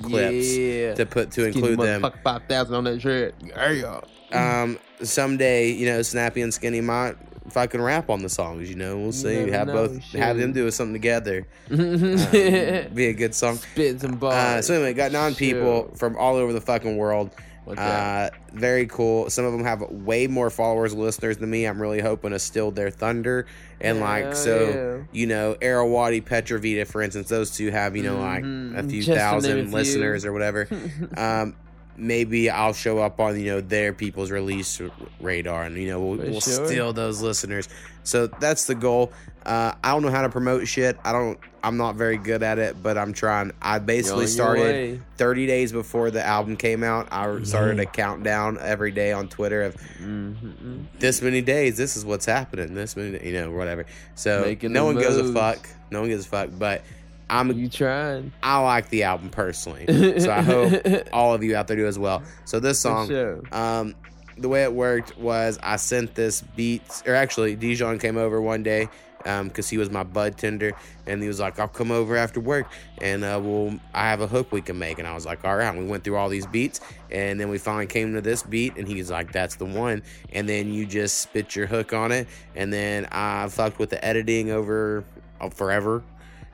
clips 0.03 0.57
Yeah. 0.57 0.95
to 0.95 1.05
put 1.05 1.31
to 1.33 1.45
Give 1.47 1.55
include 1.57 1.81
them. 1.81 2.03
motherfucker 2.03 2.23
Five 2.23 2.43
thousand 2.49 2.75
on 2.77 2.85
that 2.85 3.03
shirt. 3.03 3.35
Yeah. 3.45 4.01
Um, 4.33 4.79
someday, 5.03 5.71
you 5.73 5.87
know, 5.87 6.01
Snappy 6.03 6.41
and 6.41 6.55
Skinny 6.55 6.81
might 6.81 7.17
fucking 7.49 7.81
rap 7.81 8.11
on 8.11 8.23
the 8.23 8.29
songs. 8.29 8.69
You 8.69 8.77
know, 8.77 8.99
we'll 8.99 9.13
see. 9.13 9.49
Have 9.51 9.67
know, 9.69 9.73
both 9.89 10.03
have 10.13 10.37
them 10.39 10.53
do 10.53 10.71
something 10.71 10.93
together. 10.95 11.47
Um, 11.71 12.95
be 12.95 13.07
a 13.07 13.13
good 13.13 13.35
song. 13.35 13.57
Spit 13.57 14.01
some 14.01 14.19
Uh, 14.23 14.61
so 14.63 14.75
anyway, 14.75 14.93
got 14.95 15.13
nine 15.13 15.35
people 15.35 15.91
from 15.97 16.17
all 16.17 16.37
over 16.37 16.53
the 16.53 16.61
fucking 16.61 16.97
world. 16.97 17.31
Uh, 17.67 18.31
very 18.53 18.87
cool. 18.87 19.31
Some 19.31 19.45
of 19.45 19.53
them 19.53 19.63
have 19.63 19.81
way 19.83 20.27
more 20.27 20.51
followers 20.51 20.93
listeners 20.93 21.39
than 21.39 21.51
me. 21.51 21.67
I'm 21.67 21.81
really 21.81 22.01
hoping 22.01 22.31
to 22.33 22.39
steal 22.41 22.73
their 22.73 22.91
thunder. 22.91 23.47
And 23.81 24.01
like, 24.01 24.25
Hell 24.25 24.35
so, 24.35 25.05
you 25.13 25.27
know, 25.29 25.55
Arawati, 25.63 26.23
Petrovita, 26.25 26.87
for 26.87 27.01
instance, 27.01 27.29
those 27.29 27.53
two 27.53 27.71
have, 27.71 27.97
you 27.97 28.03
know, 28.03 28.19
like 28.19 28.43
a 28.43 28.47
Mhm. 28.47 28.91
few 28.91 29.03
Just 29.03 29.17
a 29.17 29.21
thousand 29.21 29.67
few. 29.67 29.73
listeners 29.75 30.25
or 30.25 30.33
whatever. 30.33 30.67
um, 31.17 31.55
maybe 32.01 32.51
I'll 32.51 32.73
show 32.73 32.99
up 32.99 33.21
on, 33.21 33.39
you 33.39 33.47
know, 33.47 33.61
their 33.61 33.93
people's 33.93 34.31
release 34.31 34.81
radar 35.21 35.65
and, 35.65 35.77
you 35.77 35.89
know, 35.89 36.01
we'll, 36.01 36.17
we'll 36.19 36.41
sure. 36.41 36.67
steal 36.67 36.93
those 36.93 37.21
listeners. 37.23 37.69
So 38.03 38.27
that's 38.27 38.67
the 38.67 38.75
goal. 38.75 39.13
Uh, 39.45 39.73
I 39.83 39.93
don't 39.93 40.03
know 40.03 40.11
how 40.11 40.23
to 40.23 40.29
promote 40.29 40.67
shit. 40.69 40.99
I 41.05 41.13
don't, 41.13 41.39
I'm 41.63 41.77
not 41.77 41.95
very 41.97 42.17
good 42.19 42.43
at 42.43 42.59
it, 42.59 42.83
but 42.83 42.99
I'm 42.99 43.13
trying. 43.13 43.53
I 43.61 43.79
basically 43.79 44.27
started 44.27 44.63
way. 44.63 45.01
30 45.17 45.47
days 45.47 45.73
before 45.73 46.11
the 46.11 46.25
album 46.25 46.57
came 46.57 46.83
out. 46.83 47.09
I 47.11 47.43
started 47.45 47.81
a 47.81 47.87
countdown 47.87 48.59
every 48.61 48.91
day 48.91 49.13
on 49.13 49.29
Twitter 49.29 49.63
of 49.63 49.77
Mm-hmm. 49.77 50.85
this 50.99 51.23
many 51.23 51.41
days. 51.43 51.77
This 51.77 51.97
is 51.97 52.05
what's 52.05 52.27
happening. 52.27 52.75
This 52.75 52.97
many, 52.97 53.25
you 53.27 53.33
know, 53.35 53.51
whatever. 53.51 53.87
So 54.15 54.43
Making 54.43 54.73
no 54.73 54.85
one 54.87 54.97
gives 54.97 55.17
a 55.17 55.33
fuck. 55.33 55.69
No 55.91 56.01
one 56.01 56.09
gives 56.09 56.27
a 56.27 56.29
fuck. 56.29 56.51
But 56.59 56.83
I'm 57.31 57.53
you 57.53 57.69
trying. 57.69 58.33
I 58.43 58.59
like 58.59 58.89
the 58.91 59.05
album 59.05 59.31
personally, 59.31 59.87
so 60.21 60.31
I 60.31 60.43
hope 60.43 61.09
all 61.13 61.33
of 61.33 61.43
you 61.45 61.55
out 61.55 61.69
there 61.69 61.77
do 61.77 61.87
as 61.87 61.99
well. 61.99 62.23
So 62.45 62.59
this 62.59 62.81
song, 62.81 63.09
sure. 63.09 63.41
um, 63.53 63.95
the 64.37 64.49
way 64.49 64.65
it 64.65 64.73
worked 64.73 65.17
was 65.17 65.59
I 65.63 65.77
sent 65.77 66.15
this 66.15 66.41
beat, 66.41 66.83
or 67.07 67.15
actually 67.15 67.55
Dijon 67.55 67.99
came 67.99 68.17
over 68.17 68.43
one 68.43 68.63
day 68.63 68.89
because 69.23 69.69
he 69.69 69.77
was 69.77 69.91
my 69.91 70.03
bud 70.03 70.39
tender, 70.39 70.73
and 71.07 71.23
he 71.23 71.29
was 71.29 71.39
like, 71.39 71.59
"I'll 71.59 71.69
come 71.69 71.91
over 71.91 72.17
after 72.17 72.41
work, 72.41 72.67
and 73.01 73.23
uh, 73.23 73.39
we'll 73.43 73.79
I 73.95 74.09
have 74.09 74.21
a 74.21 74.27
hook 74.27 74.51
we 74.51 74.63
can 74.63 74.79
make." 74.79 74.99
And 74.99 75.07
I 75.07 75.15
was 75.15 75.27
like, 75.27 75.45
"All 75.45 75.57
right." 75.57 75.69
And 75.69 75.79
we 75.79 75.85
went 75.85 76.05
through 76.05 76.17
all 76.17 76.29
these 76.29 76.47
beats, 76.47 76.81
and 77.11 77.39
then 77.39 77.49
we 77.49 77.59
finally 77.59 77.87
came 77.87 78.15
to 78.15 78.21
this 78.21 78.43
beat, 78.43 78.77
and 78.77 78.89
he's 78.89 79.11
like, 79.11 79.33
"That's 79.33 79.57
the 79.57 79.67
one." 79.67 80.03
And 80.33 80.49
then 80.49 80.73
you 80.73 80.87
just 80.87 81.19
spit 81.19 81.55
your 81.55 81.67
hook 81.67 81.93
on 81.93 82.13
it, 82.13 82.27
and 82.57 82.73
then 82.73 83.07
I 83.13 83.49
fucked 83.49 83.79
with 83.79 83.91
the 83.91 84.05
editing 84.05 84.51
over 84.51 85.05
uh, 85.41 85.51
forever, 85.51 86.03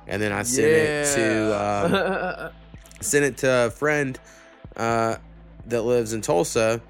and 0.06 0.20
then 0.22 0.32
I 0.32 0.42
sent 0.42 0.66
it 0.66 1.14
to 1.16 2.46
um, 2.46 2.50
sent 3.00 3.24
it 3.24 3.36
to 3.38 3.66
a 3.66 3.70
friend 3.70 4.18
uh, 4.76 5.16
that 5.66 5.82
lives 5.82 6.12
in 6.12 6.20
Tulsa, 6.22 6.80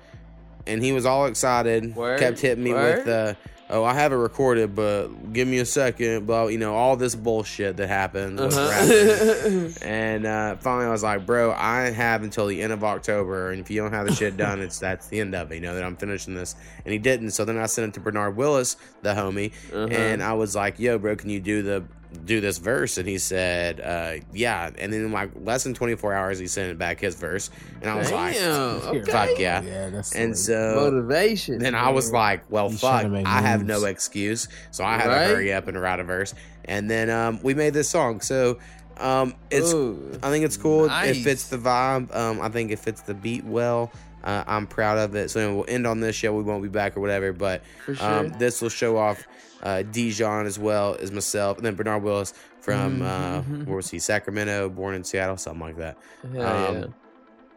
and 0.67 0.83
he 0.83 0.93
was 0.93 1.07
all 1.07 1.27
excited. 1.27 1.95
Word, 1.97 2.19
kept 2.21 2.41
hitting 2.41 2.65
me 2.65 2.73
word. 2.73 2.99
with, 2.99 3.09
uh, 3.09 3.35
"Oh, 3.71 3.85
I 3.85 3.95
have 3.95 4.13
it 4.13 4.17
recorded, 4.17 4.75
but 4.75 5.09
give 5.33 5.49
me 5.49 5.59
a 5.59 5.65
second, 5.67 6.27
Blah, 6.27 6.47
you 6.49 6.59
know, 6.59 6.75
all 6.75 6.97
this 6.97 7.15
bullshit 7.15 7.77
that 7.79 7.89
happened 7.89 8.39
Uh-huh. 8.41 9.69
and 9.83 10.27
uh, 10.27 10.57
finally, 10.57 10.87
I 10.87 10.91
was 10.91 11.03
like, 11.03 11.25
"Bro, 11.27 11.53
I 11.53 11.91
have 11.91 12.23
until 12.23 12.47
the 12.47 12.61
end 12.63 12.73
of 12.73 12.85
October, 12.85 13.51
and 13.53 13.61
if 13.61 13.71
you 13.71 13.81
don't 13.81 13.93
have 13.93 14.07
the 14.07 14.15
shit 14.15 14.37
done, 14.37 14.61
it's 14.61 14.79
that's 14.79 15.09
the 15.09 15.21
end 15.21 15.35
of 15.35 15.51
it. 15.53 15.57
You 15.57 15.61
know 15.63 15.75
that 15.75 15.85
I'm 15.85 15.97
finishing 15.97 16.35
this." 16.35 16.55
And 16.85 16.93
he 16.93 16.99
didn't. 16.99 17.31
So 17.31 17.45
then 17.45 17.59
I 17.59 17.67
sent 17.67 17.89
it 17.89 17.95
to 17.95 18.01
Bernard 18.01 18.37
Willis, 18.37 18.77
the 19.03 19.15
homie, 19.15 19.53
Uh-huh. 19.73 19.87
and 19.93 20.23
I 20.23 20.35
was 20.35 20.55
like, 20.55 20.79
"Yo, 20.79 20.99
bro, 20.99 21.17
can 21.17 21.31
you 21.31 21.41
do 21.41 21.63
the 21.63 21.85
do 22.25 22.41
this 22.41 22.59
verse?" 22.59 22.99
And 22.99 23.09
he 23.09 23.19
said, 23.19 23.81
uh, 23.81 24.25
"Yeah." 24.33 24.71
And 24.79 24.93
then 24.93 25.07
in 25.07 25.13
like 25.13 25.31
less 25.41 25.65
than 25.65 25.75
24 25.75 26.13
hours, 26.15 26.39
he 26.39 26.47
sent 26.47 26.79
back 26.79 27.01
his 27.01 27.15
verse, 27.15 27.51
and 27.81 27.91
I 27.91 27.95
was 27.97 28.11
Damn, 28.11 28.75
like, 28.81 28.85
okay. 29.03 29.11
"Fuck 29.13 29.39
yeah!" 29.39 29.63
Yeah, 29.63 29.91
that's 29.91 30.15
and 30.15 30.37
so 30.37 30.75
Motivation, 30.77 31.59
Then 31.59 31.75
I 31.75 31.91
was 31.91 32.13
like, 32.13 32.43
"Well, 32.51 32.71
You 32.71 32.77
fuck, 32.79 33.03
should've 33.03 33.27
I 33.27 33.41
have 33.41 33.65
no 33.65 33.85
excuse." 33.85 34.49
So 34.71 34.85
I 34.85 34.97
had 34.99 35.09
Right? 35.09 35.29
to 35.29 35.35
hurry 35.35 35.53
up 35.53 35.69
and 35.69 35.81
write 35.81 36.01
a 36.01 36.05
verse, 36.05 36.35
and 36.65 36.91
then 36.91 37.11
um, 37.11 37.41
we 37.43 37.55
made 37.55 37.75
this 37.75 37.89
song. 37.89 38.21
So 38.21 38.59
um, 38.99 39.35
it's 39.51 39.73
Ooh, 39.75 40.19
I 40.23 40.31
think 40.31 40.45
it's 40.45 40.57
cool. 40.57 40.87
nice. 40.87 41.17
It 41.17 41.23
fits 41.23 41.49
the 41.49 41.59
vibe. 41.59 42.15
Um, 42.17 42.41
I 42.41 42.49
think 42.49 42.71
it 42.71 42.79
fits 42.79 43.03
the 43.03 43.15
beat 43.15 43.45
well. 43.45 43.91
Uh, 44.25 44.43
I'm 44.49 44.67
proud 44.67 44.99
of 44.99 45.15
it. 45.15 45.31
So 45.31 45.39
anyway, 45.39 45.55
we'll 45.57 45.65
end 45.69 45.87
on 45.87 46.01
this 46.01 46.17
show. 46.17 46.35
We 46.35 46.43
won't 46.43 46.63
be 46.63 46.69
back 46.69 46.97
or 46.97 47.01
whatever, 47.01 47.33
but 47.33 47.63
For 47.85 47.93
um, 48.03 48.31
sure. 48.31 48.39
this 48.39 48.61
will 48.61 48.71
show 48.71 48.97
off 48.97 49.25
uh, 49.67 49.83
Dijon 49.83 50.47
as 50.47 50.59
well 50.59 50.97
as 51.01 51.11
myself, 51.11 51.57
and 51.59 51.67
then 51.67 51.75
Bernard 51.75 52.03
Willis 52.03 52.33
from 52.61 53.03
uh, 53.03 53.43
Mhm. 53.43 53.67
where 53.67 53.77
was 53.77 53.91
he? 53.91 53.99
Sacramento, 53.99 54.69
born 54.69 54.95
in 54.95 55.03
Seattle, 55.05 55.37
something 55.37 55.61
like 55.61 55.77
that. 55.77 55.97
Hell 56.33 56.47
um, 56.47 56.75
yeah. 56.77 56.85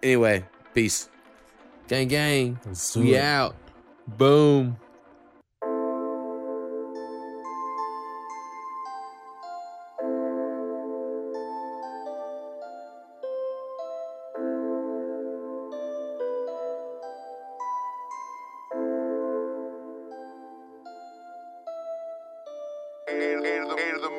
Anyway, 0.03 0.45
peace. 0.73 1.09
Gang, 1.87 2.07
gang. 2.07 2.59
do 2.93 2.99
We 3.01 3.17
out. 3.17 3.55
Boom. 4.07 4.77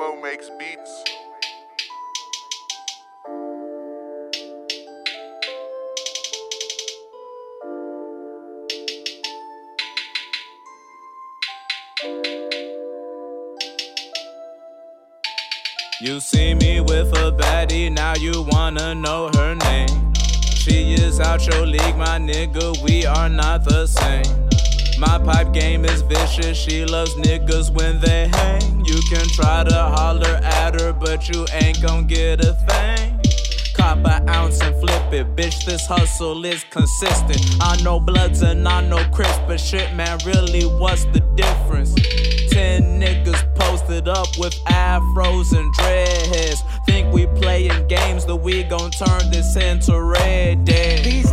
Mo 0.01 0.17
makes 0.17 0.49
beats. 0.59 1.05
You 16.01 16.19
see 16.21 16.55
me 16.55 16.81
with 16.81 17.13
a 17.13 17.31
baddie, 17.31 17.93
now 17.93 18.15
you 18.15 18.47
wanna 18.49 18.95
know 18.95 19.31
her 19.35 19.55
name. 19.55 20.15
She 20.55 20.95
is 20.95 21.21
out 21.21 21.47
your 21.47 21.67
league, 21.67 21.99
my 21.99 22.19
nigga, 22.19 22.83
we 22.83 23.05
are 23.05 23.29
not 23.29 23.65
the 23.65 23.87
same. 23.87 24.50
My 25.01 25.19
pipe 25.19 25.55
game 25.55 25.87
is 25.87 26.03
vicious, 26.03 26.59
she 26.59 26.85
loves 26.85 27.15
niggas 27.15 27.71
when 27.71 28.01
they 28.01 28.29
hang. 28.29 28.85
You 28.85 29.01
can 29.09 29.27
try 29.29 29.65
to 29.65 29.75
holler 29.75 30.39
at 30.43 30.79
her, 30.79 30.93
but 30.93 31.27
you 31.27 31.47
ain't 31.55 31.81
gon' 31.81 32.07
get 32.07 32.45
a 32.45 32.53
thing. 32.53 33.19
Cop 33.73 34.05
an 34.05 34.29
ounce 34.29 34.61
and 34.61 34.79
flip 34.79 35.11
it, 35.11 35.35
bitch. 35.35 35.65
This 35.65 35.87
hustle 35.87 36.45
is 36.45 36.65
consistent. 36.65 37.41
I 37.63 37.81
know 37.83 37.99
bloods 37.99 38.43
and 38.43 38.69
I 38.69 38.87
know 38.87 39.03
crips, 39.11 39.39
but 39.47 39.59
shit, 39.59 39.95
man, 39.95 40.19
really, 40.27 40.65
what's 40.65 41.07
the 41.07 41.21
difference? 41.35 41.95
Ten 42.51 43.01
niggas 43.01 43.55
posted 43.55 44.07
up 44.07 44.29
with 44.37 44.53
afros 44.67 45.59
and 45.59 45.73
dreadheads. 45.77 46.63
Think 46.85 47.11
we 47.11 47.27
playing 47.41 47.89
games, 47.89 48.27
that 48.27 48.37
we 48.37 48.65
gon' 48.65 48.91
turn 48.91 49.31
this 49.31 49.57
into 49.57 49.99
Red 49.99 50.67
Dead. 50.67 51.07
These 51.07 51.33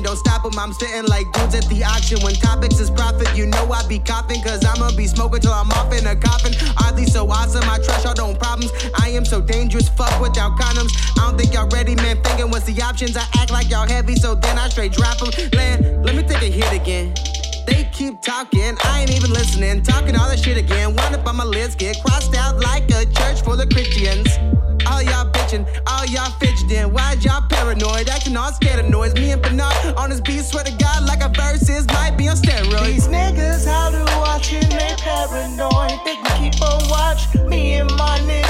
don't 0.00 0.16
stop 0.16 0.44
them. 0.44 0.56
I'm 0.58 0.72
sitting 0.72 1.04
like 1.06 1.30
dudes 1.32 1.54
at 1.54 1.66
the 1.68 1.84
auction. 1.84 2.22
When 2.22 2.34
topics 2.34 2.78
is 2.78 2.88
profit, 2.88 3.36
you 3.36 3.46
know 3.46 3.70
I 3.70 3.86
be 3.88 3.98
coughing. 3.98 4.40
Cause 4.42 4.64
I'ma 4.64 4.96
be 4.96 5.06
smoking 5.06 5.40
till 5.40 5.52
I'm 5.52 5.70
off 5.72 5.92
in 5.92 6.06
a 6.06 6.16
coffin. 6.16 6.54
Oddly 6.78 7.04
so 7.04 7.28
awesome, 7.28 7.68
I 7.68 7.78
trash 7.78 8.06
all 8.06 8.14
don't 8.14 8.38
problems. 8.38 8.72
I 8.98 9.10
am 9.10 9.24
so 9.24 9.40
dangerous, 9.40 9.88
fuck 9.88 10.20
without 10.20 10.58
condoms. 10.58 10.94
I 11.18 11.28
don't 11.28 11.36
think 11.36 11.52
y'all 11.52 11.68
ready, 11.68 11.96
man. 11.96 12.22
Thinking 12.22 12.50
what's 12.50 12.64
the 12.64 12.80
options? 12.80 13.16
I 13.16 13.26
act 13.36 13.50
like 13.50 13.68
y'all 13.68 13.86
heavy, 13.86 14.14
so 14.14 14.34
then 14.34 14.56
I 14.56 14.68
straight 14.68 14.92
drop 14.92 15.18
them. 15.18 15.30
Land, 15.52 16.04
let 16.04 16.14
me 16.14 16.22
take 16.22 16.42
a 16.42 16.50
hit 16.50 16.72
again. 16.72 17.12
They 17.66 17.88
keep 17.92 18.20
talking, 18.20 18.76
I 18.84 19.02
ain't 19.02 19.14
even 19.14 19.32
listening. 19.32 19.82
Talking 19.82 20.16
all 20.16 20.28
that 20.28 20.38
shit 20.38 20.56
again. 20.56 20.94
Wind 20.96 21.14
up 21.14 21.26
on 21.26 21.36
my 21.36 21.44
list, 21.44 21.78
get 21.78 22.00
crossed 22.04 22.34
out 22.34 22.60
like 22.60 22.90
a 22.90 23.04
church 23.06 23.42
full 23.42 23.60
of 23.60 23.68
Christians. 23.68 24.38
All 24.86 25.02
y'all 25.02 25.31
all 25.86 26.06
y'all 26.06 26.30
fidgeting. 26.40 26.92
Why 26.92 27.16
y'all 27.20 27.42
paranoid? 27.48 28.08
Acting 28.08 28.36
all 28.36 28.52
scared 28.52 28.84
of 28.84 28.90
noise. 28.90 29.14
Me 29.14 29.32
and 29.32 29.42
Bernard 29.42 29.74
on 29.96 30.10
this 30.10 30.20
beat, 30.20 30.44
swear 30.44 30.64
to 30.64 30.72
God, 30.72 31.04
like 31.04 31.22
a 31.22 31.28
verses 31.28 31.86
might 31.88 32.16
be 32.16 32.28
on 32.28 32.36
steroids. 32.36 32.86
These 32.86 33.08
niggas 33.08 33.66
out 33.66 33.92
here 33.92 34.04
watching, 34.18 34.68
they 34.70 34.94
paranoid. 34.98 36.00
They 36.04 36.16
keep 36.38 36.60
on 36.62 36.88
watch. 36.88 37.34
Me 37.46 37.74
and 37.74 37.90
my 37.96 38.18
niggas 38.20 38.41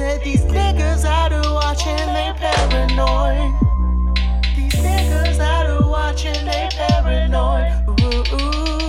said 0.00 0.24
these 0.24 0.40
niggas 0.44 1.04
out 1.04 1.30
here 1.30 1.52
watching, 1.52 1.94
they 2.16 2.32
paranoid. 2.38 3.52
These 4.56 4.72
niggas 4.76 5.38
out 5.38 5.66
here 5.66 5.86
watching, 5.86 6.42
they 6.46 6.70
paranoid. 6.72 7.84
Ooh, 8.00 8.34
ooh. 8.34 8.79